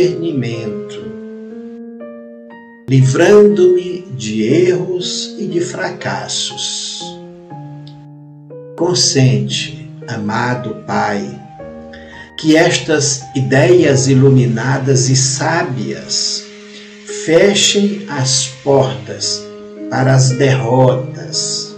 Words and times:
discernimento, 0.00 1.04
livrando-me 2.88 4.06
de 4.16 4.44
erros 4.44 5.36
e 5.38 5.46
de 5.46 5.60
fracassos. 5.60 7.02
Consente, 8.76 9.90
amado 10.08 10.82
Pai, 10.86 11.38
que 12.38 12.56
estas 12.56 13.22
ideias 13.36 14.08
iluminadas 14.08 15.10
e 15.10 15.16
sábias 15.16 16.44
fechem 17.26 18.06
as 18.08 18.46
portas 18.64 19.46
para 19.90 20.14
as 20.14 20.30
derrotas, 20.30 21.76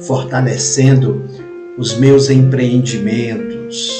fortalecendo 0.00 1.22
os 1.76 1.98
meus 1.98 2.30
empreendimentos, 2.30 3.90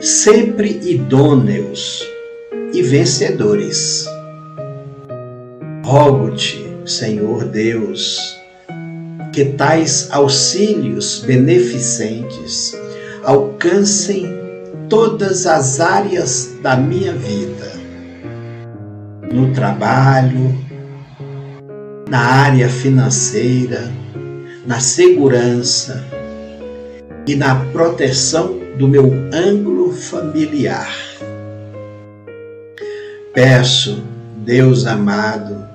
sempre 0.00 0.80
idôneos 0.84 2.11
e 2.72 2.82
vencedores. 2.82 4.06
Rogo-te, 5.84 6.64
Senhor 6.86 7.44
Deus, 7.44 8.40
que 9.32 9.44
tais 9.44 10.08
auxílios 10.10 11.20
beneficentes 11.26 12.76
alcancem 13.24 14.26
todas 14.88 15.46
as 15.46 15.80
áreas 15.80 16.50
da 16.62 16.76
minha 16.76 17.12
vida. 17.12 17.72
No 19.32 19.52
trabalho, 19.52 20.54
na 22.08 22.20
área 22.20 22.68
financeira, 22.68 23.90
na 24.66 24.80
segurança 24.80 26.04
e 27.26 27.34
na 27.34 27.54
proteção 27.72 28.58
do 28.78 28.86
meu 28.86 29.10
ângulo 29.32 29.92
familiar. 29.92 31.11
Peço, 33.34 34.04
Deus 34.44 34.86
amado, 34.86 35.66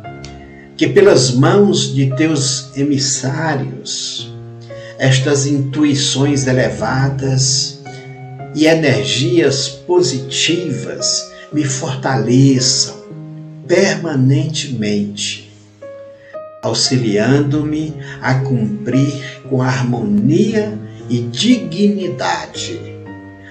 que 0.78 0.88
pelas 0.88 1.32
mãos 1.32 1.92
de 1.92 2.16
teus 2.16 2.78
emissários, 2.78 4.32
estas 5.00 5.48
intuições 5.48 6.46
elevadas 6.46 7.82
e 8.54 8.68
energias 8.68 9.70
positivas 9.70 11.32
me 11.52 11.64
fortaleçam 11.64 12.96
permanentemente, 13.68 15.52
auxiliando-me 16.62 17.92
a 18.22 18.36
cumprir 18.36 19.42
com 19.50 19.64
harmonia 19.64 20.78
e 21.10 21.22
dignidade 21.22 22.80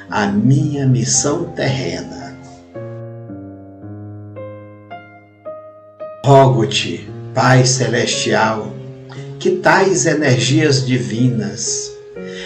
a 0.08 0.26
minha 0.26 0.86
missão 0.86 1.46
terrena. 1.46 2.25
Rogo-te, 6.27 7.08
Pai 7.32 7.64
Celestial, 7.64 8.74
que 9.38 9.52
tais 9.58 10.06
energias 10.06 10.84
divinas, 10.84 11.92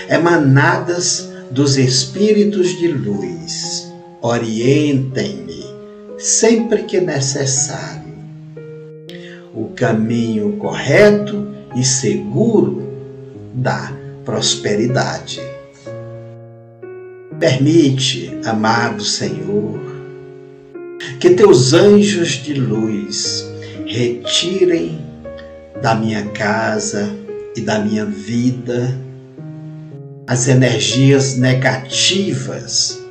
emanadas 0.07 1.31
dos 1.51 1.79
espíritos 1.79 2.79
de 2.79 2.89
luz, 2.89 3.91
orientem-me 4.21 5.65
sempre 6.19 6.83
que 6.83 7.01
necessário 7.01 8.13
o 9.55 9.69
caminho 9.69 10.59
correto 10.59 11.49
e 11.75 11.83
seguro 11.83 12.87
da 13.55 13.97
prosperidade. 14.27 15.41
Permite, 17.39 18.39
amado 18.45 19.03
Senhor, 19.03 19.81
que 21.19 21.31
teus 21.31 21.73
anjos 21.73 22.33
de 22.43 22.53
luz 22.53 23.50
retirem 23.91 25.05
da 25.83 25.97
minha 25.97 26.25
casa 26.31 27.11
e 27.57 27.61
da 27.61 27.81
minha 27.81 28.07
vida 28.07 28.97
as 30.29 30.47
energias 30.47 31.37
negativas 31.37 33.03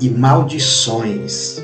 e 0.00 0.08
maldições 0.08 1.60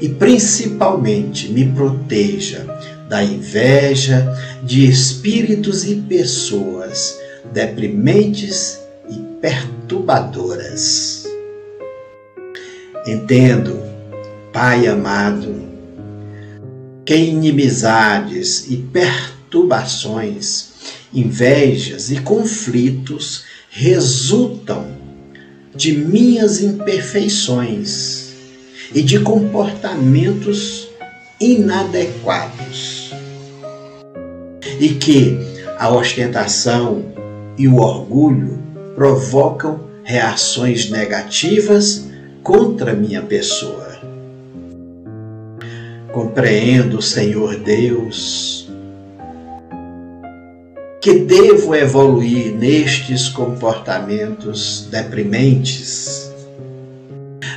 e 0.00 0.08
principalmente 0.08 1.48
me 1.50 1.68
proteja 1.72 2.64
da 3.08 3.24
inveja 3.24 4.24
de 4.62 4.88
espíritos 4.88 5.84
e 5.84 5.96
pessoas 5.96 7.18
deprimentes 7.52 8.78
e 9.10 9.18
perturbadoras. 9.40 11.24
Entendo, 13.06 13.82
Pai 14.52 14.86
amado, 14.86 15.73
inimizades 17.12 18.70
e 18.70 18.76
perturbações, 18.76 20.72
invejas 21.12 22.10
e 22.10 22.20
conflitos 22.20 23.44
resultam 23.70 24.86
de 25.74 25.92
minhas 25.92 26.62
imperfeições 26.62 28.32
e 28.94 29.02
de 29.02 29.18
comportamentos 29.20 30.88
inadequados. 31.40 33.12
E 34.80 34.88
que 34.90 35.36
a 35.78 35.90
ostentação 35.90 37.12
e 37.58 37.66
o 37.68 37.76
orgulho 37.76 38.58
provocam 38.94 39.80
reações 40.04 40.88
negativas 40.88 42.06
contra 42.42 42.94
minha 42.94 43.22
pessoa. 43.22 43.83
Compreendo, 46.14 47.02
Senhor 47.02 47.56
Deus, 47.56 48.68
que 51.02 51.12
devo 51.12 51.74
evoluir 51.74 52.54
nestes 52.54 53.28
comportamentos 53.28 54.86
deprimentes 54.92 56.32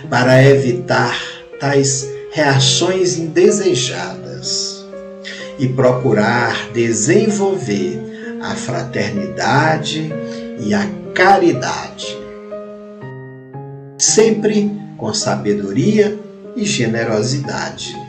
para 0.09 0.43
evitar 0.43 1.15
tais 1.59 2.09
reações 2.31 3.19
indesejadas 3.19 4.83
e 5.59 5.67
procurar 5.69 6.71
desenvolver 6.73 8.01
a 8.41 8.55
fraternidade 8.55 10.11
e 10.59 10.73
a 10.73 10.89
caridade, 11.13 12.17
sempre 13.99 14.71
com 14.97 15.13
sabedoria 15.13 16.17
e 16.55 16.65
generosidade. 16.65 18.06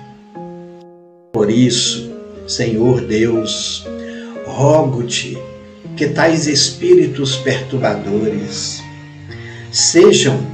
Por 1.38 1.52
isso, 1.52 2.10
Senhor 2.48 3.00
Deus, 3.02 3.86
rogo-te 4.44 5.38
que 5.96 6.08
tais 6.08 6.48
espíritos 6.48 7.36
perturbadores 7.36 8.82
sejam 9.70 10.44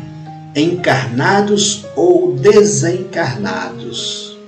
encarnados 0.55 1.87
ou 1.97 2.35
desencarnados, 2.35 4.39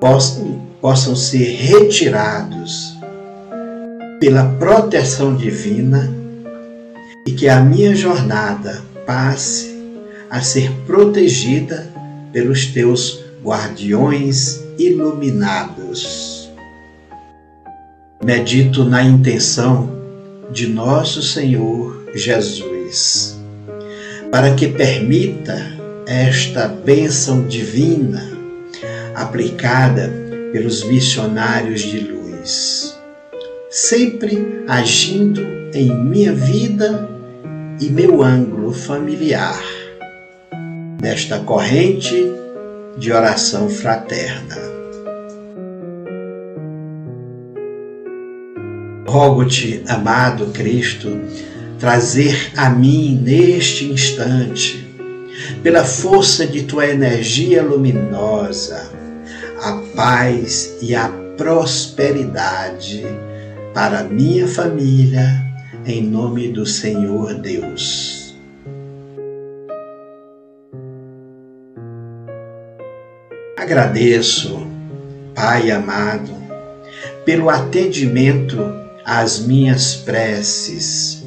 possam, 0.00 0.60
possam 0.80 1.14
ser 1.14 1.44
retirados 1.44 2.92
pela 4.18 4.42
proteção 4.58 5.36
divina 5.36 6.12
e 7.28 7.30
que 7.30 7.48
a 7.48 7.60
minha 7.60 7.94
jornada 7.94 8.82
passe 9.06 9.72
a 10.28 10.40
ser 10.40 10.68
protegida 10.84 11.88
pelos 12.32 12.66
teus 12.66 13.20
guardiões 13.44 14.59
iluminados. 14.86 16.50
Medito 18.24 18.84
na 18.84 19.02
intenção 19.02 19.90
de 20.50 20.66
nosso 20.66 21.22
Senhor 21.22 22.06
Jesus, 22.14 23.38
para 24.30 24.54
que 24.54 24.68
permita 24.68 25.56
esta 26.06 26.66
bênção 26.66 27.46
divina 27.46 28.22
aplicada 29.14 30.12
pelos 30.52 30.84
missionários 30.84 31.82
de 31.82 32.00
luz, 32.00 32.98
sempre 33.68 34.64
agindo 34.66 35.40
em 35.74 35.94
minha 36.04 36.32
vida 36.32 37.08
e 37.80 37.88
meu 37.90 38.22
ângulo 38.22 38.72
familiar, 38.72 39.62
nesta 41.00 41.38
corrente 41.38 42.39
de 42.98 43.12
oração 43.12 43.68
fraterna. 43.68 44.56
Rogo-te, 49.06 49.82
amado 49.88 50.46
Cristo, 50.52 51.20
trazer 51.80 52.52
a 52.56 52.70
mim 52.70 53.20
neste 53.20 53.86
instante, 53.86 54.86
pela 55.62 55.84
força 55.84 56.46
de 56.46 56.62
tua 56.62 56.86
energia 56.86 57.62
luminosa, 57.62 58.88
a 59.62 59.72
paz 59.96 60.76
e 60.80 60.94
a 60.94 61.08
prosperidade 61.36 63.04
para 63.72 64.04
minha 64.04 64.46
família, 64.46 65.26
em 65.86 66.02
nome 66.02 66.48
do 66.48 66.66
Senhor 66.66 67.34
Deus. 67.34 68.19
Agradeço, 73.70 74.66
Pai 75.32 75.70
amado, 75.70 76.32
pelo 77.24 77.48
atendimento 77.48 78.58
às 79.04 79.38
minhas 79.38 79.94
preces 79.94 81.22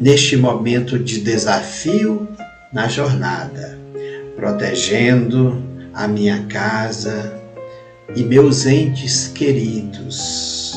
neste 0.00 0.36
momento 0.36 0.96
de 0.96 1.20
desafio 1.22 2.28
na 2.72 2.86
jornada, 2.86 3.76
protegendo 4.36 5.60
a 5.92 6.06
minha 6.06 6.46
casa 6.46 7.34
e 8.14 8.22
meus 8.22 8.64
entes 8.64 9.26
queridos. 9.26 10.72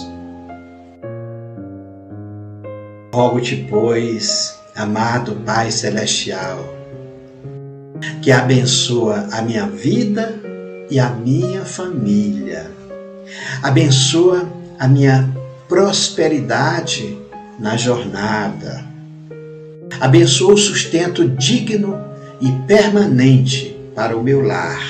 Rogo-te, 3.13 3.67
pois, 3.69 4.57
amado 4.75 5.35
Pai 5.45 5.69
Celestial, 5.69 6.57
que 8.23 8.31
abençoa 8.31 9.27
a 9.31 9.43
minha 9.43 9.67
vida 9.67 10.48
e 10.89 10.99
a 10.99 11.09
minha 11.09 11.63
família. 11.63 12.71
Abençoa 13.61 14.49
a 14.77 14.87
minha 14.87 15.29
prosperidade 15.67 17.17
na 17.59 17.77
jornada. 17.77 18.83
Abençoa 19.99 20.53
o 20.53 20.57
sustento 20.57 21.27
digno 21.27 21.99
e 22.41 22.51
permanente 22.67 23.77
para 23.93 24.17
o 24.17 24.23
meu 24.23 24.41
lar. 24.41 24.81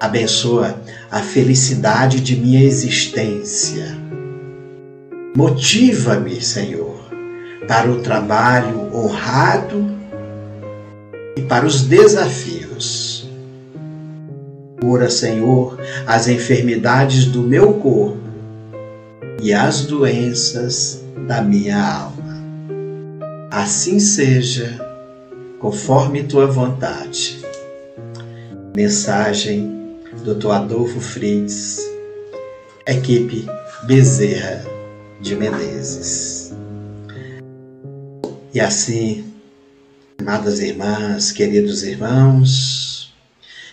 Abençoa 0.00 0.80
a 1.10 1.20
felicidade 1.20 2.20
de 2.20 2.36
minha 2.36 2.62
existência. 2.62 3.96
Motiva-me, 5.34 6.40
Senhor, 6.40 7.00
para 7.68 7.90
o 7.90 8.02
trabalho 8.02 8.94
honrado 8.94 9.90
e 11.36 11.42
para 11.42 11.64
os 11.64 11.84
desafios 11.84 13.11
Cura, 14.82 15.08
Senhor, 15.08 15.78
as 16.08 16.26
enfermidades 16.26 17.26
do 17.26 17.40
meu 17.40 17.74
corpo 17.74 18.18
e 19.40 19.52
as 19.52 19.82
doenças 19.82 21.04
da 21.28 21.40
minha 21.40 21.80
alma. 21.80 22.42
Assim 23.48 24.00
seja, 24.00 24.84
conforme 25.60 26.24
tua 26.24 26.48
vontade. 26.48 27.40
Mensagem 28.74 30.00
Dr. 30.24 30.50
Adolfo 30.50 31.00
Fritz, 31.00 31.78
equipe 32.84 33.46
Bezerra 33.84 34.64
de 35.20 35.36
Menezes. 35.36 36.52
E 38.52 38.58
assim, 38.58 39.26
amadas 40.18 40.58
irmãs, 40.58 41.30
queridos 41.30 41.84
irmãos, 41.84 42.91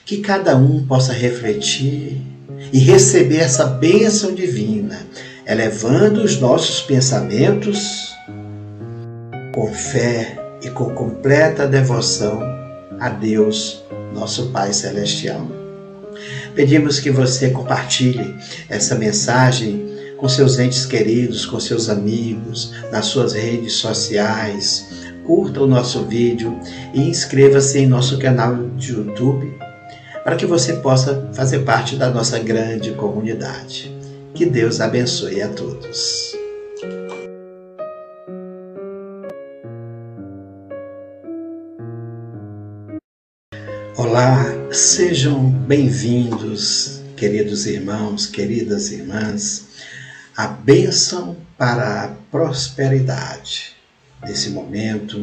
que 0.10 0.18
cada 0.22 0.58
um 0.58 0.84
possa 0.88 1.14
refletir 1.14 2.20
e 2.74 2.80
receber 2.80 3.42
essa 3.42 3.64
bênção 3.64 4.34
divina, 4.34 5.06
elevando 5.46 6.24
os 6.24 6.40
nossos 6.40 6.82
pensamentos 6.82 8.12
com 9.54 9.72
fé 9.72 10.36
e 10.64 10.70
com 10.72 10.96
completa 10.96 11.68
devoção 11.68 12.42
a 13.00 13.10
Deus, 13.10 13.84
nosso 14.12 14.50
Pai 14.50 14.74
Celestial. 14.74 15.46
Pedimos 16.56 17.00
que 17.00 17.12
você 17.12 17.52
compartilhe 17.52 18.34
essa 18.68 18.96
mensagem 18.96 20.16
com 20.18 20.28
seus 20.28 20.58
entes 20.58 20.88
queridos, 20.88 21.46
com 21.46 21.60
seus 21.60 21.88
amigos, 21.88 22.74
nas 22.92 23.06
suas 23.06 23.34
redes 23.34 23.74
sociais. 23.74 24.88
Curta 25.24 25.62
o 25.62 25.68
nosso 25.68 26.04
vídeo 26.06 26.60
e 26.96 27.02
inscreva-se 27.02 27.78
em 27.78 27.86
nosso 27.86 28.18
canal 28.18 28.70
de 28.76 28.94
YouTube 28.94 29.69
para 30.24 30.36
que 30.36 30.46
você 30.46 30.74
possa 30.74 31.30
fazer 31.34 31.60
parte 31.60 31.96
da 31.96 32.10
nossa 32.10 32.40
grande 32.40 32.92
comunidade. 32.94 33.96
Que 34.34 34.46
Deus 34.46 34.80
abençoe 34.80 35.42
a 35.42 35.50
todos. 35.50 36.36
Olá, 43.98 44.46
sejam 44.72 45.50
bem-vindos, 45.50 47.02
queridos 47.16 47.66
irmãos, 47.66 48.26
queridas 48.26 48.92
irmãs, 48.92 49.68
a 50.36 50.48
bênção 50.48 51.36
para 51.58 52.04
a 52.04 52.08
prosperidade. 52.32 53.76
Nesse 54.24 54.50
momento, 54.50 55.18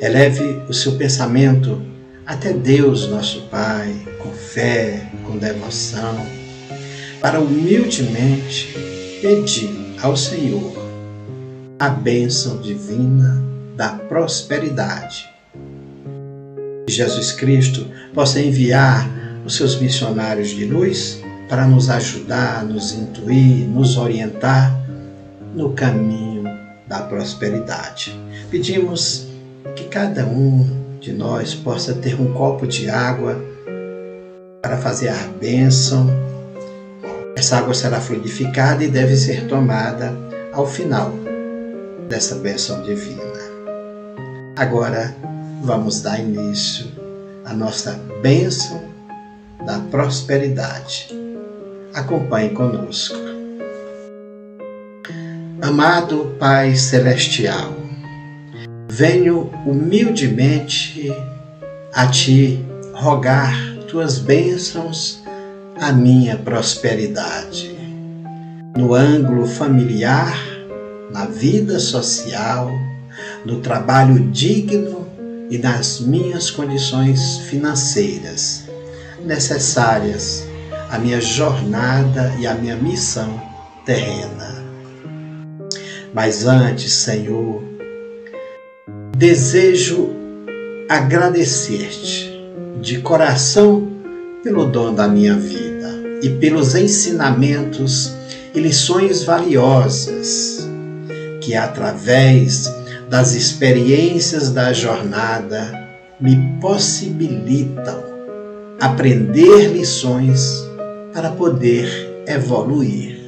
eleve 0.00 0.62
o 0.68 0.72
seu 0.72 0.96
pensamento 0.96 1.80
até 2.26 2.52
Deus, 2.52 3.08
nosso 3.08 3.42
Pai, 3.48 3.94
com 4.24 4.32
fé, 4.32 5.06
com 5.26 5.36
devoção, 5.36 6.16
para 7.20 7.38
humildemente 7.38 8.74
pedir 9.20 9.94
ao 10.00 10.16
Senhor 10.16 10.72
a 11.78 11.90
bênção 11.90 12.58
divina 12.58 13.44
da 13.76 13.90
prosperidade. 13.90 15.28
Jesus 16.88 17.32
Cristo 17.32 17.86
possa 18.14 18.40
enviar 18.40 19.10
os 19.44 19.56
seus 19.56 19.78
missionários 19.78 20.48
de 20.48 20.64
luz 20.64 21.20
para 21.46 21.66
nos 21.66 21.90
ajudar, 21.90 22.64
nos 22.64 22.92
intuir, 22.92 23.66
nos 23.68 23.98
orientar 23.98 24.74
no 25.54 25.74
caminho 25.74 26.44
da 26.86 27.02
prosperidade. 27.02 28.18
Pedimos 28.50 29.26
que 29.76 29.84
cada 29.84 30.24
um 30.24 30.66
de 30.98 31.12
nós 31.12 31.54
possa 31.54 31.92
ter 31.92 32.18
um 32.18 32.32
copo 32.32 32.66
de 32.66 32.88
água 32.88 33.53
para 34.74 34.78
fazer 34.78 35.08
a 35.08 35.28
bênção. 35.40 36.08
Essa 37.36 37.58
água 37.58 37.74
será 37.74 38.00
fluidificada 38.00 38.82
e 38.82 38.88
deve 38.88 39.14
ser 39.16 39.46
tomada 39.46 40.12
ao 40.52 40.66
final 40.66 41.12
dessa 42.08 42.34
bênção 42.36 42.82
divina. 42.82 43.22
Agora 44.56 45.14
vamos 45.62 46.00
dar 46.02 46.18
início 46.18 46.86
à 47.44 47.52
nossa 47.52 48.00
bênção 48.20 48.82
da 49.64 49.78
prosperidade. 49.90 51.08
Acompanhe 51.92 52.50
conosco. 52.50 53.16
Amado 55.62 56.34
Pai 56.38 56.74
Celestial, 56.74 57.72
venho 58.88 59.52
humildemente 59.64 61.12
a 61.92 62.08
ti 62.08 62.64
rogar 62.92 63.73
tuas 63.94 64.18
bênçãos 64.18 65.22
à 65.80 65.92
minha 65.92 66.36
prosperidade. 66.36 67.78
No 68.76 68.92
ângulo 68.92 69.46
familiar, 69.46 70.36
na 71.12 71.26
vida 71.26 71.78
social, 71.78 72.68
no 73.46 73.60
trabalho 73.60 74.18
digno 74.32 75.06
e 75.48 75.58
nas 75.58 76.00
minhas 76.00 76.50
condições 76.50 77.38
financeiras 77.48 78.64
necessárias 79.24 80.44
à 80.90 80.98
minha 80.98 81.20
jornada 81.20 82.34
e 82.40 82.48
à 82.48 82.54
minha 82.56 82.74
missão 82.74 83.40
terrena. 83.86 84.56
Mas 86.12 86.44
antes, 86.44 86.92
Senhor, 86.94 87.62
Desejo 89.16 90.10
agradecer-te 90.88 92.34
de 92.80 93.00
coração 93.00 93.93
pelo 94.44 94.66
dom 94.66 94.94
da 94.94 95.08
minha 95.08 95.34
vida 95.34 95.90
e 96.22 96.28
pelos 96.28 96.74
ensinamentos 96.74 98.12
e 98.54 98.60
lições 98.60 99.24
valiosas 99.24 100.68
que, 101.40 101.54
através 101.54 102.70
das 103.08 103.34
experiências 103.34 104.50
da 104.50 104.70
jornada, 104.72 105.88
me 106.20 106.36
possibilitam 106.60 108.04
aprender 108.78 109.72
lições 109.72 110.62
para 111.12 111.30
poder 111.30 112.22
evoluir. 112.26 113.24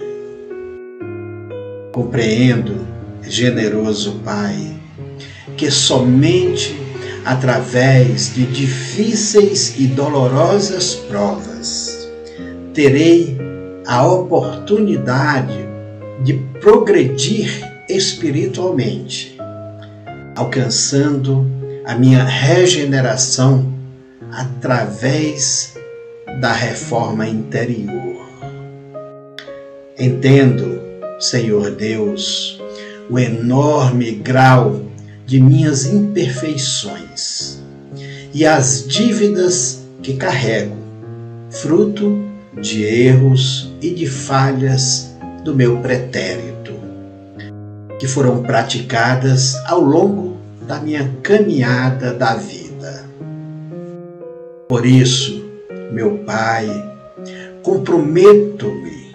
Compreendo, 1.92 2.86
generoso 3.22 4.20
Pai, 4.22 4.76
que 5.56 5.70
somente 5.70 6.85
através 7.26 8.32
de 8.32 8.46
difíceis 8.46 9.74
e 9.80 9.88
dolorosas 9.88 10.94
provas 10.94 12.08
terei 12.72 13.36
a 13.84 14.06
oportunidade 14.06 15.66
de 16.22 16.34
progredir 16.60 17.50
espiritualmente, 17.88 19.36
alcançando 20.36 21.44
a 21.84 21.96
minha 21.96 22.22
regeneração 22.22 23.72
através 24.30 25.74
da 26.40 26.52
reforma 26.52 27.26
interior. 27.26 28.24
Entendo, 29.98 30.80
Senhor 31.18 31.72
Deus, 31.72 32.60
o 33.10 33.18
enorme 33.18 34.12
grau 34.12 34.85
de 35.26 35.40
minhas 35.40 35.84
imperfeições 35.84 37.60
e 38.32 38.46
as 38.46 38.86
dívidas 38.86 39.80
que 40.02 40.14
carrego 40.14 40.76
fruto 41.50 42.24
de 42.60 42.82
erros 42.82 43.72
e 43.80 43.90
de 43.90 44.06
falhas 44.06 45.14
do 45.44 45.54
meu 45.54 45.78
pretérito, 45.78 46.72
que 47.98 48.06
foram 48.06 48.42
praticadas 48.42 49.54
ao 49.66 49.80
longo 49.80 50.36
da 50.66 50.80
minha 50.80 51.10
caminhada 51.22 52.12
da 52.12 52.34
vida. 52.34 53.04
Por 54.68 54.84
isso, 54.84 55.44
meu 55.92 56.18
Pai, 56.18 56.68
comprometo-me 57.62 59.12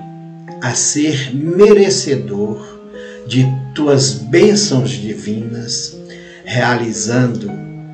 a 0.61 0.73
ser 0.73 1.35
merecedor 1.35 2.79
de 3.27 3.45
tuas 3.75 4.13
bênçãos 4.13 4.89
divinas, 4.91 6.00
realizando 6.43 7.51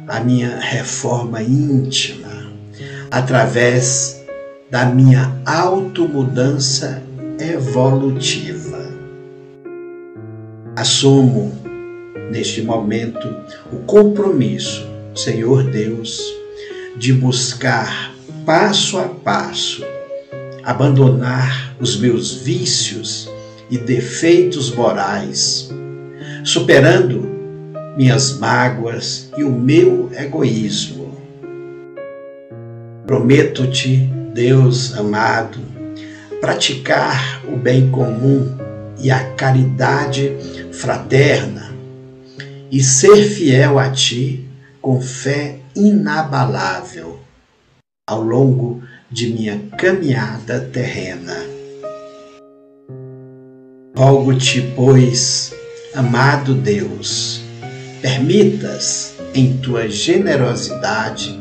a 0.07 0.19
minha 0.19 0.57
reforma 0.59 1.41
íntima 1.41 2.47
através 3.11 4.23
da 4.69 4.85
minha 4.85 5.39
automudança 5.45 7.01
evolutiva. 7.39 8.85
Assumo 10.75 11.51
neste 12.31 12.61
momento 12.61 13.27
o 13.71 13.77
compromisso, 13.85 14.87
Senhor 15.15 15.63
Deus, 15.63 16.21
de 16.97 17.13
buscar 17.13 18.13
passo 18.45 18.97
a 18.97 19.03
passo 19.03 19.83
abandonar 20.67 21.77
os 21.79 21.97
meus 21.97 22.33
vícios 22.33 23.29
e 23.71 23.77
defeitos 23.77 24.69
morais, 24.69 25.69
superando 26.43 27.36
minhas 27.97 28.37
mágoas 28.37 29.31
e 29.35 29.43
o 29.43 29.51
meu 29.51 30.11
egoísmo. 30.13 31.17
Prometo-te, 33.07 34.07
Deus 34.35 34.95
amado, 34.95 35.57
praticar 36.39 37.41
o 37.51 37.57
bem 37.57 37.89
comum 37.89 38.55
e 38.99 39.09
a 39.09 39.31
caridade 39.31 40.37
fraterna 40.71 41.73
e 42.69 42.83
ser 42.83 43.23
fiel 43.23 43.79
a 43.79 43.89
ti 43.89 44.45
com 44.79 45.01
fé 45.01 45.57
inabalável 45.75 47.19
ao 48.07 48.21
longo 48.21 48.83
de 49.09 49.33
minha 49.33 49.59
caminhada 49.75 50.59
terrena. 50.71 51.35
Rogo-te, 53.95 54.61
pois, 54.75 55.51
amado 55.95 56.53
Deus, 56.53 57.46
permitas 58.01 59.15
em 59.33 59.57
tua 59.57 59.89
generosidade 59.89 61.39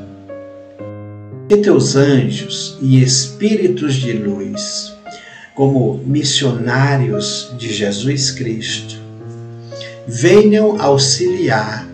que 1.49 1.57
teus 1.59 1.95
anjos 1.95 2.77
e 2.81 3.01
espíritos 3.03 3.95
de 3.95 4.13
luz, 4.13 4.93
como 5.55 5.99
missionários 6.05 7.53
de 7.57 7.73
Jesus 7.73 8.33
Cristo, 8.33 8.97
venham 10.07 10.81
auxiliar 10.81 11.87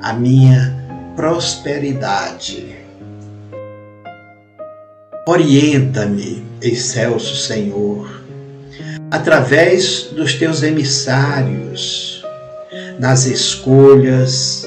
a 0.00 0.12
minha 0.12 1.12
prosperidade. 1.16 2.76
Orienta-me, 5.26 6.44
excelso 6.60 7.36
Senhor, 7.36 8.22
através 9.10 10.08
dos 10.12 10.34
teus 10.34 10.62
emissários, 10.62 12.21
nas 12.98 13.26
escolhas 13.26 14.66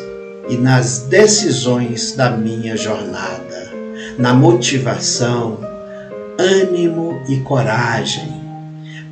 e 0.49 0.57
nas 0.57 0.99
decisões 0.99 2.15
da 2.15 2.29
minha 2.31 2.77
jornada, 2.77 3.71
na 4.17 4.33
motivação, 4.33 5.59
ânimo 6.37 7.21
e 7.27 7.37
coragem, 7.37 8.33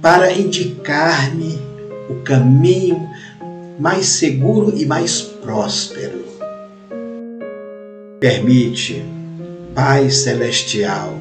para 0.02 0.32
indicar-me 0.32 1.60
o 2.10 2.16
caminho 2.24 3.10
mais 3.80 4.06
seguro 4.06 4.74
e 4.76 4.86
mais 4.86 5.22
próspero. 5.22 6.24
Permite, 8.20 9.04
Pai 9.74 10.10
Celestial, 10.10 11.18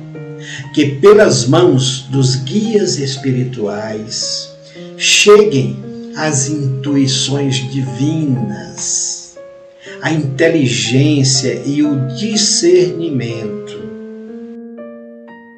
que 0.75 0.97
pelas 0.97 1.47
mãos 1.47 2.03
dos 2.11 2.37
guias 2.37 2.99
espirituais 2.99 4.53
cheguem 4.97 5.92
as 6.17 6.49
intuições 6.49 7.57
divinas, 7.71 9.37
a 10.01 10.13
inteligência 10.13 11.63
e 11.65 11.83
o 11.83 12.09
discernimento, 12.17 13.81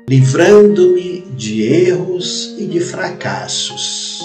livrando-me 0.09 1.23
de 1.37 1.63
erros 1.63 2.55
e 2.59 2.67
de 2.67 2.81
fracassos. 2.81 4.23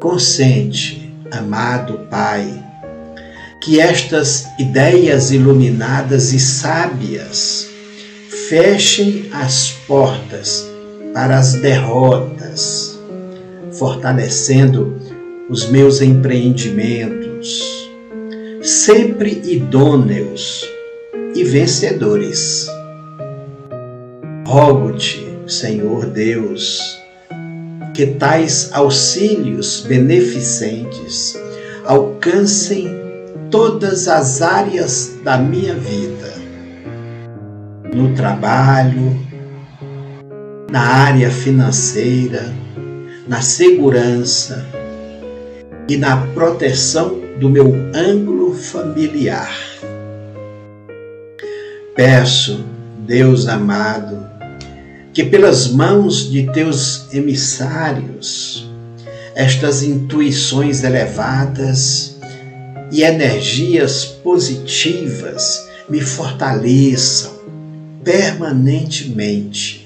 Consente, 0.00 1.12
amado 1.30 2.06
Pai, 2.10 2.64
que 3.60 3.80
estas 3.80 4.46
ideias 4.58 5.30
iluminadas 5.30 6.32
e 6.32 6.40
sábias 6.40 7.68
fechem 8.48 9.28
as 9.32 9.72
portas 9.86 10.66
para 11.12 11.38
as 11.38 11.54
derrotas, 11.54 12.87
fortalecendo 13.78 14.96
os 15.48 15.68
meus 15.70 16.02
empreendimentos, 16.02 17.90
sempre 18.62 19.40
idôneos 19.44 20.68
e 21.34 21.44
vencedores. 21.44 22.68
Rogo-te, 24.46 25.26
Senhor 25.46 26.06
Deus, 26.06 26.98
que 27.94 28.06
tais 28.06 28.70
auxílios 28.72 29.84
beneficentes 29.88 31.38
alcancem 31.84 32.88
todas 33.50 34.08
as 34.08 34.42
áreas 34.42 35.18
da 35.24 35.38
minha 35.38 35.74
vida 35.74 36.38
no 37.94 38.14
trabalho, 38.14 39.18
na 40.70 40.80
área 40.80 41.30
financeira, 41.30 42.52
na 43.28 43.42
segurança 43.42 44.66
e 45.88 45.96
na 45.96 46.16
proteção 46.28 47.20
do 47.38 47.48
meu 47.48 47.74
ângulo 47.94 48.54
familiar. 48.54 49.54
Peço, 51.94 52.64
Deus 53.06 53.46
amado, 53.46 54.26
que 55.12 55.24
pelas 55.24 55.68
mãos 55.68 56.30
de 56.30 56.50
teus 56.52 57.12
emissários, 57.12 58.68
estas 59.34 59.82
intuições 59.82 60.82
elevadas 60.82 62.16
e 62.90 63.02
energias 63.02 64.04
positivas 64.04 65.68
me 65.88 66.00
fortaleçam 66.00 67.38
permanentemente, 68.02 69.77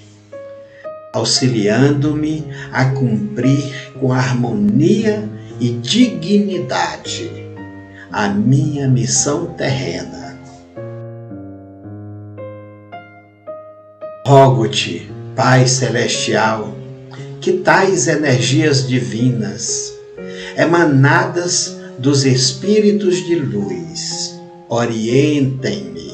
auxiliando-me 1.12 2.44
a 2.72 2.86
cumprir 2.86 3.92
com 4.00 4.12
harmonia 4.12 5.28
e 5.60 5.70
dignidade 5.70 7.30
a 8.10 8.28
minha 8.28 8.88
missão 8.88 9.46
terrena. 9.54 10.38
Rogo-te, 14.26 15.10
Pai 15.34 15.66
Celestial, 15.66 16.74
que 17.40 17.54
tais 17.54 18.06
energias 18.08 18.86
divinas, 18.86 19.92
emanadas 20.56 21.76
dos 21.98 22.24
Espíritos 22.24 23.16
de 23.26 23.34
luz, 23.34 24.40
orientem-me 24.68 26.12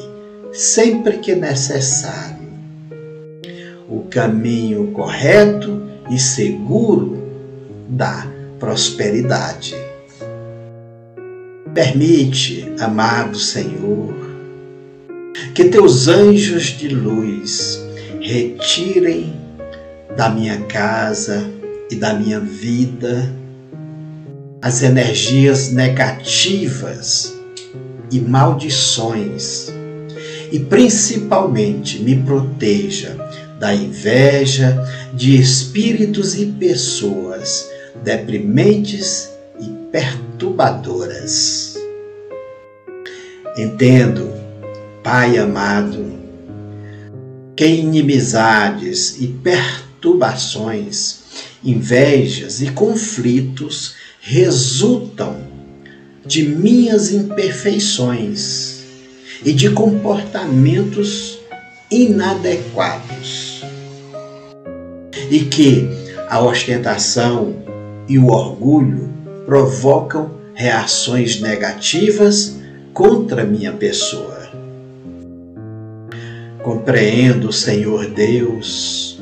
sempre 0.51 1.17
que 1.19 1.35
necessário. 1.35 2.38
O 3.89 4.03
caminho 4.03 4.91
correto 4.91 5.81
e 6.11 6.19
seguro 6.19 7.17
da 7.87 8.27
prosperidade. 8.59 9.75
Permite, 11.73 12.71
amado 12.79 13.37
Senhor, 13.37 14.13
que 15.55 15.65
teus 15.65 16.07
anjos 16.07 16.65
de 16.65 16.89
luz 16.89 17.79
retirem 18.19 19.33
da 20.15 20.29
minha 20.29 20.61
casa 20.61 21.49
e 21.89 21.95
da 21.95 22.13
minha 22.13 22.39
vida 22.39 23.33
as 24.61 24.83
energias 24.83 25.71
negativas 25.71 27.33
e 28.11 28.19
maldições 28.19 29.71
e 30.51 30.59
principalmente 30.59 31.99
me 31.99 32.17
proteja 32.23 33.15
da 33.59 33.75
inveja 33.75 34.81
de 35.13 35.39
espíritos 35.39 36.35
e 36.35 36.45
pessoas 36.45 37.69
deprimentes 38.03 39.29
e 39.59 39.67
perturbadoras. 39.91 41.75
Entendo, 43.57 44.31
Pai 45.03 45.37
amado, 45.37 46.19
que 47.55 47.65
inimizades 47.65 49.19
e 49.19 49.27
perturbações, 49.27 51.19
invejas 51.63 52.61
e 52.61 52.71
conflitos 52.71 53.95
resultam 54.21 55.37
de 56.25 56.43
minhas 56.43 57.11
imperfeições 57.11 58.83
e 59.43 59.51
de 59.51 59.71
comportamentos 59.71 61.39
inadequados. 61.89 63.48
E 65.29 65.41
que 65.41 65.87
a 66.29 66.41
ostentação 66.41 67.55
e 68.07 68.17
o 68.17 68.27
orgulho 68.27 69.09
provocam 69.45 70.31
reações 70.53 71.39
negativas 71.39 72.57
contra 72.93 73.43
minha 73.43 73.71
pessoa. 73.71 74.49
Compreendo, 76.63 77.51
Senhor 77.51 78.07
Deus, 78.07 79.19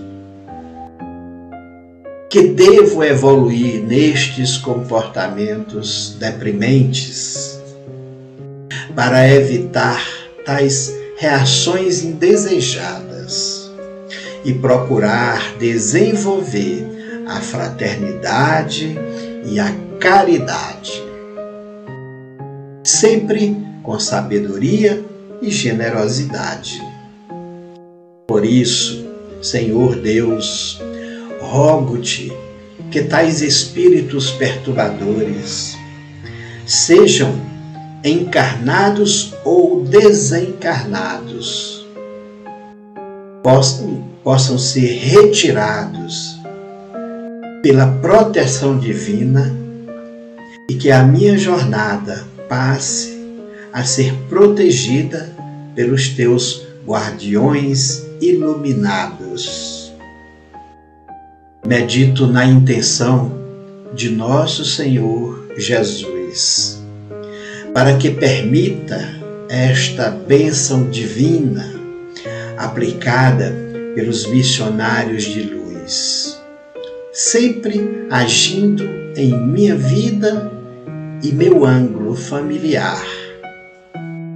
que 2.29 2.47
devo 2.47 3.03
evoluir 3.03 3.83
nestes 3.83 4.57
comportamentos 4.57 6.15
deprimentes 6.19 7.59
para 8.95 9.29
evitar 9.29 10.03
tais 10.43 10.93
reações 11.17 12.03
indesejadas 12.03 13.66
e 14.47 14.53
procurar 14.53 15.57
desenvolver 15.57 17.25
a 17.27 17.41
fraternidade 17.41 18.95
e 19.45 19.59
a 19.59 19.75
caridade, 19.99 21.03
sempre 22.81 23.57
com 23.83 23.99
sabedoria 23.99 25.03
e 25.41 25.51
generosidade. 25.51 26.81
Por 28.25 28.45
isso, 28.45 29.05
Senhor 29.41 29.97
Deus, 29.97 30.79
rogo-te 31.41 32.31
que 32.89 33.03
tais 33.03 33.41
espíritos 33.41 34.31
perturbadores 34.31 35.75
sejam 36.65 37.35
encarnados 38.01 39.33
ou 39.43 39.83
desencarnados, 39.83 41.85
possam, 43.43 44.15
possam 44.27 44.57
ser 44.57 44.87
retirados 44.87 46.37
pela 47.63 47.87
proteção 48.01 48.77
divina 48.77 49.55
e 50.69 50.73
que 50.73 50.91
a 50.91 51.01
minha 51.01 51.37
jornada 51.37 52.27
passe 52.49 53.17
a 53.71 53.85
ser 53.85 54.13
protegida 54.27 55.33
pelos 55.73 56.09
teus 56.09 56.67
guardiões 56.85 58.05
iluminados. 58.19 59.93
Medito 61.65 62.27
na 62.27 62.45
intenção 62.45 63.31
de 63.93 64.09
nosso 64.09 64.65
Senhor 64.65 65.47
Jesus, 65.57 66.83
para 67.73 67.95
que 67.95 68.11
permita 68.11 69.07
esta 69.47 70.11
bênção 70.11 70.89
divina 70.89 71.65
aplicada 72.57 73.66
pelos 73.97 74.27
missionários 74.27 75.23
de 75.23 75.41
luz, 75.41 76.39
sempre 77.11 78.05
agindo 78.11 78.83
em 79.15 79.35
minha 79.35 79.75
vida 79.75 80.51
e 81.23 81.31
meu 81.31 81.65
ângulo 81.65 82.13
familiar, 82.13 83.03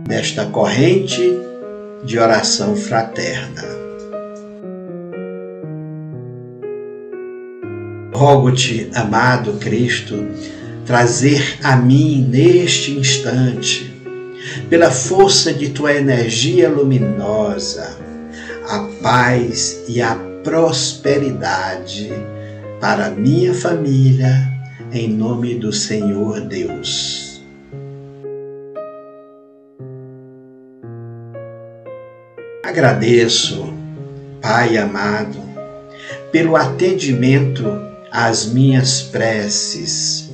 nesta 0.07 0.45
corrente 0.47 1.21
de 2.03 2.17
oração 2.17 2.75
fraterna. 2.75 3.61
Rogo-te, 8.15 8.89
amado 8.95 9.59
Cristo, 9.59 10.25
trazer 10.87 11.59
a 11.61 11.75
mim 11.75 12.27
neste 12.27 12.93
instante, 12.93 13.93
pela 14.71 14.89
força 14.89 15.53
de 15.53 15.69
tua 15.69 15.93
energia 15.93 16.67
luminosa, 16.67 18.10
a 18.71 18.87
paz 19.03 19.83
e 19.89 20.01
a 20.01 20.15
prosperidade 20.45 22.09
para 22.79 23.09
minha 23.09 23.53
família, 23.53 24.49
em 24.93 25.09
nome 25.09 25.55
do 25.55 25.73
Senhor 25.73 26.39
Deus. 26.39 27.41
Agradeço, 32.63 33.73
Pai 34.41 34.77
amado, 34.77 35.37
pelo 36.31 36.55
atendimento 36.55 37.65
às 38.09 38.45
minhas 38.45 39.01
preces 39.01 40.29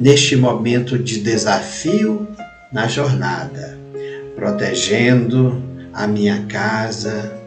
neste 0.00 0.34
momento 0.34 0.98
de 0.98 1.20
desafio 1.20 2.26
na 2.72 2.88
jornada, 2.88 3.78
protegendo 4.34 5.62
a 5.92 6.06
minha 6.06 6.46
casa 6.48 7.38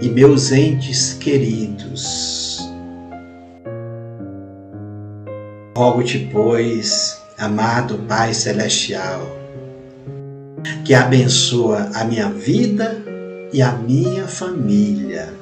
e 0.00 0.08
meus 0.08 0.52
entes 0.52 1.14
queridos. 1.14 2.58
Rogo-te, 5.76 6.30
pois, 6.32 7.20
amado 7.38 7.98
Pai 8.08 8.32
Celestial, 8.32 9.26
que 10.84 10.94
abençoa 10.94 11.90
a 11.94 12.04
minha 12.04 12.30
vida 12.30 12.96
e 13.52 13.60
a 13.60 13.72
minha 13.72 14.26
família. 14.26 15.32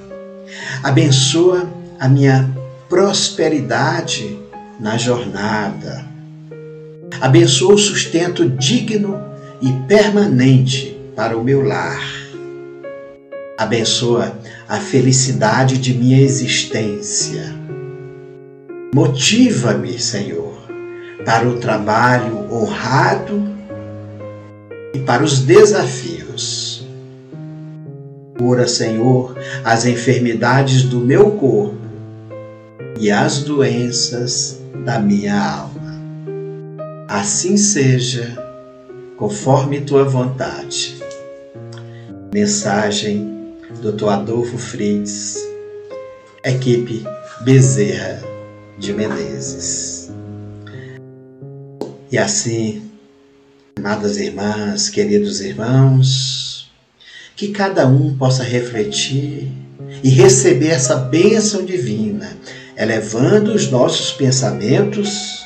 Abençoa 0.82 1.68
a 2.00 2.08
minha 2.08 2.50
prosperidade 2.88 4.38
na 4.80 4.96
jornada. 4.96 6.04
Abençoa 7.20 7.74
o 7.74 7.78
sustento 7.78 8.48
digno 8.48 9.22
e 9.62 9.72
permanente 9.86 10.98
para 11.14 11.36
o 11.36 11.44
meu 11.44 11.62
lar. 11.62 12.02
Abençoa 13.56 14.36
a 14.68 14.78
felicidade 14.78 15.78
de 15.78 15.94
minha 15.94 16.20
existência. 16.20 17.54
Motiva-me, 18.94 19.98
Senhor, 19.98 20.54
para 21.24 21.48
o 21.48 21.58
trabalho 21.58 22.52
honrado 22.52 23.42
e 24.94 24.98
para 25.00 25.22
os 25.22 25.40
desafios 25.40 26.24
Cura, 28.44 28.66
Senhor, 28.66 29.36
as 29.64 29.86
enfermidades 29.86 30.82
do 30.82 30.98
meu 30.98 31.30
corpo 31.30 31.78
e 33.00 33.10
as 33.10 33.42
doenças 33.42 34.60
da 34.84 34.98
minha 34.98 35.40
alma. 35.40 35.94
Assim 37.08 37.56
seja, 37.56 38.36
conforme 39.16 39.80
tua 39.80 40.04
vontade. 40.04 40.96
Mensagem 42.34 43.33
Dr. 43.84 44.08
Adolfo 44.08 44.56
Fritz, 44.56 45.46
equipe 46.42 47.04
Bezerra 47.42 48.22
de 48.78 48.94
Menezes. 48.94 50.10
E 52.10 52.16
assim, 52.16 52.90
amadas 53.76 54.16
irmãs, 54.16 54.88
queridos 54.88 55.42
irmãos, 55.42 56.72
que 57.36 57.48
cada 57.48 57.86
um 57.86 58.16
possa 58.16 58.42
refletir 58.42 59.52
e 60.02 60.08
receber 60.08 60.68
essa 60.68 60.96
bênção 60.96 61.62
divina, 61.62 62.38
elevando 62.78 63.52
os 63.52 63.70
nossos 63.70 64.12
pensamentos 64.12 65.44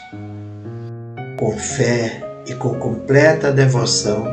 com 1.36 1.58
fé 1.58 2.22
e 2.46 2.54
com 2.54 2.78
completa 2.78 3.50
devoção 3.50 4.24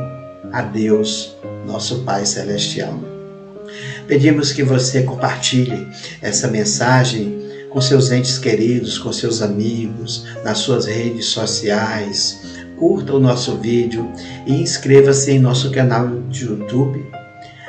a 0.52 0.62
Deus, 0.62 1.34
nosso 1.66 2.04
Pai 2.04 2.24
Celestial. 2.24 3.15
Pedimos 4.06 4.52
que 4.52 4.62
você 4.62 5.02
compartilhe 5.02 5.88
essa 6.22 6.48
mensagem 6.48 7.44
com 7.70 7.80
seus 7.80 8.10
entes 8.12 8.38
queridos, 8.38 8.98
com 8.98 9.12
seus 9.12 9.42
amigos, 9.42 10.24
nas 10.44 10.58
suas 10.58 10.86
redes 10.86 11.26
sociais. 11.26 12.40
Curta 12.78 13.14
o 13.14 13.20
nosso 13.20 13.56
vídeo 13.56 14.10
e 14.46 14.52
inscreva-se 14.54 15.32
em 15.32 15.40
nosso 15.40 15.70
canal 15.70 16.20
de 16.28 16.44
YouTube 16.44 17.04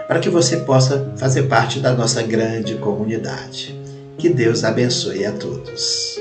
para 0.07 0.19
que 0.19 0.29
você 0.29 0.57
possa 0.57 1.13
fazer 1.17 1.43
parte 1.43 1.79
da 1.79 1.93
nossa 1.93 2.21
grande 2.21 2.75
comunidade. 2.75 3.77
Que 4.17 4.29
Deus 4.29 4.63
abençoe 4.63 5.25
a 5.25 5.31
todos. 5.31 6.19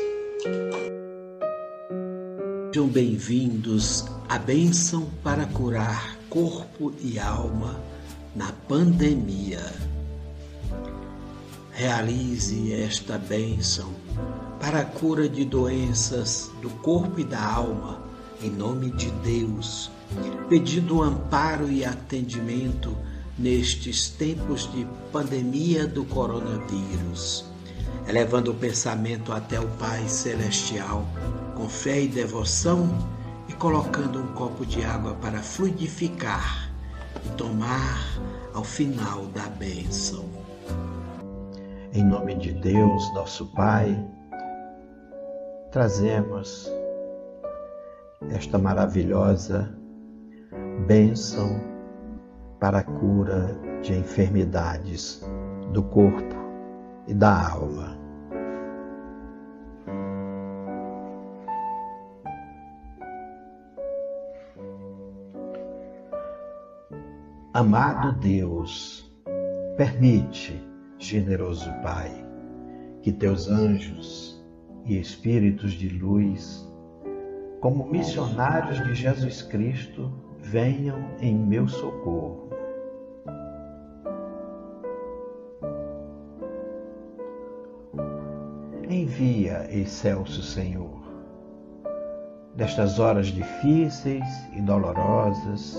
Sejam 2.73 2.89
bem-vindos 2.89 4.05
à 4.29 4.39
bênção 4.39 5.09
para 5.23 5.47
curar 5.47 6.17
corpo 6.29 6.93
e 7.01 7.19
alma 7.19 7.81
na 8.35 8.53
pandemia. 8.69 9.61
Realize 11.77 12.73
esta 12.73 13.19
bênção 13.19 13.93
para 14.59 14.81
a 14.81 14.85
cura 14.87 15.29
de 15.29 15.45
doenças 15.45 16.51
do 16.63 16.71
corpo 16.71 17.21
e 17.21 17.25
da 17.25 17.39
alma, 17.39 18.01
em 18.43 18.49
nome 18.49 18.91
de 18.93 19.11
Deus, 19.23 19.91
pedindo 20.49 21.03
amparo 21.03 21.71
e 21.71 21.85
atendimento 21.85 22.97
nestes 23.39 24.09
tempos 24.09 24.73
de 24.73 24.87
pandemia 25.13 25.87
do 25.87 26.03
coronavírus, 26.07 27.45
elevando 28.09 28.53
o 28.53 28.55
pensamento 28.55 29.31
até 29.31 29.61
o 29.61 29.69
Pai 29.73 30.09
Celestial, 30.09 31.07
com 31.55 31.69
fé 31.69 32.01
e 32.01 32.09
devoção 32.09 32.89
e 33.51 33.53
colocando 33.53 34.19
um 34.19 34.29
copo 34.29 34.65
de 34.65 34.83
água 34.83 35.13
para 35.17 35.43
fluidificar 35.43 36.71
e 37.23 37.29
tomar 37.37 38.19
ao 38.55 38.65
final 38.65 39.27
da 39.27 39.47
bênção. 39.47 40.36
Em 41.97 42.05
nome 42.05 42.35
de 42.35 42.53
Deus, 42.53 43.11
nosso 43.15 43.47
Pai, 43.55 44.07
trazemos 45.71 46.71
esta 48.29 48.59
maravilhosa 48.59 49.75
bênção 50.87 51.59
para 52.61 52.81
a 52.81 52.83
cura 52.83 53.59
de 53.81 53.95
enfermidades 53.95 55.27
do 55.73 55.83
corpo 55.85 56.37
e 57.09 57.15
da 57.15 57.53
alma. 57.53 57.99
Amado 67.55 68.13
Deus, 68.21 69.11
permite, 69.79 70.66
generoso 70.99 71.71
Pai, 71.83 72.11
que 73.03 73.13
teus 73.13 73.49
anjos 73.49 74.45
e 74.85 74.99
espíritos 74.99 75.73
de 75.73 75.89
luz, 75.89 76.67
como 77.61 77.87
missionários 77.87 78.83
de 78.85 78.95
Jesus 78.95 79.43
Cristo, 79.43 80.13
venham 80.39 81.11
em 81.21 81.37
meu 81.37 81.67
socorro. 81.69 82.47
Envia, 88.89 89.67
excelso 89.71 90.43
Senhor, 90.43 91.03
destas 92.55 92.99
horas 92.99 93.27
difíceis 93.27 94.25
e 94.53 94.61
dolorosas, 94.63 95.77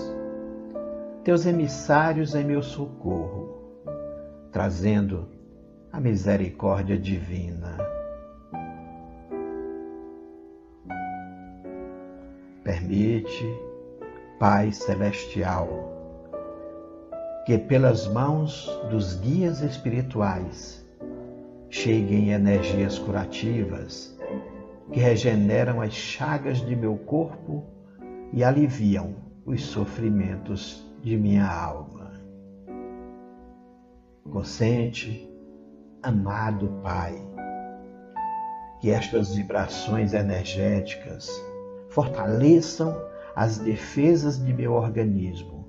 teus 1.24 1.46
emissários 1.46 2.34
em 2.34 2.44
meu 2.44 2.62
socorro, 2.62 3.47
trazendo 4.50 5.28
a 5.92 6.00
misericórdia 6.00 6.98
divina. 6.98 7.76
Permite 12.62 13.46
Pai 14.38 14.72
Celestial, 14.72 15.68
que 17.46 17.58
pelas 17.58 18.06
mãos 18.06 18.70
dos 18.90 19.14
guias 19.14 19.62
espirituais 19.62 20.86
cheguem 21.70 22.30
energias 22.30 22.98
curativas 22.98 24.16
que 24.92 25.00
regeneram 25.00 25.80
as 25.80 25.92
chagas 25.92 26.58
de 26.58 26.74
meu 26.74 26.96
corpo 26.96 27.64
e 28.32 28.42
aliviam 28.42 29.14
os 29.44 29.62
sofrimentos 29.64 30.86
de 31.02 31.16
minha 31.16 31.46
alma. 31.46 31.97
Consente, 34.30 35.26
amado 36.02 36.68
Pai, 36.82 37.14
que 38.78 38.90
estas 38.90 39.34
vibrações 39.34 40.12
energéticas 40.12 41.30
fortaleçam 41.88 42.94
as 43.34 43.58
defesas 43.58 44.44
de 44.44 44.52
meu 44.52 44.74
organismo, 44.74 45.66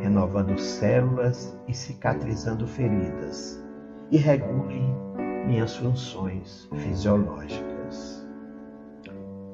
renovando 0.00 0.56
células 0.56 1.58
e 1.66 1.74
cicatrizando 1.74 2.64
feridas, 2.64 3.60
e 4.12 4.16
regulem 4.16 4.94
minhas 5.44 5.74
funções 5.74 6.68
fisiológicas. 6.76 8.24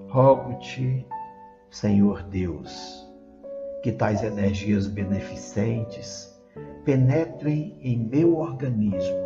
Rogo-te, 0.09 1.07
Senhor 1.71 2.23
Deus, 2.25 3.11
que 3.83 3.93
tais 3.93 4.23
energias 4.23 4.87
beneficentes 4.87 6.32
penetrem 6.85 7.77
em 7.81 7.99
meu 7.99 8.39
organismo 8.39 9.23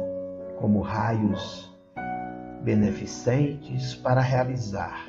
como 0.59 0.81
raios 0.81 1.75
beneficentes 2.63 3.95
para 3.95 4.21
realizar 4.21 5.07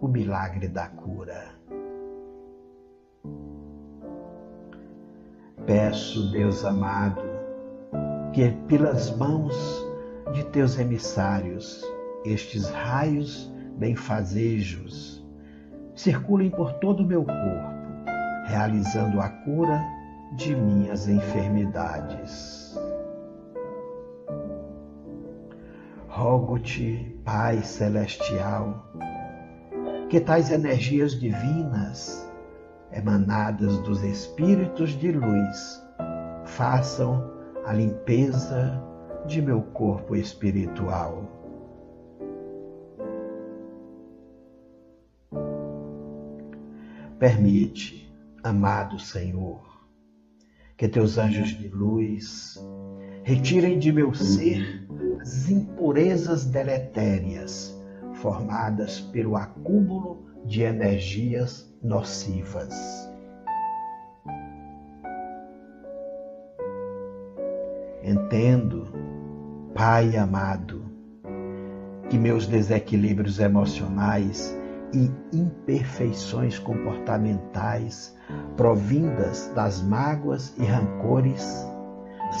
o 0.00 0.08
milagre 0.08 0.68
da 0.68 0.88
cura. 0.88 1.54
Peço, 5.66 6.30
Deus 6.30 6.64
amado, 6.64 7.22
que 8.32 8.50
pelas 8.68 9.16
mãos 9.16 9.54
de 10.32 10.44
teus 10.46 10.78
emissários 10.78 11.82
estes 12.24 12.68
raios 12.68 13.52
benfazejos 13.78 15.24
circulem 15.94 16.50
por 16.50 16.72
todo 16.74 17.02
o 17.02 17.06
meu 17.06 17.24
corpo, 17.24 17.74
realizando 18.46 19.20
a 19.20 19.28
cura 19.28 19.80
de 20.36 20.54
minhas 20.54 21.08
enfermidades. 21.08 22.76
Rogo-te, 26.08 27.20
Pai 27.24 27.62
Celestial, 27.62 28.84
que 30.08 30.20
tais 30.20 30.50
energias 30.50 31.18
divinas 31.18 32.30
emanadas 32.92 33.78
dos 33.78 34.02
espíritos 34.02 34.90
de 34.90 35.12
luz, 35.12 35.82
façam 36.44 37.32
a 37.64 37.72
limpeza 37.72 38.80
de 39.26 39.42
meu 39.42 39.62
corpo 39.62 40.14
espiritual. 40.14 41.24
Permite, 47.18 48.12
amado 48.42 48.98
Senhor, 48.98 49.73
que 50.84 50.88
teus 50.88 51.16
anjos 51.16 51.48
de 51.48 51.68
luz 51.68 52.62
retirem 53.22 53.78
de 53.78 53.90
meu 53.90 54.12
ser 54.12 54.86
as 55.18 55.48
impurezas 55.48 56.44
deletérias 56.44 57.74
formadas 58.16 59.00
pelo 59.00 59.34
acúmulo 59.34 60.26
de 60.44 60.60
energias 60.60 61.74
nocivas. 61.82 62.74
Entendo, 68.02 68.92
Pai 69.72 70.14
amado, 70.18 70.84
que 72.10 72.18
meus 72.18 72.46
desequilíbrios 72.46 73.38
emocionais 73.38 74.54
e 74.92 75.10
imperfeições 75.34 76.58
comportamentais 76.58 78.13
provindas 78.56 79.50
das 79.54 79.82
mágoas 79.82 80.54
e 80.58 80.64
rancores 80.64 81.66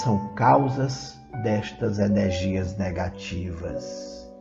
são 0.02 0.34
causas 0.34 1.18
destas 1.42 1.98
energias 1.98 2.76
negativas. 2.76 4.32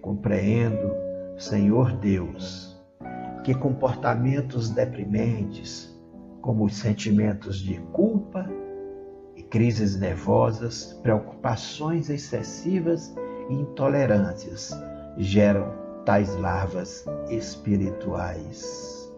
Compreendo 0.00 0.94
Senhor 1.36 1.92
Deus, 1.92 2.76
que 3.44 3.54
comportamentos 3.54 4.70
deprimentes, 4.70 5.94
como 6.40 6.64
os 6.64 6.76
sentimentos 6.76 7.58
de 7.58 7.78
culpa 7.92 8.48
e 9.34 9.42
crises 9.42 9.96
nervosas, 9.98 10.98
preocupações 11.02 12.08
excessivas 12.08 13.14
e 13.50 13.54
intolerâncias, 13.54 14.70
geram 15.18 15.85
tais 16.06 16.36
larvas 16.36 17.04
espirituais. 17.28 19.12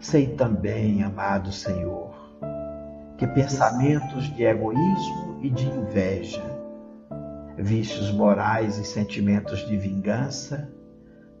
Sei 0.00 0.26
também, 0.26 1.04
amado 1.04 1.52
Senhor, 1.52 2.12
que 3.16 3.26
pensamentos 3.28 4.24
de 4.34 4.42
egoísmo 4.42 5.38
e 5.42 5.48
de 5.48 5.64
inveja, 5.64 6.42
vícios 7.56 8.10
morais 8.10 8.78
e 8.78 8.84
sentimentos 8.84 9.60
de 9.60 9.76
vingança 9.76 10.68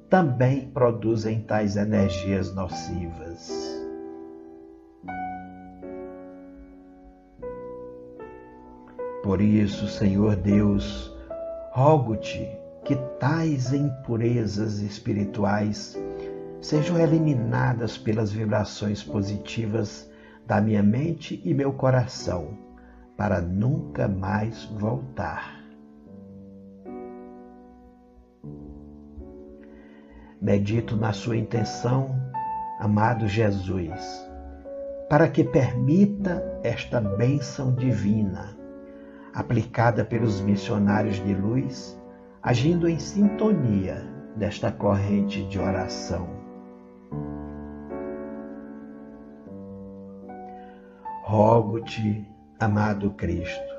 também 0.08 0.70
produzem 0.70 1.42
tais 1.42 1.76
energias 1.76 2.54
nocivas. 2.54 3.50
Por 9.24 9.40
isso, 9.40 9.88
Senhor 9.88 10.36
Deus, 10.36 11.12
rogo-te 11.72 12.61
que 12.84 12.96
tais 13.18 13.72
impurezas 13.72 14.80
espirituais 14.80 15.96
sejam 16.60 16.98
eliminadas 16.98 17.96
pelas 17.96 18.32
vibrações 18.32 19.02
positivas 19.02 20.10
da 20.46 20.60
minha 20.60 20.82
mente 20.82 21.40
e 21.44 21.54
meu 21.54 21.72
coração, 21.72 22.58
para 23.16 23.40
nunca 23.40 24.08
mais 24.08 24.64
voltar. 24.64 25.60
Medito 30.40 30.96
na 30.96 31.12
sua 31.12 31.36
intenção, 31.36 32.20
amado 32.80 33.28
Jesus, 33.28 34.28
para 35.08 35.28
que 35.28 35.44
permita 35.44 36.42
esta 36.64 37.00
bênção 37.00 37.72
divina, 37.74 38.56
aplicada 39.32 40.04
pelos 40.04 40.40
missionários 40.40 41.16
de 41.24 41.32
luz, 41.32 41.96
agindo 42.42 42.88
em 42.88 42.98
sintonia 42.98 44.04
desta 44.34 44.72
corrente 44.72 45.44
de 45.44 45.60
oração. 45.60 46.28
Rogo-te, 51.22 52.28
amado 52.58 53.12
Cristo, 53.12 53.72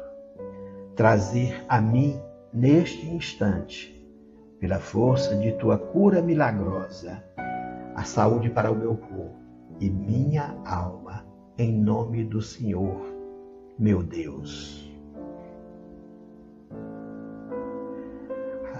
trazer 0.95 1.63
a 1.67 1.81
mim 1.81 2.19
neste 2.53 3.05
instante, 3.05 3.91
pela 4.59 4.79
força 4.79 5.35
de 5.35 5.51
tua 5.53 5.77
cura 5.77 6.21
milagrosa, 6.21 7.21
a 7.95 8.03
saúde 8.03 8.49
para 8.49 8.71
o 8.71 8.75
meu 8.75 8.95
corpo 8.95 9.35
e 9.79 9.89
minha 9.89 10.55
alma, 10.65 11.25
em 11.57 11.71
nome 11.71 12.23
do 12.23 12.41
Senhor, 12.41 13.13
meu 13.77 14.01
Deus. 14.01 14.82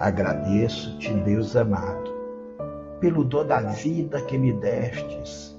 Agradeço-te, 0.04 1.14
Deus 1.22 1.56
amado, 1.56 2.12
pelo 3.00 3.24
dom 3.24 3.46
da 3.46 3.62
vida 3.62 4.22
que 4.24 4.38
me 4.38 4.52
destes 4.52 5.58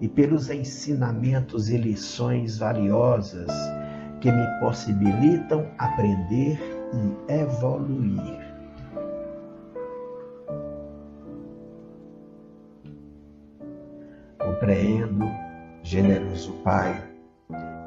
e 0.00 0.06
pelos 0.06 0.48
ensinamentos 0.48 1.68
e 1.68 1.76
lições 1.76 2.58
valiosas 2.58 3.50
que 4.20 4.30
me 4.30 4.46
possibilitam 4.60 5.66
aprender 5.76 6.56
e 6.94 7.32
evoluir. 7.32 8.38
Compreendo, 14.38 15.24
generoso 15.82 16.52
Pai, 16.62 17.02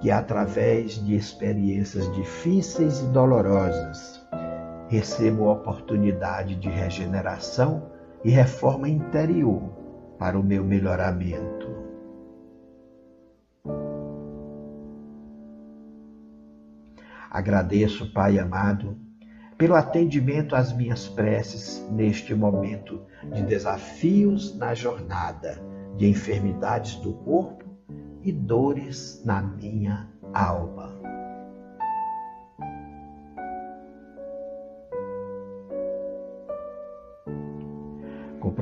que 0.01 0.11
através 0.11 0.95
de 1.05 1.15
experiências 1.15 2.13
difíceis 2.13 2.99
e 2.99 3.05
dolorosas, 3.05 4.22
recebo 4.87 5.49
a 5.49 5.53
oportunidade 5.53 6.55
de 6.55 6.69
regeneração 6.69 7.91
e 8.23 8.29
reforma 8.29 8.87
interior 8.87 9.61
para 10.17 10.39
o 10.39 10.43
meu 10.43 10.63
melhoramento. 10.63 11.73
Agradeço, 17.29 18.13
Pai 18.13 18.37
amado, 18.37 18.95
pelo 19.57 19.75
atendimento 19.75 20.55
às 20.55 20.71
minhas 20.71 21.07
preces 21.07 21.83
neste 21.91 22.35
momento 22.35 23.01
de 23.33 23.41
desafios 23.41 24.55
na 24.57 24.75
jornada, 24.75 25.59
de 25.97 26.07
enfermidades 26.07 26.95
do 26.97 27.13
corpo 27.13 27.65
e 28.21 28.31
dores 28.31 29.23
na 29.25 29.41
minha 29.41 30.07
alma. 30.33 31.02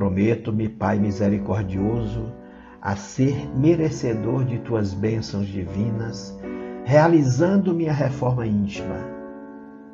Comprometo-me, 0.02 0.68
Pai 0.68 0.98
misericordioso, 0.98 2.32
a 2.80 2.96
ser 2.96 3.48
merecedor 3.56 4.44
de 4.44 4.58
tuas 4.58 4.92
bênçãos 4.92 5.46
divinas, 5.46 6.36
realizando 6.84 7.72
minha 7.72 7.92
reforma 7.92 8.44
íntima 8.44 8.96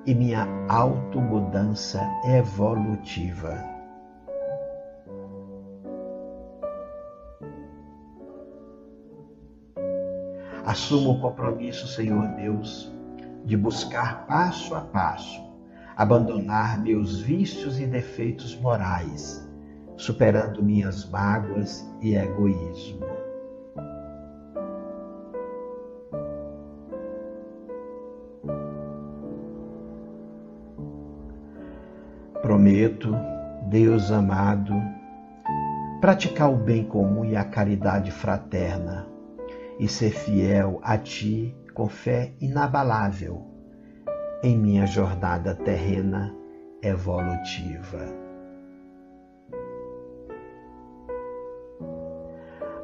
e 0.06 0.14
minha 0.14 0.48
automudança 0.66 2.00
evolutiva. 2.24 3.62
Assumo 10.64 11.10
o 11.10 11.20
compromisso, 11.20 11.86
Senhor 11.86 12.28
Deus, 12.28 12.90
de 13.44 13.58
buscar 13.58 14.26
passo 14.26 14.74
a 14.74 14.80
passo 14.80 15.46
abandonar 15.94 16.80
meus 16.80 17.20
vícios 17.20 17.78
e 17.78 17.86
defeitos 17.86 18.58
morais 18.58 19.47
superando 19.98 20.62
minhas 20.62 21.04
mágoas 21.10 21.84
e 22.00 22.14
egoísmo. 22.14 23.06
Prometo, 32.40 33.12
Deus 33.68 34.10
amado, 34.12 34.72
praticar 36.00 36.50
o 36.50 36.56
bem 36.56 36.84
comum 36.84 37.24
e 37.24 37.36
a 37.36 37.44
caridade 37.44 38.12
fraterna 38.12 39.06
e 39.78 39.88
ser 39.88 40.12
fiel 40.12 40.80
a 40.82 40.96
Ti 40.96 41.54
com 41.74 41.88
fé 41.88 42.32
inabalável 42.40 43.44
em 44.42 44.56
minha 44.56 44.86
jornada 44.86 45.54
terrena 45.54 46.34
evolutiva. 46.82 48.27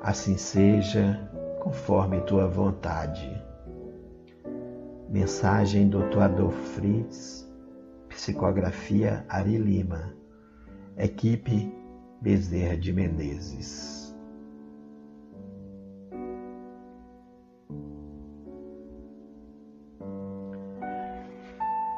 Assim 0.05 0.37
seja, 0.37 1.19
conforme 1.62 2.21
tua 2.21 2.47
vontade. 2.47 3.43
Mensagem 5.09 5.88
do 5.88 6.01
Dr. 6.11 6.51
Fritz, 6.53 7.51
psicografia 8.11 9.25
Ari 9.31 9.57
Lima, 9.57 10.14
equipe 10.99 11.75
Bezerra 12.21 12.77
de 12.77 12.93
Menezes. 12.93 14.14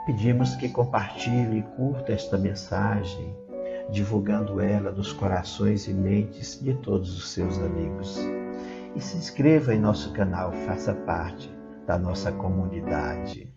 Pedimos 0.07 0.55
que 0.55 0.69
compartilhe 0.69 1.59
e 1.59 1.62
curta 1.77 2.12
esta 2.12 2.38
mensagem 2.38 3.37
divulgando 3.90 4.61
ela 4.61 4.90
nos 4.90 5.12
corações 5.12 5.87
e 5.87 5.92
mentes 5.92 6.61
de 6.61 6.75
todos 6.75 7.16
os 7.16 7.31
seus 7.31 7.59
amigos. 7.59 8.18
E 8.94 9.01
se 9.01 9.16
inscreva 9.16 9.75
em 9.75 9.81
nosso 9.81 10.12
canal, 10.12 10.53
faça 10.66 10.94
parte 10.94 11.51
da 11.87 11.99
nossa 11.99 12.33
comunidade. 12.33 13.53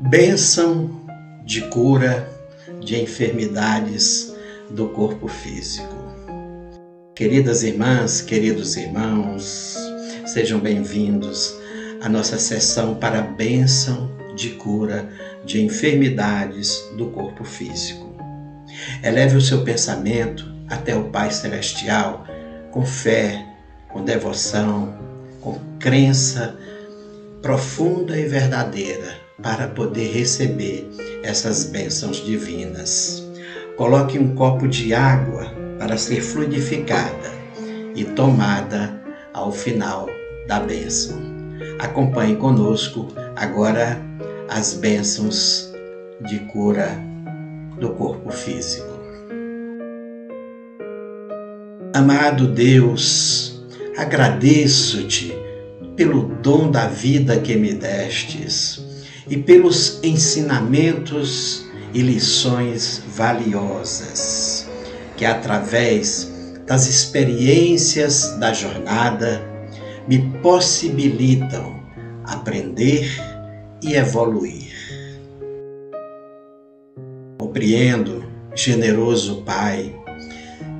Bênção 0.00 1.06
de 1.44 1.68
cura 1.68 2.26
de 2.80 3.00
enfermidades 3.00 4.34
do 4.70 4.88
corpo 4.88 5.28
físico. 5.28 5.94
Queridas 7.14 7.62
irmãs, 7.62 8.22
queridos 8.22 8.76
irmãos, 8.76 9.76
sejam 10.26 10.58
bem-vindos 10.58 11.54
à 12.00 12.08
nossa 12.08 12.38
sessão 12.38 12.94
para 12.94 13.18
a 13.18 13.22
bênção 13.22 14.19
de 14.40 14.50
cura 14.50 15.08
de 15.44 15.62
enfermidades 15.62 16.88
do 16.96 17.06
corpo 17.06 17.44
físico. 17.44 18.10
Eleve 19.02 19.36
o 19.36 19.40
seu 19.40 19.62
pensamento 19.62 20.50
até 20.68 20.96
o 20.96 21.04
Pai 21.04 21.30
Celestial 21.30 22.26
com 22.70 22.84
fé, 22.84 23.44
com 23.88 24.04
devoção, 24.04 24.94
com 25.40 25.58
crença 25.78 26.56
profunda 27.42 28.18
e 28.18 28.26
verdadeira 28.26 29.14
para 29.42 29.68
poder 29.68 30.12
receber 30.12 30.88
essas 31.22 31.64
bênçãos 31.64 32.24
divinas. 32.24 33.26
Coloque 33.76 34.18
um 34.18 34.34
copo 34.34 34.68
de 34.68 34.92
água 34.94 35.46
para 35.78 35.96
ser 35.96 36.20
fluidificada 36.20 37.30
e 37.94 38.04
tomada 38.04 39.00
ao 39.32 39.50
final 39.50 40.08
da 40.46 40.60
bênção. 40.60 41.18
Acompanhe 41.78 42.36
conosco 42.36 43.08
agora 43.34 44.09
as 44.50 44.74
bênçãos 44.74 45.72
de 46.20 46.40
cura 46.40 47.00
do 47.78 47.90
corpo 47.90 48.32
físico. 48.32 48.90
Amado 51.94 52.48
Deus, 52.48 53.62
agradeço-te 53.96 55.32
pelo 55.94 56.34
dom 56.42 56.68
da 56.68 56.88
vida 56.88 57.38
que 57.38 57.54
me 57.54 57.72
destes 57.72 58.84
e 59.28 59.36
pelos 59.36 60.00
ensinamentos 60.02 61.66
e 61.94 62.02
lições 62.02 63.02
valiosas 63.06 64.68
que, 65.16 65.24
através 65.24 66.32
das 66.66 66.88
experiências 66.88 68.36
da 68.38 68.52
jornada, 68.52 69.42
me 70.08 70.18
possibilitam 70.42 71.80
aprender 72.24 73.39
e 73.82 73.94
evoluir. 73.94 74.70
Compreendo, 77.38 78.24
generoso 78.54 79.42
Pai, 79.42 79.94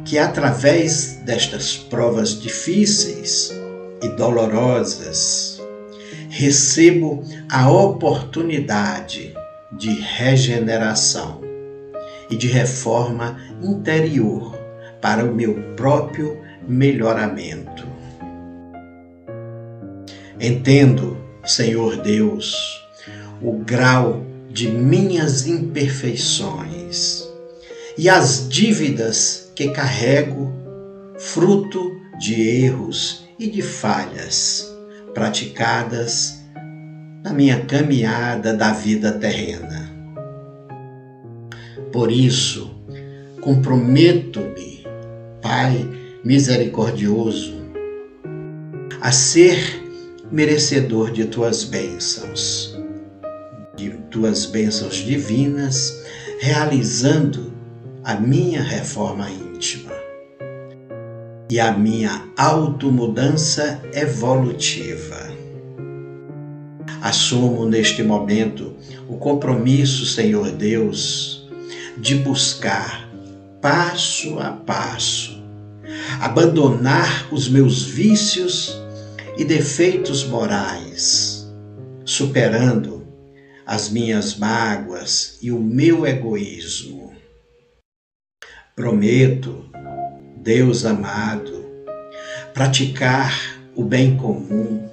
que 0.05 0.19
através 0.19 1.21
destas 1.25 1.77
provas 1.77 2.41
difíceis 2.41 3.51
e 4.03 4.09
dolorosas, 4.11 5.61
recebo 6.29 7.23
a 7.51 7.71
oportunidade 7.71 9.35
de 9.73 9.91
regeneração 9.91 11.41
e 12.29 12.37
de 12.37 12.47
reforma 12.47 13.37
interior 13.63 14.57
para 15.01 15.25
o 15.25 15.35
meu 15.35 15.55
próprio 15.77 16.41
melhoramento. 16.69 17.87
Entendo, 20.39 21.17
Senhor 21.45 21.97
Deus, 21.99 22.80
o 23.43 23.53
grau 23.65 24.25
de 24.51 24.69
minhas 24.69 25.47
imperfeições 25.47 27.29
e 27.97 28.09
as 28.09 28.49
dívidas 28.49 29.53
que 29.55 29.69
carrego, 29.71 30.53
fruto 31.19 31.93
de 32.19 32.41
erros 32.41 33.27
e 33.39 33.49
de 33.49 33.63
falhas 33.63 34.67
praticadas 35.15 36.41
na 37.23 37.33
minha 37.33 37.65
caminhada 37.65 38.55
da 38.55 38.73
vida 38.73 39.13
terrena. 39.13 39.91
Por 41.93 42.11
isso, 42.11 42.71
comprometo-me, 43.41 44.81
Pai 45.43 45.89
misericordioso, 46.25 47.55
a 49.01 49.11
ser 49.11 49.59
merecedor 50.31 51.11
de 51.11 51.25
tuas 51.25 51.65
bênçãos, 51.65 52.70
tuas 54.11 54.45
bênçãos 54.47 54.97
divinas, 54.97 56.03
realizando 56.41 57.53
a 58.05 58.15
minha 58.15 58.63
reforma 58.63 59.31
íntima 59.31 59.93
e 61.51 61.61
a 61.61 61.73
minha 61.73 62.29
automudança 62.37 63.81
evolutiva. 63.93 65.31
Assumo 67.01 67.67
neste 67.67 68.03
momento 68.03 68.75
o 69.09 69.17
compromisso, 69.17 70.07
Senhor 70.07 70.51
Deus, 70.53 71.49
de 71.97 72.17
buscar 72.17 73.09
passo 73.61 74.39
a 74.39 74.51
passo, 74.51 75.43
abandonar 76.21 77.29
os 77.33 77.49
meus 77.49 77.83
vícios 77.83 78.81
e 79.37 79.45
defeitos 79.45 80.25
morais, 80.25 81.51
superando 82.05 83.00
as 83.71 83.89
minhas 83.89 84.35
mágoas 84.35 85.39
e 85.41 85.53
o 85.53 85.61
meu 85.61 86.05
egoísmo. 86.05 87.15
Prometo, 88.75 89.65
Deus 90.39 90.85
amado, 90.85 91.65
praticar 92.53 93.33
o 93.77 93.85
bem 93.85 94.17
comum 94.17 94.91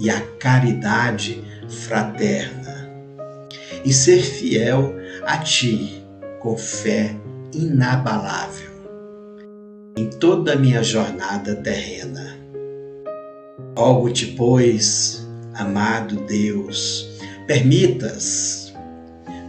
e 0.00 0.10
a 0.10 0.20
caridade 0.36 1.44
fraterna 1.68 2.90
e 3.84 3.92
ser 3.92 4.20
fiel 4.20 4.96
a 5.24 5.38
Ti 5.38 6.04
com 6.40 6.58
fé 6.58 7.14
inabalável 7.54 8.72
em 9.96 10.10
toda 10.10 10.54
a 10.54 10.56
minha 10.56 10.82
jornada 10.82 11.54
terrena. 11.54 12.36
Rogo-te, 13.76 14.26
pois, 14.26 15.24
amado 15.54 16.16
Deus, 16.26 17.17
permitas, 17.48 18.74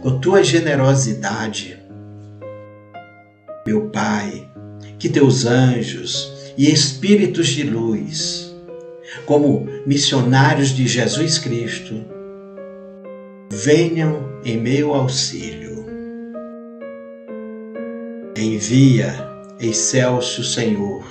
com 0.02 0.18
tua 0.20 0.42
generosidade, 0.42 1.78
meu 3.66 3.90
Pai, 3.90 4.50
que 4.98 5.06
teus 5.10 5.44
anjos 5.44 6.32
e 6.56 6.72
espíritos 6.72 7.48
de 7.48 7.62
luz, 7.62 8.56
como 9.26 9.66
missionários 9.86 10.70
de 10.70 10.88
Jesus 10.88 11.38
Cristo, 11.38 12.02
venham 13.50 14.40
em 14.46 14.56
meu 14.56 14.94
auxílio. 14.94 15.84
Envia, 18.34 19.28
excelso 19.60 20.42
Senhor, 20.42 21.04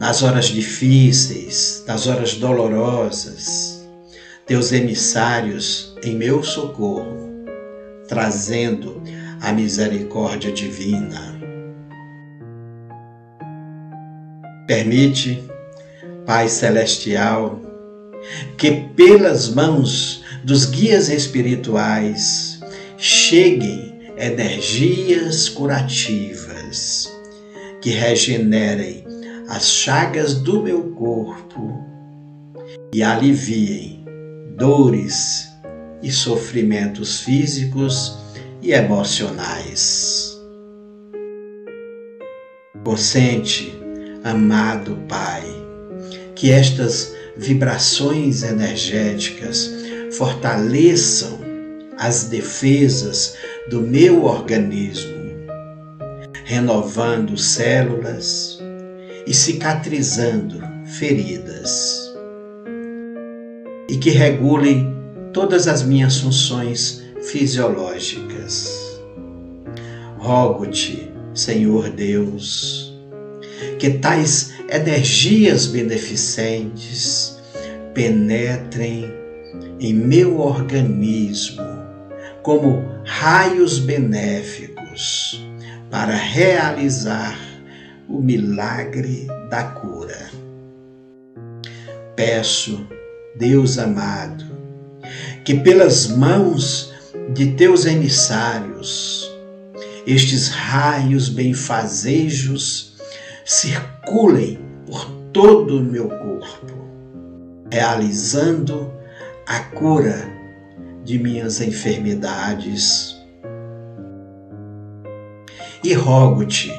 nas 0.00 0.24
horas 0.24 0.46
difíceis, 0.46 1.84
nas 1.86 2.08
horas 2.08 2.34
dolorosas, 2.34 3.77
teus 4.48 4.72
emissários 4.72 5.94
em 6.02 6.16
meu 6.16 6.42
socorro, 6.42 7.44
trazendo 8.08 9.02
a 9.42 9.52
misericórdia 9.52 10.50
divina. 10.50 11.38
Permite, 14.66 15.44
Pai 16.24 16.48
Celestial, 16.48 17.60
que 18.56 18.70
pelas 18.96 19.50
mãos 19.50 20.24
dos 20.42 20.64
guias 20.64 21.10
espirituais 21.10 22.58
cheguem 22.96 24.00
energias 24.16 25.46
curativas 25.50 27.06
que 27.82 27.90
regenerem 27.90 29.04
as 29.50 29.70
chagas 29.70 30.34
do 30.34 30.62
meu 30.62 30.90
corpo 30.92 31.84
e 32.92 33.02
aliviem 33.02 33.97
dores 34.58 35.48
e 36.02 36.10
sofrimentos 36.10 37.20
físicos 37.20 38.18
e 38.60 38.72
emocionais. 38.72 40.36
Consente, 42.82 43.72
amado 44.24 44.98
Pai, 45.08 45.44
que 46.34 46.50
estas 46.50 47.14
vibrações 47.36 48.42
energéticas 48.42 49.70
fortaleçam 50.12 51.38
as 51.96 52.24
defesas 52.24 53.36
do 53.70 53.80
meu 53.80 54.24
organismo, 54.24 55.14
renovando 56.44 57.36
células 57.36 58.58
e 59.24 59.32
cicatrizando 59.32 60.60
feridas, 60.98 62.07
e 63.88 63.96
que 63.96 64.10
regulem 64.10 64.94
todas 65.32 65.66
as 65.66 65.82
minhas 65.82 66.18
funções 66.18 67.04
fisiológicas. 67.22 69.00
Rogo-te, 70.18 71.10
Senhor 71.34 71.88
Deus, 71.90 72.94
que 73.78 73.90
tais 73.90 74.54
energias 74.68 75.66
beneficentes 75.66 77.38
penetrem 77.94 79.10
em 79.80 79.94
meu 79.94 80.40
organismo 80.40 81.62
como 82.42 82.84
raios 83.04 83.78
benéficos 83.78 85.46
para 85.90 86.14
realizar 86.14 87.38
o 88.08 88.20
milagre 88.20 89.26
da 89.50 89.64
cura. 89.64 90.30
Peço, 92.16 92.86
Deus 93.38 93.78
amado, 93.78 94.44
que 95.44 95.54
pelas 95.54 96.08
mãos 96.08 96.92
de 97.32 97.52
teus 97.52 97.86
emissários, 97.86 99.30
estes 100.04 100.48
raios 100.48 101.28
benfazejos 101.28 102.96
circulem 103.44 104.58
por 104.86 105.08
todo 105.32 105.78
o 105.78 105.84
meu 105.84 106.08
corpo, 106.08 106.74
realizando 107.70 108.92
a 109.46 109.60
cura 109.60 110.28
de 111.04 111.18
minhas 111.18 111.60
enfermidades. 111.60 113.16
E 115.84 115.94
rogo-te, 115.94 116.72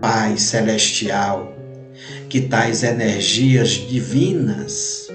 Pai 0.00 0.36
Celestial, 0.36 1.54
que 2.28 2.40
tais 2.40 2.82
energias 2.82 3.70
divinas, 3.70 5.08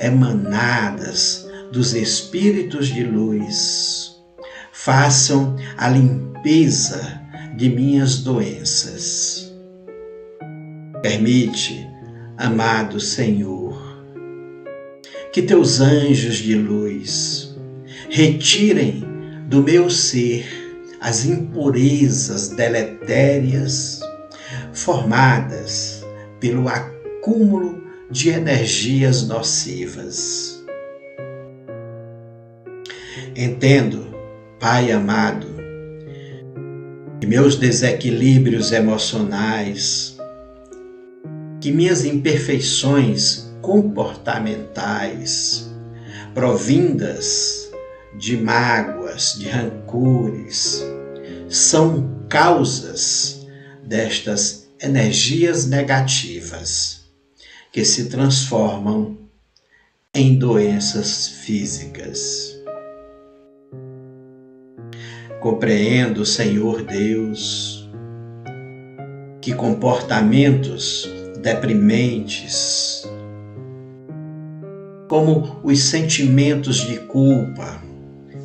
emanadas 0.00 1.48
dos 1.70 1.94
Espíritos 1.94 2.88
de 2.88 3.04
luz, 3.04 4.16
façam 4.72 5.56
a 5.76 5.88
limpeza 5.88 7.20
de 7.56 7.68
minhas 7.68 8.18
doenças. 8.18 9.52
Permite, 11.02 11.86
amado 12.36 12.98
Senhor, 12.98 13.78
que 15.32 15.42
teus 15.42 15.80
anjos 15.80 16.36
de 16.36 16.54
luz 16.54 17.54
retirem 18.08 19.04
do 19.48 19.62
meu 19.62 19.88
ser 19.88 20.46
as 21.00 21.24
impurezas 21.24 22.48
deletérias 22.48 24.00
formadas 24.72 26.04
pelo 26.40 26.68
acúmulo 26.68 27.79
de 28.10 28.30
energias 28.30 29.26
nocivas. 29.26 30.64
Entendo, 33.36 34.08
Pai 34.58 34.90
amado, 34.90 35.46
que 37.20 37.26
meus 37.26 37.56
desequilíbrios 37.56 38.72
emocionais, 38.72 40.18
que 41.60 41.70
minhas 41.70 42.04
imperfeições 42.04 43.54
comportamentais, 43.62 45.70
provindas 46.34 47.70
de 48.18 48.36
mágoas, 48.36 49.36
de 49.38 49.48
rancores, 49.48 50.84
são 51.48 52.10
causas 52.28 53.46
destas 53.86 54.68
energias 54.82 55.66
negativas 55.66 56.99
que 57.72 57.84
se 57.84 58.06
transformam 58.06 59.16
em 60.12 60.36
doenças 60.36 61.28
físicas. 61.28 62.58
Compreendo, 65.40 66.26
Senhor 66.26 66.82
Deus, 66.82 67.88
que 69.40 69.54
comportamentos 69.54 71.08
deprimentes, 71.40 73.04
como 75.08 75.60
os 75.62 75.80
sentimentos 75.80 76.78
de 76.78 76.98
culpa, 76.98 77.80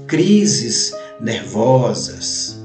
crises 0.08 0.94
nervosas, 1.20 2.64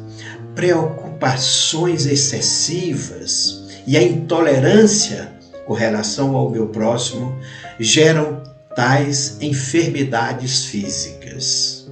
preocupações 0.54 2.04
excessivas 2.04 3.66
e 3.86 3.96
a 3.96 4.02
intolerância 4.02 5.39
com 5.70 5.74
relação 5.74 6.34
ao 6.34 6.50
meu 6.50 6.66
próximo 6.66 7.32
geram 7.78 8.42
tais 8.74 9.40
enfermidades 9.40 10.64
físicas. 10.64 11.88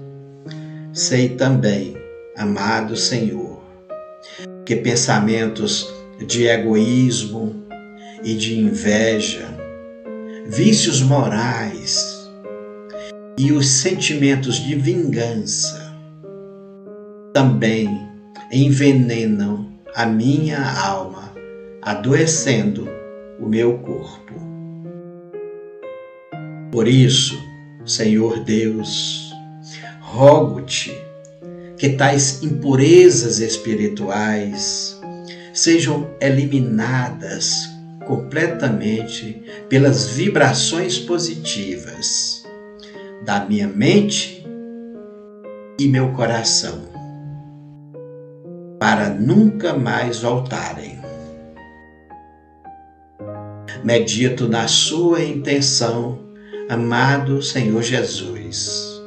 Sei 0.92 1.28
também, 1.28 1.96
amado 2.36 2.96
Senhor, 2.96 3.62
que 4.66 4.74
pensamentos 4.74 5.88
de 6.26 6.48
egoísmo 6.48 7.54
e 8.24 8.34
de 8.34 8.58
inveja, 8.58 9.46
vícios 10.48 11.00
morais 11.00 12.28
e 13.38 13.52
os 13.52 13.68
sentimentos 13.68 14.56
de 14.56 14.74
vingança 14.74 15.94
também 17.32 17.88
envenenam 18.50 19.72
a 19.94 20.04
minha 20.04 20.68
alma, 20.68 21.32
adoecendo 21.80 22.97
o 23.38 23.46
meu 23.46 23.78
corpo. 23.78 24.34
Por 26.70 26.86
isso, 26.86 27.38
Senhor 27.84 28.40
Deus, 28.40 29.32
rogo-te 30.00 30.92
que 31.78 31.90
tais 31.90 32.42
impurezas 32.42 33.38
espirituais 33.38 35.00
sejam 35.52 36.10
eliminadas 36.20 37.68
completamente 38.06 39.42
pelas 39.68 40.08
vibrações 40.08 40.98
positivas 40.98 42.42
da 43.24 43.44
minha 43.44 43.68
mente 43.68 44.46
e 45.78 45.86
meu 45.86 46.12
coração, 46.12 46.88
para 48.80 49.10
nunca 49.10 49.74
mais 49.74 50.20
voltarem. 50.20 50.97
Medito 53.84 54.48
na 54.48 54.66
Sua 54.66 55.22
intenção, 55.22 56.18
amado 56.68 57.42
Senhor 57.42 57.82
Jesus, 57.82 59.00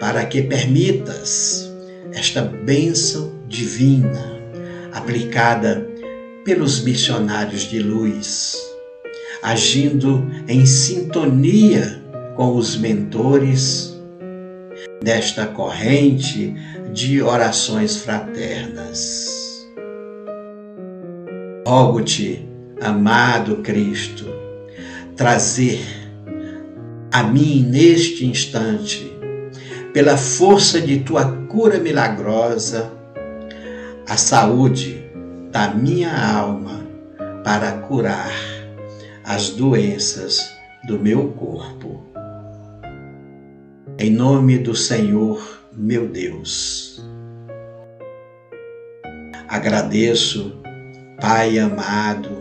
para 0.00 0.24
que 0.24 0.42
permitas 0.42 1.70
esta 2.12 2.42
bênção 2.42 3.32
divina 3.46 4.40
aplicada 4.92 5.86
pelos 6.44 6.82
missionários 6.82 7.62
de 7.62 7.78
luz, 7.80 8.56
agindo 9.42 10.26
em 10.48 10.64
sintonia 10.64 12.02
com 12.36 12.56
os 12.56 12.76
mentores 12.76 14.00
desta 15.02 15.46
corrente 15.46 16.54
de 16.92 17.22
orações 17.22 17.98
fraternas. 17.98 19.28
Rogo-te, 21.66 22.49
amado 22.80 23.56
Cristo, 23.58 24.26
trazer 25.16 25.80
a 27.12 27.22
mim 27.22 27.62
neste 27.62 28.24
instante, 28.24 29.12
pela 29.92 30.16
força 30.16 30.80
de 30.80 31.00
tua 31.00 31.30
cura 31.48 31.78
milagrosa, 31.78 32.90
a 34.08 34.16
saúde 34.16 35.04
da 35.50 35.68
minha 35.74 36.10
alma 36.10 36.80
para 37.44 37.72
curar 37.72 38.32
as 39.24 39.50
doenças 39.50 40.50
do 40.86 40.98
meu 40.98 41.28
corpo. 41.32 42.04
Em 43.98 44.10
nome 44.10 44.58
do 44.58 44.74
Senhor, 44.74 45.60
meu 45.72 46.08
Deus. 46.08 47.04
Agradeço, 49.48 50.60
Pai 51.20 51.58
amado, 51.58 52.39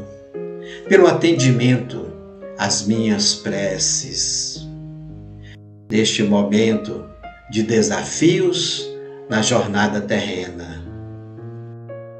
pelo 0.89 1.05
atendimento 1.05 2.11
às 2.57 2.87
minhas 2.87 3.35
preces. 3.35 4.67
Neste 5.87 6.23
momento 6.23 7.05
de 7.51 7.61
desafios 7.61 8.89
na 9.29 9.43
jornada 9.43 10.01
terrena 10.01 10.83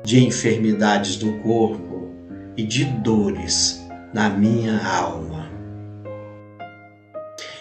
de 0.06 0.24
enfermidades 0.24 1.16
do 1.16 1.34
corpo 1.40 2.10
e 2.56 2.64
de 2.64 2.86
dores 2.86 3.84
na 4.14 4.30
minha 4.30 4.80
alma. 4.86 5.50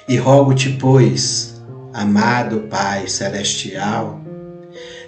E 0.06 0.16
rogo-te, 0.16 0.76
pois, 0.78 1.62
amado 1.94 2.66
Pai 2.68 3.08
Celestial, 3.08 4.20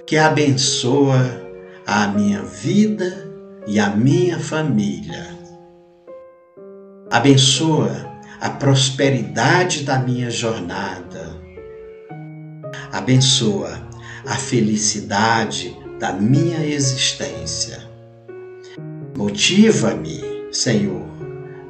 que 0.07 0.17
abençoa 0.17 1.43
a 1.87 2.09
minha 2.09 2.43
vida 2.43 3.31
e 3.67 3.79
a 3.79 3.91
minha 3.91 4.39
família. 4.39 5.40
Abençoa 7.11 8.09
a 8.41 8.49
prosperidade 8.49 9.83
da 9.83 9.99
minha 9.99 10.31
jornada. 10.31 11.37
Abençoa 12.93 13.83
a 14.25 14.37
felicidade 14.37 15.77
da 15.99 16.13
minha 16.13 16.65
existência. 16.65 17.83
Motiva-me, 19.17 20.21
Senhor, 20.53 21.05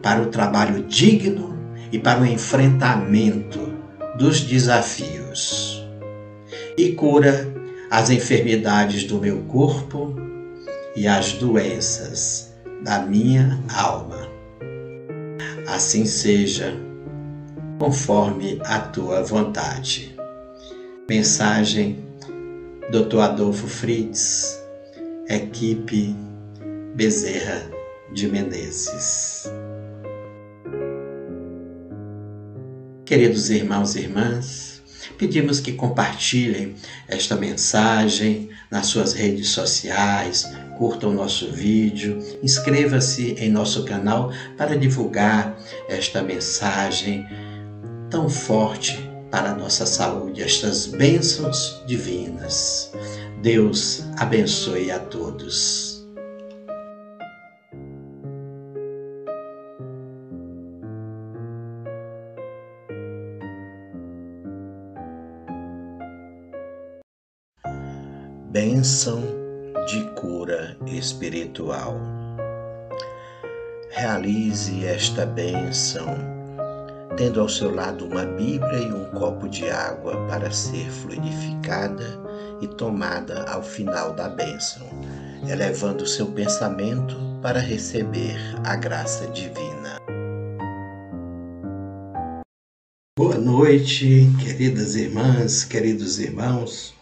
para 0.02 0.20
o 0.20 0.26
trabalho 0.26 0.84
digno 0.84 1.58
e 1.90 1.98
para 1.98 2.20
o 2.20 2.26
enfrentamento 2.26 3.74
dos 4.18 4.42
desafios. 4.42 5.82
E 6.76 6.92
cura 6.92 7.50
as 7.90 8.10
enfermidades 8.10 9.04
do 9.04 9.18
meu 9.18 9.38
corpo 9.44 10.14
e 10.94 11.08
as 11.08 11.32
doenças 11.32 12.54
da 12.84 12.98
minha 12.98 13.58
alma. 13.74 14.19
Assim 15.70 16.04
seja, 16.04 16.74
conforme 17.78 18.60
a 18.64 18.80
tua 18.80 19.22
vontade. 19.22 20.16
Mensagem 21.08 22.04
Dr. 22.90 23.20
Adolfo 23.20 23.68
Fritz, 23.68 24.60
equipe 25.28 26.12
Bezerra 26.96 27.70
de 28.12 28.26
Menezes. 28.26 29.48
Queridos 33.06 33.48
irmãos 33.48 33.94
e 33.94 34.00
irmãs, 34.00 34.82
pedimos 35.16 35.60
que 35.60 35.74
compartilhem 35.74 36.74
esta 37.06 37.36
mensagem 37.36 38.50
nas 38.72 38.88
suas 38.88 39.12
redes 39.12 39.50
sociais, 39.50 40.50
curtam 40.80 41.12
nosso 41.12 41.52
vídeo, 41.52 42.18
inscreva-se 42.42 43.34
em 43.34 43.50
nosso 43.50 43.84
canal 43.84 44.32
para 44.56 44.78
divulgar 44.78 45.54
esta 45.90 46.22
mensagem 46.22 47.26
tão 48.08 48.30
forte 48.30 48.98
para 49.30 49.50
a 49.50 49.54
nossa 49.54 49.84
saúde 49.84 50.42
estas 50.42 50.86
bênçãos 50.86 51.82
divinas. 51.86 52.90
Deus 53.42 54.04
abençoe 54.16 54.90
a 54.90 54.98
todos. 54.98 56.00
Bênção 68.50 69.39
cura 70.40 70.74
espiritual. 70.86 72.00
Realize 73.90 74.86
esta 74.86 75.26
bênção 75.26 76.16
tendo 77.18 77.42
ao 77.42 77.48
seu 77.48 77.74
lado 77.74 78.06
uma 78.06 78.24
Bíblia 78.24 78.78
e 78.78 78.90
um 78.90 79.04
copo 79.10 79.46
de 79.46 79.68
água 79.68 80.16
para 80.28 80.50
ser 80.50 80.90
fluidificada 80.90 82.18
e 82.62 82.66
tomada 82.66 83.44
ao 83.50 83.62
final 83.62 84.14
da 84.14 84.30
bênção, 84.30 84.88
elevando 85.46 86.06
seu 86.06 86.28
pensamento 86.28 87.16
para 87.42 87.60
receber 87.60 88.38
a 88.64 88.76
graça 88.76 89.26
divina. 89.26 89.98
Boa 93.18 93.36
noite, 93.36 94.26
queridas 94.42 94.94
irmãs, 94.94 95.64
queridos 95.64 96.18
irmãos. 96.18 96.98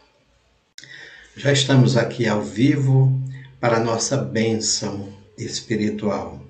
Já 1.38 1.52
estamos 1.52 1.96
aqui 1.96 2.26
ao 2.26 2.42
vivo 2.42 3.16
para 3.60 3.76
a 3.76 3.80
nossa 3.80 4.16
bênção 4.16 5.08
espiritual. 5.38 6.42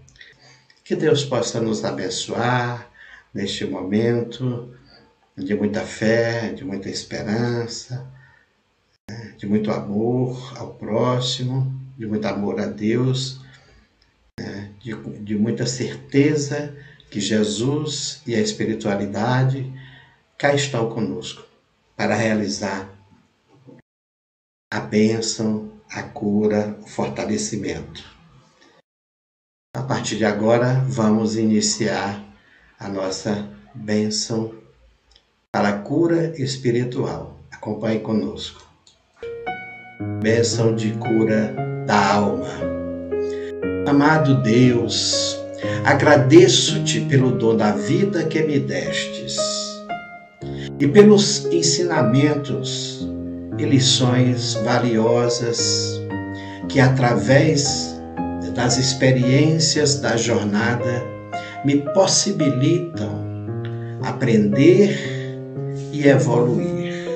Que 0.82 0.97
Deus 0.97 1.26
possa 1.26 1.61
nos 1.61 1.84
abençoar 1.84 2.89
neste 3.34 3.66
momento 3.66 4.74
de 5.36 5.55
muita 5.55 5.82
fé, 5.82 6.55
de 6.55 6.64
muita 6.64 6.89
esperança, 6.89 8.11
né, 9.11 9.34
de 9.36 9.47
muito 9.47 9.70
amor 9.70 10.57
ao 10.57 10.72
próximo, 10.72 11.70
de 11.99 12.07
muito 12.07 12.26
amor 12.26 12.59
a 12.59 12.64
Deus, 12.66 13.43
né, 14.41 14.70
de, 14.80 14.97
de 15.22 15.36
muita 15.36 15.66
certeza 15.66 16.74
que 17.11 17.20
Jesus 17.20 18.22
e 18.26 18.34
a 18.34 18.41
espiritualidade 18.41 19.70
cá 20.39 20.55
estão 20.55 20.89
conosco 20.89 21.45
para 21.95 22.14
realizar 22.14 22.97
a 24.70 24.80
bênção, 24.80 25.70
a 25.90 26.02
cura, 26.02 26.76
o 26.82 26.86
fortalecimento. 26.86 28.04
A 29.74 29.82
partir 29.82 30.16
de 30.16 30.26
agora, 30.26 30.84
vamos 30.86 31.36
iniciar 31.36 32.22
a 32.78 32.88
nossa 32.88 33.48
bênção 33.74 34.54
para 35.50 35.70
a 35.70 35.78
cura 35.78 36.34
espiritual. 36.38 37.38
Acompanhe 37.50 38.00
conosco. 38.00 38.62
Bênção 40.20 40.74
de 40.74 40.92
cura 40.92 41.54
da 41.86 42.14
alma. 42.14 42.48
Amado 43.88 44.42
Deus, 44.42 45.38
agradeço-te 45.82 47.00
pelo 47.06 47.32
dom 47.32 47.56
da 47.56 47.72
vida 47.72 48.24
que 48.24 48.42
me 48.42 48.60
destes 48.60 49.38
e 50.78 50.86
pelos 50.86 51.46
ensinamentos 51.46 53.08
e 53.59 53.64
lições 53.64 54.54
valiosas 54.64 56.00
que, 56.68 56.80
através 56.80 57.98
das 58.54 58.76
experiências 58.76 60.00
da 60.00 60.16
jornada, 60.16 61.04
me 61.64 61.78
possibilitam 61.92 63.11
aprender 64.02 64.96
e 65.92 66.06
evoluir. 66.06 67.06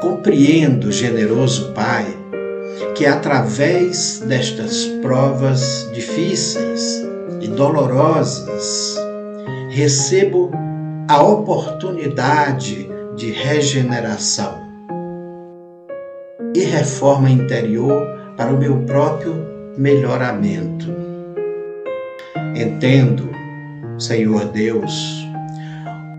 Compreendo, 0.00 0.90
generoso 0.90 1.72
Pai, 1.72 2.06
que 2.94 3.06
através 3.06 4.22
destas 4.26 4.86
provas 5.02 5.88
difíceis 5.92 7.04
e 7.40 7.48
dolorosas 7.48 8.96
recebo 9.70 10.50
a 11.08 11.22
oportunidade 11.22 12.89
de 13.20 13.30
regeneração 13.32 14.58
e 16.56 16.60
reforma 16.60 17.28
interior 17.28 18.02
para 18.34 18.50
o 18.50 18.58
meu 18.58 18.78
próprio 18.84 19.34
melhoramento. 19.76 20.86
Entendo, 22.56 23.28
Senhor 23.98 24.46
Deus, 24.46 25.22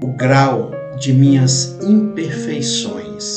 o 0.03 0.09
grau 0.09 0.69
de 0.99 1.11
minhas 1.11 1.75
imperfeições 1.81 3.35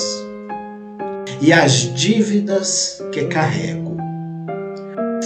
e 1.40 1.50
as 1.50 1.72
dívidas 1.94 3.02
que 3.12 3.24
carrego, 3.24 3.96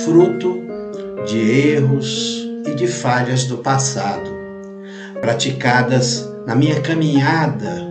fruto 0.04 0.62
de 1.26 1.38
erros 1.72 2.48
e 2.64 2.72
de 2.76 2.86
falhas 2.86 3.46
do 3.46 3.58
passado, 3.58 4.30
praticadas 5.20 6.32
na 6.46 6.54
minha 6.54 6.80
caminhada 6.80 7.87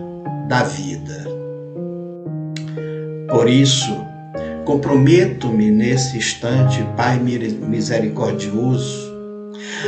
da 0.48 0.62
vida. 0.62 1.24
Por 3.28 3.48
isso, 3.48 3.94
comprometo-me 4.64 5.70
nesse 5.70 6.16
instante, 6.16 6.86
Pai 6.96 7.18
misericordioso, 7.18 9.12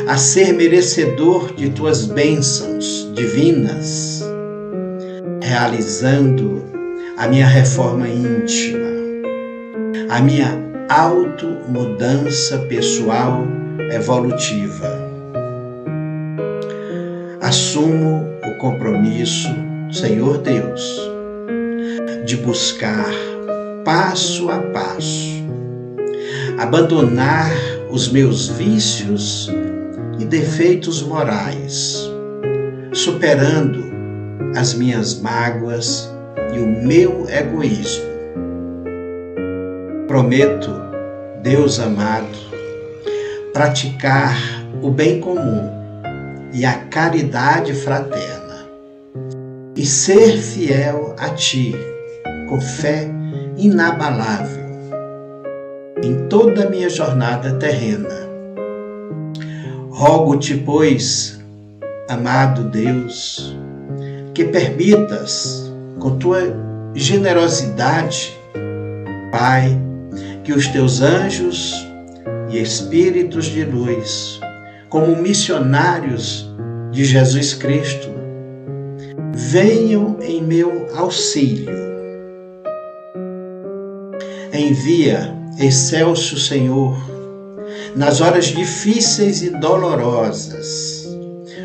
a 0.07 0.17
ser 0.17 0.53
merecedor 0.53 1.55
de 1.55 1.71
tuas 1.71 2.07
bênçãos 2.07 3.11
divinas, 3.15 4.23
realizando 5.43 6.63
a 7.17 7.27
minha 7.29 7.47
reforma 7.47 8.09
íntima, 8.09 8.89
a 10.09 10.21
minha 10.21 10.59
automudança 10.89 12.59
pessoal 12.61 13.47
evolutiva. 13.93 15.11
Assumo 17.41 18.27
o 18.45 18.59
compromisso, 18.59 19.49
Senhor 19.93 20.39
Deus, 20.39 21.11
de 22.25 22.37
buscar 22.37 23.13
passo 23.85 24.49
a 24.49 24.59
passo, 24.59 25.45
abandonar 26.59 27.51
os 27.91 28.09
meus 28.09 28.49
vícios 28.51 29.51
e 30.21 30.25
defeitos 30.25 31.03
morais, 31.03 32.09
superando 32.93 33.83
as 34.55 34.75
minhas 34.75 35.21
mágoas 35.21 36.09
e 36.55 36.61
o 36.61 36.67
meu 36.87 37.27
egoísmo. 37.29 38.11
Prometo, 40.07 40.71
Deus 41.43 41.81
amado, 41.81 42.29
praticar 43.53 44.37
o 44.83 44.89
bem 44.89 45.19
comum 45.19 45.69
e 46.53 46.65
a 46.65 46.75
caridade 46.85 47.75
fraterna 47.75 48.40
e 49.77 49.87
ser 49.87 50.37
fiel 50.39 51.15
a 51.19 51.31
Ti 51.31 51.75
com 52.49 52.61
fé 52.61 53.09
inabalável 53.57 54.61
em 56.03 56.27
toda 56.29 56.67
a 56.67 56.71
minha 56.71 56.89
jornada 56.89 57.55
terrena. 57.55 58.29
Rogo-te, 59.91 60.55
pois, 60.57 61.39
amado 62.09 62.65
Deus, 62.71 63.57
que 64.35 64.45
permitas, 64.45 65.71
com 65.99 66.17
tua 66.17 66.41
generosidade, 66.95 68.37
Pai, 69.31 69.79
que 70.43 70.53
os 70.53 70.67
teus 70.69 71.03
anjos 71.03 71.87
e 72.51 72.59
espíritos 72.59 73.45
de 73.47 73.65
luz, 73.65 74.41
como 74.89 75.15
missionários 75.15 76.51
de 76.91 77.05
Jesus 77.05 77.55
Cristo, 77.55 78.20
venham 79.33 80.17
em 80.21 80.43
meu 80.43 80.89
auxílio. 80.95 81.71
Envia, 84.53 85.35
excelso 85.59 86.39
Senhor, 86.39 86.97
nas 87.95 88.21
horas 88.21 88.47
difíceis 88.47 89.43
e 89.43 89.51
dolorosas, 89.51 91.09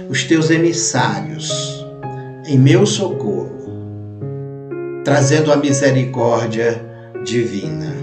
os 0.10 0.24
teus 0.24 0.50
emissários 0.50 1.84
em 2.48 2.58
meu 2.58 2.86
socorro, 2.86 3.52
trazendo 5.04 5.52
a 5.52 5.58
misericórdia 5.58 6.82
divina. 7.24 7.94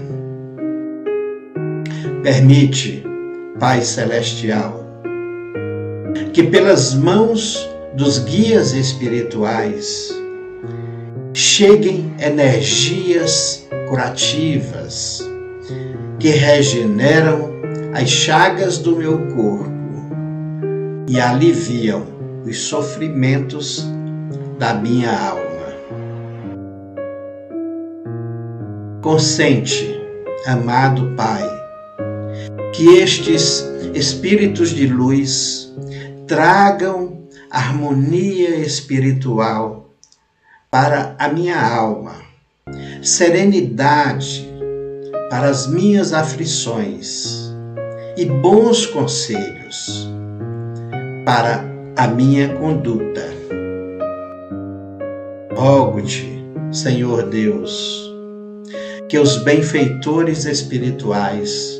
Permite, 2.21 3.03
Pai 3.59 3.81
Celestial, 3.81 4.83
que 6.33 6.43
pelas 6.43 6.93
mãos 6.93 7.72
dos 7.95 8.19
guias 8.19 8.73
espirituais 8.73 10.09
cheguem 11.33 12.11
energias 12.19 13.67
curativas 13.87 15.21
que 16.19 16.29
regeneram 16.29 17.53
as 17.93 18.09
chagas 18.09 18.79
do 18.79 18.95
meu 18.95 19.17
corpo 19.35 19.71
e 21.07 21.19
aliviam 21.19 22.03
os 22.45 22.61
sofrimentos 22.61 23.85
da 24.57 24.73
minha 24.73 25.11
alma. 25.11 25.43
Consente, 29.01 30.01
amado 30.47 31.13
Pai, 31.15 31.43
que 32.73 32.97
estes 32.97 33.63
espíritos 33.93 34.69
de 34.69 34.87
luz 34.87 35.71
tragam 36.25 37.12
harmonia 37.53 38.55
espiritual 38.55 39.91
para 40.71 41.15
a 41.19 41.29
minha 41.29 41.61
alma, 41.61 42.15
serenidade 43.03 44.49
para 45.29 45.49
as 45.49 45.67
minhas 45.67 46.13
aflições 46.13 47.53
e 48.17 48.25
bons 48.25 48.87
conselhos 48.87 50.09
para 51.23 51.63
a 51.95 52.07
minha 52.07 52.55
conduta. 52.55 53.23
Rogo-te, 55.55 56.43
Senhor 56.71 57.29
Deus, 57.29 58.11
que 59.07 59.19
os 59.19 59.37
benfeitores 59.43 60.45
espirituais 60.45 61.79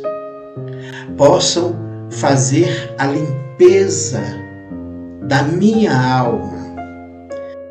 possam 1.18 1.76
fazer 2.12 2.94
a 3.00 3.08
limpeza 3.08 4.43
da 5.24 5.44
minha 5.44 5.96
alma 5.96 6.64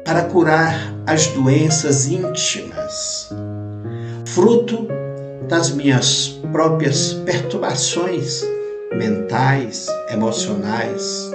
para 0.04 0.22
curar 0.24 0.92
as 1.06 1.26
doenças 1.28 2.06
íntimas, 2.06 3.30
fruto 4.24 4.88
das 5.48 5.70
minhas 5.70 6.40
próprias 6.50 7.12
perturbações 7.24 8.42
mentais, 8.96 9.86
emocionais. 10.10 11.30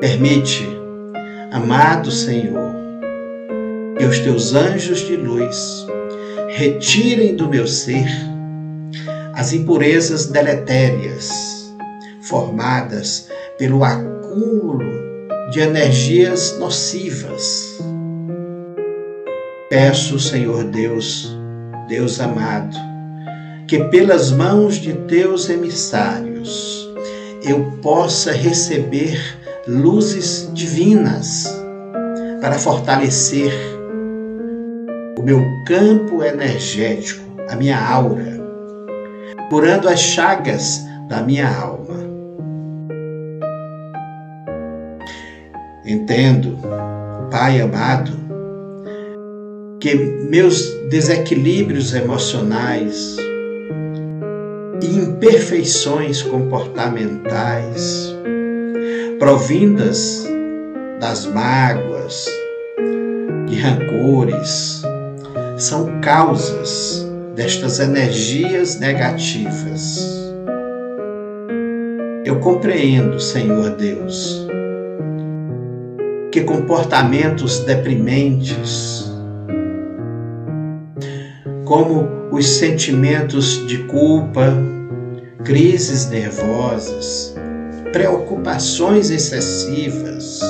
Permite, 0.00 0.66
amado 1.52 2.10
Senhor, 2.10 2.74
que 3.96 4.04
os 4.04 4.18
teus 4.20 4.54
anjos 4.54 5.00
de 5.00 5.16
luz 5.16 5.86
retirem 6.50 7.34
do 7.34 7.48
meu 7.48 7.66
ser 7.66 8.08
as 9.34 9.52
impurezas 9.52 10.26
deletérias 10.26 11.30
formadas 12.22 13.28
pelo 13.58 13.84
acúmulo 14.28 14.78
de 15.50 15.60
energias 15.60 16.58
nocivas. 16.58 17.78
Peço, 19.70 20.18
Senhor 20.18 20.64
Deus, 20.64 21.36
Deus 21.88 22.20
amado, 22.20 22.76
que 23.66 23.82
pelas 23.84 24.30
mãos 24.30 24.76
de 24.76 24.92
teus 24.92 25.48
emissários 25.48 26.88
eu 27.42 27.72
possa 27.82 28.32
receber 28.32 29.18
luzes 29.66 30.50
divinas 30.52 31.46
para 32.40 32.58
fortalecer 32.58 33.52
o 35.18 35.22
meu 35.22 35.42
campo 35.66 36.22
energético, 36.22 37.24
a 37.50 37.56
minha 37.56 37.78
aura, 37.78 38.38
curando 39.50 39.88
as 39.88 40.00
chagas 40.00 40.82
da 41.08 41.22
minha 41.22 41.48
alma. 41.48 42.07
Entendo, 45.88 46.58
Pai 47.30 47.62
amado, 47.62 48.12
que 49.80 49.94
meus 49.94 50.70
desequilíbrios 50.90 51.94
emocionais 51.94 53.16
imperfeições 54.98 56.22
comportamentais, 56.22 58.14
provindas 59.18 60.26
das 61.00 61.24
mágoas, 61.24 62.26
de 63.46 63.56
rancores, 63.56 64.82
são 65.56 66.00
causas 66.02 67.10
destas 67.34 67.80
energias 67.80 68.78
negativas. 68.78 69.98
Eu 72.26 72.38
compreendo, 72.40 73.18
Senhor 73.18 73.70
Deus, 73.70 74.46
que 76.30 76.42
comportamentos 76.42 77.60
deprimentes, 77.60 79.10
como 81.64 82.08
os 82.30 82.46
sentimentos 82.46 83.66
de 83.66 83.78
culpa, 83.84 84.52
crises 85.44 86.10
nervosas, 86.10 87.34
preocupações 87.92 89.10
excessivas, 89.10 90.40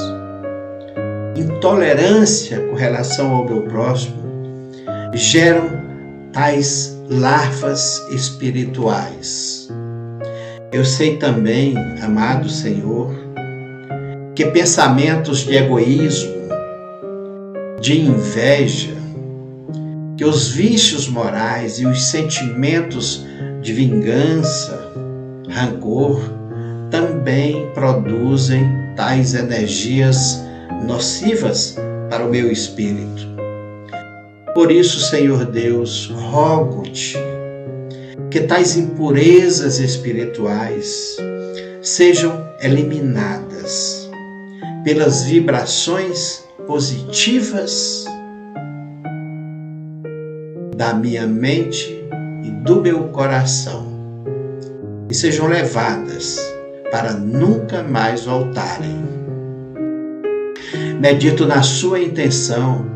intolerância 1.36 2.60
com 2.60 2.74
relação 2.74 3.30
ao 3.32 3.44
meu 3.44 3.62
próximo, 3.62 4.18
geram 5.14 5.70
tais 6.32 6.98
larvas 7.08 8.04
espirituais. 8.10 9.68
Eu 10.72 10.84
sei 10.84 11.16
também, 11.16 11.74
amado 12.02 12.48
Senhor, 12.48 13.27
que 14.38 14.46
pensamentos 14.46 15.40
de 15.40 15.56
egoísmo, 15.56 16.32
de 17.80 18.00
inveja, 18.00 18.94
que 20.16 20.24
os 20.24 20.50
vícios 20.50 21.08
morais 21.08 21.80
e 21.80 21.86
os 21.86 22.04
sentimentos 22.04 23.26
de 23.60 23.72
vingança, 23.72 24.92
rancor, 25.48 26.20
também 26.88 27.68
produzem 27.74 28.64
tais 28.94 29.34
energias 29.34 30.40
nocivas 30.86 31.76
para 32.08 32.24
o 32.24 32.30
meu 32.30 32.48
espírito. 32.48 33.26
Por 34.54 34.70
isso, 34.70 35.00
Senhor 35.00 35.46
Deus, 35.46 36.12
rogo-te 36.14 37.16
que 38.30 38.42
tais 38.42 38.76
impurezas 38.76 39.80
espirituais 39.80 41.16
sejam 41.82 42.46
eliminadas 42.62 43.97
pelas 44.84 45.24
vibrações 45.24 46.44
positivas 46.66 48.04
da 50.76 50.94
minha 50.94 51.26
mente 51.26 52.04
e 52.44 52.50
do 52.50 52.80
meu 52.80 53.08
coração 53.08 53.88
e 55.10 55.14
sejam 55.14 55.46
levadas 55.46 56.38
para 56.90 57.12
nunca 57.12 57.82
mais 57.82 58.24
voltarem. 58.24 58.98
Medito 61.00 61.46
na 61.46 61.62
sua 61.62 62.00
intenção 62.00 62.86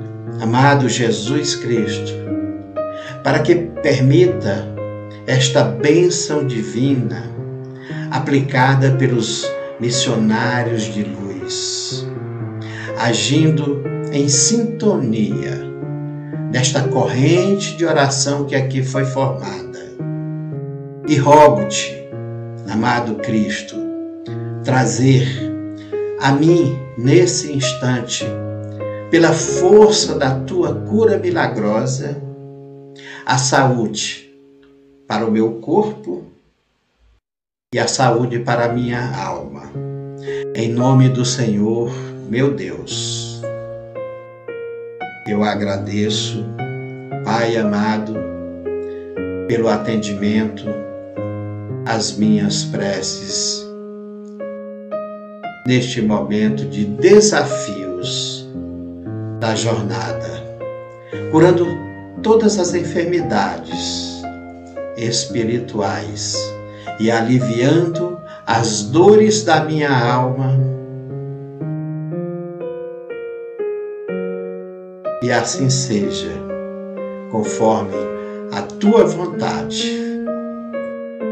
amado 0.40 0.88
Jesus 0.88 1.54
Cristo, 1.56 2.12
para 3.22 3.38
que 3.38 3.54
permita 3.54 4.66
esta 5.26 5.62
bênção 5.62 6.46
divina 6.46 7.30
aplicada 8.10 8.90
pelos 8.92 9.48
missionários 9.78 10.82
de 10.82 11.04
luz, 11.04 11.21
agindo 12.98 13.82
em 14.12 14.28
sintonia 14.28 15.72
nesta 16.52 16.86
corrente 16.88 17.76
de 17.76 17.84
oração 17.84 18.44
que 18.44 18.54
aqui 18.54 18.82
foi 18.82 19.04
formada. 19.04 19.80
E 21.08 21.16
rogo-te, 21.16 21.92
amado 22.70 23.16
Cristo, 23.16 23.76
trazer 24.62 25.26
a 26.20 26.30
mim 26.32 26.78
nesse 26.96 27.52
instante 27.52 28.24
pela 29.10 29.32
força 29.32 30.18
da 30.18 30.38
tua 30.40 30.74
cura 30.74 31.18
milagrosa, 31.18 32.16
a 33.26 33.36
saúde 33.36 34.30
para 35.08 35.26
o 35.26 35.30
meu 35.30 35.54
corpo 35.54 36.24
e 37.74 37.78
a 37.78 37.88
saúde 37.88 38.38
para 38.38 38.66
a 38.66 38.72
minha 38.72 39.14
alma. 39.16 39.91
Em 40.54 40.68
nome 40.70 41.08
do 41.08 41.24
Senhor, 41.24 41.90
meu 42.28 42.52
Deus, 42.52 43.40
eu 45.26 45.42
agradeço, 45.42 46.44
Pai 47.24 47.56
amado, 47.56 48.14
pelo 49.48 49.70
atendimento 49.70 50.64
às 51.86 52.18
minhas 52.18 52.64
preces 52.64 53.66
neste 55.66 56.02
momento 56.02 56.66
de 56.66 56.84
desafios 56.84 58.46
da 59.40 59.54
jornada, 59.54 60.44
curando 61.30 61.66
todas 62.22 62.58
as 62.58 62.74
enfermidades 62.74 64.22
espirituais 64.98 66.36
e 67.00 67.10
aliviando 67.10 68.21
as 68.46 68.82
dores 68.82 69.44
da 69.44 69.64
minha 69.64 69.90
alma. 69.90 70.58
E 75.22 75.30
assim 75.30 75.70
seja, 75.70 76.32
conforme 77.30 77.94
a 78.52 78.62
tua 78.62 79.04
vontade. 79.04 80.02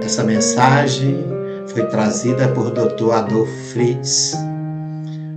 Essa 0.03 0.25
mensagem 0.25 1.25
foi 1.67 1.87
trazida 1.87 2.49
por 2.49 2.71
Dr. 2.71 3.13
Adolfo 3.13 3.53
Fritz, 3.73 4.35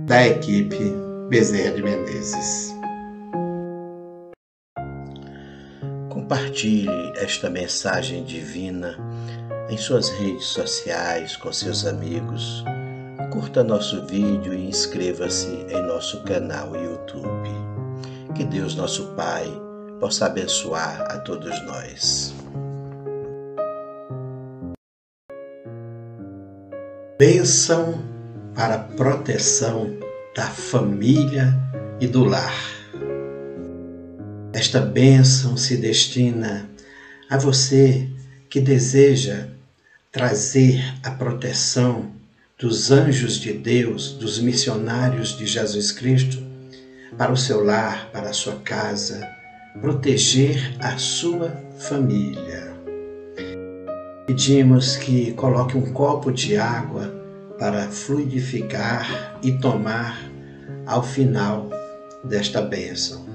da 0.06 0.26
equipe 0.26 0.94
Bezerra 1.28 1.72
de 1.72 1.82
Menezes. 1.82 2.74
Compartilhe 6.08 7.12
esta 7.16 7.50
mensagem 7.50 8.24
divina 8.24 8.96
em 9.68 9.76
suas 9.76 10.10
redes 10.10 10.46
sociais 10.46 11.36
com 11.36 11.52
seus 11.52 11.86
amigos. 11.86 12.64
Curta 13.32 13.64
nosso 13.64 14.06
vídeo 14.06 14.54
e 14.54 14.68
inscreva-se 14.68 15.48
em 15.48 15.82
nosso 15.86 16.22
canal 16.22 16.74
YouTube. 16.76 17.50
Que 18.34 18.44
Deus, 18.44 18.74
nosso 18.74 19.06
Pai, 19.14 19.46
possa 19.98 20.26
abençoar 20.26 21.02
a 21.10 21.18
todos 21.18 21.50
nós. 21.64 22.34
Bênção 27.18 28.02
para 28.54 28.78
proteção 28.78 29.96
da 30.36 30.46
família 30.46 31.54
e 32.00 32.06
do 32.06 32.24
lar. 32.24 32.54
Esta 34.52 34.80
bênção 34.80 35.56
se 35.56 35.76
destina 35.76 36.68
a 37.30 37.38
você 37.38 38.08
que 38.54 38.60
deseja 38.60 39.48
trazer 40.12 40.80
a 41.02 41.10
proteção 41.10 42.12
dos 42.56 42.92
anjos 42.92 43.34
de 43.34 43.52
Deus, 43.52 44.12
dos 44.12 44.38
missionários 44.38 45.36
de 45.36 45.44
Jesus 45.44 45.90
Cristo, 45.90 46.40
para 47.18 47.32
o 47.32 47.36
seu 47.36 47.64
lar, 47.64 48.10
para 48.12 48.30
a 48.30 48.32
sua 48.32 48.54
casa, 48.60 49.28
proteger 49.80 50.76
a 50.78 50.96
sua 50.98 51.50
família. 51.80 52.72
Pedimos 54.24 54.96
que 54.98 55.32
coloque 55.32 55.76
um 55.76 55.92
copo 55.92 56.30
de 56.30 56.56
água 56.56 57.12
para 57.58 57.88
fluidificar 57.88 59.36
e 59.42 59.50
tomar 59.58 60.30
ao 60.86 61.02
final 61.02 61.70
desta 62.22 62.62
bênção. 62.62 63.26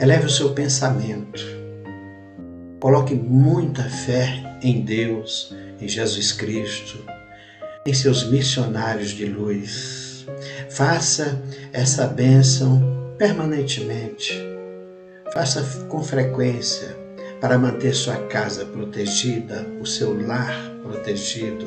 Eleve 0.00 0.26
o 0.26 0.30
seu 0.30 0.54
pensamento. 0.54 1.42
Coloque 2.78 3.14
muita 3.16 3.82
fé 3.82 4.43
em 4.64 4.80
Deus, 4.80 5.54
em 5.78 5.86
Jesus 5.86 6.32
Cristo, 6.32 7.04
em 7.86 7.92
seus 7.92 8.24
missionários 8.30 9.10
de 9.10 9.26
luz. 9.26 10.26
Faça 10.70 11.40
essa 11.70 12.06
bênção 12.06 13.14
permanentemente. 13.18 14.42
Faça 15.34 15.62
com 15.88 16.02
frequência 16.02 16.96
para 17.42 17.58
manter 17.58 17.94
sua 17.94 18.16
casa 18.28 18.64
protegida, 18.64 19.66
o 19.80 19.86
seu 19.86 20.18
lar 20.26 20.72
protegido, 20.82 21.66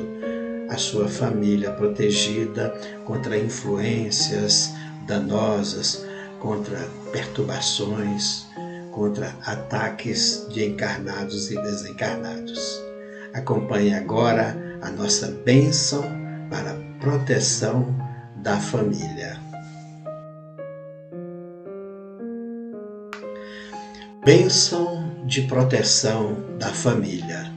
a 0.68 0.76
sua 0.76 1.06
família 1.06 1.70
protegida 1.70 2.74
contra 3.04 3.38
influências 3.38 4.72
danosas, 5.06 6.04
contra 6.40 6.88
perturbações, 7.12 8.46
contra 8.90 9.32
ataques 9.44 10.46
de 10.50 10.64
encarnados 10.64 11.50
e 11.52 11.62
desencarnados. 11.62 12.87
Acompanhe 13.34 13.94
agora 13.94 14.56
a 14.82 14.90
nossa 14.90 15.28
bênção 15.44 16.02
para 16.50 16.72
a 16.72 17.00
proteção 17.00 17.94
da 18.36 18.56
família. 18.56 19.38
Bênção 24.24 25.24
de 25.26 25.42
proteção 25.42 26.36
da 26.58 26.68
família. 26.68 27.52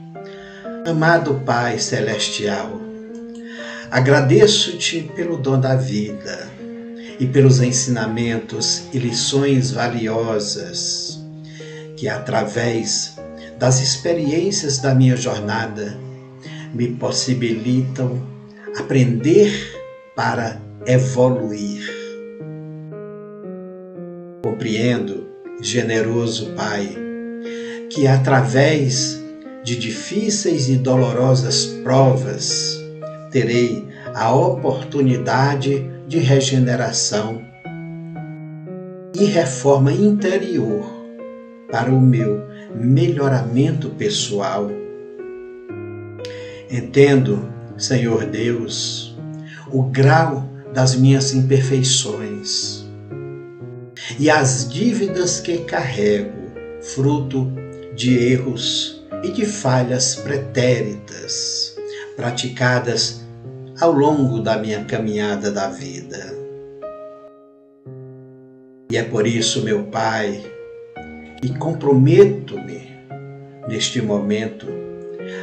Amado 0.86 1.40
Pai 1.44 1.78
Celestial, 1.78 2.80
agradeço-te 3.90 5.02
pelo 5.14 5.36
dom 5.36 5.60
da 5.60 5.76
vida 5.76 6.48
e 7.18 7.26
pelos 7.26 7.60
ensinamentos 7.60 8.88
e 8.92 8.98
lições 8.98 9.70
valiosas 9.70 11.22
que, 11.96 12.08
através 12.08 13.11
das 13.62 13.80
experiências 13.80 14.78
da 14.78 14.92
minha 14.92 15.14
jornada, 15.16 15.96
me 16.74 16.88
possibilitam 16.88 18.20
aprender 18.76 19.52
para 20.16 20.60
evoluir. 20.84 21.88
Compreendo, 24.42 25.28
generoso 25.60 26.50
Pai, 26.56 26.92
que 27.88 28.08
através 28.08 29.22
de 29.62 29.76
difíceis 29.76 30.68
e 30.68 30.74
dolorosas 30.74 31.64
provas 31.84 32.82
terei 33.30 33.86
a 34.12 34.34
oportunidade 34.34 35.88
de 36.08 36.18
regeneração 36.18 37.40
e 39.14 39.24
reforma 39.24 39.92
interior 39.92 40.84
para 41.70 41.92
o 41.92 42.00
meu 42.00 42.51
melhoramento 42.74 43.90
pessoal. 43.90 44.70
Entendo, 46.70 47.48
Senhor 47.76 48.24
Deus, 48.26 49.16
o 49.70 49.82
grau 49.82 50.48
das 50.72 50.94
minhas 50.94 51.34
imperfeições 51.34 52.84
e 54.18 54.30
as 54.30 54.68
dívidas 54.68 55.40
que 55.40 55.58
carrego, 55.58 56.32
fruto 56.94 57.52
de 57.94 58.16
erros 58.16 59.04
e 59.22 59.30
de 59.30 59.44
falhas 59.44 60.14
pretéritas 60.16 61.76
praticadas 62.16 63.22
ao 63.80 63.92
longo 63.92 64.40
da 64.40 64.58
minha 64.58 64.84
caminhada 64.84 65.50
da 65.50 65.68
vida. 65.68 66.32
E 68.90 68.96
é 68.96 69.02
por 69.02 69.26
isso, 69.26 69.62
meu 69.62 69.84
Pai, 69.84 70.51
que 71.42 71.52
comprometo-me 71.58 72.88
neste 73.66 74.00
momento 74.00 74.68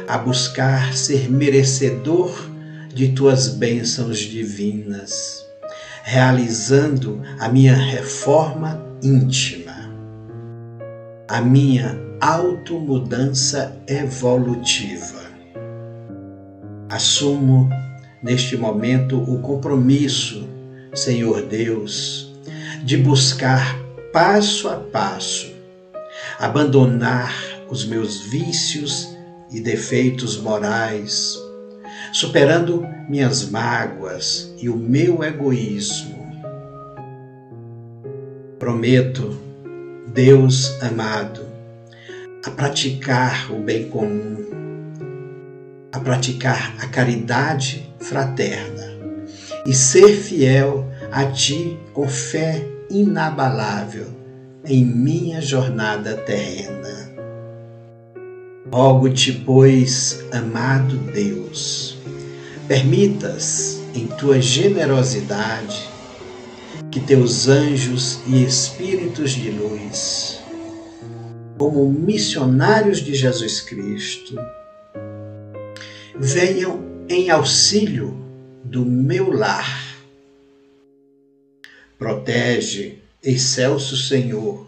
a 0.08 0.16
buscar 0.16 0.94
ser 0.94 1.30
merecedor 1.30 2.50
de 2.88 3.08
tuas 3.08 3.48
bênçãos 3.48 4.18
divinas, 4.18 5.46
realizando 6.02 7.20
a 7.38 7.50
minha 7.50 7.74
reforma 7.74 8.82
íntima, 9.02 9.92
a 11.28 11.42
minha 11.42 11.98
automudança 12.18 13.76
evolutiva. 13.86 15.20
Assumo 16.88 17.68
neste 18.22 18.56
momento 18.56 19.18
o 19.18 19.38
compromisso, 19.40 20.48
Senhor 20.94 21.42
Deus, 21.42 22.34
de 22.82 22.96
buscar 22.96 23.78
passo 24.14 24.66
a 24.66 24.76
passo 24.76 25.49
abandonar 26.40 27.34
os 27.68 27.84
meus 27.84 28.22
vícios 28.22 29.14
e 29.50 29.60
defeitos 29.60 30.38
morais, 30.40 31.38
superando 32.14 32.86
minhas 33.10 33.50
mágoas 33.50 34.50
e 34.58 34.70
o 34.70 34.76
meu 34.76 35.22
egoísmo. 35.22 36.18
Prometo, 38.58 39.38
Deus 40.14 40.82
amado, 40.82 41.42
a 42.42 42.50
praticar 42.50 43.52
o 43.52 43.58
bem 43.58 43.90
comum, 43.90 44.36
a 45.92 46.00
praticar 46.00 46.74
a 46.80 46.86
caridade 46.86 47.86
fraterna 48.00 48.88
e 49.66 49.74
ser 49.74 50.16
fiel 50.16 50.90
a 51.12 51.26
Ti 51.26 51.78
com 51.92 52.08
fé 52.08 52.64
inabalável 52.88 54.19
em 54.64 54.84
minha 54.84 55.40
jornada 55.40 56.16
terrena. 56.16 57.10
Rogo-te, 58.72 59.32
pois, 59.32 60.24
amado 60.30 60.96
Deus, 61.12 61.98
permitas 62.68 63.80
em 63.94 64.06
tua 64.06 64.40
generosidade 64.40 65.88
que 66.90 67.00
teus 67.00 67.48
anjos 67.48 68.20
e 68.26 68.44
espíritos 68.44 69.32
de 69.32 69.50
luz, 69.50 70.40
como 71.58 71.90
missionários 71.90 72.98
de 72.98 73.14
Jesus 73.14 73.60
Cristo, 73.60 74.36
venham 76.16 76.80
em 77.08 77.30
auxílio 77.30 78.16
do 78.64 78.84
meu 78.84 79.32
lar. 79.32 79.96
Protege, 81.98 82.99
excelso 83.22 83.96
Senhor, 83.96 84.66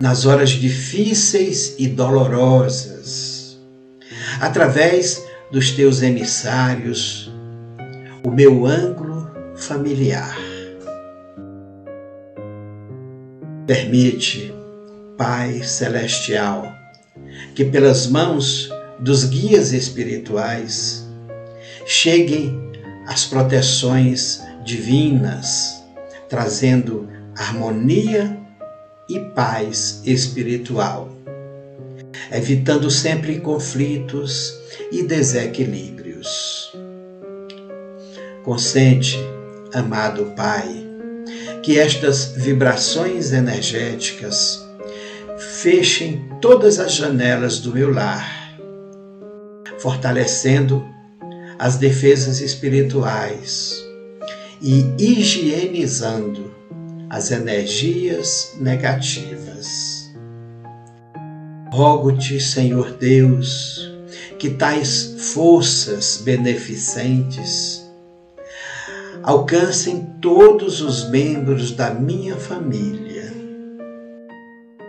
nas 0.00 0.24
horas 0.24 0.50
difíceis 0.50 1.74
e 1.78 1.86
dolorosas, 1.86 3.58
através 4.40 5.22
dos 5.50 5.72
teus 5.72 6.00
emissários, 6.02 7.30
o 8.24 8.30
meu 8.30 8.66
ângulo 8.66 9.30
familiar. 9.56 10.36
Permite, 13.66 14.52
Pai 15.16 15.62
Celestial, 15.62 16.72
que 17.54 17.64
pelas 17.64 18.06
mãos 18.06 18.70
dos 18.98 19.24
guias 19.24 19.72
espirituais 19.72 21.06
cheguem 21.84 22.58
as 23.06 23.24
proteções 23.24 24.40
divinas, 24.64 25.81
trazendo 26.32 27.06
harmonia 27.36 28.40
e 29.06 29.20
paz 29.20 30.00
espiritual, 30.06 31.10
evitando 32.32 32.90
sempre 32.90 33.38
conflitos 33.38 34.58
e 34.90 35.02
desequilíbrios. 35.02 36.72
Consente, 38.42 39.18
amado 39.74 40.32
Pai, 40.34 40.70
que 41.62 41.78
estas 41.78 42.32
vibrações 42.34 43.30
energéticas 43.30 44.66
fechem 45.60 46.30
todas 46.40 46.78
as 46.78 46.94
janelas 46.94 47.58
do 47.58 47.74
meu 47.74 47.92
lar 47.92 48.56
fortalecendo 49.78 50.82
as 51.58 51.76
defesas 51.76 52.40
espirituais 52.40 53.91
e 54.62 54.94
higienizando 54.96 56.54
as 57.10 57.32
energias 57.32 58.56
negativas. 58.60 60.14
Rogo-te, 61.72 62.38
Senhor 62.38 62.92
Deus, 62.92 63.92
que 64.38 64.50
tais 64.50 65.14
forças 65.32 66.22
beneficentes 66.24 67.82
alcancem 69.22 70.06
todos 70.20 70.80
os 70.80 71.10
membros 71.10 71.72
da 71.72 71.92
minha 71.92 72.36
família 72.36 73.32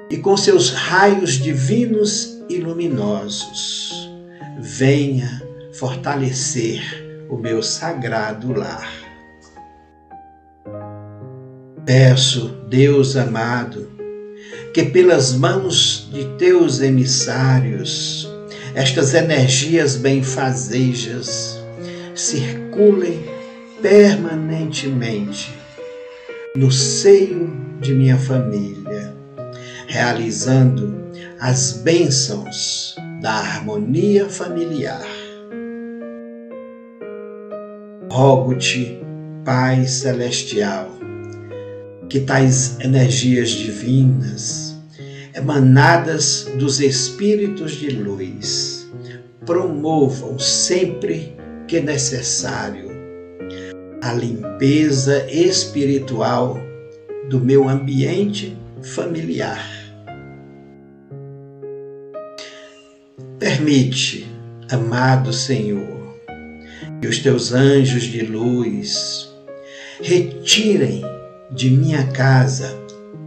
e 0.10 0.18
com 0.18 0.38
seus 0.38 0.72
raios 0.72 1.34
divinos 1.34 2.44
e 2.50 2.58
luminosos 2.58 4.12
venha 4.60 5.42
fortalecer 5.74 7.26
o 7.30 7.38
meu 7.38 7.64
sagrado 7.64 8.54
lar. 8.54 9.03
Peço, 11.86 12.48
Deus 12.70 13.18
amado, 13.18 13.90
que 14.74 14.84
pelas 14.86 15.34
mãos 15.34 16.10
de 16.14 16.24
teus 16.38 16.80
emissários, 16.80 18.32
estas 18.74 19.14
energias 19.14 19.98
benfazejas 19.98 21.62
circulem 22.16 23.26
permanentemente 23.82 25.54
no 26.56 26.72
seio 26.72 27.54
de 27.82 27.94
minha 27.94 28.18
família, 28.18 29.14
realizando 29.86 30.96
as 31.38 31.74
bênçãos 31.84 32.96
da 33.22 33.34
harmonia 33.34 34.30
familiar. 34.30 35.06
Rogo-te, 38.10 39.02
Pai 39.44 39.86
Celestial, 39.86 41.03
que 42.14 42.20
tais 42.20 42.80
energias 42.80 43.50
divinas, 43.50 44.80
emanadas 45.34 46.48
dos 46.60 46.80
Espíritos 46.80 47.72
de 47.72 47.90
luz, 47.90 48.88
promovam 49.48 50.38
sempre 50.38 51.36
que 51.68 51.82
necessário 51.82 52.92
a 54.04 54.14
limpeza 54.14 55.26
espiritual 55.28 56.62
do 57.32 57.40
meu 57.40 57.68
ambiente 57.68 58.56
familiar. 58.84 59.68
Permite, 63.40 64.28
amado 64.70 65.34
Senhor, 65.34 66.16
que 67.02 67.08
os 67.08 67.18
teus 67.18 67.52
anjos 67.52 68.04
de 68.04 68.22
luz 68.22 69.34
retirem 70.00 71.04
de 71.54 71.70
minha 71.70 72.08
casa 72.08 72.84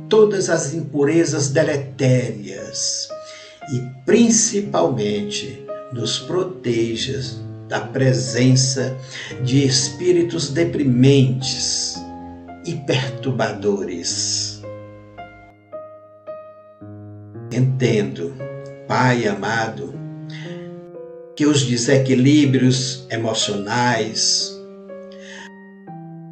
todas 0.09 0.51
as 0.51 0.75
impurezas 0.75 1.49
deletérias 1.49 3.09
e 3.73 3.81
principalmente 4.05 5.65
nos 5.93 6.19
protejas 6.19 7.41
da 7.69 7.81
presença 7.81 8.97
de 9.43 9.65
espíritos 9.65 10.51
deprimentes 10.51 11.97
e 12.65 12.75
perturbadores. 12.75 14.63
Entendo, 17.53 18.35
Pai 18.87 19.27
amado, 19.27 19.95
que 21.35 21.45
os 21.45 21.65
desequilíbrios 21.65 23.05
emocionais 23.11 24.56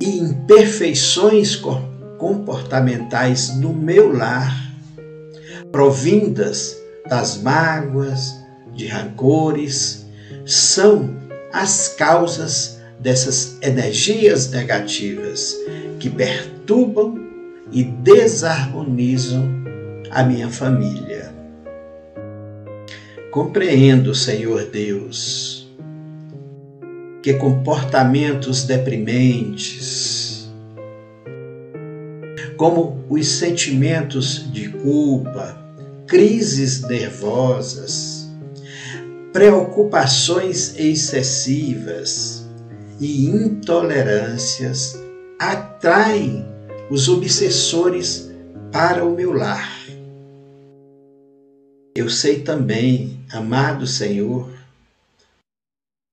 e 0.05 0.19
imperfeições 0.19 1.57
comportamentais 2.19 3.57
no 3.57 3.73
meu 3.73 4.15
lar, 4.15 4.55
provindas 5.73 6.77
das 7.09 7.39
mágoas, 7.39 8.35
de 8.75 8.87
rancores, 8.87 10.05
são 10.45 11.17
as 11.53 11.89
causas 11.89 12.79
dessas 13.01 13.57
energias 13.63 14.51
negativas 14.51 15.57
que 15.99 16.11
perturbam 16.11 17.19
e 17.73 17.83
desarmonizam 17.85 19.43
a 20.11 20.23
minha 20.23 20.51
família. 20.51 21.33
Compreendo, 23.31 24.15
Senhor 24.15 24.65
Deus, 24.67 25.54
que 27.25 27.33
comportamentos 27.33 28.65
deprimentes, 28.65 30.47
como 32.59 33.03
os 33.09 33.27
sentimentos 33.27 34.53
de 34.53 34.69
culpa, 34.69 35.59
crises 36.07 36.83
nervosas, 36.83 38.29
preocupações 39.33 40.79
excessivas 40.79 42.47
e 43.01 43.25
intolerâncias 43.25 45.03
atraem 45.39 46.45
os 46.91 47.09
obsessores 47.09 48.31
para 48.71 49.03
o 49.03 49.17
meu 49.17 49.33
lar. 49.33 49.73
Eu 51.97 52.11
sei 52.11 52.41
também, 52.41 53.19
amado 53.33 53.87
Senhor, 53.87 54.54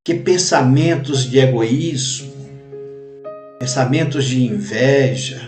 que 0.03 0.15
pensamentos 0.15 1.29
de 1.29 1.37
egoísmo, 1.37 2.31
pensamentos 3.59 4.25
de 4.25 4.43
inveja, 4.43 5.39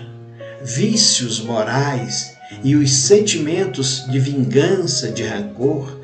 vícios 0.63 1.39
morais 1.39 2.37
e 2.63 2.75
os 2.75 2.91
sentimentos 2.93 4.05
de 4.11 4.19
vingança, 4.19 5.09
de 5.09 5.23
rancor, 5.23 5.99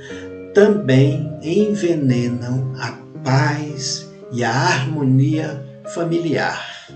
também 0.55 1.31
envenenam 1.43 2.73
a 2.79 2.93
paz 3.23 4.09
e 4.31 4.43
a 4.43 4.51
harmonia 4.51 5.63
familiar, 5.93 6.89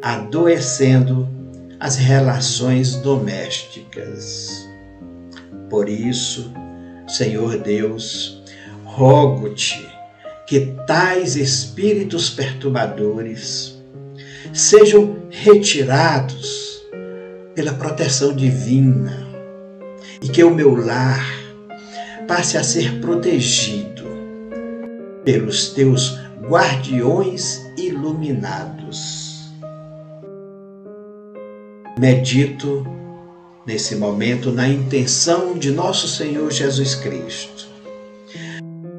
adoecendo 0.00 1.28
as 1.78 1.96
relações 1.96 2.96
domésticas. 2.96 4.66
Por 5.68 5.86
isso, 5.86 6.50
Senhor 7.06 7.58
Deus, 7.58 8.42
rogo-te 8.86 9.89
que 10.50 10.74
tais 10.84 11.36
espíritos 11.36 12.28
perturbadores 12.28 13.80
sejam 14.52 15.16
retirados 15.30 16.82
pela 17.54 17.72
proteção 17.74 18.34
divina 18.34 19.28
e 20.20 20.28
que 20.28 20.42
o 20.42 20.52
meu 20.52 20.74
lar 20.74 21.24
passe 22.26 22.58
a 22.58 22.64
ser 22.64 23.00
protegido 23.00 24.02
pelos 25.24 25.68
teus 25.68 26.18
guardiões 26.40 27.64
iluminados. 27.78 29.52
Medito 31.96 32.84
nesse 33.64 33.94
momento 33.94 34.50
na 34.50 34.68
intenção 34.68 35.56
de 35.56 35.70
nosso 35.70 36.08
Senhor 36.08 36.50
Jesus 36.50 36.96
Cristo, 36.96 37.69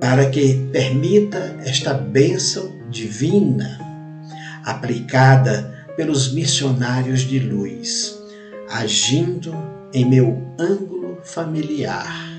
para 0.02 0.30
que 0.30 0.68
permita 0.74 1.56
esta 1.64 1.94
bênção 1.94 2.74
divina 2.90 3.80
aplicada 4.66 5.86
pelos 5.96 6.34
missionários 6.34 7.22
de 7.22 7.40
luz, 7.40 8.20
agindo 8.70 9.54
em 9.94 10.04
meu 10.04 10.42
ângulo 10.60 11.20
familiar. 11.24 12.30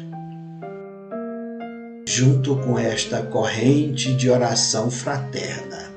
Junto 2.07 2.57
com 2.57 2.79
esta 2.79 3.23
corrente 3.23 4.15
de 4.15 4.29
oração 4.29 4.91
fraterna. 4.91 5.91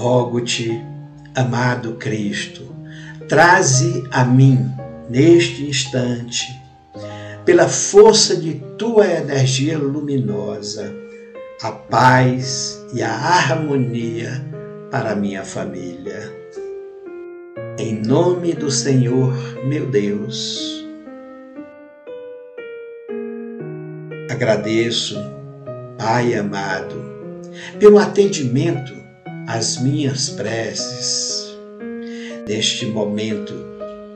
Rogo-te, 0.00 0.70
amado 1.34 1.94
Cristo, 1.94 2.76
Traze 3.28 4.04
a 4.12 4.24
mim, 4.24 4.70
neste 5.10 5.64
instante, 5.64 6.46
pela 7.46 7.68
força 7.68 8.36
de 8.36 8.54
tua 8.76 9.06
energia 9.06 9.78
luminosa, 9.78 10.92
a 11.62 11.70
paz 11.70 12.84
e 12.92 13.00
a 13.04 13.12
harmonia 13.12 14.44
para 14.90 15.14
minha 15.14 15.44
família. 15.44 16.34
Em 17.78 18.02
nome 18.02 18.52
do 18.52 18.68
Senhor, 18.68 19.32
meu 19.64 19.86
Deus, 19.86 20.84
agradeço, 24.28 25.16
Pai 25.96 26.34
amado, 26.34 26.96
pelo 27.78 27.98
atendimento 27.98 28.92
às 29.46 29.80
minhas 29.80 30.30
preces 30.30 31.56
neste 32.46 32.86
momento 32.86 33.54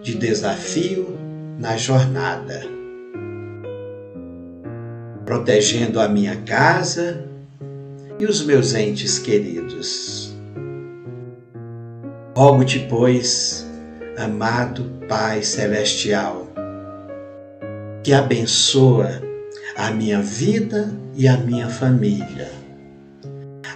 de 0.03 0.15
desafio 0.15 1.17
na 1.59 1.77
jornada, 1.77 2.80
protegendo 5.31 6.01
a 6.01 6.09
minha 6.09 6.35
casa 6.39 7.25
e 8.19 8.25
os 8.25 8.45
meus 8.45 8.75
entes 8.75 9.17
queridos. 9.17 10.35
Rogo-te, 12.37 12.81
pois, 12.91 13.65
amado 14.19 14.91
Pai 15.09 15.41
Celestial, 15.45 16.49
que 18.03 18.13
abençoa 18.13 19.23
a 19.77 19.93
minha 19.93 20.21
vida 20.21 20.93
e 21.15 21.29
a 21.29 21.37
minha 21.37 21.69
família. 21.69 22.51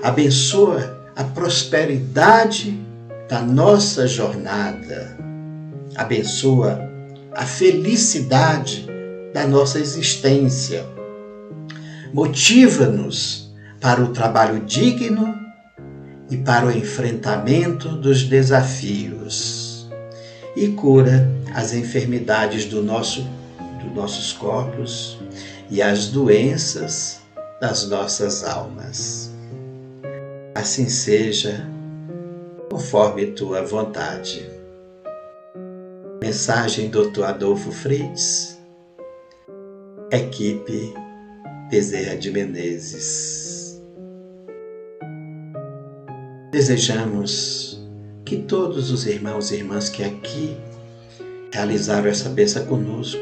Abençoa 0.02 1.08
a 1.14 1.22
prosperidade 1.22 2.76
da 3.28 3.40
nossa 3.40 4.08
jornada. 4.08 5.16
Abençoa 5.94 6.80
a 7.32 7.46
felicidade 7.46 8.88
da 9.32 9.46
nossa 9.46 9.78
existência. 9.78 10.93
Motiva-nos 12.14 13.52
para 13.80 14.00
o 14.00 14.12
trabalho 14.12 14.60
digno 14.60 15.34
e 16.30 16.36
para 16.36 16.66
o 16.66 16.70
enfrentamento 16.70 17.88
dos 17.88 18.22
desafios. 18.22 19.88
E 20.54 20.68
cura 20.68 21.28
as 21.52 21.74
enfermidades 21.74 22.66
do 22.66 22.80
nosso, 22.80 23.28
dos 23.82 23.92
nossos 23.92 24.32
corpos 24.32 25.18
e 25.68 25.82
as 25.82 26.06
doenças 26.06 27.20
das 27.60 27.88
nossas 27.88 28.44
almas. 28.44 29.32
Assim 30.54 30.88
seja, 30.88 31.68
conforme 32.70 33.32
tua 33.32 33.60
vontade. 33.66 34.48
Mensagem 36.22 36.90
Dr. 36.90 37.24
Adolfo 37.24 37.72
Freitas, 37.72 38.56
equipe 40.12 40.94
Bezerra 41.70 42.16
de 42.16 42.30
Menezes. 42.30 43.82
Desejamos 46.52 47.82
que 48.24 48.36
todos 48.36 48.90
os 48.90 49.06
irmãos 49.06 49.50
e 49.50 49.56
irmãs 49.56 49.88
que 49.88 50.04
aqui 50.04 50.56
realizaram 51.52 52.08
essa 52.08 52.28
bênção 52.28 52.64
conosco, 52.66 53.20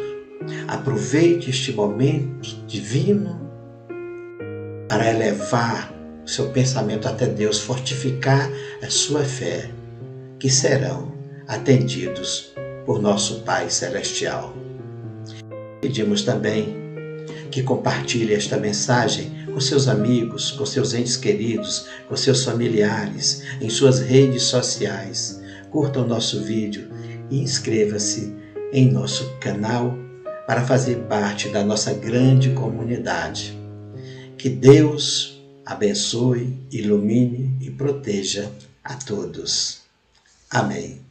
aproveite 0.67 1.51
este 1.51 1.73
momento 1.73 2.49
divino 2.67 3.41
para 4.89 5.09
elevar 5.09 5.93
o 6.25 6.29
seu 6.29 6.51
pensamento 6.51 7.07
até 7.07 7.27
Deus, 7.27 7.61
fortificar 7.61 8.51
a 8.83 8.91
sua 8.91 9.25
fé, 9.25 9.71
que 10.39 10.51
serão 10.51 11.13
atendidos 11.47 12.53
por 12.85 13.01
nosso 13.01 13.43
Pai 13.43 13.71
Celestial. 13.71 14.55
Pedimos 15.81 16.23
também 16.23 16.82
que 17.51 17.63
compartilhe 17.63 18.35
esta 18.35 18.57
mensagem 18.57 19.31
com 19.53 19.61
seus 19.61 19.89
amigos, 19.89 20.51
com 20.51 20.65
seus 20.65 20.95
entes 20.95 21.17
queridos, 21.17 21.87
com 22.09 22.17
seus 22.17 22.45
familiares, 22.45 23.43
em 23.61 23.69
suas 23.69 24.01
redes 24.01 24.45
sociais. 24.45 25.41
Curta 25.71 26.01
o 26.01 26.07
nosso 26.07 26.43
vídeo 26.43 26.89
e 27.31 27.39
inscreva-se 27.41 28.35
em 28.73 28.91
nosso 28.91 29.31
canal 29.39 29.97
para 30.47 30.65
fazer 30.65 30.97
parte 31.09 31.49
da 31.49 31.63
nossa 31.63 31.93
grande 31.93 32.51
comunidade. 32.51 33.57
Que 34.37 34.49
Deus 34.49 35.41
abençoe, 35.65 36.59
ilumine 36.71 37.55
e 37.61 37.71
proteja 37.71 38.51
a 38.83 38.95
todos. 38.95 39.83
Amém. 40.51 41.02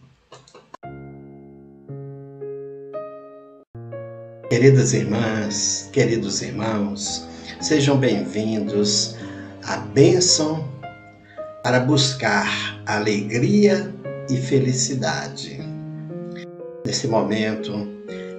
Queridas 4.52 4.92
irmãs, 4.92 5.90
queridos 5.94 6.42
irmãos, 6.42 7.26
sejam 7.62 7.98
bem-vindos 7.98 9.16
à 9.64 9.78
bênção 9.78 10.68
para 11.64 11.80
buscar 11.80 12.84
alegria 12.86 13.96
e 14.30 14.36
felicidade. 14.36 15.58
Nesse 16.86 17.08
momento, 17.08 17.88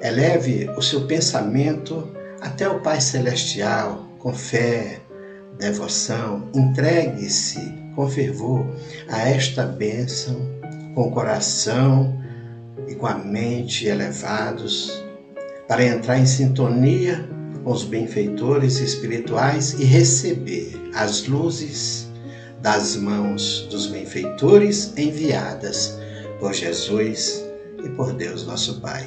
eleve 0.02 0.68
o 0.76 0.82
seu 0.82 1.06
pensamento 1.06 2.06
até 2.42 2.68
o 2.68 2.80
Pai 2.80 3.00
Celestial 3.00 4.06
com 4.18 4.34
fé, 4.34 5.00
devoção, 5.58 6.46
entregue-se 6.54 7.72
com 7.96 8.06
fervor 8.06 8.66
a 9.08 9.30
esta 9.30 9.64
bênção, 9.64 10.42
com 10.94 11.08
o 11.08 11.10
coração 11.10 12.22
e 12.86 12.94
com 12.94 13.06
a 13.06 13.14
mente 13.14 13.86
elevados, 13.86 15.01
para 15.72 15.86
entrar 15.86 16.18
em 16.18 16.26
sintonia 16.26 17.26
com 17.64 17.72
os 17.72 17.82
benfeitores 17.82 18.78
espirituais 18.78 19.72
e 19.80 19.84
receber 19.84 20.78
as 20.94 21.26
luzes 21.26 22.12
das 22.60 22.94
mãos 22.94 23.66
dos 23.70 23.86
benfeitores 23.86 24.92
enviadas 24.98 25.98
por 26.38 26.52
Jesus 26.52 27.42
e 27.82 27.88
por 27.88 28.12
Deus 28.12 28.46
nosso 28.46 28.82
Pai. 28.82 29.06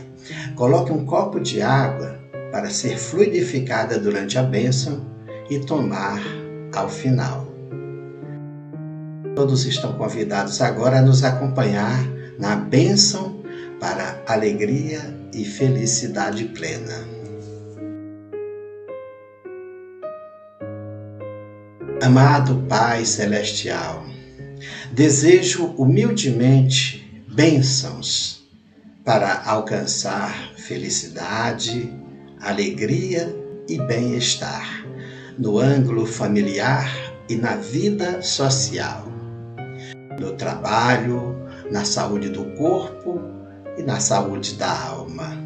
Coloque 0.55 0.91
um 0.91 1.05
copo 1.05 1.39
de 1.39 1.61
água 1.61 2.17
para 2.51 2.71
ser 2.71 2.97
fluidificada 2.97 3.99
durante 3.99 4.39
a 4.39 4.41
bênção 4.41 5.05
e 5.51 5.59
tomar 5.59 6.19
ao 6.73 6.89
final. 6.89 7.47
Todos 9.35 9.67
estão 9.67 9.93
convidados 9.93 10.59
agora 10.61 10.97
a 10.97 11.03
nos 11.03 11.23
acompanhar 11.23 12.03
na 12.39 12.55
bênção 12.55 13.39
para 13.79 14.19
alegria 14.25 15.24
e 15.35 15.43
felicidade 15.43 16.45
plena. 16.45 17.05
Amado 22.01 22.65
Pai 22.69 23.03
Celestial, 23.03 24.05
desejo 24.93 25.73
humildemente 25.77 27.25
bênçãos 27.27 28.47
para 29.03 29.43
alcançar 29.43 30.53
felicidade, 30.55 31.93
alegria 32.39 33.35
e 33.67 33.77
bem-estar 33.77 34.85
no 35.37 35.59
ângulo 35.59 36.05
familiar 36.05 37.13
e 37.27 37.35
na 37.35 37.57
vida 37.57 38.21
social, 38.21 39.05
no 40.17 40.33
trabalho, 40.33 41.35
na 41.69 41.83
saúde 41.83 42.29
do 42.29 42.45
corpo 42.55 43.34
e 43.77 43.83
na 43.83 43.99
saúde 43.99 44.55
da 44.55 44.71
alma, 44.87 45.37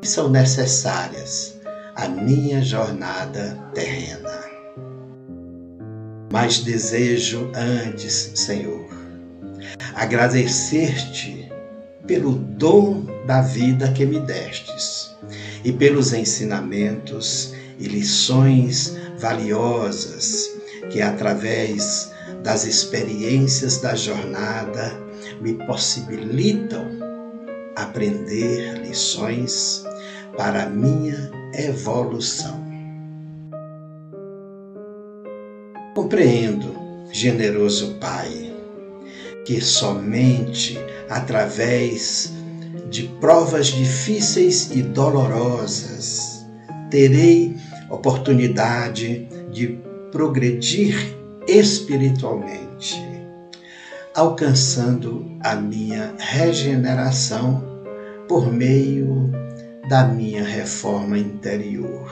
que 0.00 0.08
são 0.08 0.28
necessárias 0.28 1.58
à 1.94 2.08
minha 2.08 2.62
jornada 2.62 3.58
terrena. 3.74 4.40
Mas 6.32 6.60
desejo 6.60 7.50
antes, 7.54 8.32
Senhor, 8.34 8.86
agradecer-te 9.94 11.50
pelo 12.06 12.32
dom 12.32 13.04
da 13.26 13.42
vida 13.42 13.92
que 13.92 14.06
me 14.06 14.20
destes 14.20 15.14
e 15.64 15.72
pelos 15.72 16.12
ensinamentos 16.12 17.52
e 17.78 17.86
lições 17.86 18.96
valiosas 19.18 20.50
que, 20.90 21.02
através 21.02 22.12
das 22.42 22.64
experiências 22.64 23.78
da 23.78 23.94
jornada, 23.94 24.92
me 25.40 25.54
possibilitam 25.66 27.09
aprender 27.76 28.78
lições 28.82 29.84
para 30.36 30.68
minha 30.68 31.30
evolução. 31.54 32.60
Compreendo, 35.94 36.74
generoso 37.12 37.96
Pai, 38.00 38.52
que 39.44 39.60
somente 39.60 40.78
através 41.08 42.32
de 42.88 43.04
provas 43.20 43.66
difíceis 43.66 44.70
e 44.70 44.82
dolorosas 44.82 46.46
terei 46.90 47.56
oportunidade 47.88 49.28
de 49.52 49.78
progredir 50.12 51.16
espiritualmente, 51.46 52.96
alcançando 54.14 55.24
a 55.40 55.54
minha 55.54 56.14
regeneração 56.18 57.62
por 58.28 58.52
meio 58.52 59.30
da 59.88 60.04
minha 60.04 60.44
reforma 60.44 61.18
interior. 61.18 62.10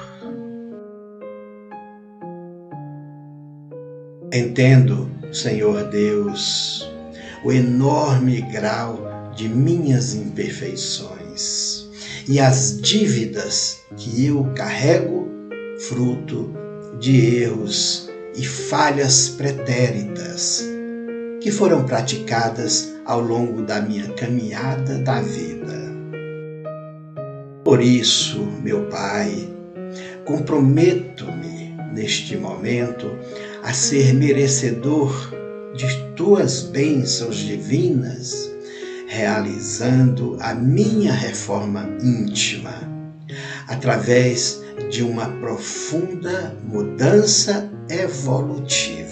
Entendo, 4.32 5.10
Senhor 5.32 5.84
Deus, 5.84 6.88
o 7.44 7.52
enorme 7.52 8.42
grau 8.42 9.32
de 9.34 9.48
minhas 9.48 10.14
imperfeições 10.14 11.88
e 12.28 12.38
as 12.38 12.80
dívidas 12.80 13.80
que 13.96 14.26
eu 14.26 14.44
carrego, 14.54 15.28
fruto 15.88 16.52
de 17.00 17.42
erros 17.42 18.10
e 18.36 18.44
falhas 18.44 19.28
pretéritas 19.30 20.77
que 21.40 21.50
foram 21.50 21.84
praticadas 21.84 22.94
ao 23.04 23.20
longo 23.20 23.62
da 23.62 23.80
minha 23.80 24.08
caminhada 24.14 24.98
da 24.98 25.20
vida. 25.20 25.88
Por 27.64 27.82
isso, 27.82 28.40
meu 28.62 28.86
Pai, 28.86 29.48
comprometo-me 30.24 31.76
neste 31.92 32.36
momento 32.36 33.10
a 33.62 33.72
ser 33.72 34.14
merecedor 34.14 35.34
de 35.74 35.86
tuas 36.16 36.62
bênçãos 36.62 37.36
divinas, 37.36 38.50
realizando 39.06 40.36
a 40.40 40.54
minha 40.54 41.12
reforma 41.12 41.88
íntima, 42.02 42.74
através 43.66 44.62
de 44.90 45.02
uma 45.02 45.26
profunda 45.40 46.56
mudança 46.64 47.70
evolutiva. 47.88 49.07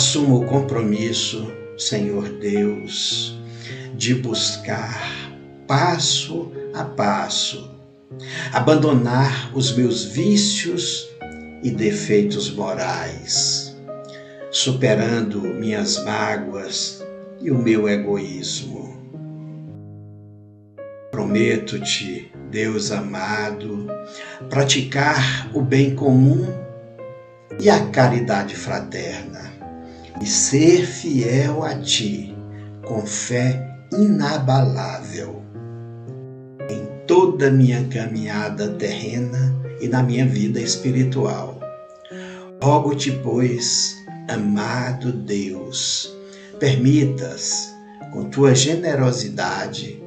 Assumo 0.00 0.40
o 0.40 0.46
compromisso, 0.46 1.52
Senhor 1.76 2.26
Deus, 2.30 3.38
de 3.94 4.14
buscar 4.14 5.30
passo 5.66 6.50
a 6.72 6.84
passo, 6.84 7.70
abandonar 8.50 9.54
os 9.54 9.76
meus 9.76 10.04
vícios 10.04 11.06
e 11.62 11.70
defeitos 11.70 12.50
morais, 12.50 13.76
superando 14.50 15.42
minhas 15.42 16.02
mágoas 16.02 17.04
e 17.42 17.50
o 17.50 17.58
meu 17.58 17.86
egoísmo. 17.86 18.98
Prometo-te, 21.10 22.32
Deus 22.50 22.90
amado, 22.90 23.86
praticar 24.48 25.50
o 25.52 25.60
bem 25.60 25.94
comum 25.94 26.46
e 27.60 27.68
a 27.68 27.90
caridade 27.90 28.56
fraterna, 28.56 29.29
e 30.20 30.26
ser 30.26 30.86
fiel 30.86 31.62
a 31.62 31.74
Ti 31.76 32.34
com 32.86 33.06
fé 33.06 33.66
inabalável 33.92 35.42
em 36.68 36.86
toda 37.06 37.50
minha 37.50 37.84
caminhada 37.88 38.68
terrena 38.68 39.56
e 39.80 39.88
na 39.88 40.02
minha 40.02 40.26
vida 40.26 40.60
espiritual. 40.60 41.58
Rogo-te, 42.62 43.10
pois, 43.22 43.96
amado 44.28 45.12
Deus, 45.12 46.14
permitas, 46.58 47.74
com 48.12 48.24
tua 48.24 48.54
generosidade, 48.54 50.02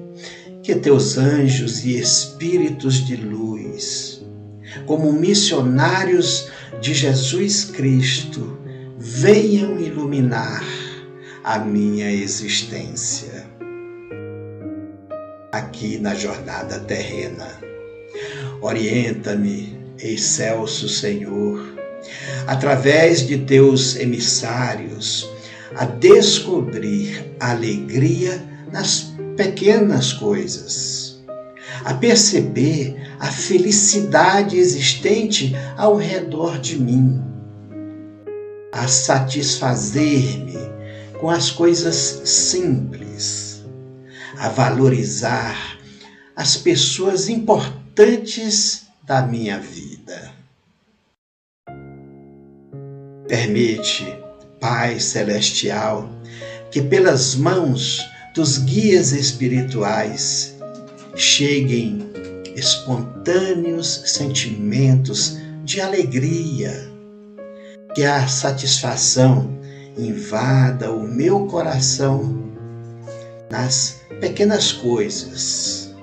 que 0.61 0.75
teus 0.75 1.17
anjos 1.17 1.83
e 1.83 1.97
espíritos 1.97 3.05
de 3.05 3.15
luz, 3.15 4.23
como 4.85 5.11
missionários 5.11 6.49
de 6.79 6.93
Jesus 6.93 7.65
Cristo, 7.65 8.62
venham 9.05 9.81
iluminar 9.81 10.63
a 11.43 11.59
minha 11.59 12.09
existência 12.09 13.45
aqui 15.51 15.99
na 15.99 16.15
jornada 16.15 16.79
terrena. 16.79 17.49
Orienta-me, 18.61 19.77
excelso 19.99 20.87
Senhor, 20.87 21.75
através 22.47 23.27
de 23.27 23.39
teus 23.39 23.97
emissários, 23.97 25.29
a 25.75 25.83
descobrir 25.83 27.25
alegria 27.41 28.41
nas 28.71 29.13
pequenas 29.35 30.13
coisas, 30.13 31.21
a 31.83 31.93
perceber 31.93 32.95
a 33.19 33.29
felicidade 33.29 34.57
existente 34.57 35.53
ao 35.75 35.97
redor 35.97 36.57
de 36.57 36.79
mim, 36.79 37.32
a 38.73 38.87
satisfazer-me 38.87 40.57
com 41.19 41.29
as 41.29 41.51
coisas 41.51 41.95
simples, 42.25 43.63
a 44.37 44.49
valorizar 44.49 45.77
as 46.35 46.57
pessoas 46.57 47.29
importantes 47.29 48.87
da 49.03 49.21
minha 49.21 49.59
vida. 49.59 50.33
Permite, 53.27 54.17
Pai 54.59 54.99
Celestial, 54.99 56.09
que 56.71 56.81
pelas 56.81 57.35
mãos 57.35 58.01
dos 58.33 58.57
guias 58.57 59.11
espirituais 59.11 60.55
cheguem 61.15 61.99
espontâneos 62.55 64.03
sentimentos 64.05 65.37
de 65.63 65.79
alegria, 65.79 66.92
que 67.93 68.03
a 68.03 68.27
satisfação 68.27 69.59
invada 69.97 70.91
o 70.91 71.03
meu 71.03 71.45
coração 71.45 72.51
nas 73.49 74.01
pequenas 74.19 74.71
coisas, 74.71 75.93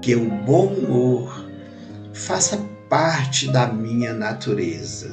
que 0.00 0.14
o 0.14 0.30
bom 0.30 0.66
humor 0.66 1.44
faça 2.12 2.58
parte 2.88 3.50
da 3.50 3.66
minha 3.66 4.12
natureza. 4.12 5.10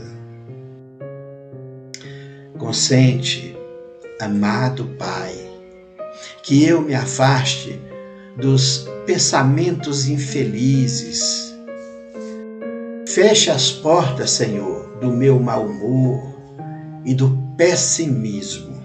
Consente, 2.58 3.58
amado 4.22 4.86
Pai, 5.00 5.34
que 6.44 6.66
eu 6.66 6.82
me 6.82 6.94
afaste 6.94 7.82
dos 8.38 8.86
pensamentos 9.06 10.08
infelizes. 10.08 11.56
Feche 13.08 13.50
as 13.50 13.72
portas, 13.72 14.32
Senhor, 14.32 14.89
do 15.00 15.12
meu 15.12 15.40
mau 15.40 15.66
humor 15.66 16.40
e 17.06 17.14
do 17.14 17.38
pessimismo. 17.58 18.80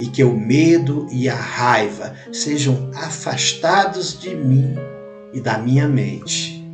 E 0.00 0.06
que 0.06 0.24
o 0.24 0.34
medo 0.34 1.06
e 1.10 1.28
a 1.28 1.34
raiva 1.34 2.14
sejam 2.32 2.90
afastados 2.94 4.18
de 4.18 4.34
mim 4.34 4.74
e 5.32 5.40
da 5.40 5.58
minha 5.58 5.86
mente. 5.86 6.64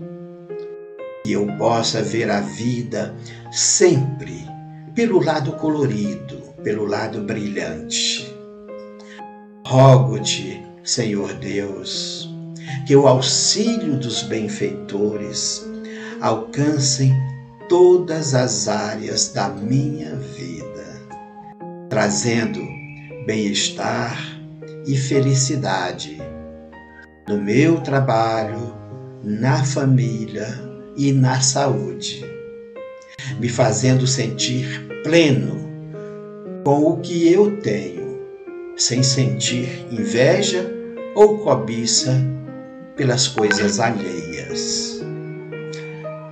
E 1.24 1.32
eu 1.32 1.46
possa 1.58 2.02
ver 2.02 2.30
a 2.30 2.40
vida 2.40 3.14
sempre 3.50 4.46
pelo 4.94 5.22
lado 5.22 5.52
colorido, 5.52 6.38
pelo 6.62 6.86
lado 6.86 7.20
brilhante. 7.22 8.32
Rogo-te, 9.66 10.64
Senhor 10.84 11.32
Deus, 11.34 12.32
que 12.86 12.94
o 12.94 13.08
auxílio 13.08 13.96
dos 13.96 14.22
benfeitores 14.22 15.66
alcancem 16.20 17.12
todas 17.68 18.34
as 18.34 18.68
áreas 18.68 19.28
da 19.28 19.48
minha 19.48 20.14
vida, 20.14 21.02
trazendo 21.88 22.60
bem-estar 23.26 24.16
e 24.86 24.96
felicidade 24.96 26.16
no 27.28 27.42
meu 27.42 27.80
trabalho, 27.80 28.72
na 29.22 29.64
família 29.64 30.46
e 30.96 31.12
na 31.12 31.40
saúde, 31.40 32.24
me 33.40 33.48
fazendo 33.48 34.06
sentir 34.06 34.86
pleno 35.02 35.56
com 36.64 36.92
o 36.92 37.00
que 37.00 37.32
eu 37.32 37.60
tenho, 37.60 38.20
sem 38.76 39.02
sentir 39.02 39.86
inveja 39.90 40.72
ou 41.16 41.38
cobiça 41.38 42.14
pelas 42.96 43.26
coisas 43.26 43.80
alheias. 43.80 44.85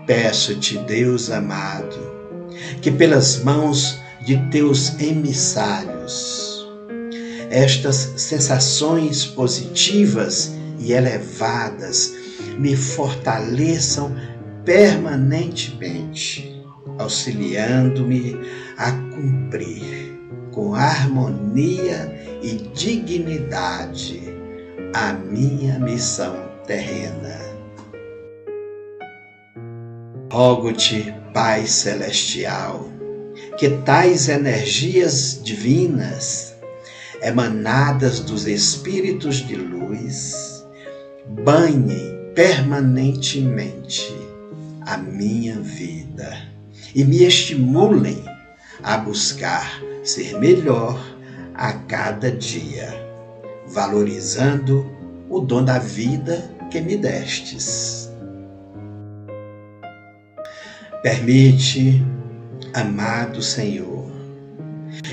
Peço-te, 0.06 0.76
Deus 0.78 1.30
amado, 1.30 1.96
que 2.82 2.90
pelas 2.90 3.42
mãos 3.42 3.98
de 4.24 4.36
teus 4.50 5.00
emissários, 5.00 6.66
estas 7.50 8.12
sensações 8.16 9.24
positivas 9.24 10.54
e 10.78 10.92
elevadas 10.92 12.12
me 12.58 12.76
fortaleçam 12.76 14.14
permanentemente, 14.64 16.62
auxiliando-me 16.98 18.36
a 18.76 18.92
cumprir 18.92 20.18
com 20.52 20.74
harmonia 20.74 22.14
e 22.42 22.56
dignidade 22.74 24.22
a 24.92 25.14
minha 25.14 25.78
missão 25.78 26.36
terrena. 26.66 27.53
Rogo-te, 30.34 31.14
Pai 31.32 31.64
Celestial, 31.64 32.90
que 33.56 33.70
tais 33.70 34.28
energias 34.28 35.40
divinas, 35.40 36.56
emanadas 37.22 38.18
dos 38.18 38.44
Espíritos 38.44 39.46
de 39.46 39.54
luz, 39.54 40.64
banhem 41.28 42.32
permanentemente 42.34 44.12
a 44.84 44.96
minha 44.96 45.54
vida 45.60 46.48
e 46.92 47.04
me 47.04 47.22
estimulem 47.22 48.20
a 48.82 48.98
buscar 48.98 49.80
ser 50.02 50.36
melhor 50.40 51.00
a 51.54 51.74
cada 51.74 52.32
dia 52.32 52.92
valorizando 53.68 54.84
o 55.30 55.38
dom 55.38 55.64
da 55.64 55.78
vida 55.78 56.50
que 56.72 56.80
me 56.80 56.96
destes. 56.96 58.03
Permite, 61.04 62.02
amado 62.72 63.42
Senhor, 63.42 64.10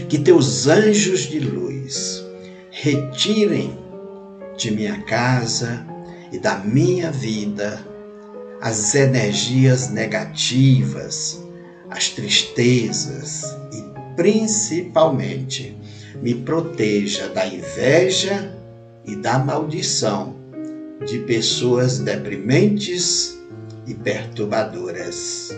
que 0.08 0.18
teus 0.20 0.66
anjos 0.66 1.24
de 1.24 1.38
luz 1.42 2.24
retirem 2.70 3.78
de 4.58 4.72
minha 4.72 5.02
casa 5.02 5.86
e 6.32 6.40
da 6.40 6.60
minha 6.60 7.12
vida 7.12 7.86
as 8.62 8.96
energias 8.96 9.90
negativas, 9.90 11.44
as 11.90 12.08
tristezas 12.08 13.44
e 13.74 14.16
principalmente 14.16 15.76
me 16.22 16.36
proteja 16.36 17.28
da 17.28 17.46
inveja 17.46 18.58
e 19.04 19.18
da 19.18 19.38
maldição 19.40 20.38
de 21.06 21.20
pessoas 21.20 22.00
deprimentes 22.00 23.38
e 23.86 23.94
perturbadoras. 23.94 25.50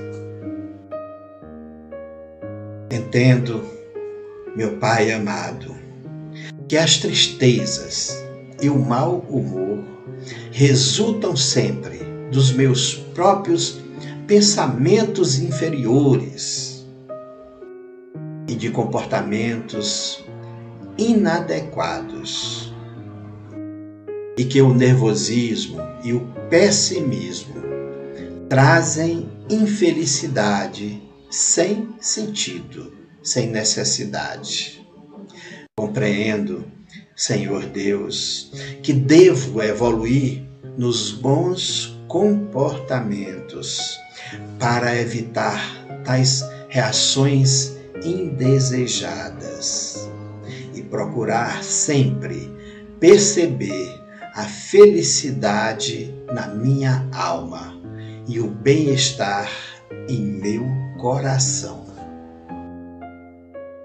Entendo, 2.94 3.64
meu 4.56 4.78
Pai 4.78 5.11
amado, 5.11 5.76
que 6.68 6.78
as 6.78 6.98
tristezas 6.98 8.24
e 8.61 8.70
o 8.70 8.78
mau 8.78 9.26
humor 9.28 9.84
resultam 10.52 11.36
sempre 11.36 12.02
dos 12.32 12.52
meus 12.52 12.94
próprios 13.15 13.82
pensamentos 14.28 15.40
inferiores 15.40 16.86
e 18.48 18.53
de 18.53 18.70
comportamentos 18.70 20.24
inadequados. 20.95 22.72
E 24.38 24.45
que 24.45 24.61
o 24.61 24.72
nervosismo 24.72 25.80
e 26.03 26.14
o 26.14 26.20
pessimismo 26.48 27.56
trazem 28.48 29.28
infelicidade 29.49 31.02
sem 31.34 31.89
sentido, 31.99 32.93
sem 33.23 33.47
necessidade. 33.47 34.88
Compreendo, 35.76 36.64
Senhor 37.15 37.65
Deus, 37.65 38.51
que 38.84 38.93
devo 38.93 39.64
evoluir 39.64 40.43
nos 40.77 41.11
bons 41.11 41.99
comportamentos 42.07 43.99
para 44.60 44.95
evitar 44.95 45.60
tais 46.05 46.43
reações 46.69 47.77
indesejadas 48.05 50.07
e 50.76 50.84
procurar 50.84 51.64
sempre 51.64 52.47
perceber 52.99 53.99
a 54.35 54.43
felicidade 54.43 56.14
na 56.31 56.49
minha 56.49 57.10
alma 57.11 57.73
e 58.27 58.39
o 58.39 58.47
bem-estar 58.47 59.49
em 60.07 60.22
meu 60.22 60.93
coração. 61.03 61.84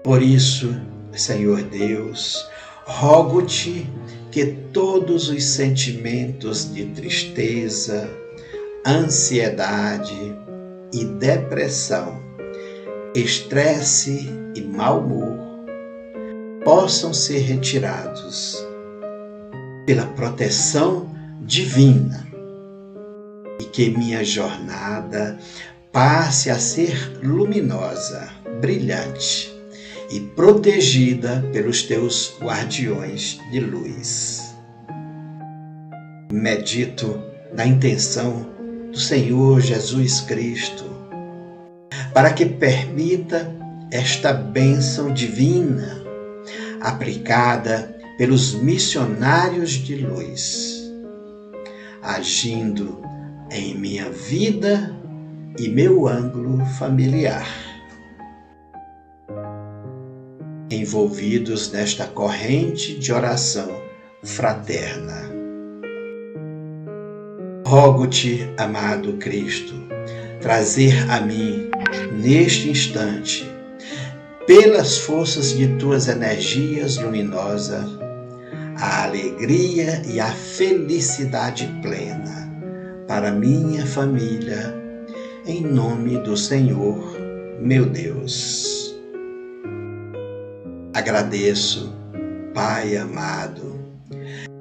Por 0.05 0.21
isso, 0.21 0.73
Senhor 1.11 1.63
Deus, 1.63 2.47
rogo-te 2.85 3.85
que 4.31 4.45
todos 4.71 5.27
os 5.27 5.43
sentimentos 5.43 6.73
de 6.73 6.85
tristeza, 6.85 8.09
ansiedade 8.87 10.33
e 10.93 11.03
depressão, 11.03 12.21
estresse 13.13 14.29
e 14.55 14.61
mau 14.61 14.99
humor 14.99 15.37
possam 16.63 17.13
ser 17.13 17.39
retirados 17.39 18.65
pela 19.85 20.05
proteção 20.05 21.13
divina 21.41 22.25
e 23.59 23.65
que 23.65 23.89
minha 23.89 24.23
jornada 24.23 25.37
passe 25.91 26.49
a 26.51 26.59
ser 26.59 27.19
luminosa, 27.23 28.29
brilhante 28.61 29.51
e 30.11 30.19
protegida 30.19 31.43
pelos 31.51 31.83
teus 31.83 32.35
guardiões 32.39 33.39
de 33.51 33.59
luz. 33.59 34.55
Medito 36.31 37.21
na 37.53 37.65
intenção 37.65 38.45
do 38.91 38.99
Senhor 38.99 39.61
Jesus 39.61 40.21
Cristo 40.21 40.85
para 42.13 42.33
que 42.33 42.45
permita 42.45 43.51
esta 43.91 44.31
bênção 44.31 45.11
divina 45.11 46.03
aplicada 46.81 47.95
pelos 48.17 48.53
missionários 48.53 49.71
de 49.71 49.95
luz, 49.95 50.91
agindo 52.01 53.01
em 53.51 53.75
minha 53.75 54.09
vida 54.11 54.98
e 55.59 55.67
meu 55.67 56.07
ângulo 56.07 56.65
familiar 56.77 57.45
envolvidos 60.71 61.71
nesta 61.71 62.05
corrente 62.05 62.97
de 62.97 63.11
oração 63.11 63.69
fraterna. 64.23 65.29
Rogo-te, 67.65 68.49
amado 68.57 69.13
Cristo, 69.13 69.75
trazer 70.39 71.09
a 71.11 71.19
mim, 71.19 71.69
neste 72.13 72.69
instante, 72.69 73.49
pelas 74.47 74.97
forças 74.99 75.55
de 75.55 75.67
tuas 75.77 76.07
energias 76.07 76.97
luminosas, 76.97 77.85
a 78.77 79.03
alegria 79.03 80.01
e 80.07 80.19
a 80.19 80.31
felicidade 80.31 81.67
plena 81.81 82.49
para 83.07 83.31
minha 83.31 83.85
família, 83.85 84.73
em 85.49 85.61
nome 85.61 86.19
do 86.19 86.37
Senhor, 86.37 87.17
meu 87.59 87.87
Deus. 87.87 88.95
Agradeço, 90.93 91.91
Pai 92.53 92.95
amado, 92.95 93.79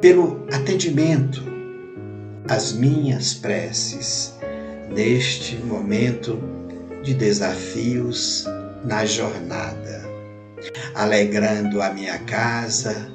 pelo 0.01 0.47
atendimento 0.51 1.43
às 2.49 2.73
minhas 2.73 3.35
preces 3.35 4.35
neste 4.91 5.57
momento 5.57 6.39
de 7.03 7.13
desafios 7.13 8.47
na 8.83 9.05
jornada, 9.05 10.03
alegrando 10.95 11.83
a 11.83 11.91
minha 11.91 12.19
casa 12.21 13.13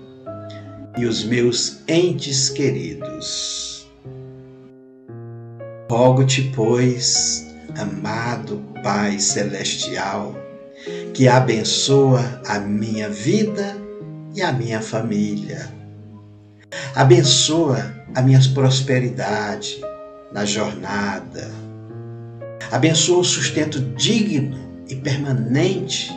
e 0.96 1.06
os 1.08 1.24
meus 1.24 1.82
entes 1.88 2.52
queridos. 2.52 3.88
Rogo-te, 5.90 6.52
pois, 6.56 7.53
amado 7.78 8.64
Pai 8.84 9.20
Celestial, 9.20 10.36
que 11.14 11.28
abençoa 11.28 12.42
a 12.48 12.60
minha 12.60 13.10
vida 13.10 13.76
e 14.36 14.42
a 14.42 14.52
minha 14.52 14.82
família. 14.82 15.70
Abençoa 16.96 17.94
a 18.16 18.22
minha 18.22 18.40
prosperidade 18.54 19.80
na 20.32 20.46
jornada. 20.46 21.52
Abençoa 22.72 23.20
o 23.20 23.24
sustento 23.24 23.80
digno 23.96 24.84
e 24.88 24.96
permanente 24.96 26.12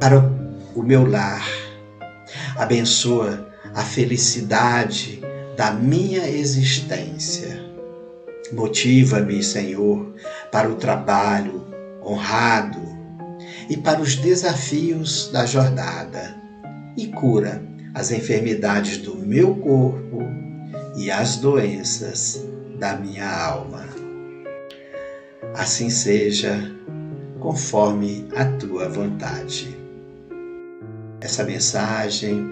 para 0.00 0.18
o 0.74 0.82
meu 0.82 1.08
lar. 1.08 1.46
Abençoa 2.56 3.48
a 3.74 3.82
felicidade 3.82 5.20
da 5.56 5.72
minha 5.72 6.28
existência. 6.28 7.61
Motiva-me, 8.52 9.42
Senhor, 9.42 10.14
para 10.50 10.68
o 10.68 10.76
trabalho 10.76 11.66
honrado 12.04 12.80
e 13.68 13.76
para 13.76 14.00
os 14.00 14.16
desafios 14.16 15.30
da 15.32 15.46
jornada, 15.46 16.36
e 16.96 17.06
cura 17.06 17.62
as 17.94 18.10
enfermidades 18.10 18.98
do 18.98 19.16
meu 19.16 19.54
corpo 19.54 20.22
e 20.96 21.10
as 21.10 21.36
doenças 21.36 22.44
da 22.78 22.96
minha 22.96 23.28
alma. 23.28 23.86
Assim 25.54 25.88
seja, 25.88 26.70
conforme 27.40 28.26
a 28.36 28.44
tua 28.44 28.88
vontade. 28.88 29.76
Essa 31.20 31.44
mensagem 31.44 32.50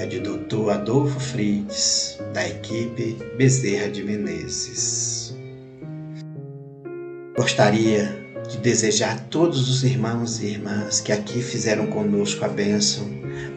é 0.00 0.06
de 0.06 0.18
Dr. 0.18 0.70
Adolfo 0.70 1.20
Fritz, 1.20 2.18
da 2.32 2.48
equipe 2.48 3.18
Bezerra 3.36 3.90
de 3.90 4.02
Menezes. 4.02 5.36
Gostaria 7.36 8.18
de 8.48 8.56
desejar 8.56 9.16
a 9.16 9.18
todos 9.18 9.68
os 9.68 9.84
irmãos 9.84 10.40
e 10.40 10.46
irmãs 10.46 11.00
que 11.00 11.12
aqui 11.12 11.42
fizeram 11.42 11.86
conosco 11.88 12.42
a 12.46 12.48
bênção 12.48 13.06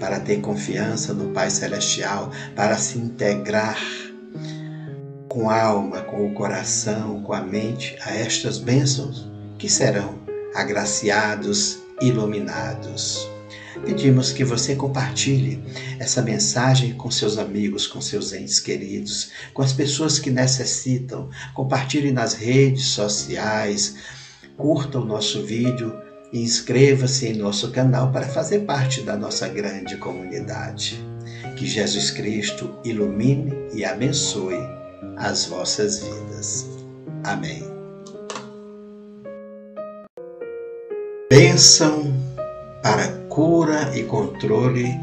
para 0.02 0.20
ter 0.20 0.42
confiança 0.42 1.14
no 1.14 1.30
Pai 1.30 1.50
Celestial, 1.50 2.30
para 2.58 2.78
se 2.78 2.98
integrar 2.98 3.80
com 5.30 5.50
a 5.50 5.64
alma, 5.64 6.02
com 6.02 6.28
o 6.28 6.34
coração, 6.34 7.24
com 7.24 7.32
a 7.32 7.40
mente 7.40 7.98
a 8.04 8.14
estas 8.14 8.58
bênçãos 8.58 9.30
que 9.58 9.70
serão 9.70 10.20
agraciados, 10.54 11.80
iluminados. 12.02 13.33
Pedimos 13.86 14.32
que 14.32 14.44
você 14.44 14.76
compartilhe 14.76 15.62
essa 16.00 16.22
mensagem 16.22 16.94
com 16.94 17.10
seus 17.10 17.38
amigos, 17.38 17.88
com 17.88 18.00
seus 18.00 18.34
entes 18.34 18.60
queridos, 18.60 19.32
com 19.54 19.62
as 19.62 19.74
pessoas 19.74 20.20
que 20.20 20.30
necessitam. 20.30 21.30
Compartilhe 21.54 22.12
nas 22.12 22.34
redes 22.34 22.86
sociais, 22.88 23.96
curta 24.58 25.00
o 25.00 25.06
nosso 25.06 25.44
vídeo 25.44 25.94
e 26.32 26.42
inscreva-se 26.42 27.28
em 27.28 27.34
nosso 27.34 27.72
canal 27.72 28.12
para 28.12 28.28
fazer 28.28 28.60
parte 28.62 29.02
da 29.02 29.16
nossa 29.16 29.48
grande 29.48 29.98
comunidade. 29.98 31.04
Que 31.58 31.66
Jesus 31.66 32.10
Cristo 32.12 32.76
ilumine 32.84 33.54
e 33.74 33.86
abençoe 33.86 34.58
as 35.18 35.46
vossas 35.46 36.00
vidas. 36.00 36.68
Amém. 37.24 37.64
Bênção 41.30 42.14
para 42.82 43.23
cura 43.34 43.90
e 43.98 44.04
controle 44.04 44.96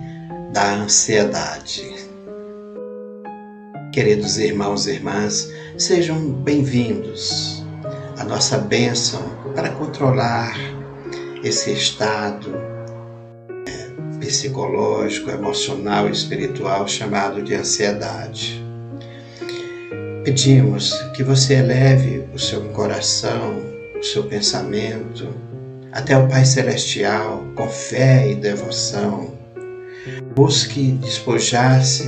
da 0.52 0.74
ansiedade. 0.74 1.93
Queridos 3.93 4.39
irmãos 4.39 4.86
e 4.86 4.93
irmãs, 4.93 5.52
sejam 5.77 6.31
bem-vindos 6.31 7.65
à 8.16 8.23
nossa 8.23 8.57
bênção 8.57 9.20
para 9.57 9.70
controlar 9.70 10.57
esse 11.43 11.73
estado 11.73 12.55
é, 13.66 14.20
psicológico, 14.20 15.28
emocional 15.28 16.09
e 16.09 16.12
espiritual 16.12 16.86
chamado 16.86 17.43
de 17.43 17.57
ansiedade. 17.57 18.65
Pedimos 20.23 20.93
que 21.16 21.24
você 21.24 21.55
eleve 21.55 22.24
o 22.32 22.39
seu 22.39 22.62
coração, 22.69 23.57
o 23.98 24.05
seu 24.05 24.23
pensamento 24.23 25.49
até 25.92 26.16
o 26.16 26.28
Pai 26.28 26.44
Celestial 26.44 27.44
com 27.54 27.68
fé 27.68 28.30
e 28.30 28.34
devoção. 28.34 29.32
Busque 30.34 30.92
despojar-se 30.92 32.06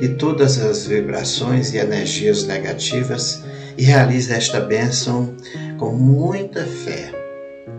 de 0.00 0.10
todas 0.10 0.58
as 0.58 0.86
vibrações 0.86 1.72
e 1.72 1.78
energias 1.78 2.44
negativas 2.44 3.42
e 3.78 3.84
realize 3.84 4.32
esta 4.32 4.60
bênção 4.60 5.34
com 5.78 5.92
muita 5.92 6.64
fé, 6.64 7.12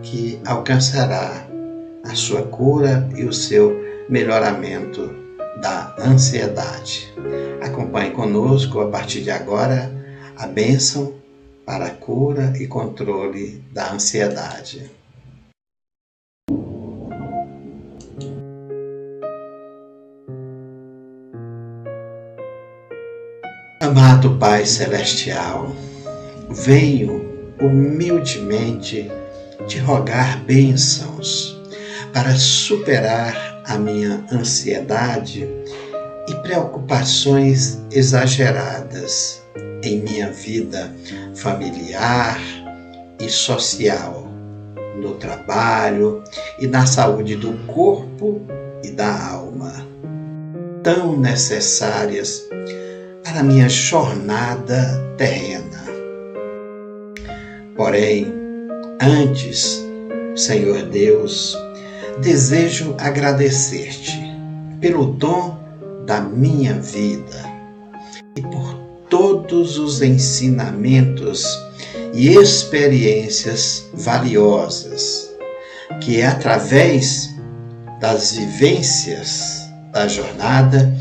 que 0.02 0.40
alcançará 0.44 1.46
a 2.02 2.14
sua 2.14 2.42
cura 2.42 3.08
e 3.16 3.24
o 3.24 3.32
seu 3.32 3.80
melhoramento 4.08 5.14
da 5.60 5.94
ansiedade. 5.98 7.12
Acompanhe 7.60 8.10
conosco 8.10 8.80
a 8.80 8.88
partir 8.88 9.22
de 9.22 9.30
agora 9.30 9.92
a 10.36 10.46
bênção 10.46 11.14
para 11.64 11.86
a 11.86 11.90
cura 11.90 12.52
e 12.58 12.66
controle 12.66 13.62
da 13.72 13.92
ansiedade. 13.92 14.90
Amado 23.82 24.36
Pai 24.38 24.64
Celestial, 24.64 25.74
venho 26.50 27.28
humildemente 27.60 29.10
te 29.66 29.80
rogar 29.80 30.40
bênçãos 30.44 31.60
para 32.12 32.32
superar 32.36 33.60
a 33.66 33.76
minha 33.76 34.24
ansiedade 34.30 35.48
e 36.28 36.34
preocupações 36.42 37.82
exageradas 37.90 39.42
em 39.82 40.00
minha 40.00 40.30
vida 40.30 40.94
familiar 41.34 42.40
e 43.18 43.28
social, 43.28 44.28
no 44.96 45.14
trabalho 45.14 46.22
e 46.60 46.68
na 46.68 46.86
saúde 46.86 47.34
do 47.34 47.52
corpo 47.66 48.42
e 48.84 48.92
da 48.92 49.28
alma, 49.28 49.84
tão 50.84 51.18
necessárias 51.18 52.44
para 53.24 53.42
minha 53.42 53.68
jornada 53.68 55.14
terrena. 55.16 55.82
Porém, 57.76 58.32
antes, 59.00 59.82
Senhor 60.36 60.82
Deus, 60.84 61.56
desejo 62.20 62.94
agradecer-te 62.98 64.18
pelo 64.80 65.06
dom 65.06 65.58
da 66.06 66.20
minha 66.20 66.74
vida 66.74 67.44
e 68.36 68.42
por 68.42 68.74
todos 69.08 69.78
os 69.78 70.02
ensinamentos 70.02 71.46
e 72.14 72.34
experiências 72.34 73.88
valiosas 73.94 75.30
que, 76.00 76.22
através 76.22 77.30
das 78.00 78.32
vivências 78.32 79.62
da 79.92 80.08
jornada, 80.08 80.92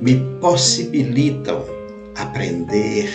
me 0.00 0.16
possibilitam 0.40 1.64
aprender 2.16 3.08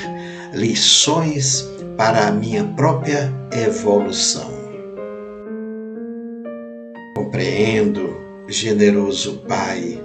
lições 0.54 1.68
para 1.98 2.28
a 2.28 2.32
minha 2.32 2.64
própria 2.76 3.34
evolução. 3.52 4.54
Compreendo, 7.16 8.16
generoso 8.48 9.42
Pai, 9.48 10.02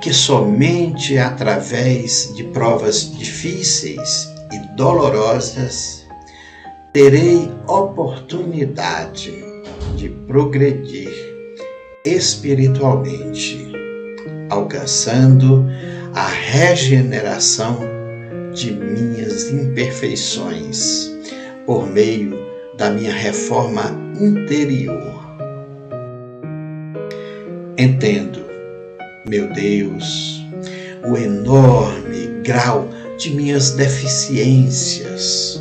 que 0.00 0.12
somente 0.12 1.18
através 1.18 2.32
de 2.34 2.44
provas 2.44 3.10
difíceis 3.16 4.28
e 4.52 4.76
dolorosas 4.76 6.04
terei 6.92 7.50
oportunidade 7.66 9.32
de 9.96 10.08
progredir 10.26 11.10
espiritualmente, 12.04 13.63
alcançando 14.50 15.66
a 16.14 16.26
regeneração 16.26 17.80
de 18.52 18.72
minhas 18.72 19.50
imperfeições 19.50 21.10
por 21.66 21.86
meio 21.90 22.38
da 22.76 22.90
minha 22.90 23.12
reforma 23.12 23.96
interior. 24.20 25.24
Entendo, 27.76 28.44
meu 29.26 29.52
Deus, 29.52 30.44
o 31.04 31.16
enorme 31.16 32.42
grau 32.44 32.88
de 33.18 33.30
minhas 33.30 33.70
deficiências 33.72 35.60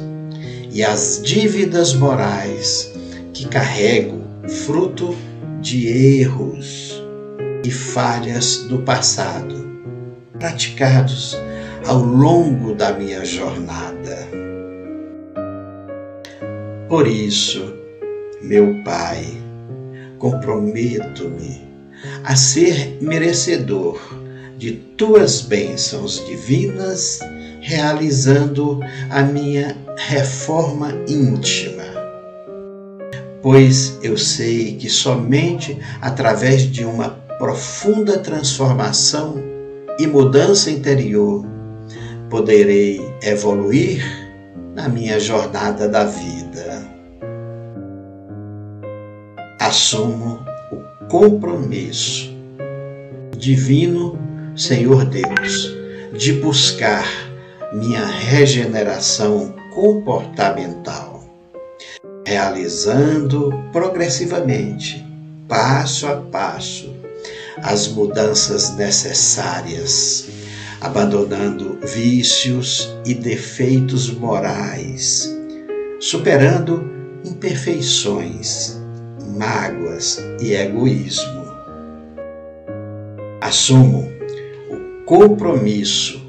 e 0.71 0.83
as 0.83 1.21
dívidas 1.23 1.93
morais 1.93 2.93
que 3.33 3.47
carrego 3.47 4.21
fruto 4.65 5.15
de 5.61 5.87
erros 6.19 6.82
e 7.63 7.71
falhas 7.71 8.57
do 8.67 8.79
passado, 8.79 9.71
praticados 10.37 11.37
ao 11.85 11.99
longo 11.99 12.73
da 12.75 12.93
minha 12.93 13.23
jornada. 13.25 14.27
Por 16.87 17.07
isso, 17.07 17.73
meu 18.41 18.83
Pai, 18.83 19.25
comprometo-me 20.19 21.61
a 22.23 22.35
ser 22.35 22.97
merecedor 23.01 23.99
de 24.57 24.71
tuas 24.97 25.41
bênçãos 25.41 26.23
divinas, 26.25 27.19
realizando 27.61 28.79
a 29.09 29.23
minha 29.23 29.75
reforma 29.97 30.93
íntima. 31.07 31.83
Pois 33.41 33.97
eu 34.01 34.17
sei 34.17 34.75
que 34.75 34.89
somente 34.89 35.77
através 36.01 36.61
de 36.61 36.85
uma 36.85 37.09
profunda 37.37 38.19
transformação 38.19 39.35
e 39.99 40.07
mudança 40.07 40.71
interior 40.71 41.45
poderei 42.29 42.99
evoluir 43.21 44.03
na 44.73 44.89
minha 44.89 45.19
jornada 45.19 45.87
da 45.87 46.05
vida. 46.05 46.83
Assumo 49.59 50.39
o 50.71 51.07
compromisso 51.07 52.33
divino, 53.37 54.17
Senhor 54.55 55.05
Deus, 55.05 55.75
de 56.17 56.33
buscar 56.33 57.05
minha 57.73 58.05
regeneração 58.05 59.53
comportamental, 59.73 61.23
realizando 62.25 63.51
progressivamente, 63.71 65.05
passo 65.47 66.07
a 66.07 66.15
passo, 66.15 66.92
as 67.61 67.87
mudanças 67.87 68.75
necessárias 68.75 70.27
abandonando 70.83 71.79
vícios 71.81 72.93
e 73.05 73.13
defeitos 73.13 74.11
morais, 74.11 75.33
superando 75.97 76.91
imperfeições, 77.23 78.77
mágoas 79.37 80.21
e 80.41 80.53
egoísmo. 80.53 81.43
Assumo 83.39 84.11
o 84.69 85.05
compromisso, 85.05 86.21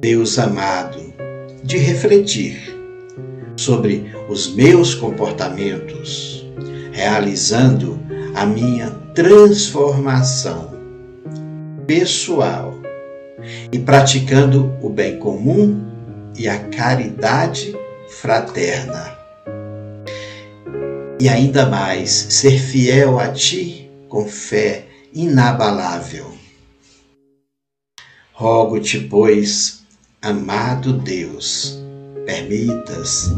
Deus 0.00 0.38
amado, 0.38 1.12
de 1.62 1.76
refletir 1.76 2.74
sobre 3.54 4.10
os 4.30 4.54
meus 4.54 4.94
comportamentos, 4.94 6.46
realizando 6.90 8.00
a 8.34 8.46
minha 8.46 8.88
transformação 9.18 10.70
pessoal 11.88 12.80
e 13.72 13.76
praticando 13.76 14.72
o 14.80 14.88
bem 14.88 15.18
comum 15.18 15.84
e 16.36 16.48
a 16.48 16.56
caridade 16.68 17.76
fraterna. 18.08 19.18
E 21.20 21.28
ainda 21.28 21.66
mais, 21.66 22.12
ser 22.12 22.60
fiel 22.60 23.18
a 23.18 23.32
Ti 23.32 23.90
com 24.08 24.28
fé 24.28 24.86
inabalável. 25.12 26.32
Rogo-te, 28.32 29.00
pois, 29.00 29.82
amado 30.22 30.92
Deus, 30.92 31.76
permitas, 32.24 33.32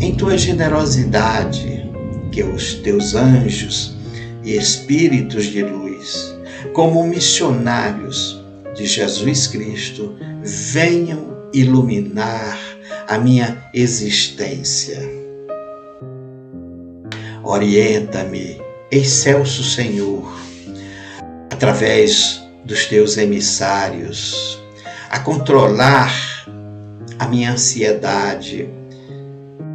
em 0.00 0.14
tua 0.14 0.38
generosidade, 0.38 1.86
que 2.32 2.42
os 2.42 2.76
teus 2.76 3.14
anjos 3.14 3.97
e 4.48 4.56
espíritos 4.56 5.44
de 5.44 5.62
luz, 5.62 6.34
como 6.72 7.06
missionários, 7.06 8.42
de 8.74 8.86
Jesus 8.86 9.46
Cristo 9.46 10.16
venham 10.42 11.50
iluminar 11.52 12.58
a 13.06 13.18
minha 13.18 13.62
existência. 13.74 15.00
Orienta-me, 17.44 18.58
excelso 18.90 19.62
Senhor, 19.62 20.32
através 21.50 22.42
dos 22.64 22.86
teus 22.86 23.18
emissários, 23.18 24.58
a 25.10 25.18
controlar 25.18 26.14
a 27.18 27.28
minha 27.28 27.52
ansiedade 27.52 28.66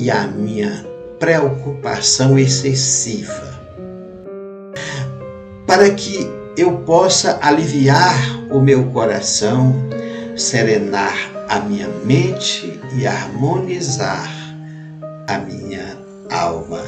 e 0.02 0.10
a 0.10 0.26
minha 0.26 0.84
preocupação 1.20 2.40
excessiva, 2.40 3.53
para 5.74 5.90
que 5.90 6.32
eu 6.56 6.72
possa 6.82 7.40
aliviar 7.42 8.16
o 8.52 8.60
meu 8.60 8.84
coração, 8.92 9.74
serenar 10.38 11.16
a 11.50 11.62
minha 11.62 11.88
mente 12.06 12.80
e 12.96 13.08
harmonizar 13.08 14.30
a 15.28 15.40
minha 15.40 15.98
alma, 16.30 16.80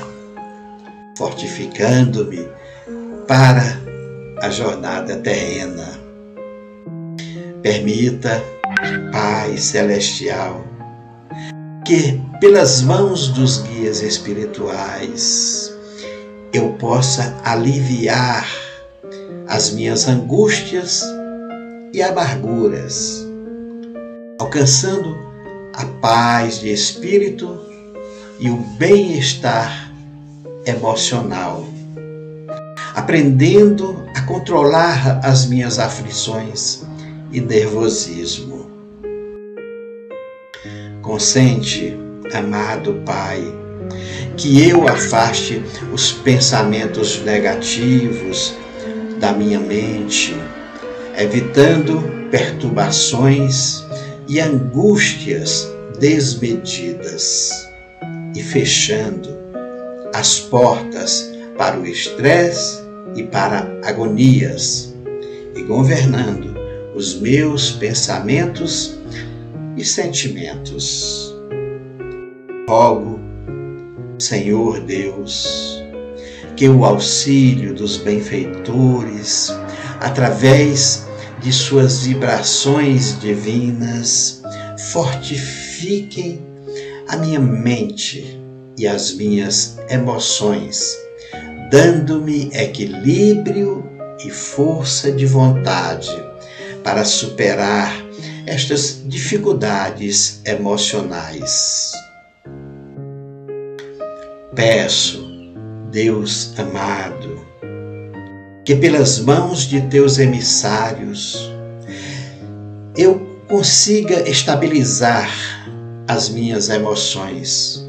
fortificando-me 1.17 2.47
para 3.27 3.75
a 4.43 4.51
jornada 4.51 5.15
terrena. 5.15 5.99
Permita, 7.63 8.39
Pai 9.11 9.57
Celestial, 9.57 10.63
que 11.83 12.21
pelas 12.39 12.83
mãos 12.83 13.29
dos 13.29 13.63
guias 13.63 14.03
espirituais 14.03 15.73
eu 16.53 16.73
possa 16.73 17.35
aliviar 17.43 18.64
as 19.47 19.71
minhas 19.71 20.07
angústias 20.07 21.03
e 21.93 22.01
amarguras, 22.01 23.25
alcançando 24.39 25.15
a 25.73 25.85
paz 26.01 26.59
de 26.59 26.71
espírito 26.71 27.59
e 28.39 28.49
o 28.49 28.57
bem-estar 28.77 29.91
emocional, 30.65 31.65
aprendendo 32.95 34.03
a 34.15 34.21
controlar 34.21 35.19
as 35.23 35.45
minhas 35.45 35.79
aflições 35.79 36.83
e 37.31 37.39
nervosismo. 37.39 38.65
Consente, 41.01 41.95
amado 42.33 43.01
Pai, 43.05 43.43
que 44.35 44.67
eu 44.67 44.87
afaste 44.87 45.63
os 45.93 46.11
pensamentos 46.11 47.23
negativos 47.23 48.55
da 49.19 49.31
minha 49.33 49.59
mente, 49.59 50.35
evitando 51.17 52.01
perturbações 52.29 53.83
e 54.27 54.39
angústias 54.39 55.67
desmedidas 55.99 57.49
e 58.35 58.41
fechando 58.41 59.29
as 60.13 60.39
portas 60.39 61.31
para 61.57 61.79
o 61.79 61.85
estresse 61.85 62.83
e 63.15 63.23
para 63.23 63.67
agonias 63.83 64.93
e 65.55 65.63
governando 65.63 66.55
os 66.95 67.19
meus 67.19 67.71
pensamentos 67.71 68.97
e 69.77 69.83
sentimentos. 69.83 71.35
Rogo, 72.67 73.19
Senhor 74.17 74.79
Deus, 74.81 75.74
que 76.55 76.69
o 76.69 76.85
auxílio 76.85 77.73
dos 77.73 77.97
benfeitores, 77.97 79.53
através 79.99 81.05
de 81.41 81.51
suas 81.51 82.03
vibrações 82.03 83.19
divinas, 83.19 84.41
fortifiquem 84.91 86.41
a 87.07 87.17
minha 87.17 87.39
mente 87.39 88.39
e 88.77 88.87
as 88.87 89.13
minhas 89.13 89.77
emoções, 89.89 90.97
dando-me 91.69 92.49
equilíbrio 92.53 93.83
e 94.25 94.29
força 94.29 95.11
de 95.11 95.25
vontade 95.25 96.11
para 96.83 97.03
superar 97.03 97.93
estas 98.45 99.01
dificuldades 99.05 100.41
emocionais. 100.45 101.91
Peço, 104.55 105.34
Deus 105.95 106.53
amado, 106.59 107.39
que 108.65 108.75
pelas 108.75 109.17
mãos 109.17 109.61
de 109.61 109.79
teus 109.83 110.19
emissários 110.19 111.49
eu 112.97 113.17
consiga 113.47 114.29
estabilizar 114.29 115.31
as 116.05 116.27
minhas 116.27 116.67
emoções, 116.67 117.81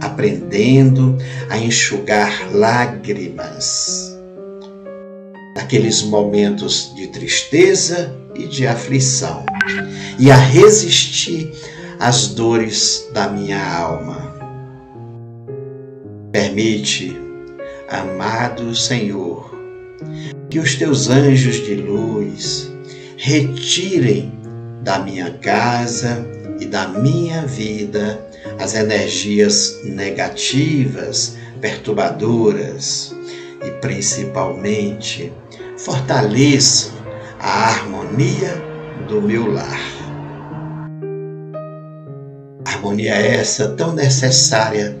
aprendendo 0.00 1.18
a 1.50 1.58
enxugar 1.58 2.50
lágrimas 2.50 4.18
naqueles 5.54 6.00
momentos 6.00 6.94
de 6.96 7.08
tristeza 7.08 8.16
e 8.34 8.46
de 8.46 8.66
aflição 8.66 9.44
e 10.18 10.30
a 10.30 10.36
resistir 10.36 11.52
às 11.98 12.28
dores 12.28 13.06
da 13.12 13.28
minha 13.28 13.62
alma. 13.62 14.34
Permite, 16.32 17.28
amado 17.90 18.74
Senhor, 18.74 19.50
que 20.48 20.60
os 20.60 20.76
teus 20.76 21.10
anjos 21.10 21.56
de 21.56 21.74
luz 21.74 22.70
retirem 23.16 24.32
da 24.82 25.00
minha 25.00 25.32
casa 25.32 26.24
e 26.60 26.66
da 26.66 26.88
minha 26.88 27.42
vida 27.42 28.24
as 28.58 28.74
energias 28.74 29.80
negativas, 29.84 31.36
perturbadoras 31.60 33.14
e 33.64 33.70
principalmente 33.82 35.32
fortaleçam 35.76 36.92
a 37.40 37.68
harmonia 37.68 38.54
do 39.08 39.20
meu 39.20 39.52
lar. 39.52 39.80
Harmonia 42.64 43.14
essa 43.14 43.70
tão 43.70 43.94
necessária 43.94 44.96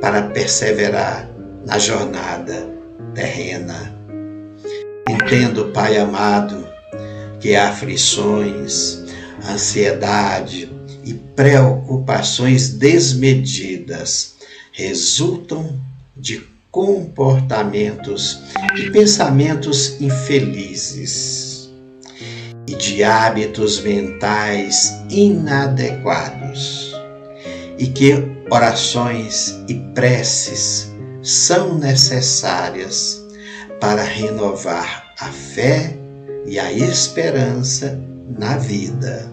para 0.00 0.22
perseverar 0.22 1.33
na 1.66 1.78
jornada 1.78 2.68
terrena. 3.14 3.94
Entendo, 5.08 5.66
Pai 5.72 5.96
amado, 5.96 6.66
que 7.40 7.54
aflições, 7.56 9.04
ansiedade, 9.48 10.70
e 11.04 11.12
preocupações 11.12 12.70
desmedidas 12.70 14.36
resultam 14.72 15.78
de 16.16 16.42
comportamentos 16.70 18.40
e 18.76 18.90
pensamentos 18.90 20.00
infelizes 20.00 21.70
e 22.66 22.74
de 22.74 23.04
hábitos 23.04 23.80
mentais 23.80 24.94
inadequados, 25.10 26.94
e 27.78 27.86
que 27.86 28.14
orações 28.50 29.54
e 29.68 29.74
preces 29.94 30.93
são 31.24 31.78
necessárias 31.78 33.24
para 33.80 34.02
renovar 34.02 35.14
a 35.18 35.30
fé 35.30 35.96
e 36.46 36.58
a 36.58 36.70
esperança 36.70 37.98
na 38.38 38.58
vida. 38.58 39.26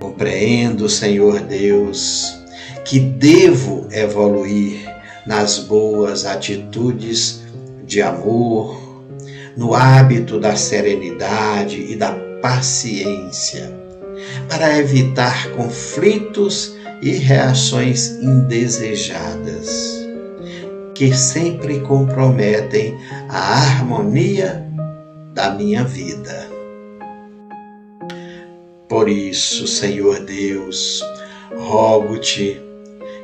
Compreendo, 0.00 0.88
Senhor 0.88 1.38
Deus, 1.40 2.36
que 2.84 2.98
devo 2.98 3.86
evoluir 3.92 4.84
nas 5.26 5.60
boas 5.60 6.26
atitudes 6.26 7.44
de 7.86 8.02
amor, 8.02 8.76
no 9.56 9.74
hábito 9.74 10.40
da 10.40 10.56
serenidade 10.56 11.80
e 11.80 11.94
da 11.94 12.12
paciência, 12.42 13.72
para 14.48 14.76
evitar 14.76 15.50
conflitos 15.52 16.73
e 17.04 17.18
reações 17.18 18.12
indesejadas, 18.22 19.68
que 20.94 21.14
sempre 21.14 21.80
comprometem 21.80 22.96
a 23.28 23.38
harmonia 23.38 24.66
da 25.34 25.50
minha 25.50 25.84
vida. 25.84 26.48
Por 28.88 29.06
isso, 29.06 29.66
Senhor 29.66 30.20
Deus, 30.20 31.04
rogo-te 31.54 32.58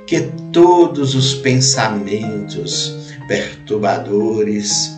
que 0.06 0.30
todos 0.52 1.14
os 1.14 1.34
pensamentos 1.36 3.14
perturbadores 3.26 4.90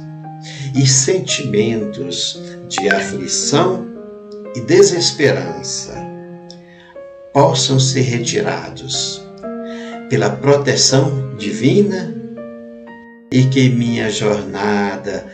e 0.75 0.85
sentimentos 0.89 2.37
de 2.69 2.89
aflição 2.89 3.87
e 4.57 4.61
desesperança 4.61 6.12
possam 7.33 7.79
ser 7.79 8.03
retirados 8.03 9.23
pela 10.09 10.31
proteção 10.31 11.37
divina 11.37 12.15
e 13.31 13.45
que 13.45 13.69
minha 13.71 14.11
jornada 14.11 15.27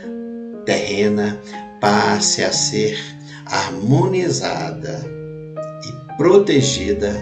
terrena 0.64 1.38
passe 1.80 2.44
a 2.44 2.52
ser 2.52 2.98
harmonizada 3.46 5.18
protegida 6.18 7.14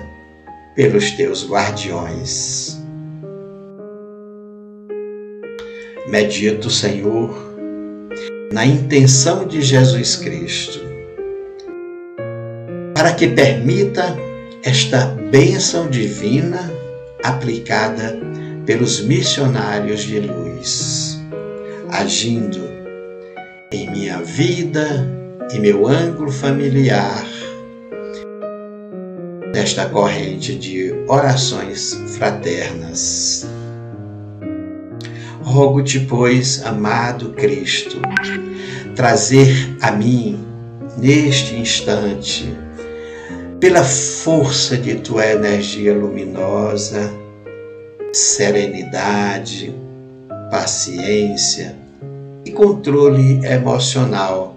pelos 0.74 1.11
teus 1.12 1.48
guardiões. 1.48 2.82
Medito, 6.09 6.70
Senhor, 6.70 7.31
na 8.51 8.65
intenção 8.65 9.47
de 9.47 9.61
Jesus 9.61 10.16
Cristo, 10.16 10.81
para 12.94 13.12
que 13.12 13.28
permita 13.28 14.16
esta 14.67 15.07
bênção 15.31 15.89
divina 15.89 16.73
aplicada 17.23 18.19
pelos 18.67 19.01
missionários 19.01 20.03
de 20.03 20.19
luz, 20.19 21.21
agindo 21.89 22.59
em 23.71 23.89
minha 23.89 24.21
vida 24.23 25.09
e 25.55 25.61
meu 25.61 25.87
ângulo 25.87 26.33
familiar 26.33 27.25
nesta 29.55 29.87
corrente 29.87 30.57
de 30.57 30.93
orações 31.07 31.95
fraternas. 32.19 33.47
Rogo-te, 35.43 36.01
pois, 36.01 36.67
amado 36.67 37.31
Cristo, 37.35 38.01
trazer 38.97 39.77
a 39.81 39.93
mim, 39.93 40.45
neste 40.99 41.55
instante, 41.55 42.66
pela 43.67 43.83
força 43.83 44.77
de 44.77 44.95
tua 44.95 45.27
energia 45.27 45.93
luminosa, 45.93 47.13
serenidade, 48.13 49.75
paciência 50.53 51.75
e 52.45 52.53
controle 52.53 53.45
emocional, 53.45 54.55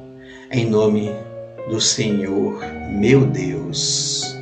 em 0.52 0.70
nome 0.70 1.10
do 1.72 1.82
Senhor 1.82 2.64
meu 2.92 3.26
Deus. 3.26 4.38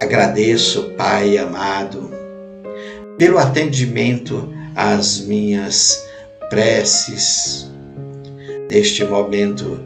Agradeço, 0.00 0.94
Pai 0.96 1.36
amado, 1.36 2.10
pelo 3.18 3.36
atendimento 3.36 4.50
às 4.74 5.20
minhas 5.20 6.02
preces 6.48 7.70
neste 8.70 9.04
momento 9.04 9.78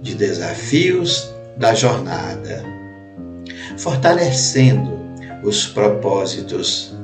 de 0.00 0.14
desafios 0.14 1.39
da 1.60 1.74
jornada, 1.74 2.64
fortalecendo 3.76 4.98
os 5.44 5.66
propósitos 5.66 6.96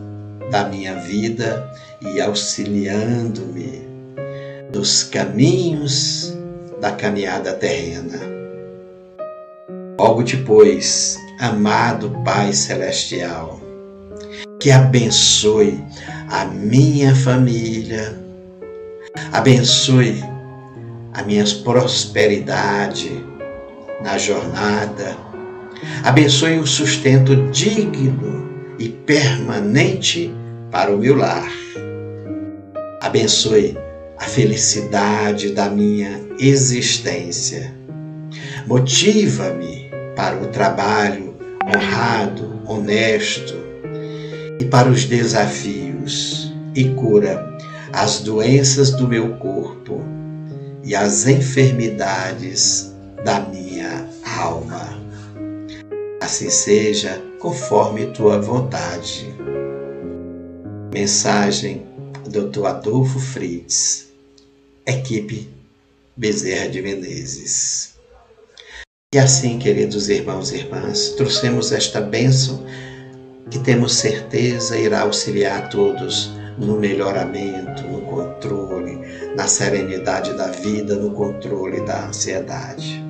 da 0.51 0.67
minha 0.67 0.95
vida 0.95 1.71
e 2.01 2.23
auxiliando-me 2.23 3.87
nos 4.75 5.03
caminhos 5.03 6.35
da 6.81 6.91
caminhada 6.91 7.53
terrena. 7.53 8.19
Rogo-te, 10.01 10.39
pois, 10.39 11.19
amado 11.39 12.11
Pai 12.25 12.55
Celestial, 12.55 13.61
que 14.59 14.71
abençoe 14.71 15.85
a 16.31 16.47
minha 16.47 17.15
família, 17.15 18.19
abençoe 19.33 20.25
a 21.13 21.23
minha 21.23 21.45
prosperidade 21.63 23.36
na 24.03 24.19
jornada, 24.19 25.17
abençoe 26.05 26.59
o 26.59 26.67
sustento 26.67 27.35
digno 27.51 28.47
e 28.79 28.89
permanente 28.89 30.33
para 30.71 30.95
o 30.95 30.99
meu 30.99 31.17
lar. 31.17 31.51
Abençoe 33.01 33.77
a 34.19 34.25
felicidade 34.25 35.53
da 35.53 35.69
minha 35.71 36.21
existência. 36.39 37.75
Motiva-me 38.67 39.91
para 40.15 40.37
o 40.43 40.47
trabalho 40.49 41.35
honrado, 41.67 42.61
honesto 42.67 43.55
e 44.61 44.65
para 44.65 44.89
os 44.89 45.05
desafios 45.05 46.53
e 46.75 46.85
cura 46.91 47.57
as 47.93 48.21
doenças 48.21 48.91
do 48.91 49.09
meu 49.09 49.37
corpo 49.37 50.03
e 50.85 50.95
as 50.95 51.27
enfermidades 51.27 52.95
da 53.25 53.41
minha 53.41 53.66
alma. 54.37 55.01
Assim 56.21 56.51
seja, 56.51 57.23
conforme 57.41 58.07
tua 58.09 58.41
vontade. 58.41 59.35
Mensagem 60.93 61.87
Dr. 62.29 62.67
Adolfo 62.67 63.19
Fritz, 63.19 64.09
equipe 64.85 65.49
Bezerra 66.17 66.69
de 66.69 66.83
Menezes. 66.83 67.95
E 69.15 69.19
assim, 69.19 69.59
queridos 69.59 70.09
irmãos 70.09 70.53
e 70.53 70.57
irmãs, 70.57 71.11
trouxemos 71.11 71.73
esta 71.73 72.01
bênção 72.01 72.65
que 73.51 73.59
temos 73.61 73.95
certeza 73.95 74.77
irá 74.77 75.03
auxiliar 75.03 75.59
a 75.63 75.69
todos 75.69 76.33
no 76.59 76.79
melhoramento, 76.79 77.83
no 77.85 78.01
controle, 78.03 78.99
na 79.37 79.47
serenidade 79.47 80.33
da 80.35 80.49
vida, 80.49 80.97
no 80.97 81.13
controle 81.13 81.81
da 81.83 82.09
ansiedade. 82.09 83.06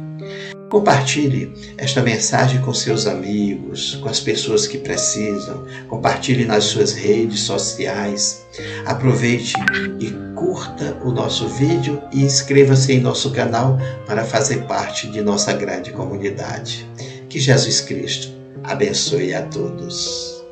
Compartilhe 0.71 1.53
esta 1.79 2.03
mensagem 2.03 2.61
com 2.61 2.75
seus 2.75 3.07
amigos, 3.07 3.95
com 4.03 4.09
as 4.09 4.19
pessoas 4.19 4.67
que 4.67 4.79
precisam. 4.79 5.65
Compartilhe 5.89 6.45
nas 6.45 6.65
suas 6.65 6.93
redes 6.93 7.41
sociais. 7.41 8.45
Aproveite 8.85 9.53
e 10.01 10.11
curta 10.35 10.97
o 11.05 11.13
nosso 11.13 11.49
vídeo 11.49 12.03
e 12.13 12.23
inscreva-se 12.23 12.93
em 12.93 13.01
nosso 13.01 13.31
canal 13.31 13.79
para 14.07 14.25
fazer 14.25 14.65
parte 14.65 15.09
de 15.09 15.21
nossa 15.21 15.53
grande 15.53 15.93
comunidade. 15.93 16.87
Que 17.29 17.39
Jesus 17.39 17.81
Cristo 17.81 18.33
abençoe 18.65 19.35
a 19.35 19.43
todos. 19.43 20.45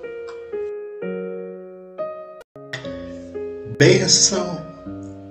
Bênção 3.77 4.63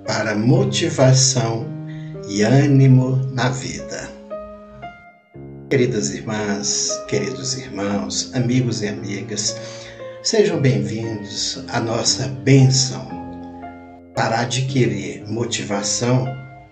para 0.06 0.34
motivação 0.34 1.66
e 2.28 2.42
ânimo 2.42 3.16
na 3.32 3.48
vida. 3.48 4.13
Queridas 5.74 6.14
irmãs, 6.14 6.88
queridos 7.08 7.58
irmãos, 7.58 8.30
amigos 8.32 8.80
e 8.80 8.86
amigas, 8.86 9.56
sejam 10.22 10.60
bem-vindos 10.60 11.64
à 11.66 11.80
nossa 11.80 12.28
bênção 12.28 13.08
para 14.14 14.42
adquirir 14.42 15.28
motivação 15.28 16.28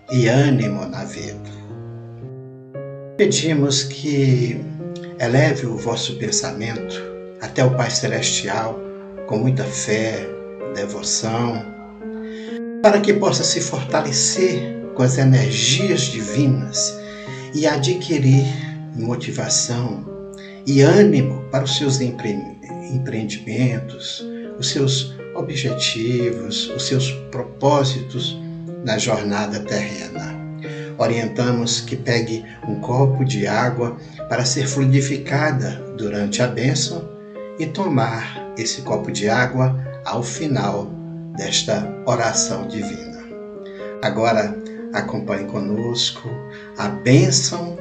e 0.09 0.29
ânimo 0.29 0.85
na 0.85 1.03
vida. 1.03 1.49
Pedimos 3.17 3.83
que 3.83 4.63
eleve 5.19 5.65
o 5.65 5.75
vosso 5.75 6.15
pensamento 6.15 6.95
até 7.41 7.61
o 7.61 7.75
Pai 7.75 7.91
Celestial 7.91 8.79
com 9.27 9.37
muita 9.37 9.65
fé, 9.65 10.25
devoção, 10.73 11.61
para 12.81 13.01
que 13.01 13.11
possa 13.11 13.43
se 13.43 13.59
fortalecer 13.59 14.61
com 14.95 15.03
as 15.03 15.17
energias 15.17 16.03
divinas 16.03 16.97
e 17.53 17.67
adquirir 17.67 18.72
motivação 18.95 20.03
e 20.65 20.81
ânimo 20.81 21.43
para 21.51 21.63
os 21.63 21.77
seus 21.77 22.01
empreendimentos, 22.01 24.25
os 24.57 24.69
seus 24.69 25.13
objetivos, 25.35 26.69
os 26.69 26.87
seus 26.87 27.11
propósitos 27.31 28.37
na 28.83 28.97
jornada 28.97 29.59
terrena. 29.59 30.33
Orientamos 30.97 31.81
que 31.81 31.95
pegue 31.95 32.45
um 32.67 32.79
copo 32.79 33.25
de 33.25 33.47
água 33.47 33.97
para 34.29 34.45
ser 34.45 34.67
fluidificada 34.67 35.81
durante 35.97 36.41
a 36.41 36.47
bênção 36.47 37.09
e 37.57 37.65
tomar 37.65 38.53
esse 38.57 38.81
copo 38.83 39.11
de 39.11 39.27
água 39.27 39.75
ao 40.05 40.21
final 40.21 40.87
desta 41.35 41.91
oração 42.05 42.67
divina. 42.67 43.23
Agora 44.01 44.55
acompanhe 44.93 45.45
conosco 45.45 46.29
a 46.77 46.87
bênção 46.87 47.77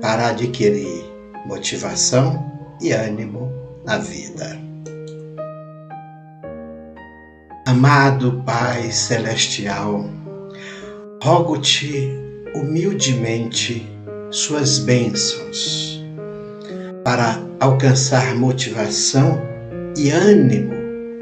para 0.00 0.28
adquirir 0.28 1.04
motivação 1.46 2.50
e 2.80 2.92
ânimo 2.92 3.52
na 3.84 3.98
vida. 3.98 4.58
Amado 7.66 8.42
Pai 8.44 8.90
Celestial, 8.90 10.08
rogo-te 11.22 12.10
humildemente 12.54 13.86
suas 14.30 14.78
bênçãos 14.78 16.02
para 17.04 17.40
alcançar 17.60 18.34
motivação 18.34 19.40
e 19.96 20.10
ânimo 20.10 20.72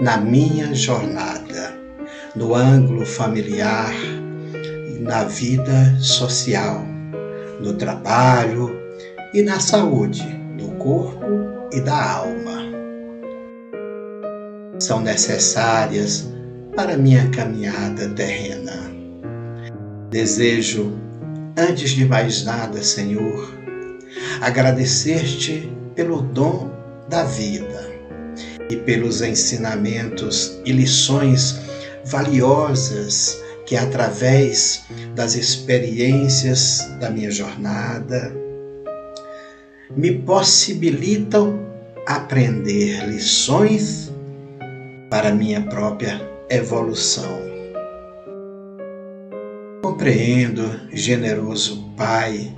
na 0.00 0.16
minha 0.16 0.72
jornada, 0.74 1.76
no 2.34 2.54
ângulo 2.54 3.04
familiar 3.04 3.92
e 4.88 4.98
na 5.00 5.24
vida 5.24 5.96
social 6.00 6.97
no 7.60 7.74
trabalho 7.74 8.70
e 9.34 9.42
na 9.42 9.60
saúde 9.60 10.24
do 10.56 10.68
corpo 10.76 11.26
e 11.72 11.80
da 11.80 12.14
alma. 12.14 12.58
São 14.78 15.00
necessárias 15.00 16.32
para 16.74 16.96
minha 16.96 17.28
caminhada 17.30 18.08
terrena. 18.10 18.72
Desejo, 20.10 20.92
antes 21.56 21.90
de 21.90 22.04
mais 22.04 22.44
nada, 22.44 22.82
Senhor, 22.82 23.52
agradecer-te 24.40 25.70
pelo 25.94 26.22
dom 26.22 26.70
da 27.08 27.24
vida 27.24 27.90
e 28.70 28.76
pelos 28.76 29.20
ensinamentos 29.22 30.60
e 30.64 30.72
lições 30.72 31.58
valiosas 32.04 33.42
que 33.68 33.76
através 33.76 34.86
das 35.14 35.34
experiências 35.34 36.88
da 36.98 37.10
minha 37.10 37.30
jornada 37.30 38.34
me 39.94 40.10
possibilitam 40.10 41.66
aprender 42.06 43.06
lições 43.06 44.10
para 45.10 45.34
minha 45.34 45.60
própria 45.60 46.18
evolução. 46.48 47.42
Compreendo, 49.82 50.80
generoso 50.90 51.92
Pai, 51.94 52.50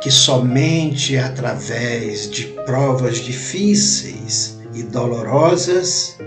que 0.00 0.10
somente 0.10 1.16
através 1.16 2.28
de 2.28 2.46
provas 2.66 3.18
difíceis 3.18 4.58
e 4.74 4.82
dolorosas 4.82 6.18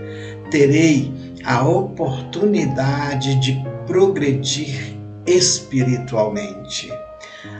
terei 0.50 1.21
a 1.44 1.66
oportunidade 1.66 3.34
de 3.40 3.62
progredir 3.86 4.96
espiritualmente, 5.26 6.92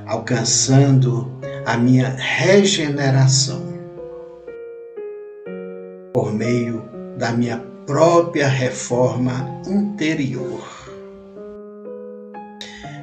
alcançando 0.06 1.30
a 1.64 1.76
minha 1.76 2.10
regeneração 2.10 3.72
por 6.12 6.32
meio 6.32 6.82
da 7.16 7.32
minha 7.32 7.58
própria 7.86 8.48
reforma 8.48 9.62
interior. 9.66 10.62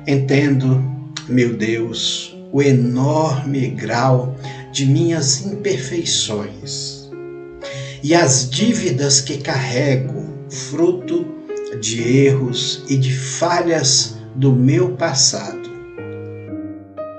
Entendo, 0.07 0.83
meu 1.27 1.55
Deus, 1.55 2.35
o 2.51 2.61
enorme 2.61 3.69
grau 3.69 4.35
de 4.71 4.85
minhas 4.85 5.45
imperfeições 5.45 7.09
e 8.01 8.15
as 8.15 8.49
dívidas 8.49 9.21
que 9.21 9.37
carrego, 9.37 10.18
fruto 10.49 11.25
de 11.79 12.01
erros 12.25 12.83
e 12.89 12.97
de 12.97 13.15
falhas 13.15 14.17
do 14.35 14.51
meu 14.51 14.95
passado. 14.95 15.69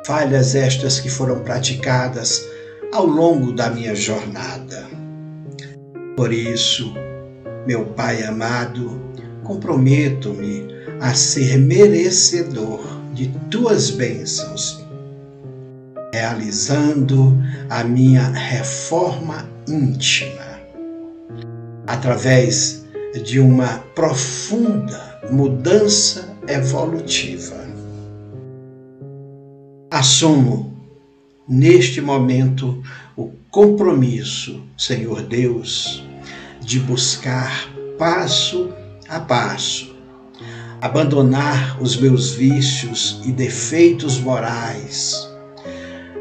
Falhas 0.06 0.54
estas 0.54 0.98
que 0.98 1.08
foram 1.08 1.40
praticadas 1.40 2.44
ao 2.92 3.06
longo 3.06 3.52
da 3.52 3.70
minha 3.70 3.94
jornada. 3.94 4.88
Por 6.16 6.32
isso, 6.32 6.92
meu 7.66 7.84
Pai 7.86 8.22
amado, 8.24 9.00
comprometo-me 9.44 10.66
a 11.00 11.14
ser 11.14 11.58
merecedor 11.58 12.80
de 13.14 13.28
tuas 13.50 13.90
bênçãos, 13.90 14.84
realizando 16.12 17.36
a 17.68 17.84
minha 17.84 18.28
reforma 18.30 19.48
íntima 19.68 20.50
através 21.86 22.79
de 23.18 23.40
uma 23.40 23.78
profunda 23.94 25.20
mudança 25.30 26.36
evolutiva. 26.46 27.56
Assumo 29.90 30.76
neste 31.48 32.00
momento 32.00 32.82
o 33.16 33.30
compromisso, 33.50 34.62
Senhor 34.78 35.22
Deus, 35.22 36.04
de 36.60 36.78
buscar 36.78 37.68
passo 37.98 38.72
a 39.08 39.18
passo, 39.18 39.94
abandonar 40.80 41.82
os 41.82 41.96
meus 41.96 42.30
vícios 42.30 43.20
e 43.24 43.32
defeitos 43.32 44.18
morais, 44.20 45.28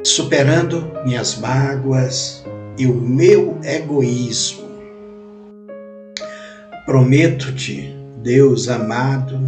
superando 0.04 0.92
minhas 1.06 1.38
mágoas 1.38 2.44
e 2.78 2.88
o 2.88 2.96
meu 2.96 3.60
egoísmo. 3.64 4.69
Prometo-te, 6.90 7.96
Deus 8.24 8.68
amado, 8.68 9.40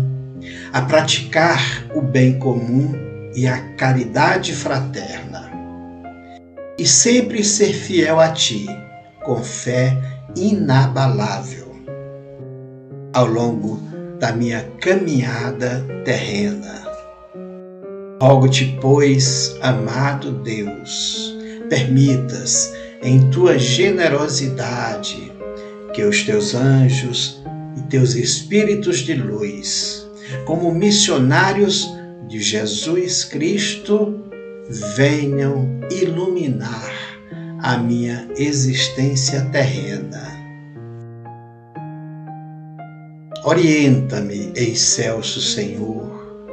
a 0.71 0.79
praticar 0.83 1.87
o 1.95 1.99
bem 1.99 2.37
comum 2.37 2.93
e 3.35 3.47
a 3.47 3.57
caridade 3.77 4.53
fraterna, 4.53 5.49
e 6.77 6.85
sempre 6.85 7.43
ser 7.43 7.73
fiel 7.73 8.19
a 8.19 8.29
Ti, 8.29 8.67
com 9.25 9.41
fé 9.41 9.97
inabalável 10.35 11.75
ao 13.11 13.25
longo 13.25 13.79
da 14.19 14.31
minha 14.31 14.61
caminhada 14.79 15.83
terrena. 16.05 16.83
Rogo-te, 18.21 18.77
pois, 18.79 19.57
amado 19.63 20.31
Deus, 20.43 21.35
permitas 21.67 22.71
em 23.01 23.31
tua 23.31 23.57
generosidade 23.57 25.40
que 25.93 26.03
os 26.03 26.23
teus 26.23 26.55
anjos 26.55 27.41
e 27.77 27.81
teus 27.83 28.15
espíritos 28.15 28.99
de 28.99 29.13
luz, 29.13 30.07
como 30.45 30.73
missionários 30.73 31.87
de 32.27 32.39
Jesus 32.41 33.25
Cristo, 33.25 34.23
venham 34.95 35.79
iluminar 35.91 36.91
a 37.59 37.77
minha 37.77 38.27
existência 38.37 39.41
terrena. 39.51 40.31
Orienta-me, 43.43 44.53
excelso 44.55 45.41
Senhor, 45.41 46.47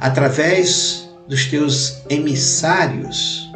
através 0.00 1.08
dos 1.28 1.46
teus 1.46 2.02
emissários, 2.08 3.50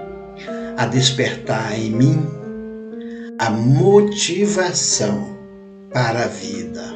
a 0.76 0.86
despertar 0.86 1.78
em 1.78 1.90
mim 1.90 2.41
a 3.42 3.50
motivação 3.50 5.36
para 5.92 6.26
a 6.26 6.28
vida, 6.28 6.94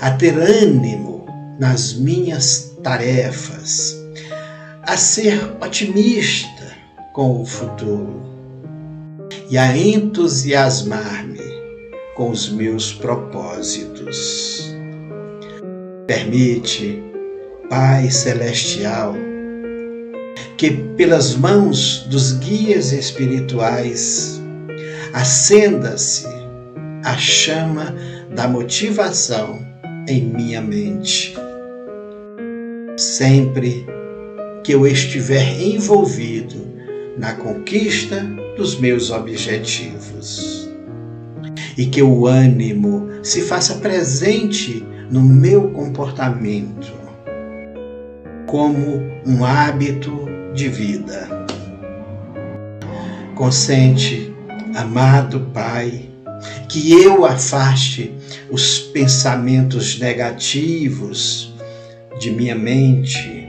a 0.00 0.10
ter 0.10 0.36
ânimo 0.36 1.24
nas 1.60 1.94
minhas 1.94 2.76
tarefas, 2.82 3.96
a 4.82 4.96
ser 4.96 5.38
otimista 5.64 6.74
com 7.12 7.42
o 7.42 7.46
futuro 7.46 8.20
e 9.48 9.56
a 9.56 9.76
entusiasmar-me 9.76 11.46
com 12.16 12.30
os 12.30 12.48
meus 12.48 12.92
propósitos. 12.92 14.74
Permite, 16.08 17.00
Pai 17.70 18.10
Celestial, 18.10 19.14
que 20.56 20.72
pelas 20.96 21.36
mãos 21.36 22.04
dos 22.10 22.32
guias 22.32 22.90
espirituais 22.90 24.37
acenda-se 25.12 26.26
a 27.04 27.16
chama 27.16 27.94
da 28.34 28.46
motivação 28.46 29.64
em 30.08 30.22
minha 30.22 30.60
mente. 30.60 31.34
Sempre 32.96 33.86
que 34.64 34.72
eu 34.72 34.86
estiver 34.86 35.60
envolvido 35.60 36.66
na 37.16 37.34
conquista 37.34 38.22
dos 38.56 38.78
meus 38.78 39.10
objetivos. 39.10 40.68
E 41.76 41.86
que 41.86 42.02
o 42.02 42.26
ânimo 42.26 43.08
se 43.22 43.42
faça 43.42 43.76
presente 43.76 44.84
no 45.10 45.22
meu 45.22 45.70
comportamento 45.70 46.92
como 48.46 49.02
um 49.26 49.44
hábito 49.44 50.26
de 50.54 50.68
vida. 50.68 51.28
Consente, 53.34 54.27
amado 54.78 55.40
Pai, 55.52 56.08
que 56.68 56.92
eu 56.92 57.26
afaste 57.26 58.14
os 58.48 58.78
pensamentos 58.78 59.98
negativos 59.98 61.52
de 62.20 62.30
minha 62.30 62.54
mente 62.54 63.48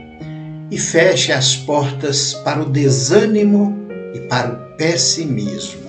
e 0.72 0.76
feche 0.78 1.30
as 1.30 1.54
portas 1.54 2.34
para 2.34 2.62
o 2.62 2.68
desânimo 2.68 3.76
e 4.12 4.20
para 4.20 4.52
o 4.52 4.76
pessimismo. 4.76 5.88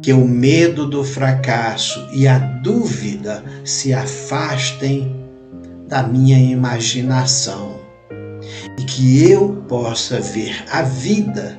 Que 0.00 0.14
o 0.14 0.26
medo 0.26 0.86
do 0.86 1.04
fracasso 1.04 2.08
e 2.14 2.26
a 2.26 2.38
dúvida 2.38 3.44
se 3.62 3.92
afastem 3.92 5.14
da 5.86 6.02
minha 6.02 6.38
imaginação 6.38 7.78
e 8.78 8.84
que 8.84 9.30
eu 9.30 9.64
possa 9.68 10.18
ver 10.18 10.64
a 10.70 10.80
vida 10.80 11.58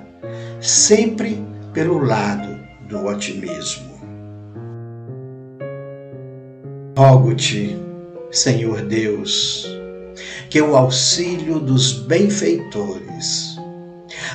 sempre 0.59 1.45
pelo 1.75 1.99
lado 1.99 2.57
do 2.87 3.05
otimismo. 3.05 3.93
Rogo-te, 6.97 7.75
Senhor 8.31 8.81
Deus, 8.83 9.67
que 10.49 10.61
o 10.61 10.77
auxílio 10.77 11.59
dos 11.59 11.91
benfeitores, 11.91 13.57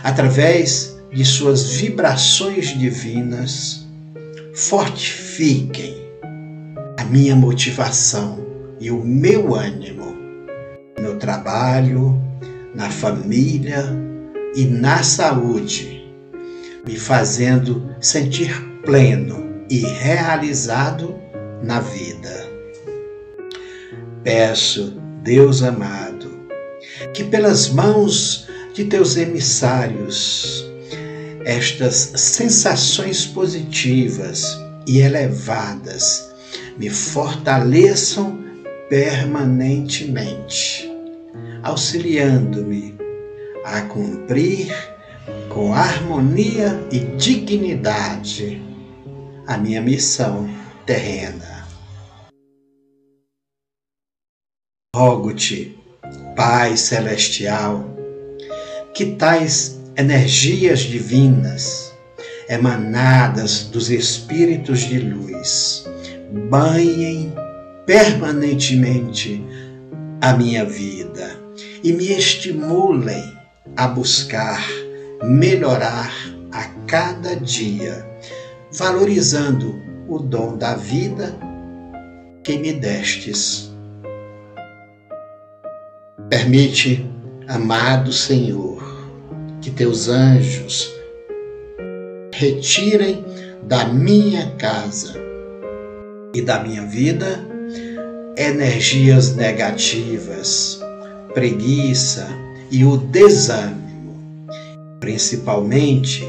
através 0.04 1.00
de 1.10 1.24
suas 1.24 1.70
vibrações 1.70 2.78
divinas, 2.78 3.86
fortifiquem 4.54 5.96
a 6.98 7.04
minha 7.04 7.34
motivação 7.34 8.38
e 8.78 8.90
o 8.90 9.02
meu 9.02 9.54
ânimo 9.54 10.14
no 11.00 11.16
trabalho, 11.16 12.20
na 12.74 12.90
família 12.90 13.86
e 14.54 14.66
na 14.66 15.02
saúde, 15.02 15.99
me 16.86 16.98
fazendo 16.98 17.94
sentir 18.00 18.52
pleno 18.84 19.64
e 19.68 19.78
realizado 19.78 21.14
na 21.62 21.80
vida. 21.80 22.48
peço, 24.24 25.00
Deus 25.22 25.62
amado, 25.62 26.30
que 27.14 27.24
pelas 27.24 27.68
mãos 27.68 28.48
de 28.74 28.84
teus 28.84 29.16
emissários, 29.16 30.66
estas 31.44 32.12
sensações 32.16 33.26
positivas 33.26 34.58
e 34.86 35.00
elevadas 35.00 36.30
me 36.76 36.90
fortaleçam 36.90 38.38
permanentemente, 38.88 40.90
auxiliando-me 41.62 42.94
a 43.64 43.82
cumprir 43.82 44.74
com 45.50 45.74
harmonia 45.74 46.80
e 46.92 47.00
dignidade 47.16 48.62
a 49.46 49.58
minha 49.58 49.82
missão 49.82 50.48
terrena. 50.86 51.66
Rogo-te, 54.94 55.76
Pai 56.36 56.76
Celestial, 56.76 57.84
que 58.94 59.16
tais 59.16 59.80
energias 59.96 60.80
divinas, 60.80 61.92
emanadas 62.48 63.64
dos 63.64 63.90
Espíritos 63.90 64.80
de 64.80 65.00
luz, 65.00 65.84
banhem 66.48 67.32
permanentemente 67.86 69.44
a 70.20 70.32
minha 70.32 70.64
vida 70.64 71.40
e 71.82 71.92
me 71.92 72.12
estimulem 72.12 73.36
a 73.76 73.88
buscar 73.88 74.64
melhorar 75.22 76.12
a 76.52 76.64
cada 76.86 77.36
dia, 77.36 78.06
valorizando 78.72 79.74
o 80.08 80.18
dom 80.18 80.56
da 80.56 80.74
vida 80.74 81.34
que 82.42 82.58
me 82.58 82.72
destes. 82.72 83.70
Permite, 86.28 87.08
amado 87.48 88.12
Senhor, 88.12 88.82
que 89.60 89.70
teus 89.70 90.08
anjos 90.08 90.92
retirem 92.32 93.24
da 93.62 93.86
minha 93.86 94.50
casa 94.52 95.14
e 96.32 96.40
da 96.40 96.62
minha 96.62 96.86
vida 96.86 97.44
energias 98.36 99.34
negativas, 99.36 100.80
preguiça 101.34 102.26
e 102.70 102.84
o 102.84 102.96
desânimo. 102.96 103.79
Principalmente, 105.00 106.22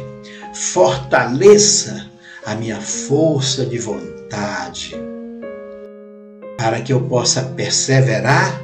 fortaleça 0.53 2.09
a 2.45 2.55
minha 2.55 2.79
força 2.79 3.65
de 3.65 3.77
vontade, 3.77 4.95
para 6.57 6.81
que 6.81 6.93
eu 6.93 7.01
possa 7.01 7.43
perseverar 7.43 8.61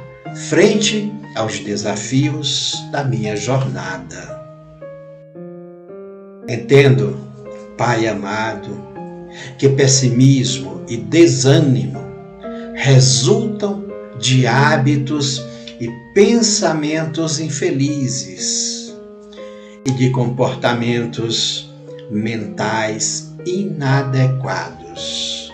frente 0.48 1.12
aos 1.36 1.58
desafios 1.60 2.74
da 2.90 3.04
minha 3.04 3.36
jornada. 3.36 4.38
Entendo, 6.48 7.28
Pai 7.76 8.08
amado, 8.08 8.88
que 9.58 9.68
pessimismo 9.68 10.82
e 10.88 10.96
desânimo 10.96 12.00
resultam 12.74 13.84
de 14.18 14.46
hábitos 14.46 15.44
e 15.78 15.88
pensamentos 16.12 17.38
infelizes 17.38 18.77
e 19.84 19.90
de 19.90 20.10
comportamentos 20.10 21.68
mentais 22.10 23.34
inadequados. 23.46 25.52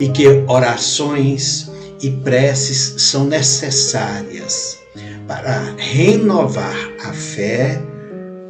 E 0.00 0.08
que 0.08 0.26
orações 0.48 1.70
e 2.02 2.10
preces 2.10 3.02
são 3.02 3.24
necessárias 3.24 4.78
para 5.26 5.74
renovar 5.78 6.76
a 7.04 7.12
fé 7.12 7.80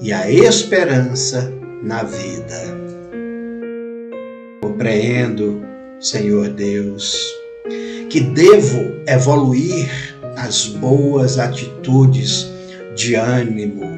e 0.00 0.12
a 0.12 0.30
esperança 0.30 1.52
na 1.82 2.02
vida. 2.02 2.76
Compreendo, 4.60 5.64
Senhor 6.00 6.48
Deus, 6.48 7.32
que 8.10 8.20
devo 8.20 8.96
evoluir 9.06 9.88
as 10.36 10.66
boas 10.66 11.38
atitudes 11.38 12.50
de 12.94 13.14
ânimo, 13.14 13.95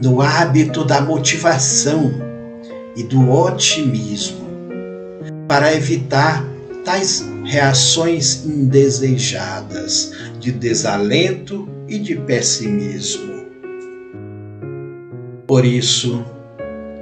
no 0.00 0.22
hábito 0.22 0.84
da 0.84 1.00
motivação 1.00 2.12
e 2.96 3.02
do 3.02 3.30
otimismo, 3.30 4.48
para 5.46 5.74
evitar 5.74 6.44
tais 6.84 7.28
reações 7.44 8.46
indesejadas 8.46 10.12
de 10.38 10.50
desalento 10.52 11.68
e 11.86 11.98
de 11.98 12.16
pessimismo. 12.16 13.44
Por 15.46 15.64
isso, 15.64 16.24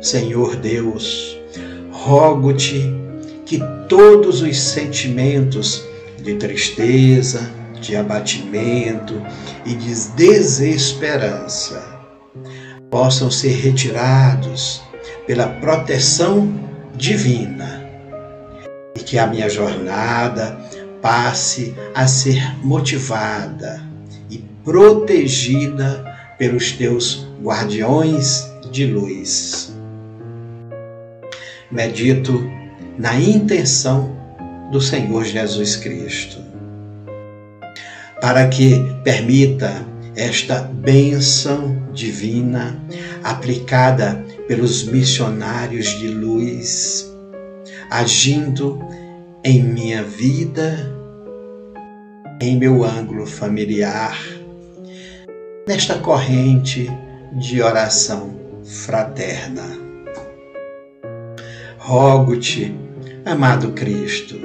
Senhor 0.01 0.57
Deus, 0.57 1.39
rogo-te 1.93 2.93
que 3.47 3.61
todos 3.89 4.43
os 4.43 4.59
sentimentos 4.59 5.85
de 6.23 6.35
tristeza, 6.35 7.49
de 7.81 7.95
abatimento 7.95 9.23
e 9.65 9.75
de 9.75 9.95
desesperança 10.17 11.98
possam 12.91 13.31
ser 13.31 13.55
retirados 13.55 14.83
pela 15.27 15.47
proteção 15.47 16.53
divina 16.95 17.87
e 18.97 19.01
que 19.01 19.19
a 19.19 19.27
minha 19.27 19.49
jornada 19.49 20.59
passe 21.01 21.75
a 21.95 22.07
ser 22.07 22.57
motivada 22.65 23.83
e 24.31 24.39
protegida 24.65 26.05
pelos 26.39 26.73
teus 26.73 27.27
guardiões 27.43 28.51
de 28.71 28.87
luz. 28.87 29.75
Medito 31.71 32.51
na 32.99 33.15
intenção 33.21 34.17
do 34.73 34.81
Senhor 34.81 35.25
Jesus 35.25 35.77
Cristo, 35.77 36.39
para 38.21 38.49
que 38.49 38.81
permita 39.05 39.87
esta 40.19 40.61
bênção 40.61 41.81
divina 41.93 42.77
aplicada 43.23 44.25
pelos 44.49 44.83
missionários 44.83 45.87
de 46.01 46.09
luz, 46.09 47.09
agindo 47.89 48.81
em 49.45 49.63
minha 49.63 50.03
vida, 50.03 50.93
em 52.41 52.59
meu 52.59 52.83
ângulo 52.83 53.27
familiar, 53.27 54.19
nesta 55.69 55.99
corrente 55.99 56.91
de 57.33 57.63
oração 57.63 58.37
fraterna. 58.65 59.79
Rogo-te, 61.79 62.75
amado 63.25 63.71
Cristo, 63.71 64.37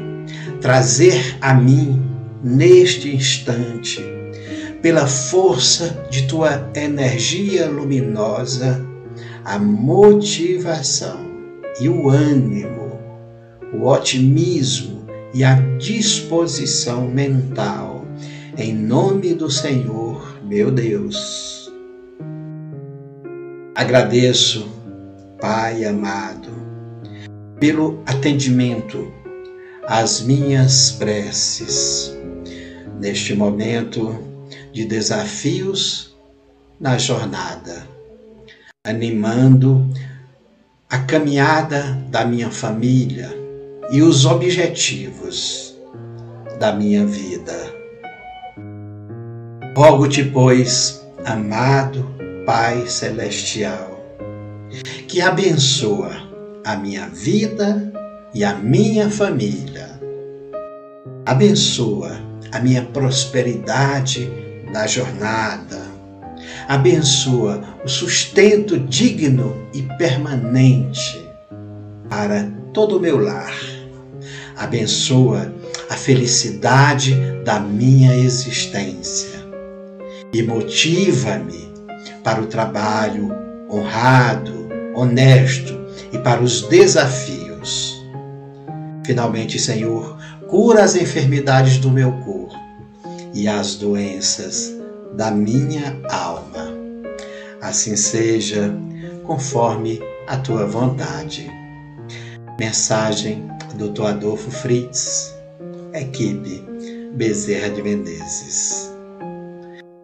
trazer 0.61 1.35
a 1.41 1.51
mim 1.53 1.99
neste 2.43 3.13
instante, 3.13 4.12
pela 4.83 5.07
força 5.07 6.05
de 6.09 6.27
tua 6.27 6.69
energia 6.75 7.69
luminosa, 7.69 8.85
a 9.45 9.57
motivação 9.57 11.25
e 11.79 11.87
o 11.87 12.09
ânimo, 12.09 12.99
o 13.73 13.87
otimismo 13.87 15.05
e 15.33 15.41
a 15.41 15.55
disposição 15.77 17.07
mental, 17.07 18.05
em 18.57 18.73
nome 18.73 19.33
do 19.33 19.49
Senhor, 19.49 20.37
meu 20.43 20.69
Deus. 20.69 21.71
Agradeço, 23.73 24.67
Pai 25.39 25.85
amado, 25.85 26.49
pelo 27.57 28.03
atendimento 28.05 29.09
às 29.87 30.21
minhas 30.21 30.91
preces 30.91 32.13
neste 32.99 33.33
momento 33.33 34.32
de 34.73 34.85
desafios 34.85 36.15
na 36.79 36.97
jornada, 36.97 37.87
animando 38.83 39.87
a 40.89 40.97
caminhada 40.97 41.97
da 42.09 42.25
minha 42.25 42.49
família 42.49 43.29
e 43.91 44.01
os 44.01 44.25
objetivos 44.25 45.77
da 46.59 46.73
minha 46.73 47.05
vida. 47.05 47.71
Rogo-te, 49.77 50.23
pois, 50.23 51.05
amado 51.23 52.05
Pai 52.45 52.87
Celestial, 52.87 54.03
que 55.07 55.21
abençoa 55.21 56.11
a 56.65 56.75
minha 56.75 57.07
vida 57.09 57.93
e 58.33 58.43
a 58.43 58.55
minha 58.55 59.09
família. 59.09 59.99
Abençoa 61.25 62.19
a 62.51 62.59
minha 62.59 62.83
prosperidade 62.83 64.43
na 64.73 64.87
jornada. 64.87 65.81
Abençoa 66.67 67.63
o 67.85 67.87
sustento 67.87 68.77
digno 68.79 69.67
e 69.73 69.83
permanente 69.97 71.23
para 72.09 72.51
todo 72.73 72.97
o 72.97 72.99
meu 72.99 73.19
lar. 73.19 73.53
Abençoa 74.57 75.53
a 75.89 75.93
felicidade 75.93 77.15
da 77.45 77.59
minha 77.59 78.15
existência 78.15 79.39
e 80.33 80.41
motiva-me 80.41 81.71
para 82.23 82.41
o 82.41 82.47
trabalho 82.47 83.29
honrado, 83.69 84.69
honesto 84.95 85.79
e 86.11 86.17
para 86.17 86.41
os 86.41 86.63
desafios. 86.63 88.01
Finalmente, 89.05 89.59
Senhor, 89.59 90.17
cura 90.47 90.83
as 90.83 90.95
enfermidades 90.95 91.77
do 91.77 91.91
meu 91.91 92.11
corpo 92.11 92.62
e 93.33 93.47
as 93.47 93.75
doenças 93.75 94.73
da 95.15 95.31
minha 95.31 95.99
alma. 96.09 96.73
Assim 97.61 97.95
seja, 97.95 98.73
conforme 99.23 100.01
a 100.27 100.37
tua 100.37 100.65
vontade. 100.65 101.49
Mensagem 102.59 103.47
Dr. 103.75 104.03
Adolfo 104.07 104.51
Fritz, 104.51 105.33
equipe 105.93 106.63
Bezerra 107.15 107.69
de 107.69 107.81
Menezes. 107.81 108.91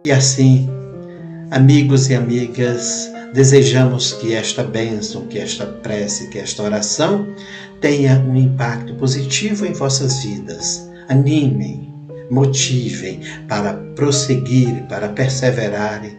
E 0.04 0.10
assim, 0.10 0.68
amigos 1.50 2.08
e 2.08 2.14
amigas, 2.14 3.10
desejamos 3.34 4.12
que 4.14 4.34
esta 4.34 4.62
bênção, 4.62 5.26
que 5.26 5.38
esta 5.38 5.66
prece, 5.66 6.28
que 6.30 6.38
esta 6.38 6.62
oração 6.62 7.26
tenha 7.80 8.18
um 8.20 8.36
impacto 8.36 8.94
positivo 8.94 9.66
em 9.66 9.72
vossas 9.72 10.22
vidas. 10.22 10.88
Animem, 11.08 11.89
motivem 12.30 13.20
para 13.48 13.74
prosseguir, 13.94 14.84
para 14.88 15.08
perseverarem 15.08 16.18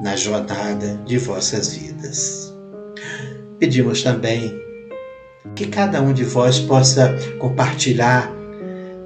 na 0.00 0.16
jornada 0.16 1.00
de 1.06 1.16
vossas 1.18 1.74
vidas. 1.74 2.54
Pedimos 3.58 4.02
também 4.02 4.54
que 5.54 5.66
cada 5.66 6.02
um 6.02 6.12
de 6.12 6.24
vós 6.24 6.58
possa 6.58 7.14
compartilhar 7.38 8.30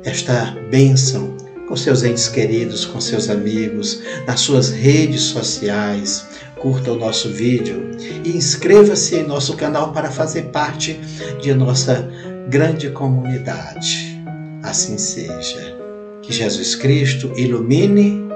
esta 0.05 0.57
bênção 0.71 1.37
com 1.69 1.77
seus 1.77 2.03
entes 2.03 2.29
queridos, 2.29 2.85
com 2.85 3.01
seus 3.01 3.31
amigos, 3.31 4.03
nas 4.27 4.41
suas 4.41 4.71
redes 4.71 5.23
sociais. 5.23 6.27
Curta 6.59 6.93
o 6.93 6.97
nosso 6.97 7.31
vídeo 7.31 7.93
e 8.25 8.31
inscreva-se 8.37 9.17
em 9.17 9.27
nosso 9.27 9.57
canal 9.57 9.93
para 9.93 10.11
fazer 10.11 10.47
parte 10.47 10.95
de 11.41 11.55
nossa 11.55 12.09
grande 12.49 12.91
comunidade. 12.91 14.21
Assim 14.63 14.99
seja. 14.99 15.80
Que 16.23 16.33
Jesus 16.33 16.75
Cristo 16.75 17.33
ilumine, 17.37 18.29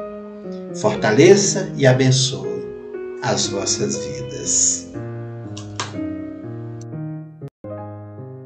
fortaleça 0.74 1.72
e 1.76 1.86
abençoe 1.86 2.64
as 3.22 3.46
vossas 3.46 3.96
vidas. 3.96 4.88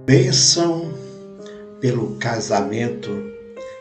Bênção 0.04 0.92
pelo 1.80 2.16
casamento 2.16 3.10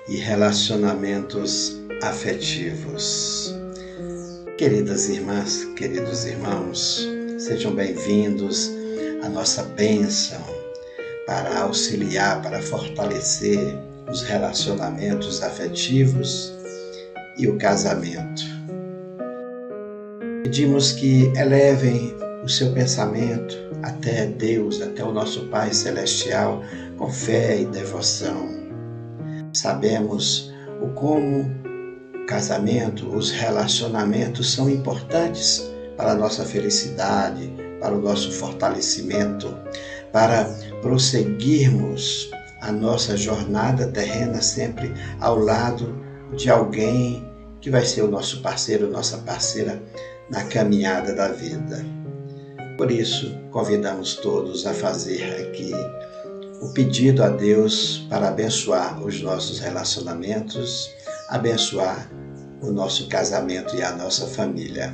e 0.07 0.17
relacionamentos 0.17 1.79
afetivos. 2.01 3.55
Queridas 4.57 5.09
irmãs, 5.09 5.65
queridos 5.75 6.25
irmãos, 6.25 7.07
sejam 7.37 7.73
bem-vindos 7.73 8.71
à 9.23 9.29
nossa 9.29 9.63
bênção 9.63 10.43
para 11.25 11.59
auxiliar, 11.59 12.41
para 12.41 12.61
fortalecer 12.61 13.86
os 14.09 14.21
relacionamentos 14.23 15.43
afetivos 15.43 16.53
e 17.37 17.47
o 17.47 17.57
casamento. 17.57 18.43
Pedimos 20.43 20.93
que 20.93 21.31
elevem 21.35 22.15
o 22.43 22.49
seu 22.49 22.71
pensamento 22.71 23.55
até 23.83 24.25
Deus, 24.25 24.81
até 24.81 25.03
o 25.03 25.11
nosso 25.11 25.47
Pai 25.47 25.73
Celestial, 25.73 26.63
com 26.97 27.09
fé 27.11 27.61
e 27.61 27.65
devoção. 27.65 28.49
Sabemos 29.53 30.53
o 30.81 30.87
como 30.89 31.41
o 32.15 32.25
casamento, 32.25 33.09
os 33.09 33.31
relacionamentos 33.31 34.53
são 34.53 34.69
importantes 34.69 35.69
para 35.97 36.11
a 36.11 36.15
nossa 36.15 36.45
felicidade, 36.45 37.51
para 37.81 37.93
o 37.93 38.01
nosso 38.01 38.31
fortalecimento, 38.31 39.53
para 40.11 40.45
prosseguirmos 40.81 42.31
a 42.61 42.71
nossa 42.71 43.15
jornada 43.15 43.87
terrena 43.87 44.41
sempre 44.41 44.93
ao 45.19 45.37
lado 45.37 45.95
de 46.35 46.49
alguém 46.49 47.25
que 47.61 47.69
vai 47.69 47.85
ser 47.85 48.03
o 48.03 48.07
nosso 48.07 48.41
parceiro, 48.41 48.89
nossa 48.89 49.17
parceira 49.19 49.81
na 50.29 50.43
caminhada 50.43 51.13
da 51.13 51.29
vida. 51.29 51.85
Por 52.77 52.91
isso, 52.91 53.35
convidamos 53.51 54.15
todos 54.15 54.65
a 54.67 54.73
fazer 54.73 55.47
aqui 55.47 55.71
o 56.61 56.69
pedido 56.69 57.23
a 57.23 57.29
Deus 57.29 58.05
para 58.09 58.29
abençoar 58.29 59.03
os 59.03 59.21
nossos 59.21 59.59
relacionamentos, 59.59 60.89
abençoar 61.29 62.09
o 62.61 62.71
nosso 62.71 63.07
casamento 63.07 63.75
e 63.75 63.83
a 63.83 63.91
nossa 63.91 64.27
família. 64.27 64.93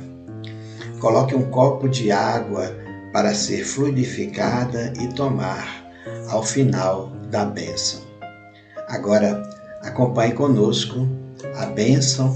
Coloque 1.00 1.34
um 1.34 1.50
copo 1.50 1.88
de 1.88 2.10
água 2.10 2.74
para 3.12 3.34
ser 3.34 3.64
fluidificada 3.64 4.92
e 5.00 5.08
tomar 5.14 5.84
ao 6.28 6.42
final 6.42 7.13
da 7.34 7.44
bênção. 7.44 8.00
Agora, 8.86 9.42
acompanhe 9.82 10.34
conosco 10.34 11.08
a 11.56 11.66
bênção 11.66 12.32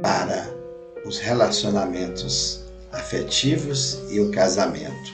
para 0.00 0.48
os 1.04 1.18
relacionamentos 1.18 2.62
afetivos 2.92 4.00
e 4.08 4.20
o 4.20 4.30
casamento. 4.30 5.12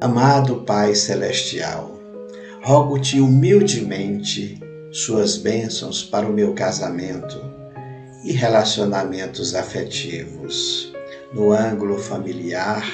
Amado 0.00 0.62
Pai 0.62 0.96
Celestial, 0.96 2.00
rogo-te 2.64 3.20
humildemente 3.20 4.58
suas 4.90 5.36
bênçãos 5.36 6.02
para 6.02 6.26
o 6.26 6.32
meu 6.32 6.54
casamento 6.54 7.40
e 8.24 8.32
relacionamentos 8.32 9.54
afetivos, 9.54 10.92
no 11.32 11.52
ângulo 11.52 11.96
familiar 11.96 12.84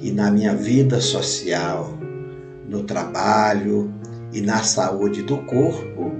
e 0.00 0.10
na 0.10 0.30
minha 0.30 0.54
vida 0.54 1.02
social, 1.02 1.98
no 2.74 2.82
trabalho 2.82 3.94
e 4.32 4.40
na 4.40 4.64
saúde 4.64 5.22
do 5.22 5.38
corpo 5.44 6.12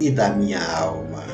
e 0.00 0.08
da 0.08 0.30
minha 0.30 0.62
alma 0.76 1.24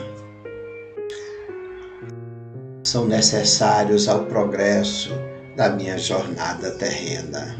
são 2.83 3.07
necessários 3.07 4.09
ao 4.09 4.25
progresso 4.25 5.11
da 5.55 5.69
minha 5.71 5.99
jornada 5.99 6.71
terrena. 6.73 7.57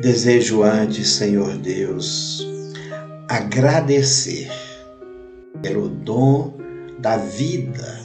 Desejo 0.00 0.62
antes, 0.62 1.10
Senhor 1.14 1.56
Deus, 1.56 2.46
agradecer 3.28 4.50
pelo 5.62 5.88
dom 5.88 6.54
da 6.98 7.16
vida 7.16 7.98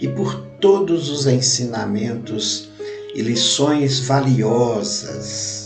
e 0.00 0.08
por 0.08 0.34
todos 0.60 1.10
os 1.10 1.26
ensinamentos 1.26 2.70
e 3.14 3.20
lições 3.20 4.00
valiosas 4.00 5.65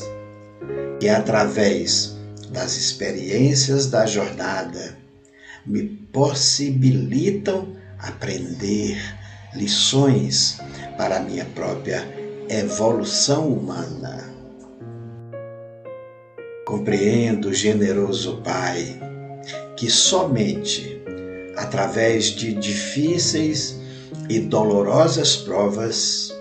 que, 1.01 1.09
através 1.09 2.15
das 2.51 2.77
experiências 2.77 3.87
da 3.87 4.05
jornada, 4.05 4.97
me 5.67 5.83
possibilitam 6.13 7.75
aprender 7.99 8.99
lições 9.55 10.59
para 10.97 11.17
a 11.17 11.21
minha 11.21 11.47
própria 11.47 12.07
evolução 12.49 13.49
humana. 13.49 14.29
Compreendo, 16.67 17.53
generoso 17.53 18.43
Pai, 18.45 19.01
que 19.77 19.91
somente 19.91 21.01
através 21.57 22.27
de 22.27 22.53
difíceis 22.53 23.79
e 24.29 24.39
dolorosas 24.41 25.37
provas 25.37 26.33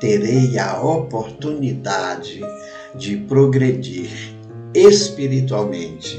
terei 0.00 0.58
a 0.58 0.80
oportunidade 0.82 2.40
de 2.40 2.71
progredir 3.28 4.10
espiritualmente, 4.74 6.18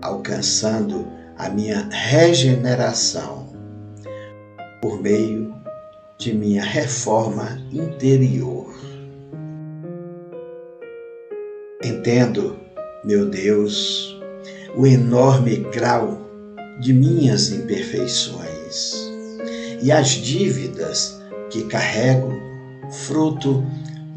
alcançando 0.00 1.06
a 1.36 1.48
minha 1.48 1.88
regeneração 1.90 3.48
por 4.80 5.00
meio 5.00 5.54
de 6.18 6.32
minha 6.32 6.62
reforma 6.62 7.58
interior. 7.72 8.72
Entendo, 11.84 12.58
meu 13.04 13.28
Deus, 13.28 14.20
o 14.76 14.86
enorme 14.86 15.56
grau 15.72 16.20
de 16.80 16.92
minhas 16.92 17.50
imperfeições 17.50 18.94
e 19.82 19.90
as 19.90 20.10
dívidas 20.10 21.20
que 21.50 21.64
carrego, 21.64 22.32
fruto 22.90 23.64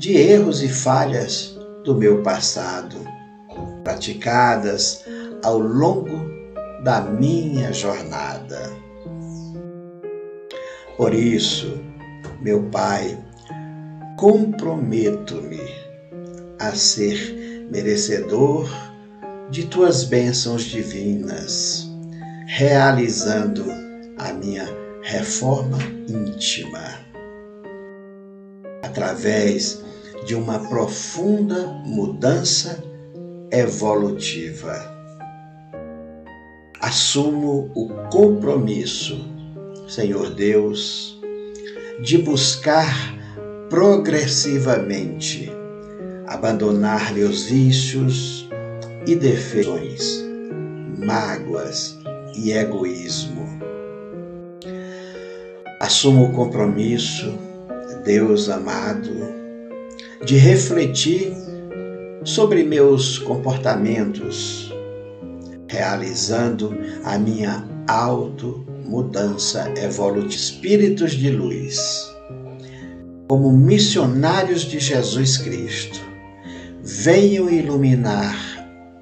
de 0.06 0.16
erros 0.16 0.62
e 0.62 0.70
falhas 0.70 1.58
do 1.84 1.96
meu 1.96 2.22
passado, 2.22 2.96
praticadas 3.84 5.04
ao 5.44 5.58
longo 5.58 6.30
da 6.84 7.02
minha 7.02 7.74
jornada. 7.74 8.72
Por 10.96 11.12
isso, 11.12 11.82
meu 12.40 12.62
Pai, 12.70 13.18
comprometo-me 14.16 15.60
a 16.60 16.76
ser 16.76 17.66
merecedor 17.72 18.70
de 19.50 19.66
tuas 19.66 20.04
bênçãos 20.04 20.66
divinas, 20.66 21.90
realizando 22.46 23.66
a 24.20 24.32
minha 24.34 24.68
reforma 25.02 25.80
íntima. 26.08 27.04
Através 28.84 29.84
de 30.24 30.36
uma 30.36 30.60
profunda 30.60 31.66
mudança 31.86 32.84
evolutiva. 33.52 34.94
Assumo 36.80 37.72
o 37.76 37.90
compromisso, 38.10 39.26
Senhor 39.88 40.30
Deus, 40.36 41.20
de 42.02 42.18
buscar 42.20 43.16
progressivamente 43.70 45.52
abandonar 46.28 47.14
meus 47.14 47.46
vícios 47.46 48.50
e 49.08 49.16
defeitos, 49.16 50.24
mágoas 50.98 51.98
e 52.36 52.52
egoísmo. 52.52 53.46
Assumo 55.80 56.26
o 56.26 56.32
compromisso, 56.34 57.38
Deus 58.04 58.50
amado, 58.50 59.35
de 60.24 60.38
refletir 60.38 61.34
sobre 62.24 62.64
meus 62.64 63.20
comportamentos, 63.20 64.74
realizando 65.68 66.76
a 67.04 67.18
minha 67.18 67.68
auto-mudança 67.88 69.72
evolutiva. 69.78 70.36
Espíritos 70.36 71.12
de 71.12 71.30
luz, 71.30 72.12
como 73.28 73.52
missionários 73.52 74.62
de 74.62 74.80
Jesus 74.80 75.38
Cristo, 75.38 76.00
venham 76.82 77.50
iluminar 77.50 78.36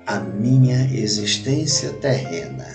a 0.05 0.19
minha 0.19 0.83
existência 0.93 1.91
terrena. 1.93 2.67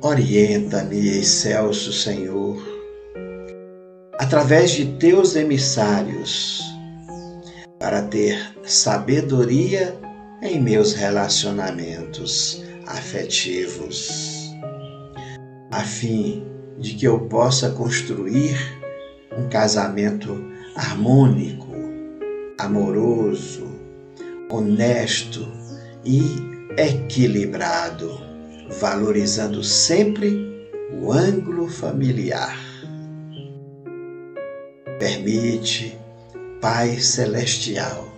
Orienta-me, 0.00 1.18
excelso 1.18 1.92
Senhor, 1.92 2.77
através 4.18 4.72
de 4.72 4.84
teus 4.96 5.36
emissários, 5.36 6.60
para 7.78 8.02
ter 8.02 8.52
sabedoria 8.64 9.96
em 10.42 10.60
meus 10.60 10.92
relacionamentos 10.92 12.64
afetivos, 12.86 14.52
a 15.70 15.80
fim 15.84 16.44
de 16.78 16.94
que 16.94 17.06
eu 17.06 17.20
possa 17.28 17.70
construir 17.70 18.56
um 19.36 19.48
casamento 19.48 20.36
harmônico, 20.74 21.72
amoroso, 22.58 23.68
honesto 24.50 25.46
e 26.04 26.22
equilibrado, 26.76 28.20
valorizando 28.80 29.62
sempre 29.62 30.68
o 31.00 31.12
ângulo 31.12 31.68
familiar. 31.68 32.67
Permite, 34.98 35.96
Pai 36.60 36.98
Celestial, 36.98 38.12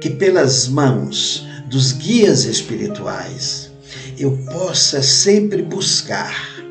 que 0.00 0.08
pelas 0.08 0.68
mãos 0.68 1.44
dos 1.66 1.90
guias 1.92 2.44
espirituais 2.44 3.70
eu 4.16 4.38
possa 4.52 5.02
sempre 5.02 5.62
buscar 5.62 6.62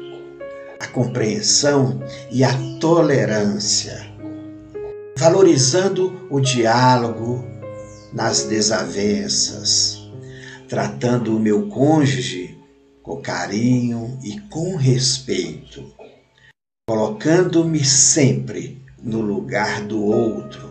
a 0.79 0.87
compreensão 0.87 2.01
e 2.31 2.43
a 2.43 2.53
tolerância, 2.79 4.09
valorizando 5.17 6.25
o 6.29 6.39
diálogo 6.39 7.43
nas 8.13 8.43
desavenças, 8.43 10.09
tratando 10.69 11.35
o 11.35 11.39
meu 11.39 11.67
cônjuge 11.67 12.57
com 13.03 13.21
carinho 13.21 14.17
e 14.23 14.39
com 14.49 14.75
respeito, 14.75 15.93
colocando-me 16.87 17.83
sempre 17.83 18.76
no 19.07 19.21
lugar 19.21 19.81
do 19.83 20.03
outro 20.03 20.67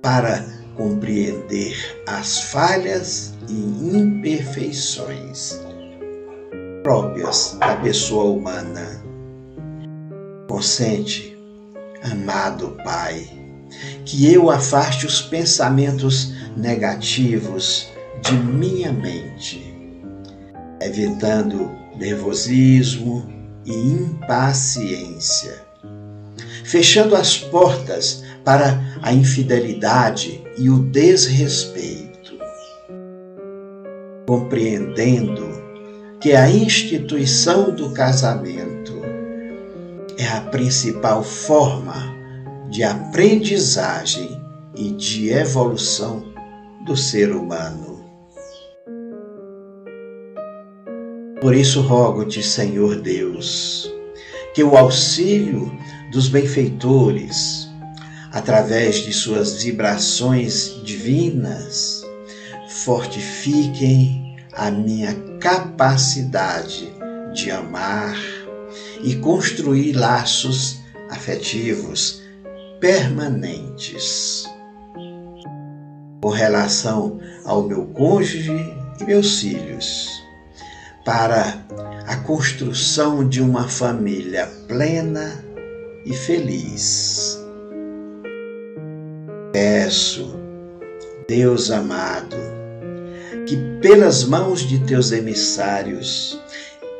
para 0.00 0.46
compreender 0.76 1.76
as 2.06 2.44
falhas 2.44 3.34
e 3.48 3.96
imperfeições 3.96 5.60
próprias 6.82 7.56
da 7.58 7.76
pessoa 7.76 8.24
humana. 8.24 9.02
Consente, 10.48 11.36
amado 12.02 12.76
Pai, 12.84 13.28
que 14.04 14.32
eu 14.32 14.48
afaste 14.48 15.04
os 15.04 15.20
pensamentos 15.20 16.32
negativos 16.56 17.90
de 18.22 18.34
minha 18.34 18.92
mente, 18.92 19.74
evitando 20.80 21.70
nervosismo 21.96 23.28
e 23.66 23.72
impaciência, 23.72 25.69
fechando 26.70 27.16
as 27.16 27.36
portas 27.36 28.22
para 28.44 28.80
a 29.02 29.12
infidelidade 29.12 30.40
e 30.56 30.70
o 30.70 30.78
desrespeito, 30.78 32.38
compreendendo 34.24 35.50
que 36.20 36.32
a 36.32 36.48
instituição 36.48 37.74
do 37.74 37.90
casamento 37.90 38.92
é 40.16 40.28
a 40.28 40.42
principal 40.42 41.24
forma 41.24 42.14
de 42.70 42.84
aprendizagem 42.84 44.40
e 44.76 44.92
de 44.92 45.30
evolução 45.30 46.22
do 46.86 46.96
ser 46.96 47.32
humano. 47.32 47.98
Por 51.40 51.52
isso 51.52 51.80
rogo-te, 51.80 52.44
Senhor 52.44 53.00
Deus, 53.00 53.92
que 54.54 54.62
o 54.62 54.76
auxílio 54.76 55.72
dos 56.10 56.28
benfeitores, 56.28 57.68
através 58.32 58.96
de 58.96 59.12
suas 59.12 59.62
vibrações 59.62 60.80
divinas, 60.84 62.02
fortifiquem 62.68 64.36
a 64.52 64.70
minha 64.70 65.14
capacidade 65.40 66.92
de 67.32 67.50
amar 67.50 68.16
e 69.02 69.16
construir 69.16 69.92
laços 69.92 70.80
afetivos 71.10 72.22
permanentes. 72.80 74.44
Com 76.22 76.28
relação 76.28 77.18
ao 77.44 77.62
meu 77.62 77.86
cônjuge 77.86 78.74
e 79.00 79.04
meus 79.04 79.40
filhos, 79.40 80.08
para 81.04 81.58
a 82.06 82.16
construção 82.16 83.26
de 83.26 83.40
uma 83.40 83.68
família 83.68 84.46
plena 84.68 85.42
e 86.04 86.14
feliz. 86.14 87.44
Peço, 89.52 90.38
Deus 91.28 91.70
amado, 91.70 92.36
que 93.46 93.56
pelas 93.80 94.24
mãos 94.24 94.60
de 94.60 94.78
teus 94.86 95.12
emissários 95.12 96.40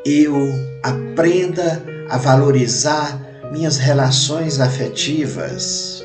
eu 0.05 0.35
aprenda 0.83 1.81
a 2.09 2.17
valorizar 2.17 3.19
minhas 3.51 3.77
relações 3.77 4.59
afetivas, 4.59 6.03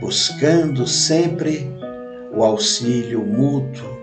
buscando 0.00 0.86
sempre 0.86 1.70
o 2.34 2.44
auxílio 2.44 3.24
mútuo 3.24 3.98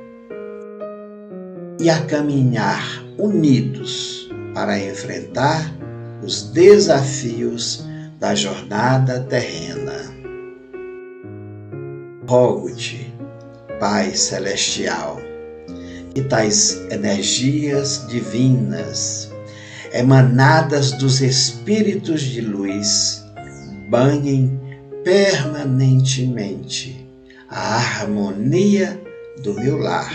e 1.80 1.89
a 1.89 2.02
caminhar 2.06 3.03
unidos 3.18 4.30
para 4.53 4.80
enfrentar 4.80 5.73
os 6.23 6.43
desafios 6.52 7.85
da 8.26 8.34
jornada 8.34 9.19
terrena. 9.30 10.11
Rogo-te, 12.27 13.14
Pai 13.80 14.15
Celestial, 14.15 15.22
e 16.15 16.23
tais 16.23 16.88
energias 16.89 18.03
divinas, 18.10 19.31
emanadas 19.93 20.93
dos 20.93 21.22
espíritos 21.22 22.22
de 22.22 22.41
luz, 22.41 23.23
banhem 23.91 24.60
permanentemente 25.03 27.07
a 27.47 27.76
harmonia 27.76 28.99
do 29.43 29.53
meu 29.53 29.77
lar, 29.77 30.11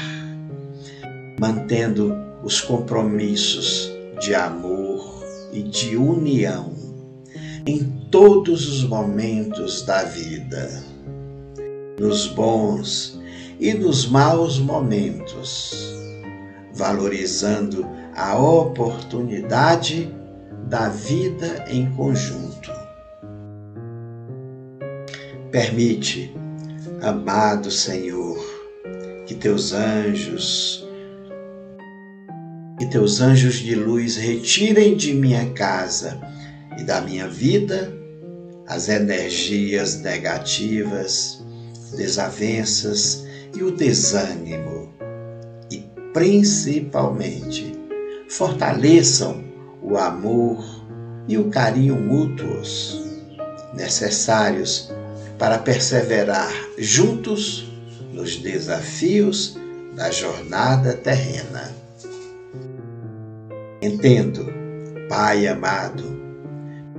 mantendo 1.39 2.13
os 2.43 2.61
compromissos 2.61 3.89
de 4.19 4.35
amor 4.35 5.25
e 5.53 5.63
de 5.63 5.97
união 5.97 6.75
em 7.65 8.00
todos 8.11 8.69
os 8.69 8.83
momentos 8.83 9.83
da 9.83 10.03
vida, 10.03 10.83
nos 11.99 12.27
bons 12.27 13.21
e 13.61 13.73
nos 13.73 14.09
maus 14.09 14.59
momentos, 14.59 15.95
valorizando 16.75 17.87
a 18.17 18.37
oportunidade 18.37 20.13
da 20.67 20.89
vida 20.89 21.65
em 21.69 21.89
conjunto. 21.93 22.71
Permite, 25.53 26.35
Amado 27.03 27.71
Senhor, 27.71 28.39
que 29.27 29.35
teus 29.35 29.73
anjos, 29.73 30.87
que 32.77 32.87
teus 32.87 33.21
anjos 33.21 33.55
de 33.55 33.75
luz 33.77 34.17
retirem 34.17 34.97
de 34.97 35.15
minha 35.15 35.51
casa 35.53 36.21
e 36.77 36.83
da 36.83 37.01
minha 37.01 37.29
vida 37.29 38.00
as 38.71 38.89
energias 38.89 39.97
negativas, 40.01 41.43
desavenças 41.97 43.27
e 43.53 43.65
o 43.65 43.73
desânimo. 43.73 44.95
E 45.73 45.79
principalmente 46.15 47.73
fortaleçam 48.29 49.43
o 49.83 49.99
amor 49.99 50.65
e 51.27 51.37
o 51.37 51.51
carinho 51.51 51.97
mútuos 51.97 53.03
necessários 53.75 54.89
para 55.37 55.59
perseverar 55.59 56.53
juntos 56.79 57.69
nos 58.13 58.37
desafios 58.37 59.59
da 59.97 60.13
jornada 60.13 60.93
terrena. 60.95 61.75
Entendo, 63.83 64.47
Pai 65.09 65.49
amado, 65.49 66.20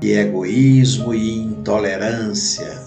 que 0.01 0.13
egoísmo 0.13 1.13
e 1.13 1.37
intolerância 1.37 2.81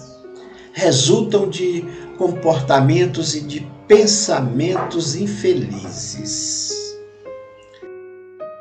resultam 0.73 1.49
de 1.49 1.81
comportamentos 2.17 3.33
e 3.33 3.39
de 3.39 3.65
pensamentos 3.87 5.15
infelizes 5.15 6.73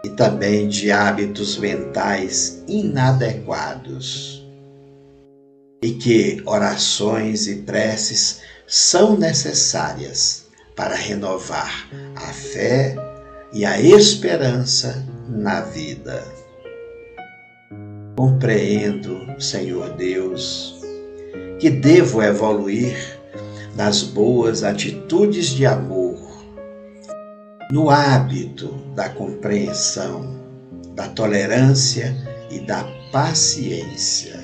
e 0.04 0.10
também 0.10 0.68
de 0.68 0.92
hábitos 0.92 1.58
mentais 1.58 2.62
inadequados. 2.68 4.46
E 5.82 5.90
que 5.90 6.40
orações 6.46 7.48
e 7.48 7.56
preces 7.56 8.40
são 8.66 9.18
necessárias 9.18 10.46
para 10.76 10.94
renovar 10.94 11.88
a 12.14 12.32
fé 12.32 12.94
e 13.52 13.66
a 13.66 13.80
esperança 13.80 15.04
na 15.28 15.60
vida. 15.60 16.43
Compreendo, 18.16 19.40
Senhor 19.40 19.90
Deus, 19.96 20.80
que 21.58 21.68
devo 21.68 22.22
evoluir 22.22 22.96
nas 23.74 24.02
boas 24.02 24.62
atitudes 24.62 25.46
de 25.48 25.66
amor, 25.66 26.16
no 27.72 27.90
hábito 27.90 28.68
da 28.94 29.08
compreensão, 29.08 30.38
da 30.94 31.08
tolerância 31.08 32.14
e 32.50 32.60
da 32.60 32.84
paciência. 33.10 34.38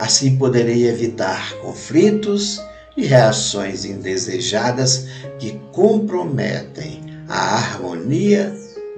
Assim 0.00 0.36
poderei 0.36 0.88
evitar 0.88 1.54
conflitos 1.58 2.60
e 2.96 3.04
reações 3.04 3.84
indesejadas 3.84 5.06
que 5.38 5.60
comprometem 5.70 7.02
a 7.28 7.54
harmonia 7.54 8.52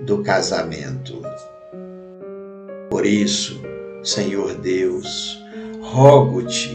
do 0.06 0.22
casamento. 0.22 1.25
Por 2.96 3.04
isso, 3.04 3.60
Senhor 4.02 4.54
Deus, 4.54 5.38
rogo-te 5.82 6.74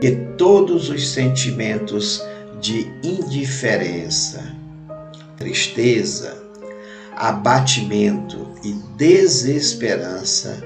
que 0.00 0.12
todos 0.38 0.88
os 0.88 1.10
sentimentos 1.10 2.24
de 2.58 2.90
indiferença, 3.04 4.50
tristeza, 5.36 6.42
abatimento 7.14 8.48
e 8.64 8.72
desesperança 8.96 10.58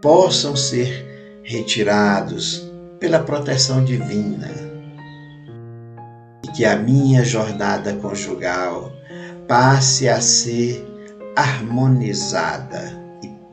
possam 0.00 0.56
ser 0.56 1.40
retirados 1.44 2.68
pela 2.98 3.20
proteção 3.20 3.84
divina 3.84 4.50
e 6.44 6.48
que 6.48 6.64
a 6.64 6.74
minha 6.74 7.22
jornada 7.22 7.92
conjugal 7.92 8.92
passe 9.46 10.08
a 10.08 10.20
ser 10.20 10.84
harmonizada 11.36 12.98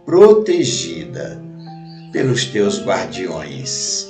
protegida 0.07 1.37
pelos 2.13 2.45
teus 2.45 2.81
guardiões. 2.81 4.09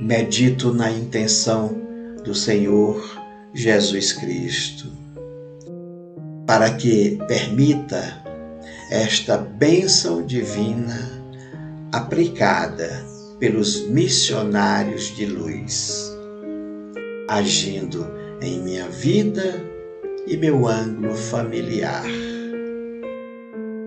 Medito 0.00 0.74
na 0.74 0.90
intenção 0.90 1.80
do 2.24 2.34
Senhor 2.34 3.00
Jesus 3.54 4.12
Cristo, 4.14 4.88
para 6.44 6.72
que 6.72 7.16
permita 7.28 8.20
esta 8.90 9.38
bênção 9.38 10.26
divina 10.26 11.22
aplicada 11.92 13.06
pelos 13.38 13.86
missionários 13.86 15.14
de 15.14 15.26
luz, 15.26 16.12
agindo 17.28 18.04
em 18.42 18.58
minha 18.58 18.88
vida 18.88 19.64
e 20.26 20.36
meu 20.36 20.66
ângulo 20.66 21.14
familiar 21.14 22.33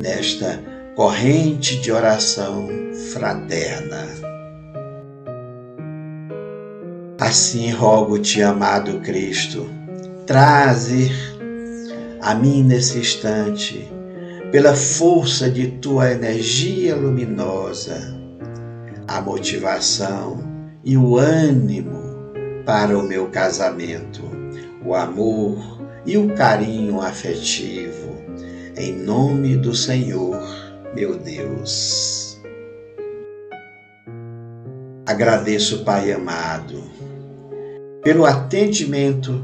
nesta 0.02 0.60
corrente 0.95 1.80
de 1.80 1.91
oração 1.91 2.68
fraterna. 3.11 4.07
Assim 7.19 7.72
rogo-te, 7.72 8.41
amado 8.41 8.99
Cristo, 9.02 9.69
traze 10.26 11.11
a 12.22 12.34
mim 12.36 12.64
nesse 12.64 12.99
instante, 12.99 13.91
pela 14.52 14.76
força 14.76 15.49
de 15.49 15.68
tua 15.68 16.11
energia 16.11 16.95
luminosa, 16.95 18.15
a 19.07 19.22
motivação 19.22 20.40
e 20.84 20.98
o 20.98 21.18
ânimo 21.18 22.02
para 22.65 22.98
o 22.98 23.03
meu 23.03 23.28
casamento, 23.28 24.24
o 24.86 24.94
amor 24.94 25.57
e 26.06 26.18
o 26.18 26.34
carinho 26.36 27.02
afetivo 27.02 28.27
em 28.78 28.94
nome 28.94 29.58
do 29.58 29.74
Senhor, 29.74 30.40
meu 30.94 31.18
Deus. 31.18 32.40
Agradeço, 35.06 35.84
Pai 35.84 36.12
amado, 36.12 36.84
pelo 38.04 38.26
atendimento 38.26 39.44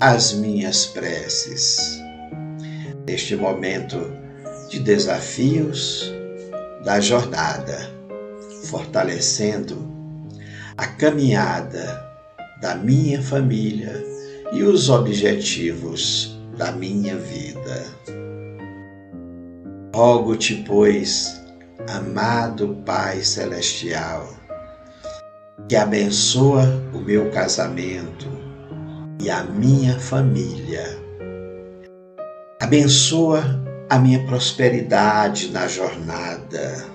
às 0.00 0.32
minhas 0.32 0.86
preces. 0.86 2.00
Neste 3.06 3.34
momento 3.34 3.98
de 4.68 4.78
desafios 4.78 6.12
da 6.84 7.00
jornada, 7.00 7.90
fortalecendo 8.64 9.88
a 10.76 10.86
caminhada 10.86 12.06
da 12.60 12.74
minha 12.74 13.20
família 13.22 14.04
e 14.52 14.62
os 14.62 14.88
objetivos 14.88 16.38
da 16.56 16.72
minha 16.72 17.16
vida. 17.16 18.17
Rogo-te, 19.98 20.54
pois, 20.64 21.42
amado 21.88 22.76
Pai 22.86 23.20
Celestial, 23.20 24.28
que 25.68 25.74
abençoa 25.74 26.62
o 26.94 27.00
meu 27.00 27.28
casamento 27.32 28.28
e 29.20 29.28
a 29.28 29.42
minha 29.42 29.98
família. 29.98 30.84
Abençoa 32.60 33.42
a 33.90 33.98
minha 33.98 34.24
prosperidade 34.24 35.50
na 35.50 35.66
jornada. 35.66 36.86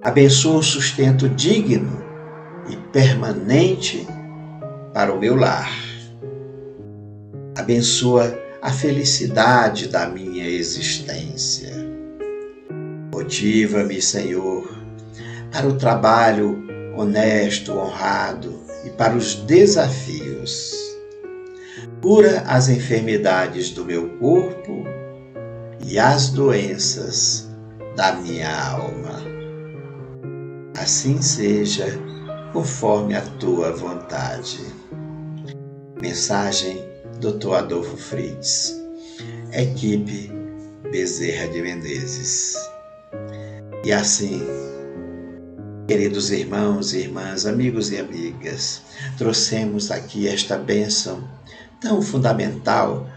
Abençoa 0.00 0.60
o 0.60 0.62
sustento 0.62 1.28
digno 1.28 2.02
e 2.70 2.76
permanente 2.90 4.08
para 4.94 5.12
o 5.12 5.18
meu 5.18 5.36
lar. 5.36 5.70
Abençoa 7.54 8.41
a 8.62 8.70
felicidade 8.70 9.88
da 9.88 10.06
minha 10.06 10.48
existência. 10.48 11.72
Motiva-me, 13.12 14.00
Senhor, 14.00 14.72
para 15.50 15.66
o 15.66 15.76
trabalho 15.76 16.64
honesto, 16.96 17.72
honrado 17.72 18.62
e 18.86 18.90
para 18.90 19.16
os 19.16 19.34
desafios. 19.34 20.72
Cura 22.00 22.44
as 22.46 22.68
enfermidades 22.68 23.70
do 23.70 23.84
meu 23.84 24.08
corpo 24.18 24.84
e 25.84 25.98
as 25.98 26.30
doenças 26.30 27.50
da 27.96 28.12
minha 28.12 28.48
alma. 28.70 29.22
Assim 30.78 31.20
seja, 31.20 31.98
conforme 32.52 33.16
a 33.16 33.22
tua 33.22 33.72
vontade. 33.72 34.60
Mensagem 36.00 36.91
Dr. 37.22 37.54
Adolfo 37.54 37.96
Fritz, 37.96 38.82
equipe 39.52 40.28
Bezerra 40.90 41.46
de 41.52 41.62
Menezes. 41.62 42.56
E 43.84 43.92
assim, 43.92 44.42
queridos 45.86 46.32
irmãos 46.32 46.92
e 46.92 47.02
irmãs, 47.02 47.46
amigos 47.46 47.92
e 47.92 47.98
amigas, 47.98 48.82
trouxemos 49.16 49.92
aqui 49.92 50.26
esta 50.26 50.58
bênção 50.58 51.22
tão 51.80 52.02
fundamental 52.02 53.08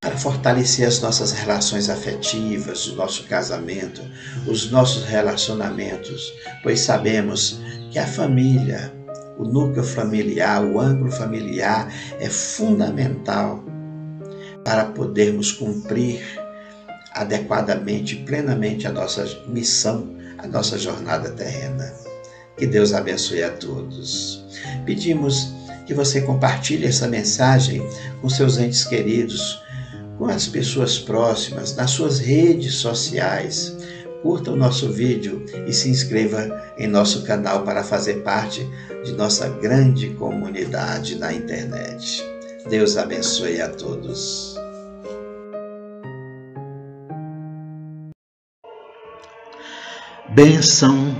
para 0.00 0.18
fortalecer 0.18 0.88
as 0.88 1.00
nossas 1.00 1.30
relações 1.30 1.88
afetivas, 1.88 2.88
o 2.88 2.96
nosso 2.96 3.28
casamento, 3.28 4.02
os 4.48 4.72
nossos 4.72 5.04
relacionamentos, 5.04 6.32
pois 6.64 6.80
sabemos 6.80 7.60
que 7.92 7.98
a 8.00 8.08
família, 8.08 8.92
o 9.38 9.44
núcleo 9.44 9.84
familiar, 9.84 10.64
o 10.64 10.78
ângulo 10.78 11.10
familiar 11.10 11.92
é 12.20 12.28
fundamental 12.28 13.62
para 14.64 14.86
podermos 14.86 15.52
cumprir 15.52 16.22
adequadamente 17.12 18.16
plenamente 18.16 18.86
a 18.86 18.92
nossa 18.92 19.24
missão, 19.46 20.08
a 20.38 20.46
nossa 20.46 20.78
jornada 20.78 21.30
terrena. 21.30 21.92
Que 22.56 22.66
Deus 22.66 22.92
abençoe 22.92 23.42
a 23.42 23.50
todos. 23.50 24.44
Pedimos 24.84 25.52
que 25.86 25.94
você 25.94 26.20
compartilhe 26.20 26.86
essa 26.86 27.06
mensagem 27.06 27.86
com 28.20 28.28
seus 28.28 28.58
entes 28.58 28.84
queridos, 28.84 29.60
com 30.18 30.26
as 30.26 30.46
pessoas 30.46 30.98
próximas, 30.98 31.74
nas 31.74 31.90
suas 31.90 32.18
redes 32.18 32.74
sociais. 32.76 33.76
Curta 34.24 34.52
o 34.52 34.56
nosso 34.56 34.90
vídeo 34.90 35.44
e 35.66 35.72
se 35.74 35.90
inscreva 35.90 36.72
em 36.78 36.86
nosso 36.86 37.24
canal 37.24 37.62
para 37.62 37.84
fazer 37.84 38.22
parte 38.22 38.66
de 39.04 39.12
nossa 39.12 39.50
grande 39.50 40.14
comunidade 40.14 41.16
na 41.16 41.30
internet. 41.30 42.24
Deus 42.70 42.96
abençoe 42.96 43.60
a 43.60 43.68
todos. 43.68 44.56
Benção 50.30 51.14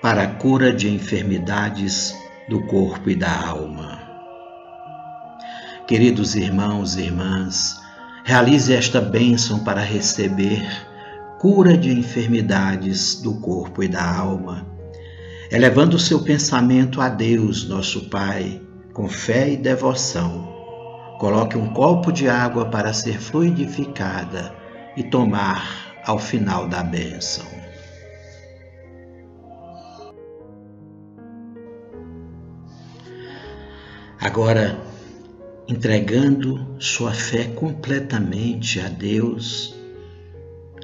para 0.00 0.22
a 0.22 0.34
cura 0.36 0.72
de 0.72 0.88
enfermidades 0.88 2.14
do 2.48 2.64
corpo 2.68 3.10
e 3.10 3.16
da 3.16 3.44
alma. 3.44 4.00
Queridos 5.88 6.36
irmãos 6.36 6.94
e 6.94 7.00
irmãs, 7.06 7.74
realize 8.24 8.72
esta 8.72 9.00
bênção 9.00 9.64
para 9.64 9.80
receber 9.80 10.64
cura 11.38 11.76
de 11.76 11.92
enfermidades 11.92 13.20
do 13.20 13.34
corpo 13.40 13.82
e 13.82 13.88
da 13.88 14.04
alma, 14.04 14.66
elevando 15.50 15.96
o 15.96 16.00
seu 16.00 16.22
pensamento 16.22 17.00
a 17.00 17.08
Deus, 17.08 17.68
nosso 17.68 18.08
Pai, 18.08 18.60
com 18.92 19.08
fé 19.08 19.50
e 19.50 19.56
devoção. 19.56 20.54
Coloque 21.18 21.56
um 21.56 21.72
copo 21.72 22.10
de 22.10 22.28
água 22.28 22.66
para 22.66 22.92
ser 22.92 23.20
fluidificada 23.20 24.54
e 24.96 25.02
tomar 25.02 26.00
ao 26.04 26.18
final 26.18 26.68
da 26.68 26.82
bênção. 26.82 27.44
Agora, 34.18 34.78
entregando 35.68 36.66
sua 36.78 37.12
fé 37.12 37.44
completamente 37.44 38.80
a 38.80 38.88
Deus, 38.88 39.76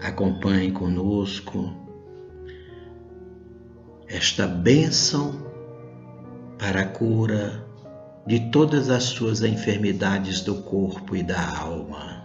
acompanhe 0.02 0.72
conosco 0.72 1.72
esta 4.08 4.46
bênção 4.46 5.46
para 6.58 6.82
a 6.82 6.86
cura 6.86 7.64
de 8.26 8.50
todas 8.50 8.90
as 8.90 9.04
suas 9.04 9.42
enfermidades 9.42 10.40
do 10.40 10.62
corpo 10.62 11.16
e 11.16 11.22
da 11.22 11.56
alma. 11.56 12.20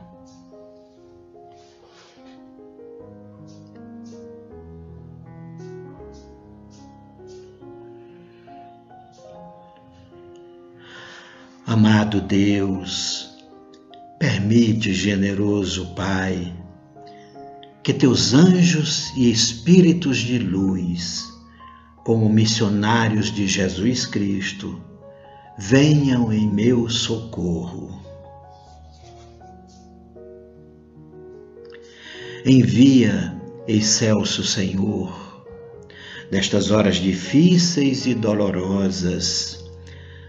Amado 11.65 12.21
Deus, 12.21 13.37
permite, 14.17 14.93
generoso 14.93 15.93
Pai, 15.95 16.53
que 17.88 17.93
teus 17.93 18.34
anjos 18.34 19.14
e 19.15 19.31
espíritos 19.31 20.18
de 20.18 20.38
luz, 20.38 21.23
como 22.03 22.27
missionários 22.27 23.31
de 23.31 23.47
Jesus 23.47 24.05
Cristo, 24.05 24.77
venham 25.57 26.34
em 26.34 26.51
meu 26.51 26.89
socorro. 26.89 27.97
Envia, 32.45 33.41
excelso 33.65 34.43
Senhor, 34.43 35.45
nestas 36.30 36.72
horas 36.72 36.97
difíceis 36.97 38.05
e 38.05 38.14
dolorosas, 38.14 39.64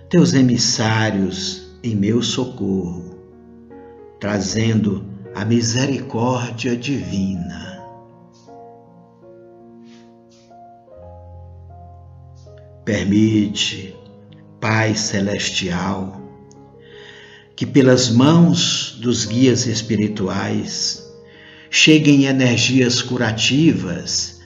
teus 0.09 0.32
emissários 0.32 1.76
em 1.82 1.97
meu 1.97 2.22
socorro, 2.22 3.18
trazendo 4.20 5.07
a 5.39 5.44
misericórdia 5.44 6.77
divina. 6.77 7.81
Permite, 12.85 13.94
Pai 14.60 14.97
Celestial, 14.97 16.20
que 17.55 17.65
pelas 17.65 18.10
mãos 18.10 18.98
dos 19.01 19.27
guias 19.27 19.66
espirituais 19.66 21.09
cheguem 21.70 22.24
energias 22.24 23.01
curativas 23.01 24.40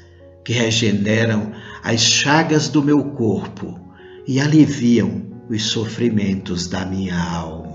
que 0.45 0.53
regeneram 0.53 1.53
as 1.83 2.03
chagas 2.03 2.69
do 2.69 2.83
meu 2.83 3.03
corpo 3.13 3.81
e 4.29 4.39
aliviam 4.39 5.23
os 5.49 5.63
sofrimentos 5.63 6.67
da 6.67 6.85
minha 6.85 7.19
alma. 7.19 7.72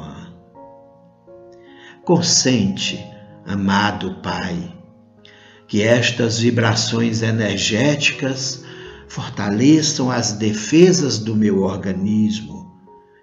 Consente, 2.07 3.05
amado 3.45 4.21
Pai, 4.23 4.73
que 5.67 5.81
estas 5.83 6.39
vibrações 6.39 7.21
energéticas 7.21 8.63
fortaleçam 9.09 10.09
as 10.09 10.31
defesas 10.31 11.19
do 11.19 11.35
meu 11.35 11.63
organismo, 11.63 12.71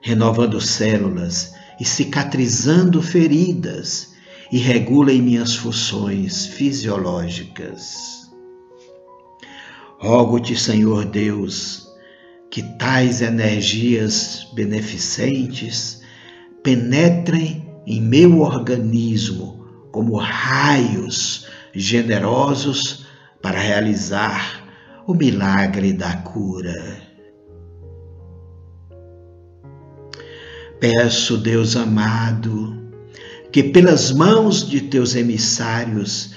renovando 0.02 0.60
células 0.60 1.54
e 1.80 1.84
cicatrizando 1.86 3.00
feridas 3.00 4.12
e 4.52 4.58
regulem 4.58 5.22
minhas 5.22 5.56
funções 5.56 6.44
fisiológicas. 6.44 8.30
Rogo-te, 9.98 10.54
Senhor 10.54 11.06
Deus, 11.06 11.88
que 12.50 12.62
tais 12.76 13.22
energias 13.22 14.46
beneficentes 14.54 16.02
penetrem 16.62 17.63
em 17.86 18.00
meu 18.00 18.40
organismo 18.40 19.64
como 19.90 20.16
raios 20.16 21.46
generosos 21.72 23.06
para 23.42 23.60
realizar 23.60 24.64
o 25.06 25.14
milagre 25.14 25.92
da 25.92 26.16
cura. 26.16 27.02
Peço, 30.80 31.38
Deus 31.38 31.76
amado, 31.76 32.92
que 33.52 33.62
pelas 33.62 34.10
mãos 34.10 34.68
de 34.68 34.80
teus 34.80 35.14
emissários 35.14 36.34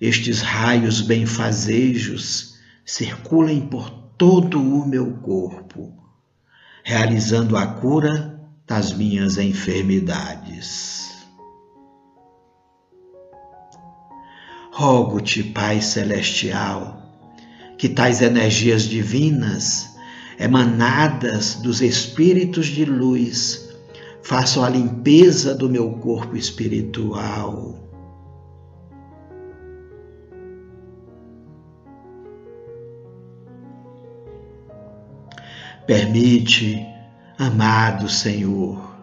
estes 0.00 0.40
raios 0.40 1.00
benfazejos 1.00 2.56
circulem 2.84 3.60
por 3.60 3.90
todo 4.18 4.60
o 4.60 4.86
meu 4.86 5.12
corpo, 5.18 5.92
realizando 6.82 7.56
a 7.56 7.66
cura 7.66 8.35
das 8.66 8.92
minhas 8.92 9.38
enfermidades. 9.38 11.24
Rogo-te, 14.72 15.42
Pai 15.42 15.80
Celestial, 15.80 17.02
que 17.78 17.88
tais 17.88 18.20
energias 18.20 18.82
divinas, 18.82 19.96
emanadas 20.38 21.54
dos 21.54 21.80
Espíritos 21.80 22.66
de 22.66 22.84
luz, 22.84 23.68
façam 24.22 24.62
a 24.64 24.68
limpeza 24.68 25.54
do 25.54 25.68
meu 25.68 25.92
corpo 25.92 26.36
espiritual 26.36 27.86
Permite, 35.86 36.84
amado 37.38 38.08
Senhor, 38.08 38.94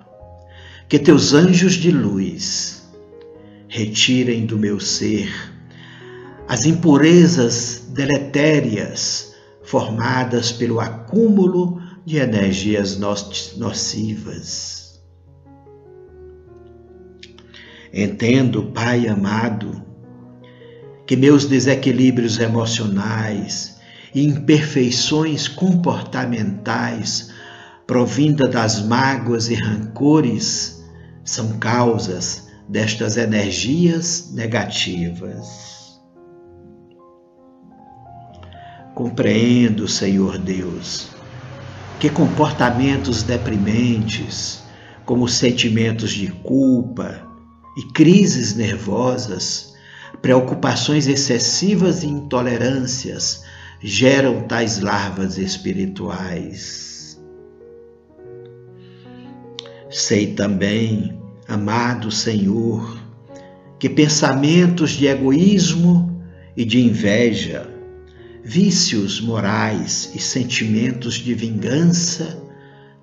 que 0.87 0.97
teus 0.97 1.33
anjos 1.33 1.73
de 1.73 1.91
luz 1.91 2.83
retirem 3.67 4.45
do 4.45 4.57
meu 4.57 4.79
ser 4.79 5.31
as 6.47 6.65
impurezas 6.65 7.87
deletérias 7.89 9.33
formadas 9.63 10.51
pelo 10.51 10.79
acúmulo 10.79 11.81
de 12.05 12.17
energias 12.17 12.97
nocivas. 12.97 15.01
Entendo, 17.93 18.63
Pai 18.73 19.07
amado, 19.07 19.81
que 21.05 21.15
meus 21.15 21.45
desequilíbrios 21.45 22.39
emocionais, 22.39 23.73
e 24.13 24.23
imperfeições 24.23 25.47
comportamentais 25.47 27.32
provinda 27.85 28.47
das 28.47 28.81
mágoas 28.81 29.49
e 29.49 29.55
rancores 29.55 30.83
são 31.23 31.57
causas 31.59 32.47
destas 32.67 33.17
energias 33.17 34.31
negativas. 34.33 35.99
Compreendo, 38.95 39.87
Senhor 39.87 40.37
Deus, 40.37 41.09
que 41.99 42.09
comportamentos 42.09 43.23
deprimentes, 43.23 44.63
como 45.05 45.27
sentimentos 45.27 46.11
de 46.11 46.27
culpa 46.27 47.27
e 47.75 47.91
crises 47.91 48.55
nervosas, 48.55 49.73
preocupações 50.21 51.07
excessivas 51.07 52.03
e 52.03 52.07
intolerâncias 52.07 53.43
geram 53.81 54.43
tais 54.43 54.79
larvas 54.79 55.37
espirituais. 55.37 56.82
Sei 59.93 60.33
também, 60.33 61.21
amado 61.47 62.09
Senhor, 62.09 62.97
que 63.77 63.87
pensamentos 63.87 64.89
de 64.89 65.05
egoísmo 65.05 66.19
e 66.57 66.65
de 66.65 66.81
inveja, 66.81 67.69
vícios 68.43 69.21
morais 69.21 70.11
e 70.15 70.19
sentimentos 70.19 71.13
de 71.13 71.35
vingança 71.35 72.41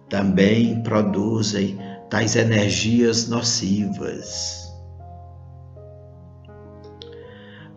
também 0.08 0.82
produzem 0.82 1.78
tais 2.10 2.34
energias 2.34 3.28
nocivas. 3.28 4.68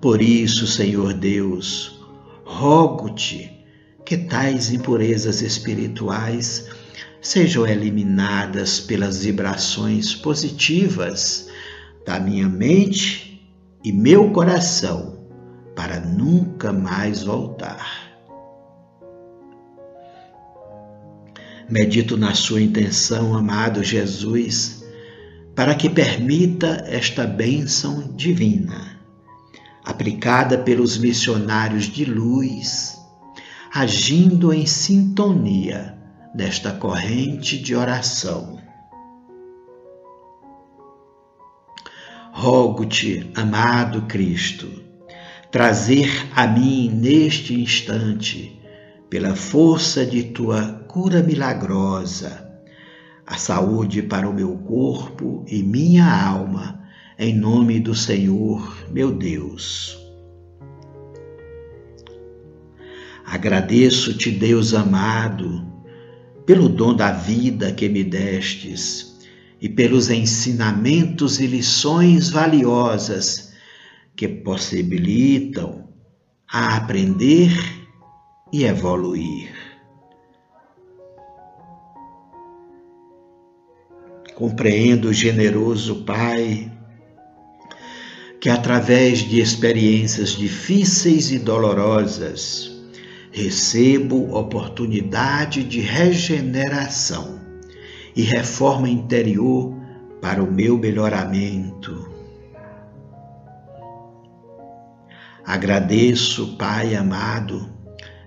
Por 0.02 0.24
isso, 0.24 0.66
Senhor 0.66 1.14
Deus, 1.14 2.04
rogo-te 2.44 3.64
que 4.04 4.18
tais 4.18 4.72
impurezas 4.72 5.44
espirituais 5.44 6.68
sejam 7.24 7.66
eliminadas 7.66 8.82
pelas 8.82 9.24
vibrações 9.24 10.14
positivas 10.14 11.48
da 12.06 12.20
minha 12.20 12.50
mente 12.50 13.42
e 13.82 13.94
meu 13.94 14.32
coração 14.32 15.26
para 15.74 16.02
nunca 16.02 16.74
mais 16.74 17.24
voltar. 17.24 18.12
Medito 21.70 22.18
na 22.18 22.34
sua 22.36 22.62
intenção, 22.62 23.34
amado 23.34 23.82
Jesus, 23.82 24.84
para 25.56 25.74
que 25.76 25.90
permita 25.90 26.84
esta 26.88 27.26
bênção 27.26 28.14
divina 28.16 29.00
aplicada 29.86 30.58
pelos 30.58 30.98
missionários 30.98 31.86
de 31.86 32.06
luz, 32.06 32.98
agindo 33.74 34.54
em 34.54 34.66
sintonia 34.66 36.03
desta 36.34 36.72
corrente 36.72 37.58
de 37.58 37.76
oração. 37.76 38.60
Rogo-te, 42.32 43.32
amado 43.36 44.04
Cristo, 44.04 44.68
trazer 45.52 46.10
a 46.36 46.48
mim 46.48 46.90
neste 46.90 47.54
instante, 47.54 48.60
pela 49.10 49.36
força 49.36 50.06
de 50.06 50.24
tua 50.24 50.84
cura 50.88 51.22
milagrosa, 51.22 52.52
a 53.26 53.38
saúde 53.38 54.02
para 54.02 54.28
o 54.28 54.34
meu 54.34 54.58
corpo 54.58 55.46
e 55.48 55.62
minha 55.62 56.06
alma 56.06 56.84
em 57.18 57.36
nome 57.36 57.80
do 57.80 57.94
Senhor, 57.94 58.76
meu 58.92 59.12
Deus. 59.12 59.98
Agradeço-te, 63.26 64.32
Deus 64.32 64.74
amado, 64.74 65.73
pelo 66.46 66.68
dom 66.68 66.94
da 66.94 67.12
vida 67.12 67.72
que 67.72 67.88
me 67.88 68.04
destes 68.04 69.18
e 69.62 69.70
pelos 69.70 70.10
ensinamentos 70.10 71.40
e 71.40 71.48
lições 71.48 72.30
valiosas 72.30 73.54
que 74.16 74.28
possibilitam 74.28 75.88
a 76.52 76.76
aprender 76.76 77.52
e 78.52 78.66
evoluir. 78.66 79.52
Compreendo, 84.36 85.14
generoso 85.14 86.04
Pai, 86.04 86.72
que 88.42 88.50
através 88.50 89.20
de 89.20 89.40
experiências 89.40 90.32
difíceis 90.32 91.32
e 91.32 91.40
dolorosas 91.40 92.73
recebo 93.34 94.38
oportunidade 94.38 95.64
de 95.64 95.82
regeneração 95.82 97.42
e 98.16 98.22
reforma 98.22 98.88
interior 98.88 99.74
para 100.22 100.42
o 100.42 100.50
meu 100.50 100.78
melhoramento. 100.78 102.10
Agradeço, 105.44 106.56
Pai 106.58 106.96
amado, 106.96 107.70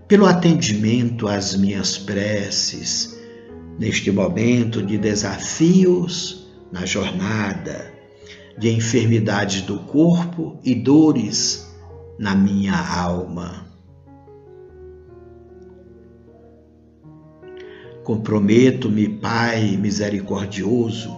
pelo 0.09 0.27
atendimento 0.27 1.29
às 1.29 1.57
minhas 1.57 1.97
preces 1.97 3.17
neste 3.79 4.11
momento 4.11 4.83
de 4.83 4.99
desafios 4.99 6.49
na 6.73 6.85
jornada 6.85 7.95
de 8.59 8.71
enfermidades 8.71 9.63
do 9.63 9.79
corpo 9.81 10.59
e 10.65 10.75
dores 10.75 11.73
na 12.19 12.35
minha 12.35 12.77
alma. 12.77 13.66
Comprometo-me, 18.07 19.09
Pai 19.09 19.77
misericordioso, 19.77 21.13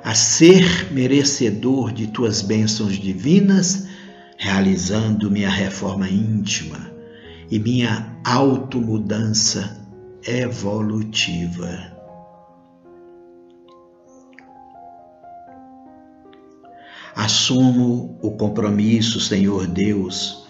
a 0.00 0.14
ser 0.14 0.92
merecedor 0.92 1.90
de 1.90 2.06
tuas 2.06 2.40
bênçãos 2.40 2.92
divinas, 2.92 3.88
realizando 4.38 5.28
minha 5.28 5.50
reforma 5.50 6.08
íntima 6.08 6.88
e 7.50 7.58
minha 7.58 8.16
automudança 8.24 9.84
evolutiva. 10.24 11.92
Assumo 17.16 18.16
o 18.22 18.30
compromisso, 18.36 19.18
Senhor 19.18 19.66
Deus, 19.66 20.46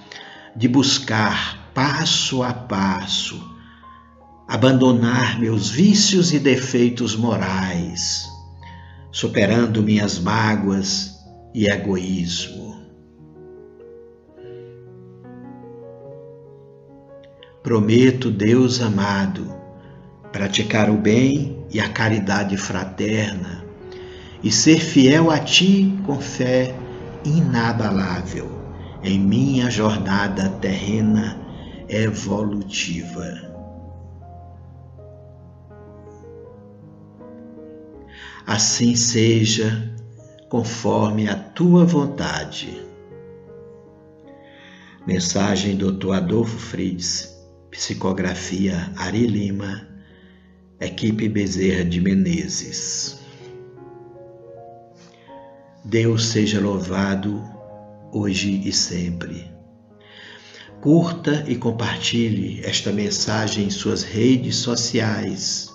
de 0.55 0.69
buscar 0.69 1.71
passo 1.73 2.43
a 2.43 2.53
passo, 2.53 3.54
abandonar 4.47 5.39
meus 5.41 5.71
vícios 5.71 6.33
e 6.33 6.39
defeitos 6.39 7.17
morais, 7.17 8.29
superando 9.11 9.83
minhas 9.83 10.19
mágoas 10.19 11.15
e 11.55 11.67
egoísmo. 11.67 12.75
Prometo, 17.63 18.31
Deus 18.31 18.83
amado, 18.83 19.51
praticar 20.31 20.91
o 20.91 20.99
bem 20.99 21.65
e 21.71 21.81
a 21.81 21.89
caridade 21.89 22.59
fraterna 22.59 23.65
e 24.43 24.53
ser 24.53 24.81
fiel 24.81 25.31
a 25.31 25.39
Ti 25.39 25.97
com 26.05 26.21
fé 26.21 26.75
inabalável 27.25 28.51
em 29.03 29.19
minha 29.19 29.71
jornada 29.71 30.51
terrena 30.61 31.39
evolutiva. 31.89 33.44
Assim 38.47 38.95
seja, 38.95 39.91
conforme 40.51 41.31
a 41.31 41.35
tua 41.35 41.87
vontade. 41.87 42.79
Mensagem 45.07 45.79
Dr. 45.79 46.13
Adolfo 46.13 46.59
Frides, 46.59 47.35
psicografia 47.71 48.93
Ari 48.97 49.27
Lima, 49.27 49.89
equipe 50.79 51.27
Bezerra 51.27 51.87
de 51.87 52.03
Menezes. 52.03 53.19
Deus 55.83 56.27
seja 56.27 56.61
louvado 56.61 57.43
hoje 58.13 58.61
e 58.69 58.73
sempre. 58.73 59.51
Curta 60.83 61.45
e 61.49 61.57
compartilhe 61.57 62.61
esta 62.63 62.93
mensagem 62.93 63.65
em 63.65 63.71
suas 63.71 64.03
redes 64.03 64.57
sociais 64.57 65.74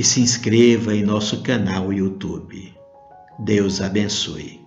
e 0.00 0.02
se 0.02 0.18
inscreva 0.18 0.94
em 0.94 1.02
nosso 1.02 1.42
canal 1.42 1.92
YouTube. 1.92 2.74
Deus 3.38 3.82
abençoe. 3.82 4.58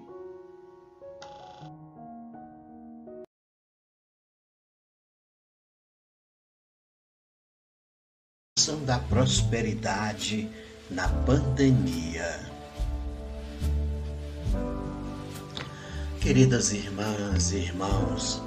Da 8.86 9.00
prosperidade 9.00 10.48
na 10.92 11.10
pandemia. 11.10 12.40
Queridas 16.22 16.72
irmãs 16.72 17.52
e 17.54 17.58
irmãos, 17.58 18.40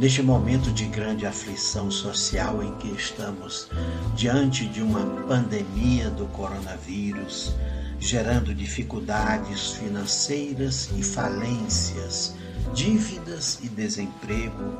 neste 0.00 0.22
momento 0.22 0.72
de 0.72 0.86
grande 0.86 1.26
aflição 1.26 1.90
social 1.90 2.62
em 2.62 2.74
que 2.76 2.88
estamos, 2.88 3.68
diante 4.16 4.64
de 4.66 4.80
uma 4.80 5.04
pandemia 5.28 6.08
do 6.08 6.24
coronavírus, 6.28 7.54
gerando 7.98 8.54
dificuldades 8.54 9.72
financeiras 9.72 10.88
e 10.96 11.02
falências, 11.02 12.34
dívidas 12.72 13.58
e 13.62 13.68
desemprego. 13.68 14.72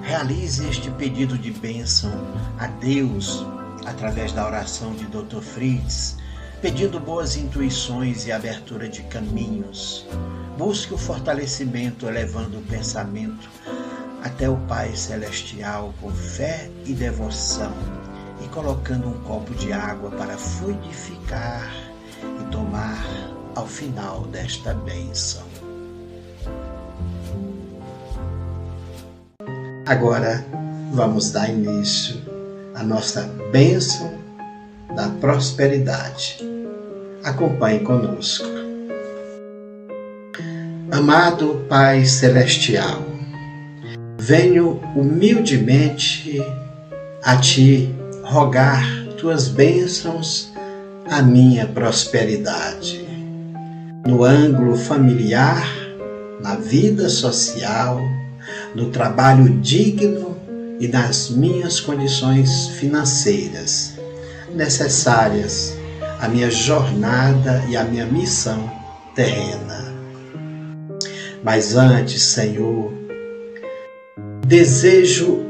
Realize 0.00 0.66
este 0.66 0.90
pedido 0.92 1.36
de 1.36 1.50
bênção 1.50 2.10
a 2.58 2.66
Deus 2.66 3.44
através 3.84 4.32
da 4.32 4.46
oração 4.46 4.94
de 4.94 5.04
Dr. 5.04 5.42
Fritz, 5.42 6.16
pedindo 6.62 6.98
boas 6.98 7.36
intuições 7.36 8.24
e 8.24 8.32
abertura 8.32 8.88
de 8.88 9.02
caminhos. 9.02 10.06
Busque 10.56 10.94
o 10.94 10.98
fortalecimento, 10.98 12.06
elevando 12.06 12.60
o 12.60 12.62
pensamento 12.62 13.50
até 14.24 14.48
o 14.48 14.56
Pai 14.66 14.96
Celestial 14.96 15.94
com 16.00 16.10
fé 16.10 16.68
e 16.86 16.94
devoção 16.94 17.72
e 18.42 18.48
colocando 18.48 19.08
um 19.08 19.20
copo 19.20 19.54
de 19.54 19.70
água 19.70 20.10
para 20.10 20.36
fluidificar 20.36 21.70
e 22.40 22.50
tomar 22.50 23.04
ao 23.54 23.66
final 23.66 24.22
desta 24.22 24.72
bênção. 24.72 25.42
Agora 29.86 30.44
vamos 30.92 31.30
dar 31.30 31.50
início 31.50 32.16
à 32.74 32.82
nossa 32.82 33.22
bênção 33.52 34.10
da 34.96 35.08
prosperidade. 35.20 36.38
Acompanhe 37.22 37.80
conosco. 37.80 38.46
Amado 40.90 41.66
Pai 41.68 42.04
Celestial, 42.06 43.13
venho 44.26 44.80
humildemente 44.96 46.42
a 47.22 47.36
Ti 47.36 47.94
rogar 48.22 48.82
Tuas 49.18 49.48
bênçãos 49.48 50.50
à 51.10 51.20
minha 51.20 51.66
prosperidade. 51.66 53.06
No 54.06 54.24
ângulo 54.24 54.76
familiar, 54.76 55.66
na 56.40 56.56
vida 56.56 57.08
social, 57.10 58.00
no 58.74 58.88
trabalho 58.88 59.60
digno 59.60 60.38
e 60.80 60.88
nas 60.88 61.28
minhas 61.28 61.78
condições 61.78 62.68
financeiras 62.78 63.94
necessárias 64.54 65.74
à 66.18 66.28
minha 66.28 66.50
jornada 66.50 67.62
e 67.68 67.76
à 67.76 67.84
minha 67.84 68.06
missão 68.06 68.70
terrena. 69.14 69.84
Mas 71.42 71.76
antes, 71.76 72.22
Senhor, 72.22 73.03
desejo 74.44 75.42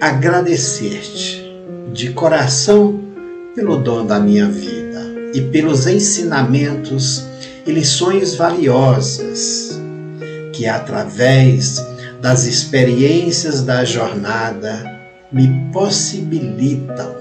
agradecer-te 0.00 1.44
de 1.92 2.10
coração 2.10 3.00
pelo 3.54 3.76
dom 3.76 4.04
da 4.04 4.18
minha 4.18 4.48
vida 4.48 5.00
e 5.32 5.40
pelos 5.40 5.86
ensinamentos 5.86 7.24
e 7.64 7.70
lições 7.70 8.34
valiosas 8.34 9.80
que, 10.52 10.66
através 10.66 11.84
das 12.20 12.46
experiências 12.46 13.62
da 13.62 13.84
jornada 13.84 14.84
me 15.30 15.70
possibilitam 15.72 17.14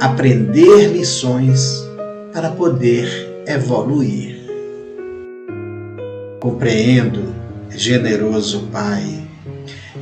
aprender 0.00 0.88
lições 0.88 1.84
para 2.32 2.50
poder 2.50 3.44
evoluir. 3.46 4.40
Compreendo, 6.40 7.32
generoso 7.70 8.68
Pai, 8.72 9.23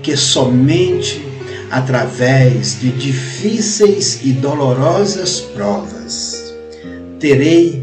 que 0.03 0.17
somente 0.17 1.25
através 1.71 2.81
de 2.81 2.91
difíceis 2.91 4.21
e 4.25 4.33
dolorosas 4.33 5.41
provas 5.41 6.55
terei 7.19 7.83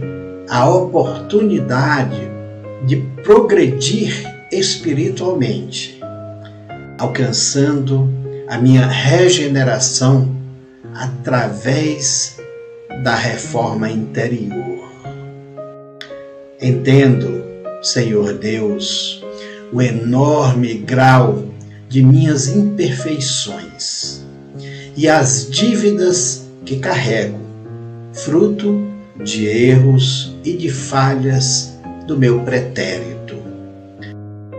a 0.50 0.70
oportunidade 0.70 2.30
de 2.86 2.98
progredir 3.24 4.24
espiritualmente 4.52 6.00
alcançando 7.00 8.10
a 8.48 8.58
minha 8.58 8.86
regeneração 8.86 10.36
através 10.94 12.38
da 13.04 13.16
reforma 13.16 13.90
interior. 13.90 14.90
Entendo, 16.62 17.46
Senhor 17.82 18.34
Deus, 18.34 19.24
o 19.72 19.82
enorme 19.82 20.74
grau 20.74 21.46
de 21.90 22.03
minhas 22.03 22.48
imperfeições 22.48 24.22
e 24.95 25.07
as 25.07 25.49
dívidas 25.49 26.45
que 26.64 26.78
carrego, 26.78 27.40
fruto 28.14 28.88
de 29.24 29.45
erros 29.48 30.36
e 30.45 30.53
de 30.53 30.70
falhas 30.70 31.78
do 32.06 32.18
meu 32.18 32.41
pretérito, 32.41 33.36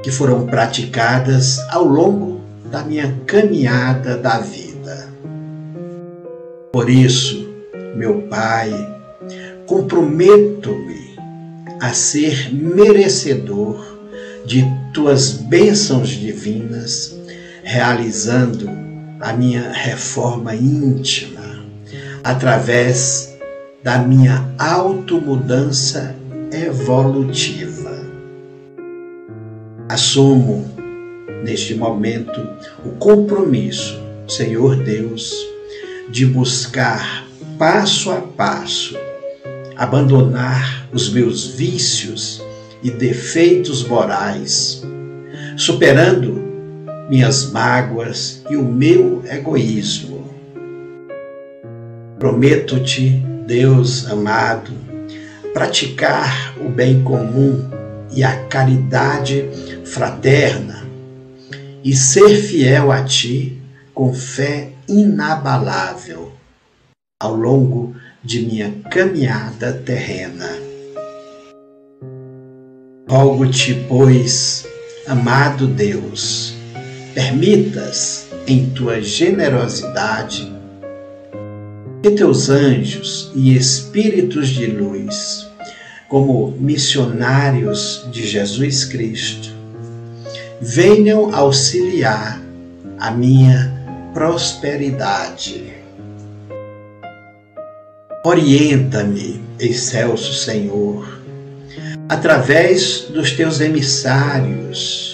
que 0.02 0.10
foram 0.10 0.46
praticadas 0.46 1.58
ao 1.70 1.84
longo 1.84 2.40
da 2.70 2.82
minha 2.82 3.14
caminhada 3.26 4.16
da 4.16 4.38
vida. 4.38 5.08
Por 6.72 6.90
isso, 6.90 7.48
meu 7.94 8.22
Pai, 8.22 8.72
comprometo-me 9.66 11.16
a 11.80 11.92
ser 11.92 12.52
merecedor 12.52 13.98
de 14.44 14.64
tuas 14.92 15.32
bênçãos 15.32 16.08
divinas, 16.08 17.19
realizando 17.70 18.68
a 19.20 19.32
minha 19.32 19.70
reforma 19.70 20.56
íntima 20.56 21.62
através 22.24 23.38
da 23.80 23.96
minha 23.98 24.44
automudança 24.58 26.16
evolutiva. 26.50 27.96
Assumo 29.88 30.68
neste 31.44 31.76
momento 31.76 32.40
o 32.84 32.90
compromisso, 32.98 34.02
Senhor 34.26 34.74
Deus, 34.74 35.32
de 36.10 36.26
buscar 36.26 37.24
passo 37.56 38.10
a 38.10 38.16
passo 38.20 38.98
abandonar 39.76 40.88
os 40.92 41.08
meus 41.08 41.46
vícios 41.46 42.42
e 42.82 42.90
defeitos 42.90 43.84
morais, 43.86 44.82
superando 45.56 46.49
minhas 47.10 47.50
mágoas 47.50 48.40
e 48.48 48.56
o 48.56 48.62
meu 48.62 49.24
egoísmo. 49.28 50.30
Prometo-te, 52.20 53.10
Deus 53.48 54.08
amado, 54.08 54.70
praticar 55.52 56.54
o 56.60 56.68
bem 56.68 57.02
comum 57.02 57.68
e 58.12 58.22
a 58.22 58.44
caridade 58.44 59.48
fraterna 59.84 60.86
e 61.82 61.96
ser 61.96 62.36
fiel 62.36 62.92
a 62.92 63.02
ti 63.02 63.60
com 63.92 64.14
fé 64.14 64.70
inabalável 64.88 66.30
ao 67.20 67.34
longo 67.34 67.96
de 68.22 68.40
minha 68.42 68.70
caminhada 68.88 69.72
terrena. 69.72 70.48
Rogo-te, 73.08 73.74
pois, 73.88 74.64
amado 75.08 75.66
Deus, 75.66 76.59
permitas 77.14 78.26
em 78.46 78.66
tua 78.70 79.00
generosidade 79.00 80.52
que 82.02 82.10
teus 82.12 82.48
anjos 82.48 83.30
e 83.34 83.54
espíritos 83.54 84.48
de 84.48 84.66
luz, 84.66 85.46
como 86.08 86.52
missionários 86.58 88.06
de 88.10 88.26
Jesus 88.26 88.84
Cristo, 88.84 89.50
venham 90.60 91.34
auxiliar 91.34 92.40
a 92.98 93.10
minha 93.10 94.10
prosperidade. 94.14 95.74
Orienta-me, 98.24 99.40
excelso 99.58 100.34
Senhor, 100.34 101.20
através 102.08 103.06
dos 103.10 103.32
teus 103.32 103.60
emissários, 103.60 105.09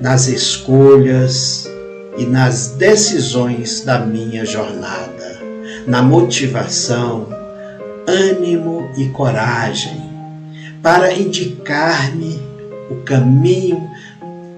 nas 0.00 0.28
escolhas 0.28 1.68
e 2.16 2.24
nas 2.24 2.68
decisões 2.68 3.82
da 3.84 3.98
minha 3.98 4.44
jornada, 4.44 5.40
na 5.86 6.02
motivação, 6.02 7.28
ânimo 8.06 8.88
e 8.96 9.08
coragem, 9.08 10.02
para 10.82 11.12
indicar-me 11.12 12.40
o 12.90 12.96
caminho 13.04 13.90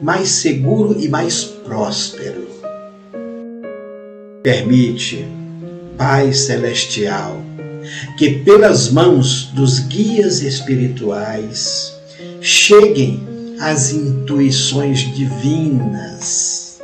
mais 0.02 0.28
seguro 0.28 0.96
e 0.98 1.08
mais 1.08 1.44
próspero. 1.44 2.46
Permite, 4.42 5.26
Pai 5.96 6.32
Celestial, 6.32 7.40
que 8.18 8.30
pelas 8.40 8.90
mãos 8.90 9.50
dos 9.54 9.78
guias 9.80 10.42
espirituais 10.42 11.96
cheguem 12.40 13.35
as 13.60 13.92
intuições 13.92 15.00
divinas, 15.14 16.80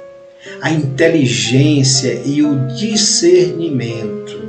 a 0.60 0.70
inteligência 0.70 2.22
e 2.24 2.42
o 2.42 2.66
discernimento 2.68 4.42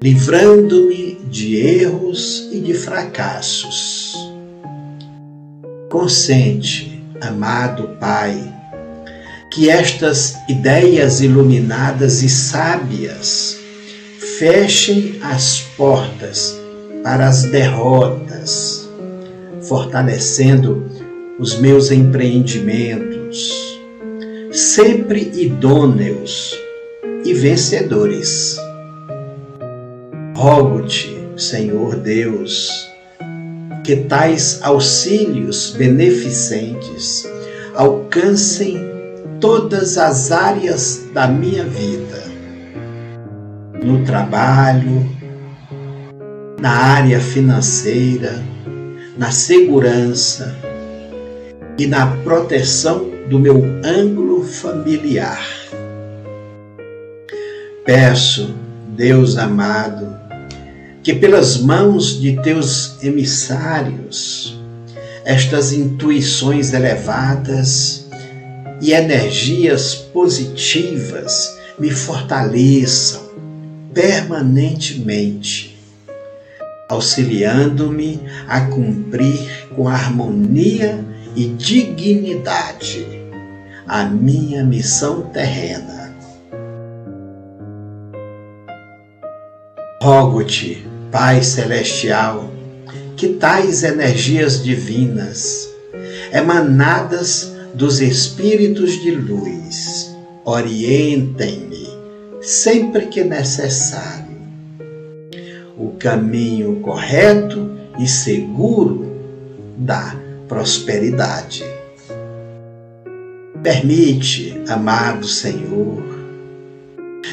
livrando-me 0.00 1.18
de 1.28 1.56
erros 1.56 2.48
e 2.52 2.60
de 2.60 2.72
fracassos. 2.72 4.14
Consente, 5.90 7.02
amado 7.20 7.96
Pai, 7.98 8.54
que 9.50 9.68
estas 9.68 10.36
ideias 10.48 11.20
iluminadas 11.20 12.22
e 12.22 12.28
sábias 12.28 13.58
fechem 14.38 15.18
as 15.20 15.62
portas 15.76 16.56
para 17.02 17.26
as 17.26 17.42
derrotas, 17.42 18.87
fortalecendo 19.68 20.84
os 21.38 21.58
meus 21.60 21.90
empreendimentos, 21.90 23.78
sempre 24.50 25.30
idôneos 25.34 26.58
e 27.24 27.34
vencedores. 27.34 28.58
Rogo-te, 30.34 31.16
Senhor 31.36 31.96
Deus, 31.96 32.88
que 33.84 33.96
tais 33.96 34.60
auxílios 34.62 35.74
beneficentes 35.76 37.28
alcancem 37.74 38.78
todas 39.40 39.98
as 39.98 40.32
áreas 40.32 41.04
da 41.12 41.28
minha 41.28 41.64
vida, 41.64 42.24
no 43.82 44.04
trabalho, 44.04 45.08
na 46.60 46.70
área 46.70 47.20
financeira, 47.20 48.42
na 49.18 49.32
segurança 49.32 50.56
e 51.76 51.86
na 51.86 52.06
proteção 52.18 53.10
do 53.28 53.38
meu 53.38 53.64
ângulo 53.84 54.44
familiar. 54.44 55.44
Peço, 57.84 58.54
Deus 58.96 59.36
amado, 59.36 60.16
que 61.02 61.14
pelas 61.14 61.58
mãos 61.58 62.20
de 62.20 62.40
teus 62.42 63.02
emissários, 63.02 64.56
estas 65.24 65.72
intuições 65.72 66.72
elevadas 66.72 68.06
e 68.80 68.92
energias 68.92 69.94
positivas 69.94 71.58
me 71.78 71.90
fortaleçam 71.90 73.28
permanentemente, 73.92 75.67
auxiliando-me 76.88 78.20
a 78.48 78.62
cumprir 78.62 79.68
com 79.76 79.86
harmonia 79.86 81.04
e 81.36 81.46
dignidade 81.46 83.06
a 83.86 84.04
minha 84.04 84.64
missão 84.64 85.22
terrena. 85.30 85.98
Rogo-te, 90.02 90.86
Pai 91.10 91.42
Celestial, 91.42 92.50
que 93.16 93.28
tais 93.30 93.82
energias 93.82 94.62
divinas, 94.62 95.68
emanadas 96.32 97.52
dos 97.74 98.00
Espíritos 98.00 98.92
de 99.02 99.10
luz, 99.10 100.16
orientem-me 100.44 101.88
sempre 102.40 103.06
que 103.06 103.24
necessário 103.24 104.27
o 105.78 105.92
caminho 105.92 106.80
correto 106.80 107.70
e 107.98 108.08
seguro 108.08 109.06
da 109.76 110.16
prosperidade. 110.48 111.64
Permite, 113.62 114.60
amado 114.68 115.26
Senhor, 115.26 116.02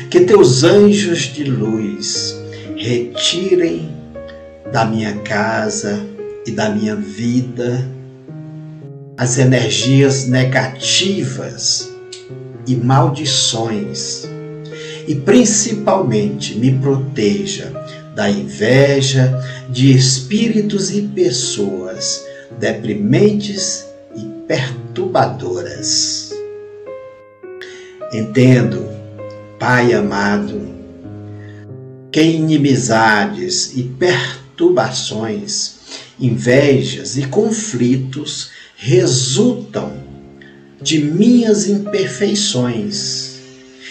que 0.10 0.22
teus 0.22 0.64
anjos 0.64 1.20
de 1.22 1.44
luz 1.46 2.36
retirem 2.76 3.90
da 4.72 4.86
minha 4.86 5.16
casa 5.20 6.00
e 6.46 6.52
da 6.52 6.70
minha 6.70 6.96
vida 6.96 7.90
as 9.18 9.38
energias 9.38 10.28
negativas 10.28 11.90
e 12.68 12.76
maldições 12.76 14.28
e 15.08 15.16
principalmente 15.16 16.58
me 16.58 16.74
proteja 16.80 17.72
da 18.16 18.30
inveja 18.30 19.38
de 19.70 19.94
espíritos 19.94 20.90
e 20.90 21.02
pessoas 21.02 22.26
deprimentes 22.58 23.86
e 24.16 24.24
perturbadoras. 24.48 26.32
Entendo, 28.14 28.88
Pai 29.60 29.94
amado, 29.94 30.62
que 32.12 32.22
inimizades 32.22 33.76
e 33.76 33.84
perturbações, 33.84 35.76
invejas 36.20 37.18
e 37.18 37.28
conflitos 37.28 38.50
resultam 38.78 39.92
de 40.82 41.00
minhas 41.00 41.68
imperfeições 41.68 43.40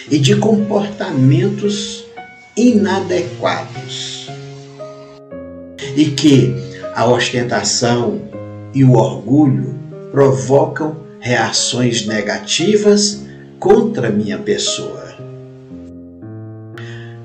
e 0.09 0.17
de 0.17 0.35
comportamentos 0.37 2.05
inadequados. 2.55 3.74
E 5.95 6.05
que 6.05 6.53
a 6.93 7.05
ostentação 7.07 8.21
e 8.73 8.83
o 8.83 8.93
orgulho 8.93 9.75
provocam 10.11 10.97
reações 11.19 12.05
negativas 12.05 13.23
contra 13.59 14.09
minha 14.09 14.37
pessoa. 14.37 15.15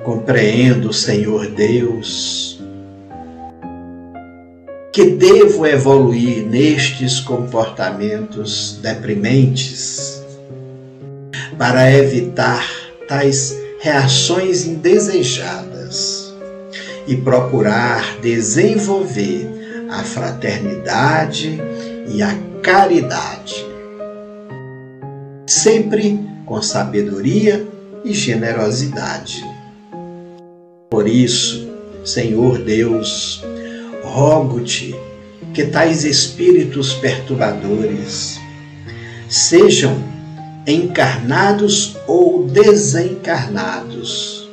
Compreendo, 0.05 0.92
Senhor 0.92 1.47
Deus, 1.48 2.60
que 4.92 5.10
devo 5.10 5.66
evoluir 5.66 6.47
nestes 6.47 7.20
comportamentos 7.20 8.78
deprimentes 8.82 10.22
para 11.59 11.92
evitar 11.92 12.66
tais 13.06 13.56
reações 13.80 14.66
indesejadas 14.66 16.30
e 17.11 17.16
procurar 17.16 18.20
desenvolver 18.20 19.89
a 19.91 20.05
fraternidade 20.05 21.59
e 22.09 22.23
a 22.23 22.39
caridade, 22.62 23.66
sempre 25.45 26.20
com 26.47 26.62
sabedoria 26.62 27.66
e 28.05 28.15
generosidade. 28.15 29.45
Por 30.89 31.09
isso, 31.09 31.69
Senhor 32.05 32.59
Deus, 32.59 33.43
rogo-te 34.05 34.95
que 35.53 35.66
tais 35.66 36.05
espíritos 36.05 36.95
perturbadores 36.95 38.39
sejam 39.28 40.01
encarnados 40.65 41.97
ou 42.07 42.47
desencarnados, 42.47 44.49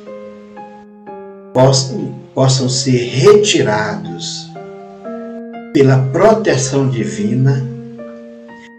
possam, 1.54 2.18
possam 2.38 2.68
ser 2.68 2.96
retirados 2.98 4.48
pela 5.74 5.98
proteção 6.12 6.88
divina 6.88 7.66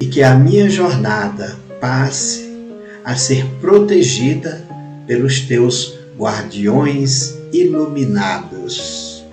e 0.01 0.05
que 0.05 0.23
a 0.23 0.33
minha 0.33 0.69
jornada 0.69 1.57
passe 1.81 2.57
a 3.03 3.17
ser 3.17 3.45
protegida 3.59 4.65
pelos 5.05 5.41
teus 5.41 5.99
guardiões 6.17 7.37
iluminados. 7.51 9.25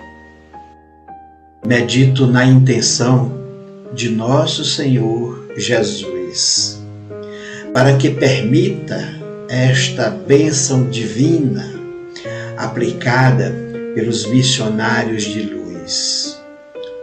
Medito 1.65 2.27
na 2.27 2.45
intenção 2.45 3.31
de 3.93 4.09
nosso 4.09 4.65
Senhor 4.65 5.53
Jesus, 5.55 6.83
para 7.73 7.95
que 7.95 8.09
permita 8.09 9.07
esta 9.47 10.09
bênção 10.09 10.89
divina 10.89 11.65
aplicada 12.57 13.66
pelos 13.97 14.27
missionários 14.27 15.23
de 15.23 15.41
luz, 15.41 16.39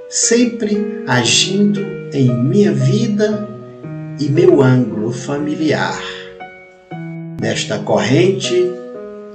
sempre 0.08 1.02
agindo 1.08 1.80
em 2.12 2.32
minha 2.32 2.70
vida 2.70 3.48
e 4.20 4.28
meu 4.28 4.62
ângulo 4.62 5.10
familiar, 5.10 6.00
nesta 7.40 7.80
corrente 7.80 8.54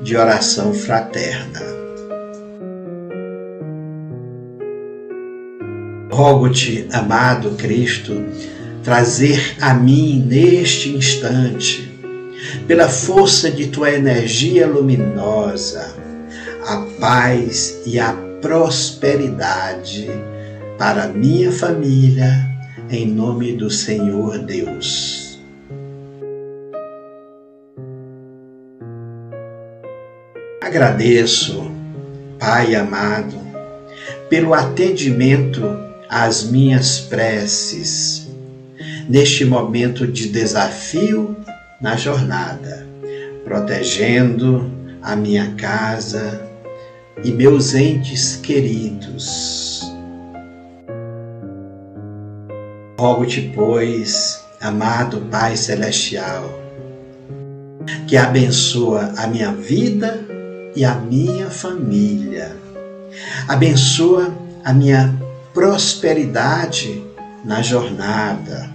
de 0.02 0.16
oração 0.16 0.74
fraterna. 0.74 1.60
Rogo-te, 6.10 6.88
amado 6.94 7.58
Cristo, 7.58 8.24
trazer 8.86 9.58
a 9.60 9.74
mim 9.74 10.26
neste 10.26 10.96
instante, 10.96 11.92
pela 12.66 12.88
força 12.88 13.52
de 13.52 13.68
tua 13.68 13.92
energia 13.92 14.66
luminosa, 14.66 16.00
a 16.66 16.78
paz 17.00 17.82
e 17.86 18.00
a 18.00 18.14
prosperidade 18.42 20.08
para 20.78 21.08
minha 21.08 21.52
família, 21.52 22.48
em 22.90 23.06
nome 23.08 23.54
do 23.54 23.70
Senhor 23.70 24.40
Deus. 24.40 25.40
Agradeço 30.62 31.70
Pai 32.38 32.74
amado, 32.74 33.38
pelo 34.30 34.54
atendimento 34.54 35.62
às 36.08 36.44
minhas 36.50 37.00
preces, 37.02 38.30
neste 39.10 39.44
momento 39.44 40.08
de 40.08 40.30
desafio 40.30 41.36
na 41.82 41.98
jornada, 41.98 42.88
protegendo 43.44 44.72
a 45.02 45.18
minha 45.18 45.54
casa 45.58 46.49
e 47.24 47.32
meus 47.32 47.76
entes 47.76 48.36
queridos. 48.38 49.82
Rogo-te, 52.98 53.52
pois, 53.56 54.44
amado 54.62 55.22
Pai 55.32 55.56
Celestial, 55.56 56.50
que 58.08 58.18
abençoa 58.18 59.14
a 59.18 59.28
minha 59.28 59.54
vida 59.54 60.20
e 60.76 60.84
a 60.84 60.96
minha 60.96 61.50
família. 61.50 62.56
Abençoa 63.48 64.34
a 64.64 64.74
minha 64.74 65.18
prosperidade 65.54 67.04
na 67.44 67.62
jornada. 67.62 68.70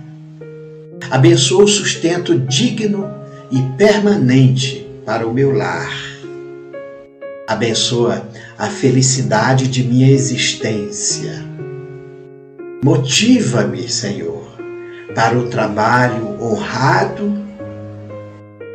Abençoa 1.10 1.64
o 1.64 1.68
sustento 1.68 2.38
digno 2.38 3.10
e 3.50 3.60
permanente 3.76 4.86
para 5.04 5.26
o 5.26 5.32
meu 5.32 5.52
lar. 5.54 5.92
Abençoa 7.46 8.26
a 8.58 8.68
felicidade 8.68 9.68
de 9.68 9.82
minha 9.82 10.10
existência. 10.10 11.44
Motiva-me, 12.84 13.88
Senhor, 13.88 14.44
para 15.14 15.38
o 15.38 15.48
trabalho 15.48 16.40
honrado 16.40 17.32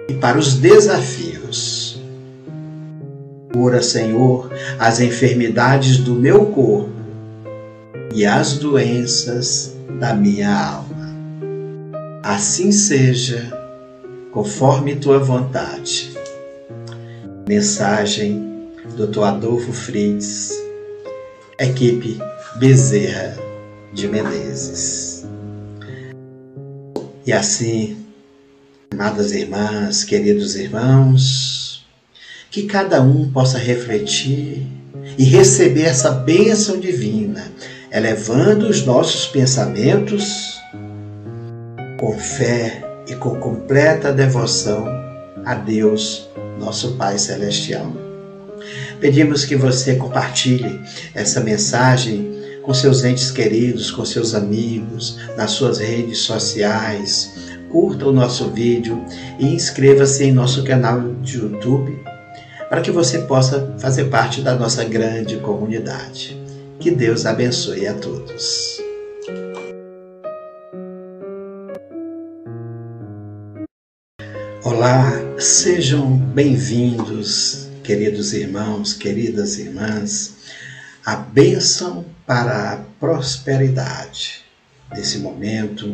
e 0.10 0.14
para 0.16 0.38
os 0.38 0.56
desafios. 0.56 2.02
Cura, 3.54 3.82
Senhor, 3.82 4.52
as 4.80 5.00
enfermidades 5.00 5.98
do 5.98 6.16
meu 6.16 6.48
corpo 6.48 6.90
e 8.14 8.26
as 8.26 8.58
doenças 8.58 9.76
da 10.00 10.14
minha 10.14 10.52
alma. 10.52 11.10
Assim 12.24 12.72
seja, 12.72 13.52
conforme 14.32 14.96
tua 14.96 15.20
vontade. 15.20 16.12
Mensagem 17.48 18.49
Dr. 19.00 19.24
Adolfo 19.24 19.72
Fritz, 19.72 20.62
equipe 21.58 22.20
Bezerra 22.58 23.38
de 23.94 24.10
Menezes. 24.10 25.26
E 27.26 27.32
assim, 27.32 27.96
amadas 28.92 29.32
irmãs, 29.32 30.04
queridos 30.04 30.58
irmãos, 30.58 31.88
que 32.52 32.64
cada 32.64 33.02
um 33.02 33.32
possa 33.32 33.58
refletir 33.58 34.68
e 35.18 35.24
receber 35.24 35.84
essa 35.84 36.12
bênção 36.12 36.78
divina, 36.78 37.50
elevando 37.90 38.68
os 38.68 38.86
nossos 38.86 39.26
pensamentos 39.28 40.60
com 41.98 42.20
fé 42.20 42.84
e 43.08 43.16
com 43.16 43.40
completa 43.40 44.12
devoção 44.12 44.86
a 45.46 45.56
Deus, 45.56 46.28
nosso 46.60 46.98
Pai 46.98 47.18
Celestial. 47.18 48.09
Pedimos 49.00 49.46
que 49.46 49.56
você 49.56 49.96
compartilhe 49.96 50.82
essa 51.16 51.40
mensagem 51.40 52.38
com 52.64 52.74
seus 52.74 53.04
entes 53.04 53.32
queridos, 53.32 53.90
com 53.90 54.04
seus 54.04 54.36
amigos, 54.36 55.18
nas 55.38 55.52
suas 55.52 55.80
redes 55.80 56.20
sociais. 56.20 57.32
Curta 57.72 58.08
o 58.08 58.12
nosso 58.12 58.50
vídeo 58.50 59.04
e 59.40 59.46
inscreva-se 59.46 60.26
em 60.26 60.34
nosso 60.34 60.64
canal 60.64 61.14
de 61.22 61.38
YouTube 61.38 61.98
para 62.68 62.82
que 62.82 62.92
você 62.92 63.20
possa 63.20 63.74
fazer 63.80 64.06
parte 64.06 64.42
da 64.42 64.54
nossa 64.54 64.84
grande 64.84 65.38
comunidade. 65.38 66.40
Que 66.80 66.92
Deus 66.92 67.26
abençoe 67.26 67.88
a 67.88 67.94
todos. 67.94 68.80
Olá, 74.64 75.12
sejam 75.38 76.18
bem-vindos, 76.18 77.69
queridos 77.90 78.34
irmãos, 78.34 78.94
queridas 78.94 79.58
irmãs, 79.58 80.36
a 81.04 81.16
bênção 81.16 82.06
para 82.24 82.74
a 82.74 82.78
prosperidade. 83.00 84.44
Nesse 84.96 85.18
momento, 85.18 85.92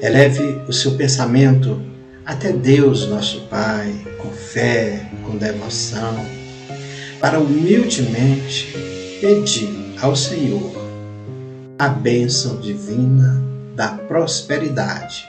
eleve 0.00 0.62
o 0.68 0.72
seu 0.72 0.92
pensamento 0.94 1.82
até 2.24 2.52
Deus, 2.52 3.08
nosso 3.08 3.40
Pai, 3.48 3.92
com 4.18 4.30
fé, 4.30 5.10
com 5.24 5.36
devoção, 5.36 6.14
para 7.20 7.40
humildemente 7.40 8.72
pedir 9.20 9.96
ao 10.00 10.14
Senhor 10.14 10.80
a 11.76 11.88
bênção 11.88 12.60
divina 12.60 13.42
da 13.74 13.88
prosperidade. 13.88 15.28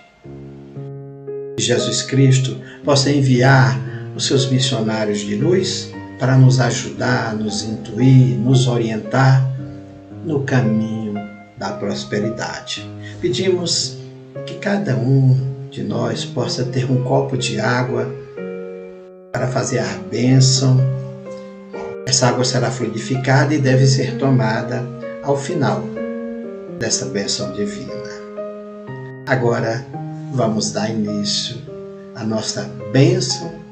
Jesus 1.57 2.03
Cristo 2.03 2.55
possa 2.85 3.09
enviar 3.09 3.96
os 4.17 4.25
seus 4.25 4.49
missionários 4.49 5.19
de 5.19 5.35
luz 5.35 5.93
para 6.19 6.35
nos 6.35 6.59
ajudar, 6.59 7.35
nos 7.35 7.63
intuir, 7.63 8.35
nos 8.35 8.67
orientar 8.67 9.47
no 10.25 10.39
caminho 10.39 11.13
da 11.55 11.73
prosperidade. 11.73 12.89
Pedimos 13.21 13.99
que 14.47 14.55
cada 14.55 14.95
um 14.95 15.37
de 15.69 15.83
nós 15.83 16.25
possa 16.25 16.65
ter 16.65 16.89
um 16.89 17.03
copo 17.03 17.37
de 17.37 17.59
água 17.59 18.11
para 19.31 19.47
fazer 19.47 19.79
a 19.79 19.97
bênção. 20.09 20.79
Essa 22.07 22.29
água 22.29 22.43
será 22.43 22.71
fluidificada 22.71 23.53
e 23.53 23.59
deve 23.59 23.85
ser 23.85 24.17
tomada 24.17 24.83
ao 25.21 25.37
final 25.37 25.83
dessa 26.79 27.05
bênção 27.05 27.53
divina. 27.53 27.93
Agora 29.27 29.85
vamos 30.33 30.71
dar 30.71 30.89
início 30.89 31.57
à 32.15 32.23
nossa 32.23 32.63
bênção 32.91 33.66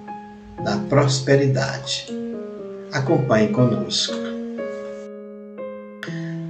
da 0.64 0.78
prosperidade. 0.90 2.08
Acompanhe 2.92 3.50
conosco. 3.50 4.14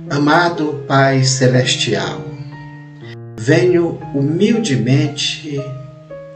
Amado 0.10 0.84
Pai 0.88 1.24
Celestial, 1.24 2.22
venho 3.38 4.00
humildemente 4.14 5.60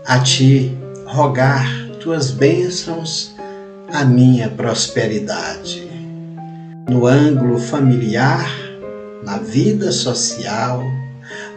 a 0.06 0.20
Ti 0.20 0.76
rogar 1.06 1.68
Tuas 2.00 2.32
bênçãos 2.32 3.36
à 3.92 4.04
minha 4.04 4.50
prosperidade. 4.50 5.88
No 6.90 7.06
ângulo 7.06 7.60
familiar, 7.60 8.50
na 9.24 9.38
vida 9.38 9.92
social, 9.92 10.82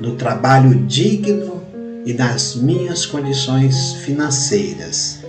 no 0.00 0.16
trabalho 0.16 0.74
digno 0.84 1.62
e 2.04 2.12
nas 2.12 2.54
minhas 2.54 3.06
condições 3.06 3.94
financeiras 4.04 5.21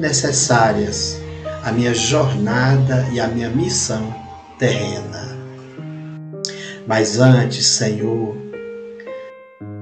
necessárias 0.00 1.20
à 1.62 1.70
minha 1.70 1.94
jornada 1.94 3.06
e 3.12 3.20
à 3.20 3.28
minha 3.28 3.50
missão 3.50 4.12
terrena. 4.58 5.36
Mas 6.86 7.20
antes, 7.20 7.66
Senhor, 7.66 8.36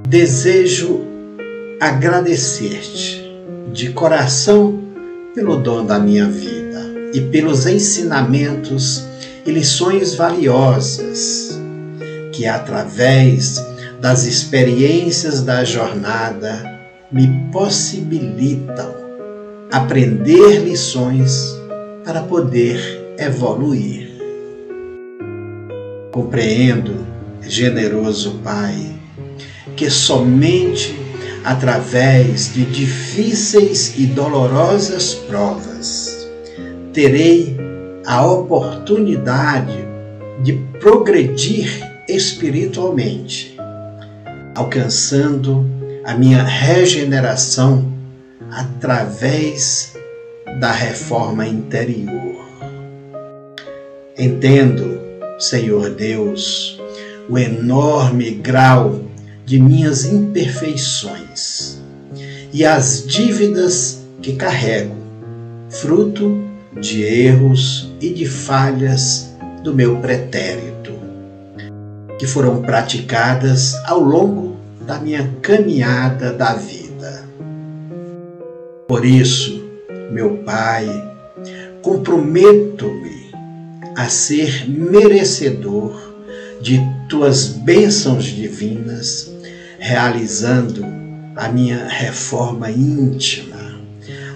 desejo 0.06 1.06
agradecer-te 1.80 3.24
de 3.72 3.92
coração 3.92 4.78
pelo 5.34 5.56
dom 5.56 5.86
da 5.86 5.98
minha 5.98 6.26
vida 6.26 6.82
e 7.14 7.20
pelos 7.20 7.66
ensinamentos 7.66 9.04
e 9.46 9.50
lições 9.50 10.14
valiosas 10.14 11.58
que, 12.32 12.46
através 12.46 13.64
das 14.00 14.24
experiências 14.24 15.42
da 15.42 15.64
jornada, 15.64 16.78
me 17.10 17.50
possibilitam 17.50 19.07
aprender 19.70 20.60
lições 20.60 21.58
para 22.04 22.22
poder 22.22 23.14
evoluir. 23.18 24.08
Compreendo, 26.10 27.06
generoso 27.42 28.40
Pai, 28.42 28.94
que 29.76 29.90
somente 29.90 30.98
através 31.44 32.52
de 32.54 32.64
difíceis 32.64 33.94
e 33.98 34.06
dolorosas 34.06 35.14
provas 35.14 36.28
terei 36.92 37.56
a 38.06 38.26
oportunidade 38.26 39.86
de 40.42 40.54
progredir 40.80 41.68
espiritualmente, 42.08 43.56
alcançando 44.54 45.64
a 46.04 46.14
minha 46.14 46.42
regeneração 46.42 47.97
através 48.50 49.94
da 50.60 50.72
reforma 50.72 51.46
interior. 51.46 52.46
Entendo, 54.18 55.00
Senhor 55.38 55.90
Deus, 55.90 56.80
o 57.28 57.38
enorme 57.38 58.30
grau 58.32 59.02
de 59.44 59.60
minhas 59.60 60.04
imperfeições 60.04 61.78
e 62.52 62.64
as 62.64 63.06
dívidas 63.06 64.00
que 64.20 64.34
carrego, 64.34 64.96
fruto 65.70 66.44
de 66.80 67.02
erros 67.02 67.92
e 68.00 68.10
de 68.10 68.26
falhas 68.26 69.34
do 69.62 69.74
meu 69.74 69.96
pretérito, 69.96 70.92
que 72.18 72.26
foram 72.26 72.62
praticadas 72.62 73.74
ao 73.86 74.00
longo 74.00 74.56
da 74.86 74.98
minha 74.98 75.30
caminhada 75.42 76.32
da 76.32 76.54
vida. 76.54 76.77
Por 78.88 79.04
isso, 79.04 79.62
meu 80.10 80.38
Pai, 80.38 80.88
comprometo-me 81.82 83.30
a 83.94 84.08
ser 84.08 84.66
merecedor 84.66 86.14
de 86.62 86.80
tuas 87.06 87.48
bênçãos 87.48 88.24
divinas, 88.24 89.30
realizando 89.78 90.86
a 91.36 91.50
minha 91.50 91.86
reforma 91.86 92.70
íntima 92.70 93.78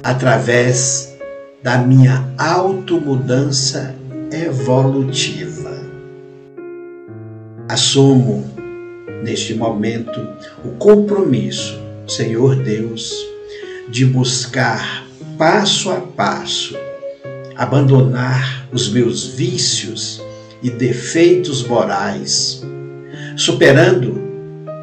através 0.02 1.16
da 1.62 1.78
minha 1.78 2.30
automudança 2.36 3.94
evolutiva. 4.30 5.72
Assumo 7.70 8.44
neste 9.24 9.54
momento 9.54 10.20
o 10.62 10.72
compromisso, 10.72 11.80
Senhor 12.06 12.54
Deus, 12.56 13.31
de 13.92 14.06
buscar 14.06 15.06
passo 15.36 15.90
a 15.90 16.00
passo 16.00 16.74
abandonar 17.54 18.66
os 18.72 18.90
meus 18.90 19.26
vícios 19.26 20.18
e 20.62 20.70
defeitos 20.70 21.62
morais, 21.68 22.62
superando 23.36 24.18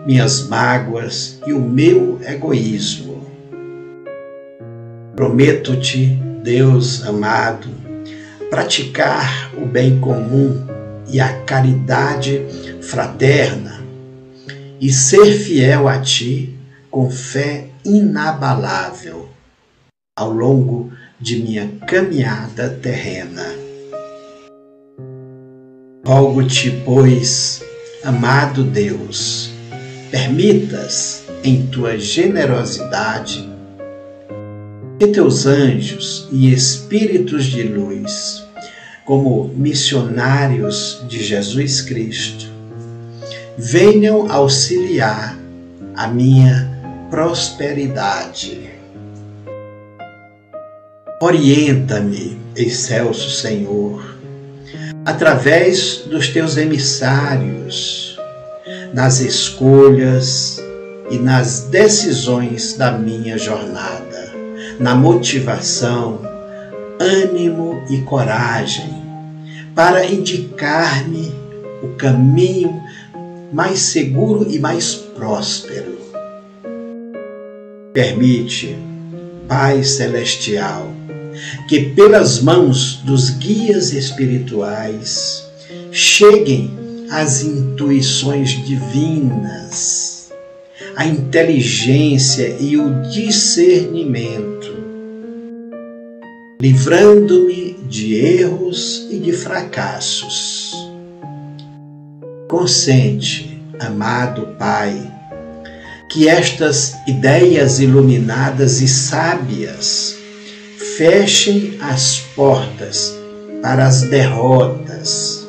minhas 0.06 0.48
mágoas 0.48 1.40
e 1.48 1.54
o 1.54 1.60
meu 1.60 2.20
egoísmo. 2.24 3.26
Prometo-te, 5.16 6.06
Deus 6.44 7.04
amado, 7.04 7.68
praticar 8.52 9.52
o 9.58 9.66
bem 9.66 10.00
comum 10.00 10.64
e 11.08 11.20
a 11.20 11.34
caridade 11.46 12.46
fraterna 12.80 13.84
e 14.80 14.92
ser 14.92 15.32
fiel 15.32 15.88
a 15.88 16.00
ti 16.00 16.56
com 16.92 17.10
fé 17.10 17.69
inabalável 17.86 19.30
ao 20.16 20.32
longo 20.32 20.92
de 21.20 21.42
minha 21.42 21.68
caminhada 21.88 22.70
terrena. 22.82 23.46
Rogo-te, 26.06 26.72
pois, 26.86 27.62
amado 28.04 28.64
Deus, 28.64 29.52
permitas 30.12 31.24
em 31.44 31.68
tua 31.68 31.98
generosidade 31.98 33.50
que 34.98 35.08
teus 35.08 35.46
anjos 35.46 36.28
e 36.32 36.52
espíritos 36.52 37.46
de 37.46 37.64
luz, 37.64 38.44
como 39.06 39.48
missionários 39.56 41.04
de 41.08 41.24
Jesus 41.24 41.82
Cristo, 41.82 42.48
venham 43.58 44.30
auxiliar 44.30 45.38
a 45.96 46.08
minha 46.08 46.69
prosperidade 47.10 48.80
Orienta-me, 51.22 52.40
excelso 52.56 53.30
Senhor, 53.30 54.16
através 55.04 56.04
dos 56.06 56.30
teus 56.30 56.56
emissários, 56.56 58.18
nas 58.94 59.20
escolhas 59.20 60.64
e 61.12 61.18
nas 61.18 61.64
decisões 61.64 62.78
da 62.78 62.94
minha 62.94 63.38
jornada, 63.38 64.32
na 64.80 64.96
motivação, 64.96 66.22
ânimo 67.02 67.84
e 67.90 67.98
coragem, 68.04 69.04
para 69.76 70.06
indicar-me 70.06 71.36
o 71.84 71.90
caminho 71.98 72.82
mais 73.52 73.80
seguro 73.80 74.50
e 74.50 74.58
mais 74.58 74.96
próspero. 74.96 75.99
Permite, 77.94 78.78
Pai 79.48 79.84
Celestial, 79.84 80.94
que 81.68 81.90
pelas 81.96 82.40
mãos 82.40 82.98
dos 83.04 83.32
guias 83.32 83.94
espirituais 83.94 85.50
cheguem 85.92 86.70
as 87.10 87.42
intuições 87.42 88.52
divinas, 88.64 90.32
a 90.96 91.08
inteligência 91.08 92.58
e 92.60 92.78
o 92.78 93.02
discernimento, 93.10 94.72
livrando-me 96.62 97.74
de 97.88 98.14
erros 98.14 99.08
e 99.10 99.18
de 99.18 99.32
fracassos. 99.32 100.74
Consente, 102.48 103.60
amado 103.80 104.56
Pai, 104.60 105.19
que 106.10 106.28
estas 106.28 106.96
ideias 107.08 107.80
iluminadas 107.80 108.82
e 108.82 108.88
sábias 108.88 110.16
fechem 110.98 111.78
as 111.80 112.20
portas 112.36 113.16
para 113.62 113.86
as 113.86 114.02
derrotas, 114.02 115.48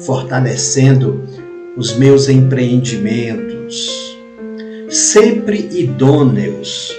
fortalecendo 0.00 1.26
os 1.74 1.96
meus 1.96 2.28
empreendimentos, 2.28 3.88
sempre 4.90 5.68
idôneos 5.72 6.92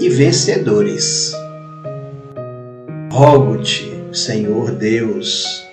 e 0.00 0.08
vencedores. 0.08 1.32
Rogo-te, 3.12 3.92
Senhor 4.12 4.72
Deus, 4.72 5.64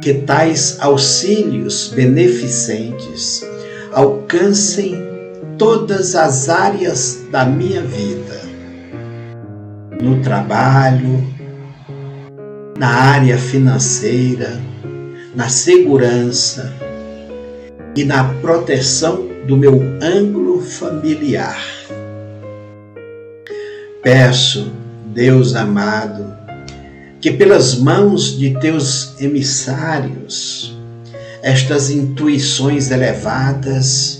que 0.00 0.14
tais 0.14 0.78
auxílios 0.80 1.88
beneficentes 1.94 3.44
alcancem 3.92 5.07
todas 5.58 6.14
as 6.14 6.48
áreas 6.48 7.26
da 7.32 7.44
minha 7.44 7.82
vida 7.82 8.40
no 10.00 10.22
trabalho, 10.22 11.26
na 12.78 12.88
área 12.88 13.36
financeira, 13.36 14.60
na 15.34 15.48
segurança 15.48 16.72
e 17.96 18.04
na 18.04 18.22
proteção 18.40 19.26
do 19.48 19.56
meu 19.56 19.82
ângulo 20.00 20.62
familiar. 20.62 21.60
Peço, 24.00 24.70
Deus 25.06 25.56
amado, 25.56 26.32
que 27.20 27.32
pelas 27.32 27.74
mãos 27.74 28.38
de 28.38 28.54
teus 28.60 29.20
emissários, 29.20 30.78
estas 31.42 31.90
intuições 31.90 32.92
elevadas 32.92 34.17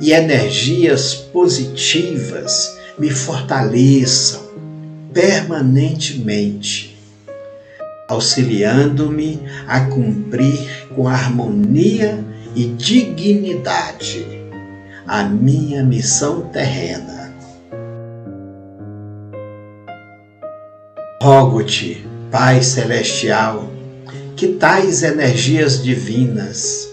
e 0.00 0.12
energias 0.12 1.14
positivas 1.14 2.78
me 2.98 3.10
fortaleçam 3.10 4.50
permanentemente, 5.12 6.96
auxiliando-me 8.08 9.40
a 9.66 9.80
cumprir 9.80 10.88
com 10.94 11.08
harmonia 11.08 12.24
e 12.54 12.66
dignidade 12.66 14.26
a 15.06 15.24
minha 15.24 15.82
missão 15.82 16.42
terrena. 16.48 17.34
Rogo-te, 21.22 22.06
Pai 22.30 22.62
Celestial, 22.62 23.68
que 24.36 24.48
tais 24.48 25.02
energias 25.02 25.82
divinas, 25.82 26.88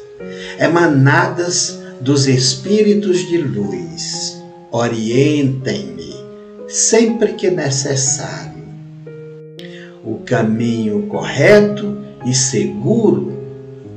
emanadas 0.59 1.76
dos 2.01 2.27
Espíritos 2.27 3.27
de 3.27 3.37
luz, 3.37 4.41
orientem-me 4.71 6.15
sempre 6.67 7.33
que 7.33 7.49
necessário. 7.49 8.63
O 10.03 10.19
caminho 10.19 11.03
correto 11.07 11.97
e 12.25 12.33
seguro 12.33 13.33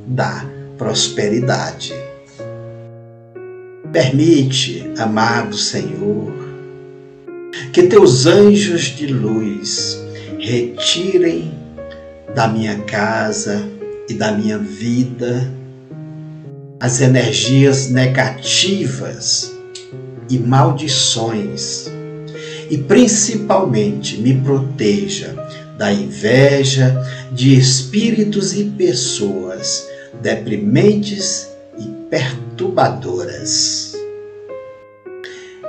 da 0.07 0.45
prosperidade. 0.77 1.93
Permite, 3.93 4.85
amado 4.99 5.57
Senhor, 5.57 6.33
que 7.73 7.85
teus 7.85 8.27
anjos 8.27 8.83
de 8.83 9.07
luz 9.09 10.01
retirem 10.39 11.53
da 12.35 12.49
minha 12.49 12.79
casa 12.83 13.63
e 14.09 14.15
da 14.15 14.33
minha 14.33 14.59
vida 14.59 15.60
as 16.81 17.01
energias 17.03 17.91
negativas 17.91 19.53
e 20.31 20.39
maldições 20.39 21.91
e 22.71 22.79
principalmente 22.79 24.17
me 24.17 24.41
proteja 24.41 25.35
da 25.77 25.93
inveja 25.93 26.97
de 27.33 27.55
espíritos 27.59 28.55
e 28.55 28.65
pessoas 28.65 29.87
deprimentes 30.23 31.51
e 31.79 31.87
perturbadoras. 32.09 33.95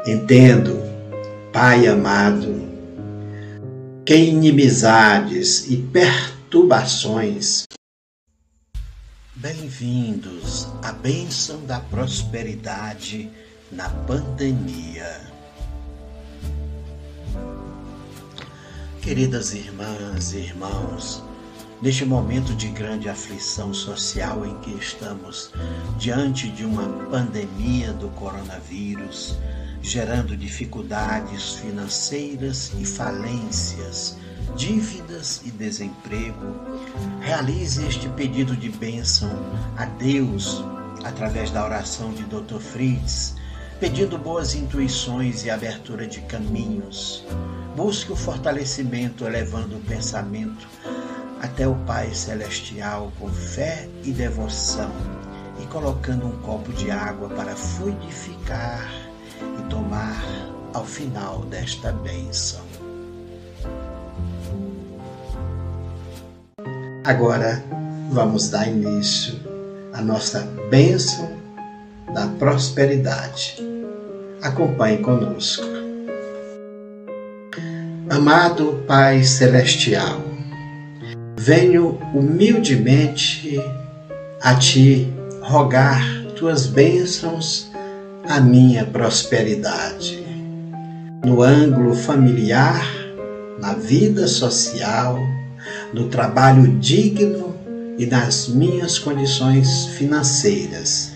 Entendo, 0.08 0.82
Pai 1.52 1.88
amado, 1.88 2.62
que 4.06 4.16
inimizades 4.16 5.70
e 5.70 5.78
perturbações. 5.78 7.66
Bem-vindos 9.42 10.68
à 10.84 10.92
bênção 10.92 11.66
da 11.66 11.80
prosperidade 11.80 13.28
na 13.72 13.90
pandemia. 13.90 15.20
Queridas 19.02 19.52
irmãs 19.56 20.34
e 20.34 20.38
irmãos, 20.38 21.24
neste 21.82 22.06
momento 22.06 22.54
de 22.54 22.68
grande 22.68 23.10
aflição 23.10 23.74
social 23.74 24.46
em 24.46 24.60
que 24.60 24.76
estamos 24.76 25.52
diante 25.98 26.48
de 26.48 26.64
uma 26.64 26.88
pandemia 27.10 27.94
do 27.94 28.10
coronavírus, 28.10 29.40
gerando 29.82 30.38
dificuldades 30.38 31.54
financeiras 31.54 32.74
e 32.80 32.86
falências, 32.86 34.18
dívidas 34.56 35.42
e 35.46 35.52
desemprego, 35.52 36.56
realize 37.22 37.86
este 37.86 38.08
pedido 38.10 38.56
de 38.56 38.70
bênção 38.70 39.30
a 39.78 39.86
Deus 39.86 40.64
através 41.04 41.52
da 41.52 41.64
oração 41.66 42.14
de 42.14 42.24
Dr. 42.24 42.60
Fritz, 42.60 43.36
pedindo 43.80 44.18
boas 44.18 44.54
intuições 44.54 45.44
e 45.46 45.50
abertura 45.50 46.06
de 46.06 46.22
caminhos. 46.22 47.24
Busque 47.76 48.12
o 48.12 48.16
fortalecimento, 48.16 49.26
elevando 49.26 49.78
o 49.78 49.82
pensamento 49.82 50.68
até 51.42 51.68
o 51.68 51.76
Pai 51.88 52.14
Celestial 52.14 53.12
com 53.20 53.28
fé 53.30 53.90
e 54.04 54.12
devoção 54.12 54.92
e 55.62 55.66
colocando 55.68 56.28
um 56.28 56.38
copo 56.42 56.72
de 56.74 56.92
água 56.92 57.30
para 57.30 57.56
fluidificar 57.56 58.90
e 59.60 59.70
tomar 59.70 60.24
ao 60.74 60.86
final 60.86 61.40
desta 61.46 61.92
bênção. 61.92 62.71
Agora 67.04 67.64
vamos 68.12 68.50
dar 68.50 68.68
início 68.68 69.34
à 69.92 70.02
nossa 70.02 70.48
bênção 70.70 71.30
da 72.14 72.28
prosperidade. 72.28 73.56
Acompanhe 74.42 75.00
conosco. 75.00 75.66
Amado 78.08 78.84
Pai 78.88 79.24
Celestial, 79.24 80.22
venho 81.38 81.98
humildemente 82.14 83.60
a 84.42 84.54
Ti 84.56 85.12
rogar 85.42 86.04
Tuas 86.36 86.68
bênçãos 86.68 87.72
a 88.28 88.40
minha 88.40 88.86
prosperidade. 88.86 90.24
No 91.26 91.42
ângulo 91.42 91.96
familiar, 91.96 92.86
na 93.60 93.74
vida 93.74 94.28
social, 94.28 95.18
no 95.94 96.08
trabalho 96.08 96.68
digno 96.78 97.56
e 97.98 98.06
nas 98.06 98.48
minhas 98.48 98.98
condições 98.98 99.88
financeiras 99.98 101.12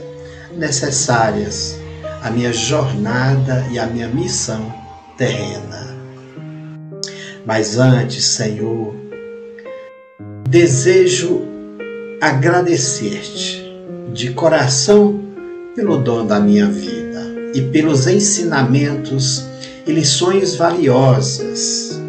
necessárias 0.57 1.77
à 2.21 2.29
minha 2.29 2.51
jornada 2.51 3.65
e 3.71 3.79
à 3.79 3.85
minha 3.85 4.07
missão 4.07 4.73
terrena. 5.17 5.95
Mas 7.45 7.77
antes, 7.77 8.25
Senhor, 8.25 8.95
desejo 10.49 11.41
agradecer-te 12.21 13.63
de 14.13 14.31
coração 14.31 15.21
pelo 15.75 15.97
dom 15.97 16.25
da 16.25 16.39
minha 16.39 16.67
vida 16.67 17.21
e 17.53 17.61
pelos 17.61 18.07
ensinamentos 18.07 19.45
e 19.85 19.91
lições 19.91 20.55
valiosas 20.55 21.99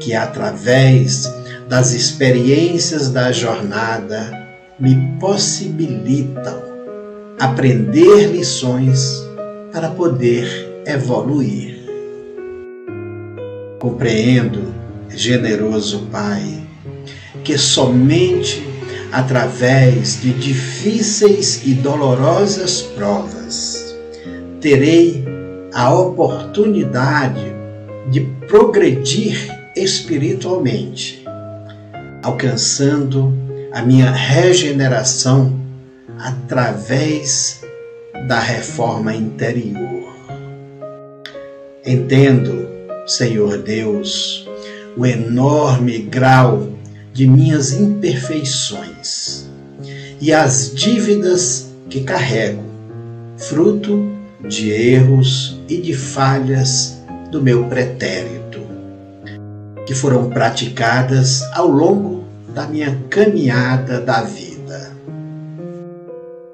que, 0.00 0.14
através 0.14 1.26
das 1.72 1.94
experiências 1.94 3.08
da 3.08 3.32
jornada, 3.32 4.46
me 4.78 4.94
possibilitam 5.18 6.62
aprender 7.40 8.26
lições 8.26 9.26
para 9.72 9.88
poder 9.88 10.82
evoluir. 10.84 11.78
Compreendo, 13.80 14.74
generoso 15.08 16.08
Pai, 16.12 16.62
que 17.42 17.56
somente 17.56 18.62
através 19.10 20.20
de 20.20 20.30
difíceis 20.34 21.62
e 21.64 21.72
dolorosas 21.72 22.82
provas, 22.82 23.96
terei 24.60 25.24
a 25.72 25.94
oportunidade 25.94 27.46
de 28.10 28.20
progredir 28.46 29.50
espiritualmente, 29.74 31.21
alcançando 32.22 33.32
a 33.72 33.82
minha 33.82 34.10
regeneração 34.10 35.60
através 36.18 37.62
da 38.28 38.38
reforma 38.38 39.14
interior. 39.14 40.12
Entendo, 41.84 42.68
Senhor 43.06 43.58
Deus, 43.58 44.48
o 44.96 45.04
enorme 45.04 45.98
grau 45.98 46.68
de 47.12 47.26
minhas 47.26 47.72
imperfeições 47.72 49.48
e 50.20 50.32
as 50.32 50.72
dívidas 50.72 51.72
que 51.90 52.02
carrego, 52.02 52.62
fruto 53.36 54.08
de 54.48 54.70
erros 54.70 55.60
e 55.68 55.78
de 55.78 55.94
falhas 55.94 57.02
do 57.30 57.42
meu 57.42 57.64
pretérito, 57.64 58.41
que 59.92 59.98
foram 59.98 60.30
praticadas 60.30 61.42
ao 61.52 61.66
longo 61.66 62.24
da 62.54 62.66
minha 62.66 62.98
caminhada 63.10 64.00
da 64.00 64.22
vida. 64.22 64.90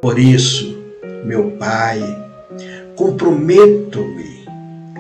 Por 0.03 0.19
isso, 0.19 0.77
meu 1.25 1.53
Pai, 1.53 2.01
comprometo-me 2.97 4.45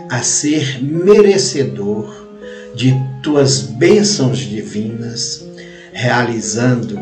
a 0.08 0.22
ser 0.22 0.80
merecedor 0.80 2.28
de 2.76 2.94
tuas 3.24 3.62
bênçãos 3.62 4.38
divinas 4.38 5.44
realizando 5.92 6.96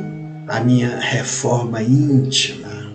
a 0.49 0.61
minha 0.61 0.99
reforma 0.99 1.83
íntima 1.83 2.91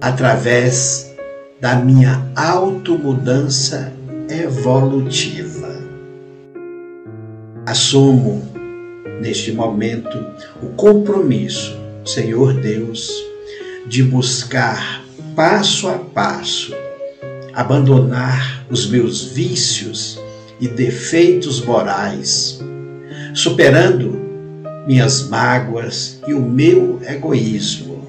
através 0.00 1.14
da 1.60 1.76
minha 1.76 2.32
automudança 2.34 3.92
evolutiva. 4.28 5.45
Assumo 7.66 8.48
neste 9.20 9.50
momento 9.50 10.16
o 10.62 10.68
compromisso, 10.76 11.76
Senhor 12.04 12.54
Deus, 12.54 13.10
de 13.88 14.04
buscar 14.04 15.04
passo 15.34 15.88
a 15.88 15.98
passo 15.98 16.72
abandonar 17.56 18.66
os 18.70 18.86
meus 18.88 19.32
vícios 19.32 20.20
e 20.60 20.68
defeitos 20.68 21.64
morais, 21.64 22.60
superando 23.34 24.20
minhas 24.86 25.26
mágoas 25.28 26.20
e 26.28 26.34
o 26.34 26.40
meu 26.40 27.00
egoísmo. 27.02 28.06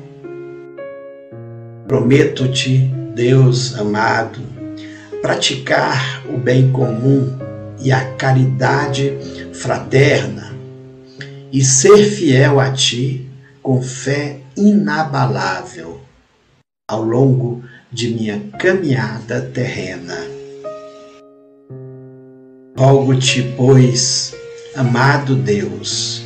Prometo-te, 1.87 2.91
Deus 3.15 3.75
amado, 3.79 4.39
praticar 5.21 6.23
o 6.29 6.37
bem 6.37 6.69
comum 6.71 7.46
e 7.79 7.91
a 7.91 8.13
caridade 8.15 9.17
fraterna 9.53 10.55
e 11.51 11.63
ser 11.63 12.03
fiel 12.03 12.59
a 12.59 12.71
ti 12.71 13.27
com 13.61 13.81
fé 13.81 14.39
inabalável 14.55 15.99
ao 16.89 17.03
longo 17.03 17.63
de 17.91 18.09
minha 18.09 18.39
caminhada 18.57 19.41
terrena. 19.41 20.17
Rogo-te, 22.77 23.41
pois, 23.57 24.33
amado 24.75 25.35
Deus, 25.35 26.21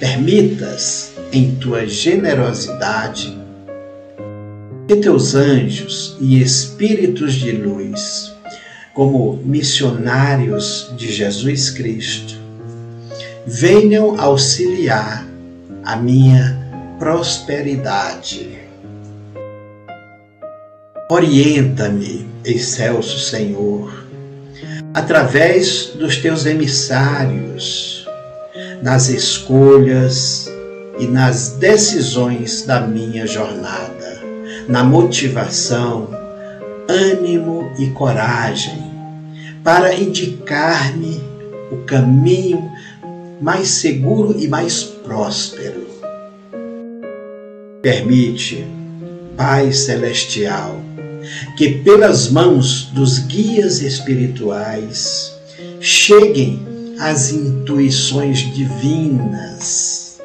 permitas, 0.00 1.12
em 1.32 1.54
tua 1.56 1.86
generosidade, 1.86 3.38
que 4.86 4.96
teus 4.96 5.34
anjos 5.34 6.16
e 6.20 6.42
espíritos 6.42 7.34
de 7.34 7.52
luz, 7.52 8.33
como 8.94 9.36
missionários 9.44 10.92
de 10.96 11.12
Jesus 11.12 11.70
Cristo, 11.70 12.34
venham 13.44 14.18
auxiliar 14.20 15.26
a 15.84 15.96
minha 15.96 16.96
prosperidade. 16.98 18.58
Orienta-me, 21.10 22.26
excelso 22.44 23.18
Senhor, 23.18 24.06
através 24.94 25.90
dos 25.96 26.16
teus 26.18 26.46
emissários 26.46 27.94
nas 28.80 29.08
escolhas 29.08 30.48
e 30.98 31.06
nas 31.06 31.50
decisões 31.50 32.64
da 32.64 32.80
minha 32.80 33.26
jornada, 33.26 34.22
na 34.68 34.84
motivação, 34.84 36.08
ânimo 36.88 37.72
e 37.78 37.88
coragem, 37.90 38.83
para 39.64 39.94
indicar-me 39.94 41.22
o 41.72 41.78
caminho 41.86 42.70
mais 43.40 43.68
seguro 43.68 44.38
e 44.38 44.46
mais 44.46 44.82
próspero. 44.82 45.86
Permite, 47.80 48.64
Pai 49.36 49.72
Celestial, 49.72 50.78
que 51.56 51.78
pelas 51.78 52.30
mãos 52.30 52.90
dos 52.92 53.18
guias 53.20 53.80
espirituais 53.80 55.32
cheguem 55.80 56.60
as 56.98 57.32
intuições 57.32 58.40
divinas, 58.54 60.20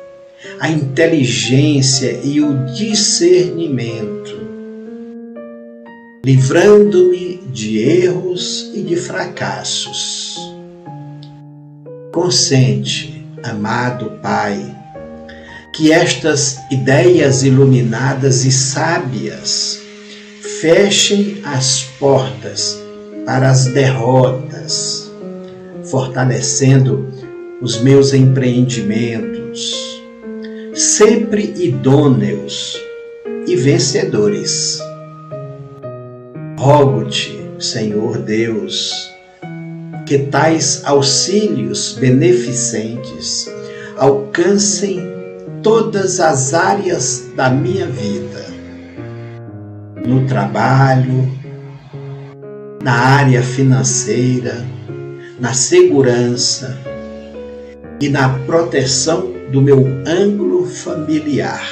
a 0.60 0.70
inteligência 0.70 2.20
e 2.24 2.42
o 2.42 2.66
discernimento, 2.74 4.19
livrando-me 6.24 7.38
de 7.48 7.80
erros 7.80 8.72
e 8.74 8.82
de 8.82 8.96
fracassos. 8.96 10.38
Consente, 12.12 13.26
amado 13.44 14.12
Pai, 14.22 14.76
que 15.74 15.92
estas 15.92 16.60
ideias 16.70 17.44
iluminadas 17.44 18.44
e 18.44 18.52
sábias 18.52 19.80
fechem 20.60 21.38
as 21.46 21.84
portas 22.00 22.78
para 23.26 23.50
as 23.50 23.68
derrotas, 23.68 25.10
fortalecendo 25.86 27.08
os 27.62 27.80
meus 27.82 28.14
empreendimentos, 28.14 29.74
sempre 30.74 31.54
idôneos 31.58 32.78
e 33.48 33.56
vencedores. 33.56 34.89
Rogo-te, 36.60 37.40
Senhor 37.58 38.18
Deus, 38.18 39.10
que 40.06 40.18
tais 40.18 40.82
auxílios 40.84 41.94
beneficentes 41.94 43.50
alcancem 43.96 45.00
todas 45.64 46.20
as 46.20 46.54
áreas 46.54 47.30
da 47.34 47.50
minha 47.50 47.86
vida 47.88 48.46
no 50.06 50.28
trabalho, 50.28 51.32
na 52.84 52.92
área 52.92 53.42
financeira, 53.42 54.66
na 55.40 55.54
segurança 55.54 56.78
e 58.02 58.10
na 58.10 58.38
proteção 58.40 59.32
do 59.50 59.62
meu 59.62 59.88
ângulo 60.06 60.66
familiar. 60.66 61.66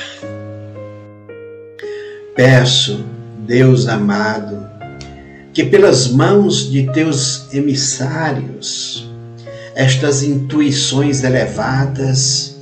Peço, 2.33 3.03
Deus 3.45 3.89
amado, 3.89 4.76
que 5.57 5.65
pelas 5.65 6.07
mãos 6.09 6.69
de 6.69 6.85
teus 6.91 7.51
emissários, 7.51 9.09
estas 9.73 10.21
intuições 10.21 11.23
elevadas 11.23 12.59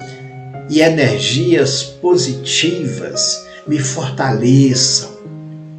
e 0.69 0.79
energias 0.79 1.83
positivas 1.83 3.45
me 3.67 3.79
fortaleçam 3.79 5.11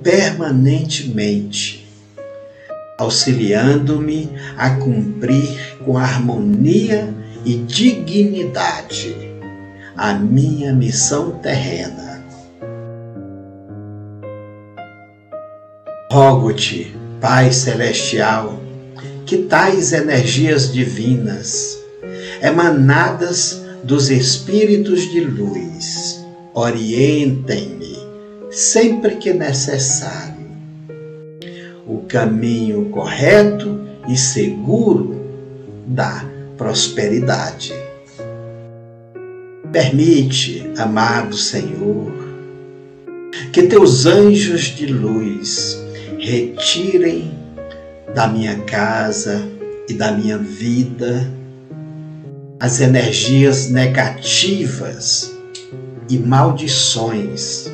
permanentemente, 0.02 1.88
auxiliando-me 2.98 4.28
a 4.54 4.72
cumprir 4.72 5.78
com 5.86 5.96
harmonia 5.96 7.14
e 7.46 7.54
dignidade 7.54 9.16
a 9.96 10.12
minha 10.12 10.70
missão 10.74 11.30
terrena. 11.38 12.22
Rogo-te, 16.12 17.05
Pai 17.20 17.50
Celestial, 17.50 18.60
que 19.24 19.38
tais 19.38 19.92
energias 19.92 20.72
divinas, 20.72 21.78
emanadas 22.42 23.62
dos 23.82 24.10
Espíritos 24.10 25.10
de 25.10 25.20
luz, 25.20 26.24
orientem-me 26.52 27.96
sempre 28.50 29.16
que 29.16 29.32
necessário. 29.32 30.36
O 31.86 32.02
caminho 32.08 32.86
correto 32.90 33.80
e 34.08 34.16
seguro 34.16 35.24
da 35.86 36.24
prosperidade. 36.56 37.72
Permite, 39.72 40.70
amado 40.78 41.36
Senhor, 41.36 42.12
que 43.52 43.62
teus 43.62 44.06
anjos 44.06 44.62
de 44.62 44.86
luz 44.86 45.85
retirem 46.26 47.30
da 48.12 48.26
minha 48.26 48.58
casa 48.62 49.40
e 49.88 49.94
da 49.94 50.10
minha 50.10 50.36
vida 50.36 51.30
as 52.58 52.80
energias 52.80 53.70
negativas 53.70 55.32
e 56.10 56.18
maldições 56.18 57.70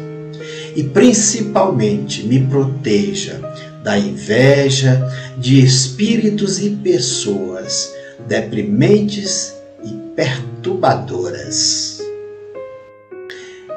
e 0.76 0.84
principalmente 0.84 2.24
me 2.24 2.46
proteja 2.46 3.40
da 3.82 3.96
inveja 3.96 5.00
de 5.38 5.64
espíritos 5.64 6.62
e 6.62 6.68
pessoas 6.70 7.90
deprimentes 8.28 9.54
e 9.82 9.94
perturbadoras. 10.14 12.02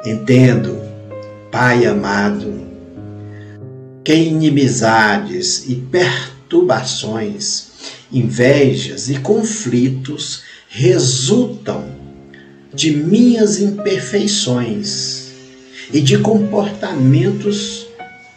Entendo, 0.04 0.78
Pai 1.50 1.86
amado, 1.86 2.65
que 4.06 4.14
inimizades 4.14 5.68
e 5.68 5.74
perturbações, 5.74 7.72
invejas 8.12 9.10
e 9.10 9.18
conflitos 9.18 10.44
resultam 10.68 11.88
de 12.72 12.92
minhas 12.92 13.60
imperfeições 13.60 15.32
e 15.92 16.00
de 16.00 16.18
comportamentos 16.18 17.88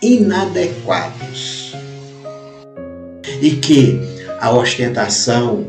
inadequados. 0.01 1.75
E 3.39 3.51
que 3.51 4.01
a 4.39 4.51
ostentação 4.51 5.67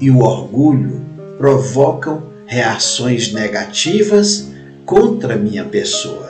e 0.00 0.12
o 0.12 0.20
orgulho 0.20 1.04
provocam 1.36 2.22
reações 2.46 3.32
negativas 3.32 4.46
contra 4.86 5.34
minha 5.34 5.64
pessoa. 5.64 6.29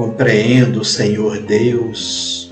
Compreendo, 0.00 0.82
Senhor 0.82 1.42
Deus, 1.42 2.50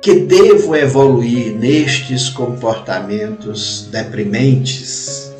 que 0.00 0.14
devo 0.14 0.76
evoluir 0.76 1.56
nestes 1.56 2.28
comportamentos 2.28 3.88
deprimentes 3.90 5.32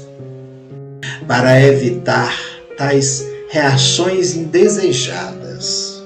para 1.29 1.63
evitar 1.63 2.37
tais 2.77 3.25
reações 3.51 4.35
indesejadas 4.35 6.03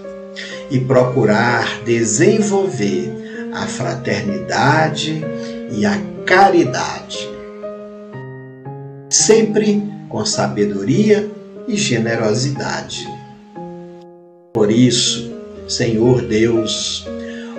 e 0.70 0.78
procurar 0.78 1.82
desenvolver 1.82 3.10
a 3.54 3.66
fraternidade 3.66 5.24
e 5.70 5.86
a 5.86 5.98
caridade, 6.26 7.26
sempre 9.08 9.82
com 10.10 10.26
sabedoria 10.26 11.26
e 11.66 11.74
generosidade. 11.74 13.21
Por 14.52 14.70
isso, 14.70 15.32
Senhor 15.66 16.22
Deus, 16.22 17.06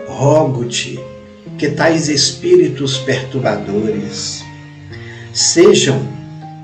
rogo-te 0.07 0.99
que 1.57 1.71
tais 1.71 2.07
espíritos 2.07 2.99
perturbadores 2.99 4.43
sejam 5.33 6.07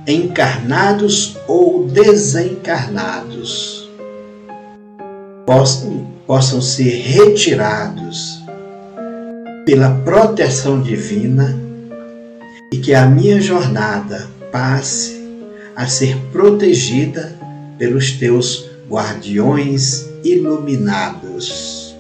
encarnados 0.07 1.35
ou 1.47 1.87
desencarnados, 1.87 3.89
possam, 5.47 6.05
possam 6.27 6.61
ser 6.61 7.01
retirados 7.01 8.39
pela 9.65 9.89
proteção 10.05 10.79
divina 10.79 11.59
e 12.71 12.77
que 12.77 12.93
a 12.93 13.07
minha 13.07 13.41
jornada 13.41 14.29
passe 14.51 15.27
a 15.75 15.87
ser 15.87 16.15
protegida 16.31 17.35
pelos 17.79 18.11
teus 18.11 18.69
guardiões 18.87 20.08
iluminados. 20.23 21.95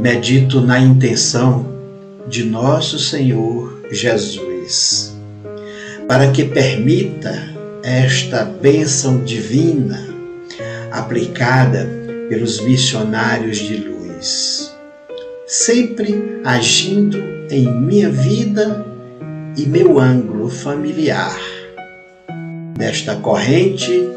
Medito 0.00 0.60
na 0.60 0.78
intenção 0.78 1.66
de 2.28 2.44
nosso 2.44 2.98
Senhor 2.98 3.82
Jesus 3.90 5.10
para 6.10 6.32
que 6.32 6.44
permita 6.44 7.40
esta 7.84 8.44
bênção 8.44 9.22
divina 9.22 10.08
aplicada 10.90 11.88
pelos 12.28 12.60
missionários 12.62 13.58
de 13.58 13.76
luz, 13.76 14.74
sempre 15.46 16.40
agindo 16.44 17.16
em 17.48 17.72
minha 17.80 18.10
vida 18.10 18.84
e 19.56 19.66
meu 19.66 20.00
ângulo 20.00 20.48
familiar, 20.48 21.38
nesta 22.76 23.14
corrente 23.14 24.08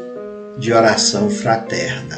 de 0.58 0.72
oração 0.72 1.28
fraterna. 1.28 2.16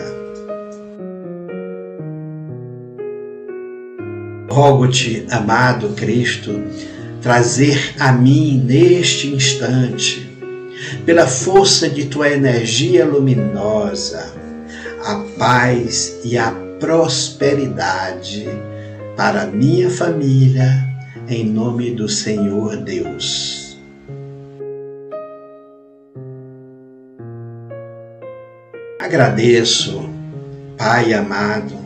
Rogo-te, 4.49 5.27
amado 5.31 5.91
Cristo, 5.91 6.63
trazer 7.21 7.95
a 7.99 8.13
mim 8.13 8.63
neste 8.65 9.29
instante, 9.29 10.35
pela 11.05 11.27
força 11.27 11.89
de 11.89 12.07
tua 12.07 12.31
energia 12.31 13.05
luminosa, 13.05 14.33
a 15.05 15.17
paz 15.39 16.21
e 16.25 16.39
a 16.39 16.51
prosperidade 16.79 18.47
para 19.17 19.47
minha 19.47 19.91
família, 19.91 20.87
em 21.29 21.45
nome 21.45 21.91
do 21.91 22.09
Senhor 22.09 22.77
Deus. 22.77 23.66
Agradeço, 29.07 30.11
Pai 30.77 31.15
amado, 31.15 31.77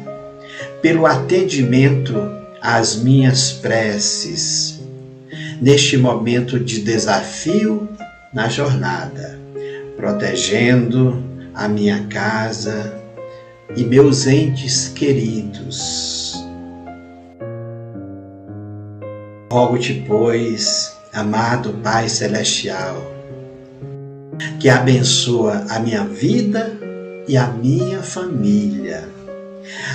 pelo 0.80 1.04
atendimento 1.04 2.14
às 2.62 2.96
minhas 2.96 3.52
preces 3.52 4.80
neste 5.60 5.98
momento 5.98 6.58
de 6.58 6.80
desafio 6.80 7.86
na 8.32 8.48
jornada, 8.48 9.38
protegendo 9.98 11.22
a 11.54 11.68
minha 11.68 12.06
casa 12.06 12.90
e 13.76 13.84
meus 13.84 14.26
entes 14.26 14.88
queridos. 14.88 16.42
Rogo-te, 19.52 19.92
pois, 20.08 20.96
amado 21.12 21.74
Pai 21.82 22.08
Celestial, 22.08 22.96
que 24.58 24.70
abençoa 24.70 25.66
a 25.68 25.78
minha 25.78 26.02
vida 26.06 26.80
e 27.30 27.36
a 27.36 27.46
minha 27.46 28.02
família. 28.02 29.08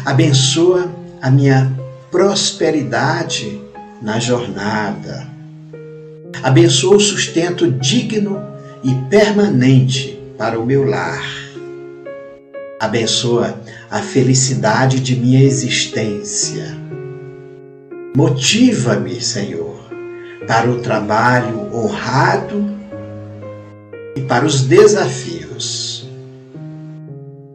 Abençoa 0.05 0.89
a 1.21 1.29
minha 1.29 1.69
prosperidade 2.09 3.61
na 4.01 4.19
jornada. 4.19 5.27
Abençoa 6.41 6.95
o 6.95 6.99
sustento 6.99 7.69
digno 7.69 8.41
e 8.81 8.93
permanente 9.09 10.17
para 10.37 10.57
o 10.57 10.65
meu 10.65 10.85
lar. 10.85 11.25
Abençoa 12.79 13.59
a 13.91 14.01
felicidade 14.01 15.01
de 15.01 15.17
minha 15.17 15.43
existência. 15.43 16.73
Motiva-me, 18.15 19.19
Senhor, 19.19 19.75
para 20.47 20.71
o 20.71 20.79
trabalho 20.79 21.69
honrado 21.75 22.77
e 24.15 24.21
para 24.21 24.45
os 24.45 24.61
desafios. 24.61 25.84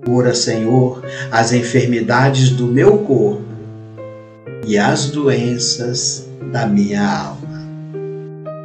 Cura, 0.04 0.34
Senhor, 0.34 1.02
as 1.30 1.52
enfermidades 1.52 2.50
do 2.50 2.66
meu 2.66 2.98
corpo 2.98 3.44
e 4.66 4.78
as 4.78 5.10
doenças 5.10 6.28
da 6.52 6.66
minha 6.66 7.02
alma. 7.02 7.40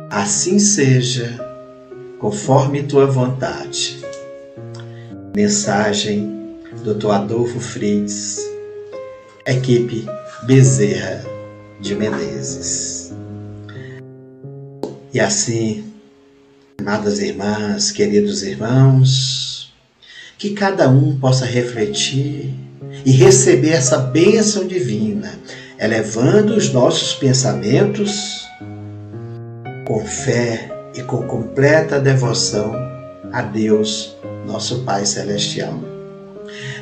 Assim 0.10 0.60
seja, 0.60 1.38
conforme 2.20 2.84
tua 2.84 3.06
vontade. 3.06 4.00
Mensagem 5.36 6.36
Dr. 6.84 7.12
Adolfo 7.12 7.60
Fritz, 7.60 8.40
equipe 9.46 10.06
Bezerra 10.44 11.24
de 11.80 11.96
Menezes. 11.96 13.14
E 15.14 15.20
assim, 15.20 15.92
amadas 16.80 17.20
irmãs, 17.20 17.92
queridos 17.92 18.44
irmãos, 18.44 19.55
que 20.38 20.52
cada 20.52 20.90
um 20.90 21.18
possa 21.18 21.46
refletir 21.46 22.54
e 23.06 23.12
receber 23.12 23.72
essa 23.72 23.98
bênção 23.98 24.68
divina, 24.68 25.32
elevando 25.80 26.56
os 26.56 26.72
nossos 26.72 27.14
pensamentos 27.14 28.46
com 29.88 30.06
fé 30.06 30.72
e 30.96 31.02
com 31.04 31.24
completa 31.24 32.00
devoção 32.00 32.74
a 33.32 33.42
Deus, 33.42 34.16
nosso 34.46 34.84
Pai 34.84 35.06
Celestial. 35.06 35.80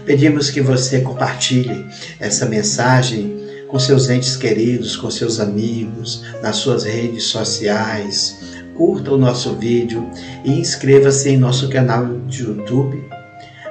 Pedimos 0.06 0.50
que 0.50 0.62
você 0.62 1.02
compartilhe 1.02 1.86
essa 2.20 2.46
mensagem 2.46 3.42
com 3.68 3.80
seus 3.80 4.10
entes 4.10 4.36
queridos, 4.36 4.96
com 4.96 5.10
seus 5.10 5.40
amigos, 5.40 6.24
nas 6.42 6.58
suas 6.58 6.84
redes 6.84 7.24
sociais. 7.24 8.38
Curta 8.76 9.12
o 9.12 9.18
nosso 9.18 9.56
vídeo 9.56 10.10
e 10.44 10.52
inscreva-se 10.52 11.30
em 11.30 11.38
nosso 11.38 11.70
canal 11.70 12.06
de 12.28 12.44
YouTube 12.44 13.13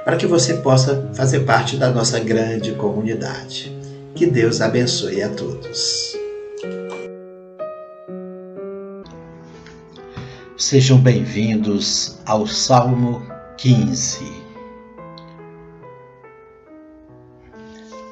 para 0.03 0.17
que 0.17 0.27
você 0.27 0.55
possa 0.55 1.09
fazer 1.13 1.41
parte 1.41 1.77
da 1.77 1.89
nossa 1.89 2.19
grande 2.19 2.73
comunidade. 2.73 3.75
Que 4.13 4.25
Deus 4.25 4.61
abençoe 4.61 5.23
a 5.23 5.29
todos. 5.29 6.17
Sejam 10.57 10.97
bem-vindos 10.97 12.19
ao 12.25 12.45
Salmo 12.45 13.25
15. 13.57 14.43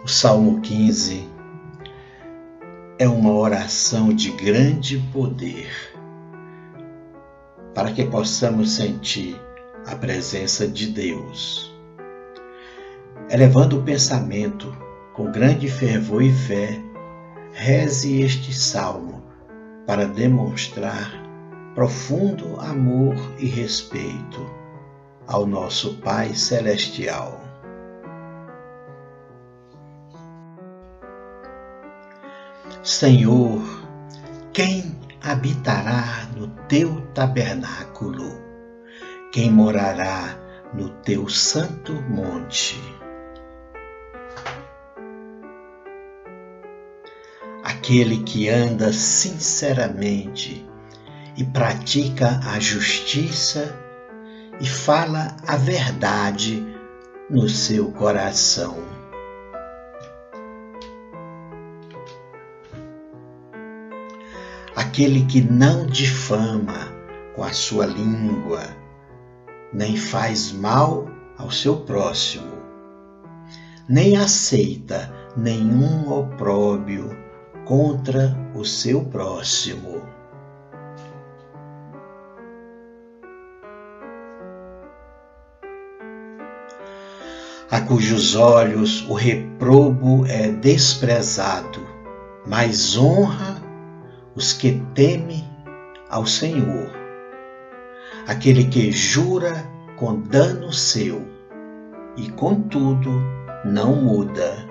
O 0.03 0.07
Salmo 0.07 0.61
15 0.61 1.27
é 2.97 3.07
uma 3.07 3.33
oração 3.33 4.13
de 4.13 4.31
grande 4.31 4.97
poder 5.13 5.69
para 7.73 7.91
que 7.91 8.03
possamos 8.05 8.71
sentir 8.71 9.39
a 9.85 9.95
presença 9.95 10.67
de 10.67 10.87
Deus. 10.87 11.70
Elevando 13.31 13.79
o 13.79 13.81
pensamento 13.81 14.75
com 15.13 15.31
grande 15.31 15.69
fervor 15.69 16.21
e 16.21 16.33
fé, 16.33 16.77
reze 17.53 18.19
este 18.21 18.53
salmo 18.53 19.23
para 19.87 20.05
demonstrar 20.05 21.13
profundo 21.73 22.59
amor 22.59 23.15
e 23.39 23.45
respeito 23.45 24.45
ao 25.25 25.45
nosso 25.45 25.95
Pai 25.99 26.33
Celestial. 26.33 27.39
Senhor, 32.83 33.61
quem 34.51 34.93
habitará 35.23 36.27
no 36.35 36.47
teu 36.67 36.99
tabernáculo? 37.13 38.29
Quem 39.31 39.49
morará 39.49 40.37
no 40.73 40.89
teu 40.89 41.29
santo 41.29 41.93
monte? 41.93 43.00
Aquele 47.63 48.23
que 48.23 48.49
anda 48.49 48.91
sinceramente 48.91 50.65
e 51.37 51.43
pratica 51.43 52.39
a 52.45 52.59
justiça 52.59 53.75
e 54.59 54.67
fala 54.67 55.35
a 55.47 55.57
verdade 55.57 56.65
no 57.29 57.47
seu 57.47 57.91
coração. 57.91 59.01
aquele 64.91 65.25
que 65.25 65.41
não 65.41 65.85
difama 65.85 66.91
com 67.33 67.43
a 67.43 67.53
sua 67.53 67.85
língua, 67.85 68.61
nem 69.73 69.95
faz 69.95 70.51
mal 70.51 71.07
ao 71.37 71.49
seu 71.49 71.77
próximo, 71.77 72.57
nem 73.87 74.17
aceita 74.17 75.09
nenhum 75.37 76.11
opróbio 76.11 77.09
contra 77.65 78.35
o 78.55 78.65
seu 78.65 79.03
próximo. 79.05 80.01
A 87.69 87.79
cujos 87.79 88.35
olhos 88.35 89.07
o 89.07 89.13
reprobo 89.13 90.25
é 90.27 90.49
desprezado, 90.49 91.79
mas 92.45 92.97
honra 92.97 93.61
os 94.35 94.51
que 94.51 94.83
temem 94.93 95.49
ao 96.09 96.25
Senhor, 96.25 96.91
aquele 98.27 98.65
que 98.65 98.91
jura 98.91 99.65
com 99.95 100.19
dano 100.19 100.73
seu 100.73 101.25
e 102.17 102.29
contudo 102.31 103.09
não 103.63 103.95
muda. 103.95 104.70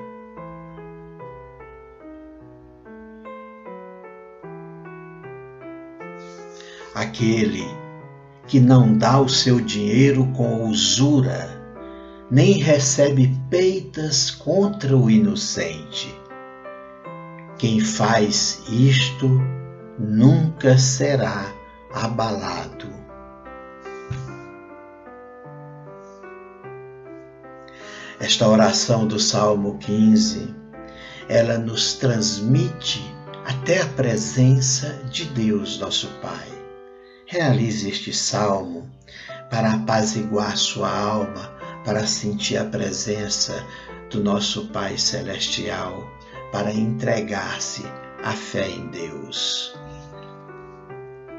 Aquele 7.00 7.64
que 8.46 8.60
não 8.60 8.96
dá 8.96 9.20
o 9.20 9.28
seu 9.28 9.60
dinheiro 9.60 10.26
com 10.36 10.68
usura, 10.68 11.48
nem 12.30 12.54
recebe 12.54 13.36
peitas 13.48 14.30
contra 14.30 14.96
o 14.96 15.10
inocente 15.10 16.20
quem 17.60 17.78
faz 17.78 18.62
isto 18.70 19.28
nunca 19.98 20.78
será 20.78 21.52
abalado. 21.92 22.88
Esta 28.18 28.48
oração 28.48 29.06
do 29.06 29.20
Salmo 29.20 29.76
15, 29.76 30.54
ela 31.28 31.58
nos 31.58 31.92
transmite 31.96 33.14
até 33.44 33.82
a 33.82 33.86
presença 33.88 34.98
de 35.10 35.26
Deus, 35.26 35.78
nosso 35.78 36.08
Pai. 36.22 36.59
Realize 37.32 37.88
este 37.88 38.12
salmo 38.12 38.90
para 39.50 39.74
apaziguar 39.74 40.56
sua 40.56 40.90
alma, 40.90 41.52
para 41.84 42.04
sentir 42.04 42.56
a 42.56 42.64
presença 42.64 43.64
do 44.10 44.20
nosso 44.20 44.66
Pai 44.70 44.98
Celestial, 44.98 46.10
para 46.50 46.72
entregar-se 46.72 47.84
à 48.24 48.32
fé 48.32 48.68
em 48.68 48.84
Deus. 48.88 49.72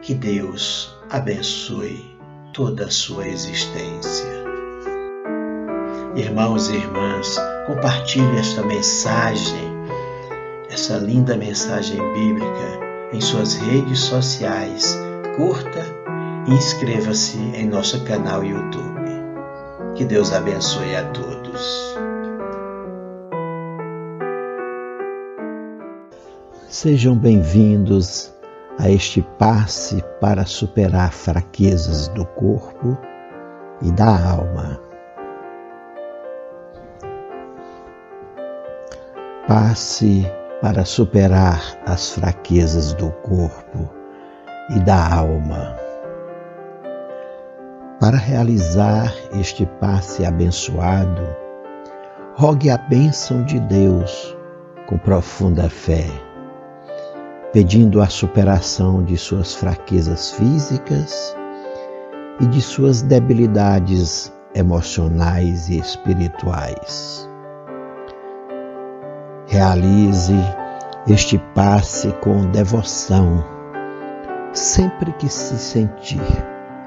Que 0.01 0.13
Deus 0.13 0.97
abençoe 1.09 2.17
toda 2.53 2.85
a 2.85 2.89
sua 2.89 3.27
existência. 3.27 4.31
Irmãos 6.15 6.69
e 6.69 6.75
irmãs, 6.75 7.35
compartilhe 7.67 8.37
esta 8.37 8.63
mensagem, 8.63 9.69
essa 10.69 10.95
linda 10.99 11.35
mensagem 11.35 11.99
bíblica 12.13 12.79
em 13.11 13.19
suas 13.19 13.55
redes 13.55 13.99
sociais. 13.99 15.10
Curta 15.35 15.79
e 16.45 16.53
inscreva-se 16.53 17.37
em 17.37 17.65
nosso 17.65 18.03
canal 18.03 18.43
YouTube. 18.43 19.09
Que 19.95 20.03
Deus 20.03 20.33
abençoe 20.33 20.93
a 20.93 21.05
todos. 21.11 21.95
Sejam 26.67 27.17
bem-vindos 27.17 28.33
a 28.77 28.89
este 28.89 29.21
passe 29.39 30.03
para 30.19 30.45
superar 30.45 31.13
fraquezas 31.13 32.09
do 32.09 32.25
corpo 32.25 32.97
e 33.81 33.89
da 33.93 34.31
alma. 34.31 34.81
Passe 39.47 40.25
para 40.61 40.83
superar 40.83 41.61
as 41.85 42.11
fraquezas 42.11 42.93
do 42.93 43.09
corpo 43.11 44.00
e 44.69 44.79
da 44.79 45.13
alma. 45.15 45.75
Para 47.99 48.17
realizar 48.17 49.13
este 49.39 49.65
passe 49.79 50.25
abençoado, 50.25 51.21
rogue 52.35 52.69
a 52.69 52.77
bênção 52.77 53.43
de 53.43 53.59
Deus 53.59 54.35
com 54.87 54.97
profunda 54.97 55.69
fé 55.69 56.05
pedindo 57.53 58.01
a 58.01 58.07
superação 58.07 59.03
de 59.03 59.17
suas 59.17 59.53
fraquezas 59.53 60.31
físicas 60.31 61.35
e 62.39 62.45
de 62.45 62.61
suas 62.61 63.01
debilidades 63.01 64.31
emocionais 64.55 65.69
e 65.69 65.77
espirituais. 65.77 67.29
Realize 69.47 70.33
este 71.07 71.37
passe 71.53 72.11
com 72.21 72.49
devoção 72.51 73.43
sempre 74.53 75.11
que 75.13 75.29
se 75.29 75.57
sentir 75.57 76.21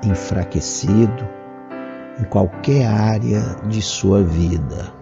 enfraquecido 0.02 1.28
em 2.20 2.25
qualquer 2.25 2.86
área 2.86 3.41
de 3.67 3.81
sua 3.81 4.23
vida 4.23 4.93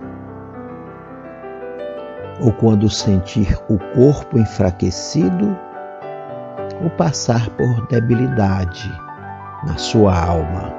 ou 2.42 2.52
quando 2.52 2.90
sentir 2.90 3.56
o 3.68 3.78
corpo 3.94 4.38
enfraquecido, 4.38 5.56
ou 6.82 6.90
passar 6.90 7.48
por 7.50 7.86
debilidade 7.86 8.90
na 9.64 9.76
sua 9.76 10.18
alma. 10.18 10.74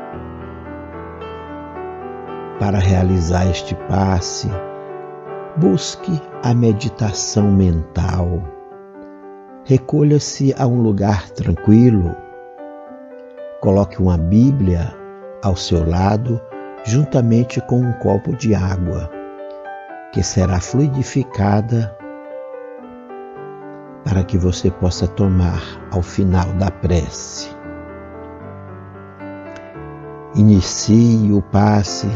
Para 2.59 2.79
realizar 2.79 3.47
este 3.49 3.75
passe, 3.87 4.49
busque 5.55 6.21
a 6.43 6.53
meditação 6.53 7.49
mental. 7.49 8.41
Recolha-se 9.65 10.53
a 10.57 10.67
um 10.67 10.81
lugar 10.81 11.29
tranquilo. 11.29 12.13
Coloque 13.61 14.01
uma 14.01 14.17
Bíblia 14.17 14.93
ao 15.41 15.55
seu 15.55 15.89
lado, 15.89 16.41
juntamente 16.83 17.61
com 17.61 17.79
um 17.79 17.93
copo 17.93 18.35
de 18.35 18.53
água 18.53 19.09
que 20.11 20.21
será 20.21 20.59
fluidificada 20.59 21.95
para 24.03 24.21
que 24.25 24.37
você 24.37 24.69
possa 24.69 25.07
tomar 25.07 25.61
ao 25.91 26.01
final 26.01 26.51
da 26.55 26.69
prece. 26.69 27.49
Inicie 30.35 31.31
o 31.31 31.41
passe 31.41 32.09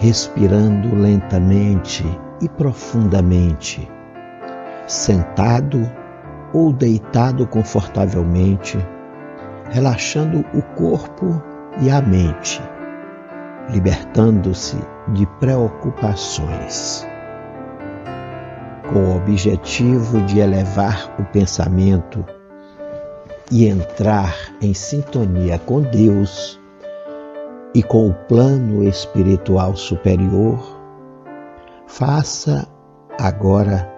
respirando 0.00 0.94
lentamente 0.94 2.02
e 2.40 2.48
profundamente, 2.48 3.86
sentado 4.86 5.97
ou 6.52 6.72
deitado 6.72 7.46
confortavelmente, 7.46 8.78
relaxando 9.70 10.44
o 10.54 10.62
corpo 10.74 11.42
e 11.80 11.90
a 11.90 12.00
mente, 12.00 12.62
libertando-se 13.70 14.76
de 15.08 15.26
preocupações 15.38 17.06
com 18.92 19.00
o 19.00 19.16
objetivo 19.16 20.20
de 20.22 20.40
elevar 20.40 21.14
o 21.18 21.24
pensamento 21.24 22.24
e 23.50 23.66
entrar 23.66 24.34
em 24.60 24.72
sintonia 24.74 25.58
com 25.58 25.82
Deus 25.82 26.58
e 27.74 27.82
com 27.82 28.08
o 28.08 28.14
plano 28.14 28.82
espiritual 28.84 29.76
superior, 29.76 30.58
faça 31.86 32.66
agora 33.18 33.97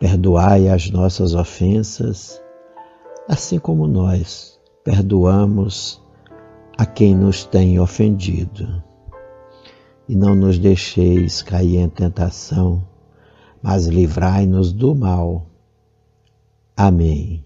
Perdoai 0.00 0.68
as 0.68 0.90
nossas 0.90 1.34
ofensas, 1.34 2.42
assim 3.28 3.60
como 3.60 3.86
nós 3.86 4.58
perdoamos 4.82 6.02
a 6.76 6.84
quem 6.84 7.14
nos 7.14 7.44
tem 7.44 7.78
ofendido. 7.78 8.82
E 10.08 10.16
não 10.16 10.34
nos 10.34 10.58
deixeis 10.58 11.42
cair 11.42 11.76
em 11.76 11.88
tentação 11.88 12.90
mas 13.62 13.86
livrai-nos 13.86 14.72
do 14.72 14.94
mal. 14.94 15.46
Amém. 16.76 17.44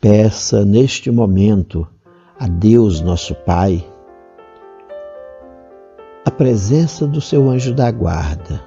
Peça 0.00 0.64
neste 0.64 1.10
momento 1.10 1.88
a 2.38 2.46
Deus 2.46 3.00
nosso 3.00 3.34
Pai 3.34 3.84
a 6.24 6.30
presença 6.30 7.06
do 7.06 7.20
seu 7.20 7.48
anjo 7.48 7.72
da 7.72 7.90
guarda 7.90 8.62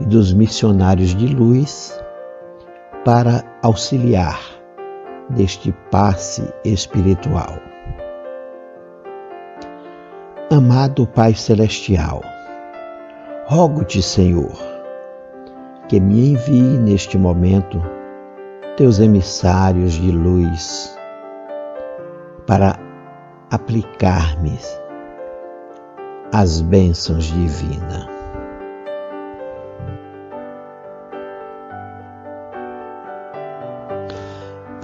e 0.00 0.04
dos 0.04 0.32
missionários 0.32 1.14
de 1.14 1.26
luz 1.28 1.98
para 3.04 3.44
auxiliar 3.62 4.40
deste 5.30 5.72
passe 5.90 6.42
espiritual. 6.64 7.58
Amado 10.50 11.06
Pai 11.06 11.34
Celestial, 11.34 12.22
Rogo-te, 13.48 14.02
Senhor, 14.02 14.58
que 15.88 16.00
me 16.00 16.32
envie 16.32 16.78
neste 16.78 17.16
momento 17.16 17.80
teus 18.76 18.98
emissários 18.98 19.92
de 19.92 20.10
luz 20.10 20.98
para 22.44 22.76
aplicar-me 23.52 24.58
as 26.32 26.60
bênçãos 26.60 27.26
divinas. 27.26 28.15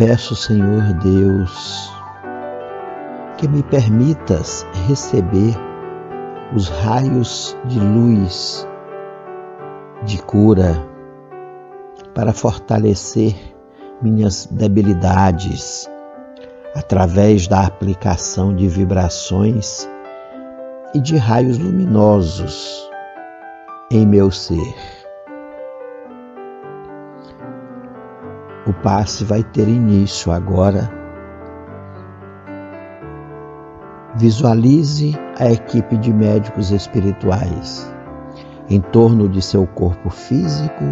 Peço, 0.04 0.34
Senhor 0.34 0.82
Deus, 0.94 1.92
que 3.38 3.46
me 3.46 3.62
permitas 3.62 4.66
receber 4.88 5.54
os 6.56 6.68
raios 6.68 7.56
de 7.66 7.78
luz 7.78 8.66
de 10.04 10.20
cura 10.22 10.74
para 12.16 12.32
fortalecer 12.32 13.32
minhas 14.02 14.46
debilidades 14.46 15.88
através 16.74 17.46
da 17.46 17.64
aplicação 17.64 18.52
de 18.56 18.66
vibrações 18.66 19.88
e 20.96 21.00
de 21.00 21.16
raios 21.16 21.58
luminosos 21.58 22.90
em 23.88 24.04
meu 24.04 24.32
ser. 24.32 25.01
O 28.72 28.74
passe 28.82 29.22
vai 29.22 29.42
ter 29.42 29.68
início 29.68 30.32
agora. 30.32 30.90
Visualize 34.16 35.14
a 35.38 35.52
equipe 35.52 35.94
de 35.98 36.10
médicos 36.10 36.70
espirituais 36.70 37.94
em 38.70 38.80
torno 38.80 39.28
de 39.28 39.42
seu 39.42 39.66
corpo 39.66 40.08
físico 40.08 40.84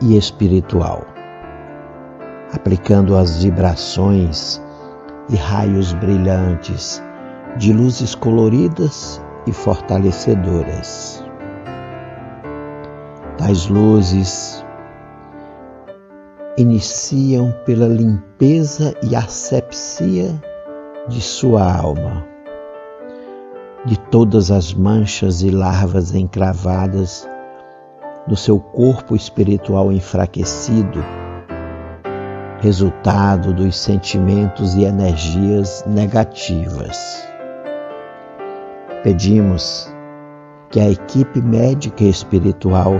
e 0.00 0.16
espiritual, 0.16 1.04
aplicando 2.54 3.16
as 3.16 3.42
vibrações 3.42 4.62
e 5.30 5.34
raios 5.34 5.92
brilhantes 5.94 7.02
de 7.56 7.72
luzes 7.72 8.14
coloridas 8.14 9.20
e 9.48 9.52
fortalecedoras. 9.52 11.24
Tais 13.36 13.66
luzes 13.66 14.64
iniciam 16.56 17.54
pela 17.64 17.86
limpeza 17.86 18.94
e 19.02 19.14
asepsia 19.14 20.40
de 21.08 21.20
sua 21.20 21.72
alma, 21.72 22.24
de 23.86 23.98
todas 24.10 24.50
as 24.50 24.74
manchas 24.74 25.42
e 25.42 25.50
larvas 25.50 26.14
encravadas 26.14 27.28
no 28.26 28.36
seu 28.36 28.60
corpo 28.60 29.16
espiritual 29.16 29.90
enfraquecido, 29.92 31.02
resultado 32.60 33.54
dos 33.54 33.76
sentimentos 33.76 34.74
e 34.74 34.84
energias 34.84 35.84
negativas. 35.86 37.26
Pedimos 39.02 39.90
que 40.70 40.78
a 40.78 40.90
equipe 40.90 41.40
médica 41.40 42.04
espiritual 42.04 42.92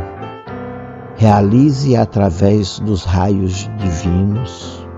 realize 1.21 1.95
através 1.95 2.79
dos 2.79 3.05
raios 3.05 3.69
divinos 3.77 4.89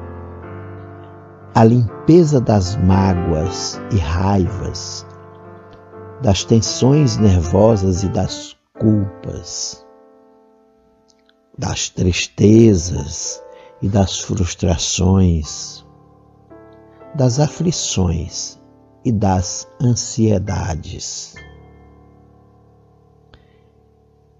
a 1.53 1.65
limpeza 1.65 2.41
das 2.41 2.77
mágoas 2.77 3.81
e 3.91 3.97
raivas, 3.97 5.05
das 6.23 6.45
tensões 6.45 7.17
nervosas 7.17 8.05
e 8.05 8.09
das 8.09 8.57
culpas, 8.79 9.85
das 11.59 11.89
tristezas 11.89 13.43
e 13.83 13.89
das 13.89 14.21
frustrações, 14.21 15.85
das 17.17 17.41
aflições 17.41 18.61
e 19.05 19.11
das 19.11 19.67
ansiedades. 19.81 21.35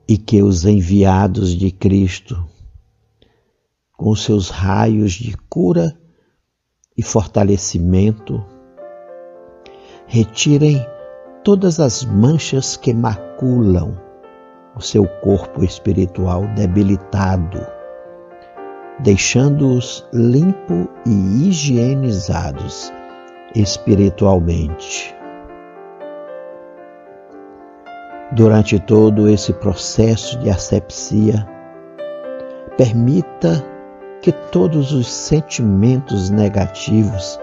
E 0.09 0.19
que 0.19 0.43
os 0.43 0.65
enviados 0.65 1.57
de 1.57 1.71
Cristo, 1.71 2.45
com 3.97 4.15
seus 4.15 4.51
raios 4.51 5.13
de 5.13 5.37
cura 5.49 5.97
e 6.97 7.03
fortalecimento, 7.03 8.45
retirem 10.07 10.85
todas 11.45 11.81
as 11.81 12.05
manchas 12.05 12.77
que 12.77 12.93
maculam 12.93 13.99
o 14.77 14.81
seu 14.81 15.07
corpo 15.23 15.65
espiritual 15.65 16.47
debilitado, 16.55 17.65
deixando-os 19.01 20.07
limpo 20.13 20.89
e 21.07 21.49
higienizados 21.49 22.93
espiritualmente. 23.55 25.22
Durante 28.35 28.79
todo 28.79 29.29
esse 29.29 29.53
processo 29.53 30.39
de 30.39 30.49
asepsia, 30.49 31.47
permita 32.79 33.63
que 34.23 34.33
todos 34.33 34.93
os 34.93 35.13
sentimentos 35.13 36.31
negativos 36.31 37.39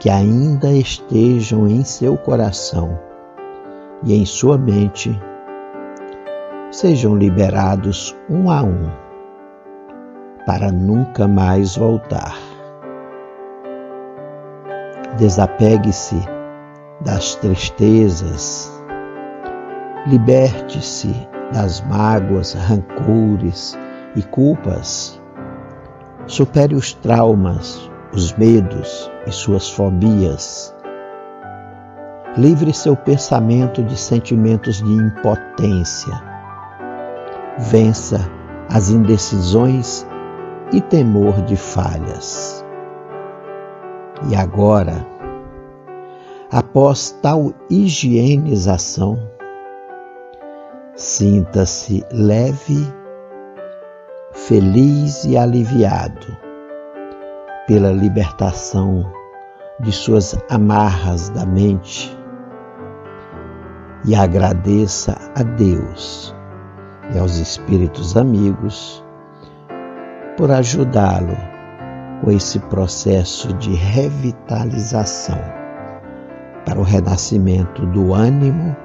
que 0.00 0.08
ainda 0.08 0.72
estejam 0.72 1.68
em 1.68 1.84
seu 1.84 2.16
coração 2.16 2.98
e 4.02 4.14
em 4.14 4.24
sua 4.24 4.56
mente 4.56 5.14
sejam 6.70 7.14
liberados 7.14 8.16
um 8.30 8.50
a 8.50 8.62
um, 8.62 8.90
para 10.46 10.72
nunca 10.72 11.28
mais 11.28 11.76
voltar. 11.76 12.34
Desapegue-se 15.18 16.16
das 17.00 17.34
tristezas, 17.34 18.77
liberte-se 20.08 21.14
das 21.52 21.82
mágoas, 21.82 22.54
rancores 22.54 23.78
e 24.16 24.22
culpas. 24.22 25.20
Supere 26.26 26.74
os 26.74 26.94
traumas, 26.94 27.90
os 28.12 28.32
medos 28.34 29.10
e 29.26 29.32
suas 29.32 29.70
fobias. 29.70 30.74
Livre 32.36 32.72
seu 32.72 32.96
pensamento 32.96 33.82
de 33.82 33.96
sentimentos 33.96 34.76
de 34.82 34.92
impotência. 34.92 36.22
Vença 37.58 38.30
as 38.70 38.90
indecisões 38.90 40.06
e 40.72 40.80
temor 40.80 41.42
de 41.42 41.56
falhas. 41.56 42.64
E 44.30 44.34
agora, 44.34 45.06
após 46.50 47.10
tal 47.22 47.52
higienização, 47.68 49.18
sinta-se 50.98 52.04
leve, 52.10 52.92
feliz 54.32 55.24
e 55.24 55.36
aliviado 55.36 56.36
pela 57.68 57.92
libertação 57.92 59.08
de 59.78 59.92
suas 59.92 60.36
amarras 60.50 61.28
da 61.30 61.46
mente. 61.46 62.18
E 64.06 64.14
agradeça 64.16 65.16
a 65.36 65.44
Deus 65.44 66.34
e 67.14 67.18
aos 67.18 67.38
espíritos 67.38 68.16
amigos 68.16 69.04
por 70.36 70.50
ajudá-lo 70.50 71.36
com 72.24 72.32
esse 72.32 72.58
processo 72.58 73.52
de 73.54 73.72
revitalização 73.72 75.38
para 76.66 76.80
o 76.80 76.82
renascimento 76.82 77.86
do 77.86 78.12
ânimo 78.12 78.76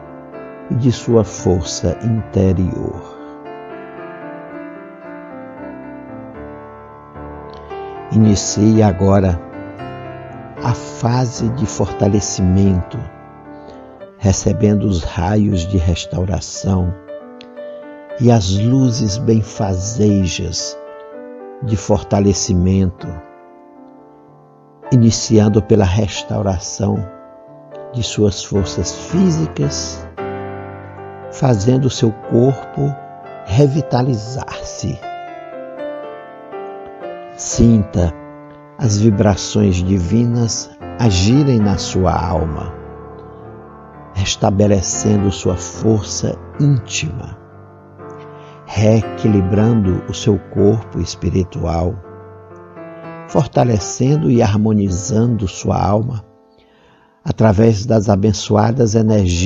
e 0.72 0.76
de 0.76 0.92
sua 0.92 1.24
força 1.24 1.98
interior. 2.04 3.02
Inicie 8.12 8.84
agora 8.84 9.40
a 10.64 10.74
fase 10.74 11.50
de 11.50 11.66
fortalecimento, 11.66 12.98
recebendo 14.18 14.84
os 14.84 15.04
raios 15.04 15.68
de 15.68 15.78
restauração 15.78 16.94
e 18.22 18.32
as 18.32 18.58
luzes 18.58 19.18
benfazejas 19.18 20.78
de 21.64 21.76
fortalecimento, 21.76 23.08
iniciando 24.92 25.62
pela 25.62 25.86
restauração 25.86 27.04
de 27.94 28.04
suas 28.04 28.44
forças 28.44 28.94
físicas, 28.94 30.03
fazendo 31.34 31.90
seu 31.90 32.12
corpo 32.32 32.94
revitalizar-se. 33.46 34.98
Sinta 37.36 38.14
as 38.78 38.98
vibrações 38.98 39.76
divinas 39.76 40.70
agirem 41.00 41.60
na 41.60 41.78
sua 41.78 42.14
alma, 42.14 42.74
restabelecendo 44.14 45.32
sua 45.32 45.58
força 45.58 46.38
íntima 46.60 47.44
reequilibrando 48.76 50.04
o 50.10 50.14
seu 50.16 50.40
corpo 50.52 51.00
espiritual, 51.00 51.94
fortalecendo 53.28 54.32
e 54.32 54.42
harmonizando 54.42 55.48
sua 55.48 55.80
alma 55.80 56.26
através 57.24 57.86
das 57.86 58.10
abençoadas 58.10 58.96
energias 58.96 59.44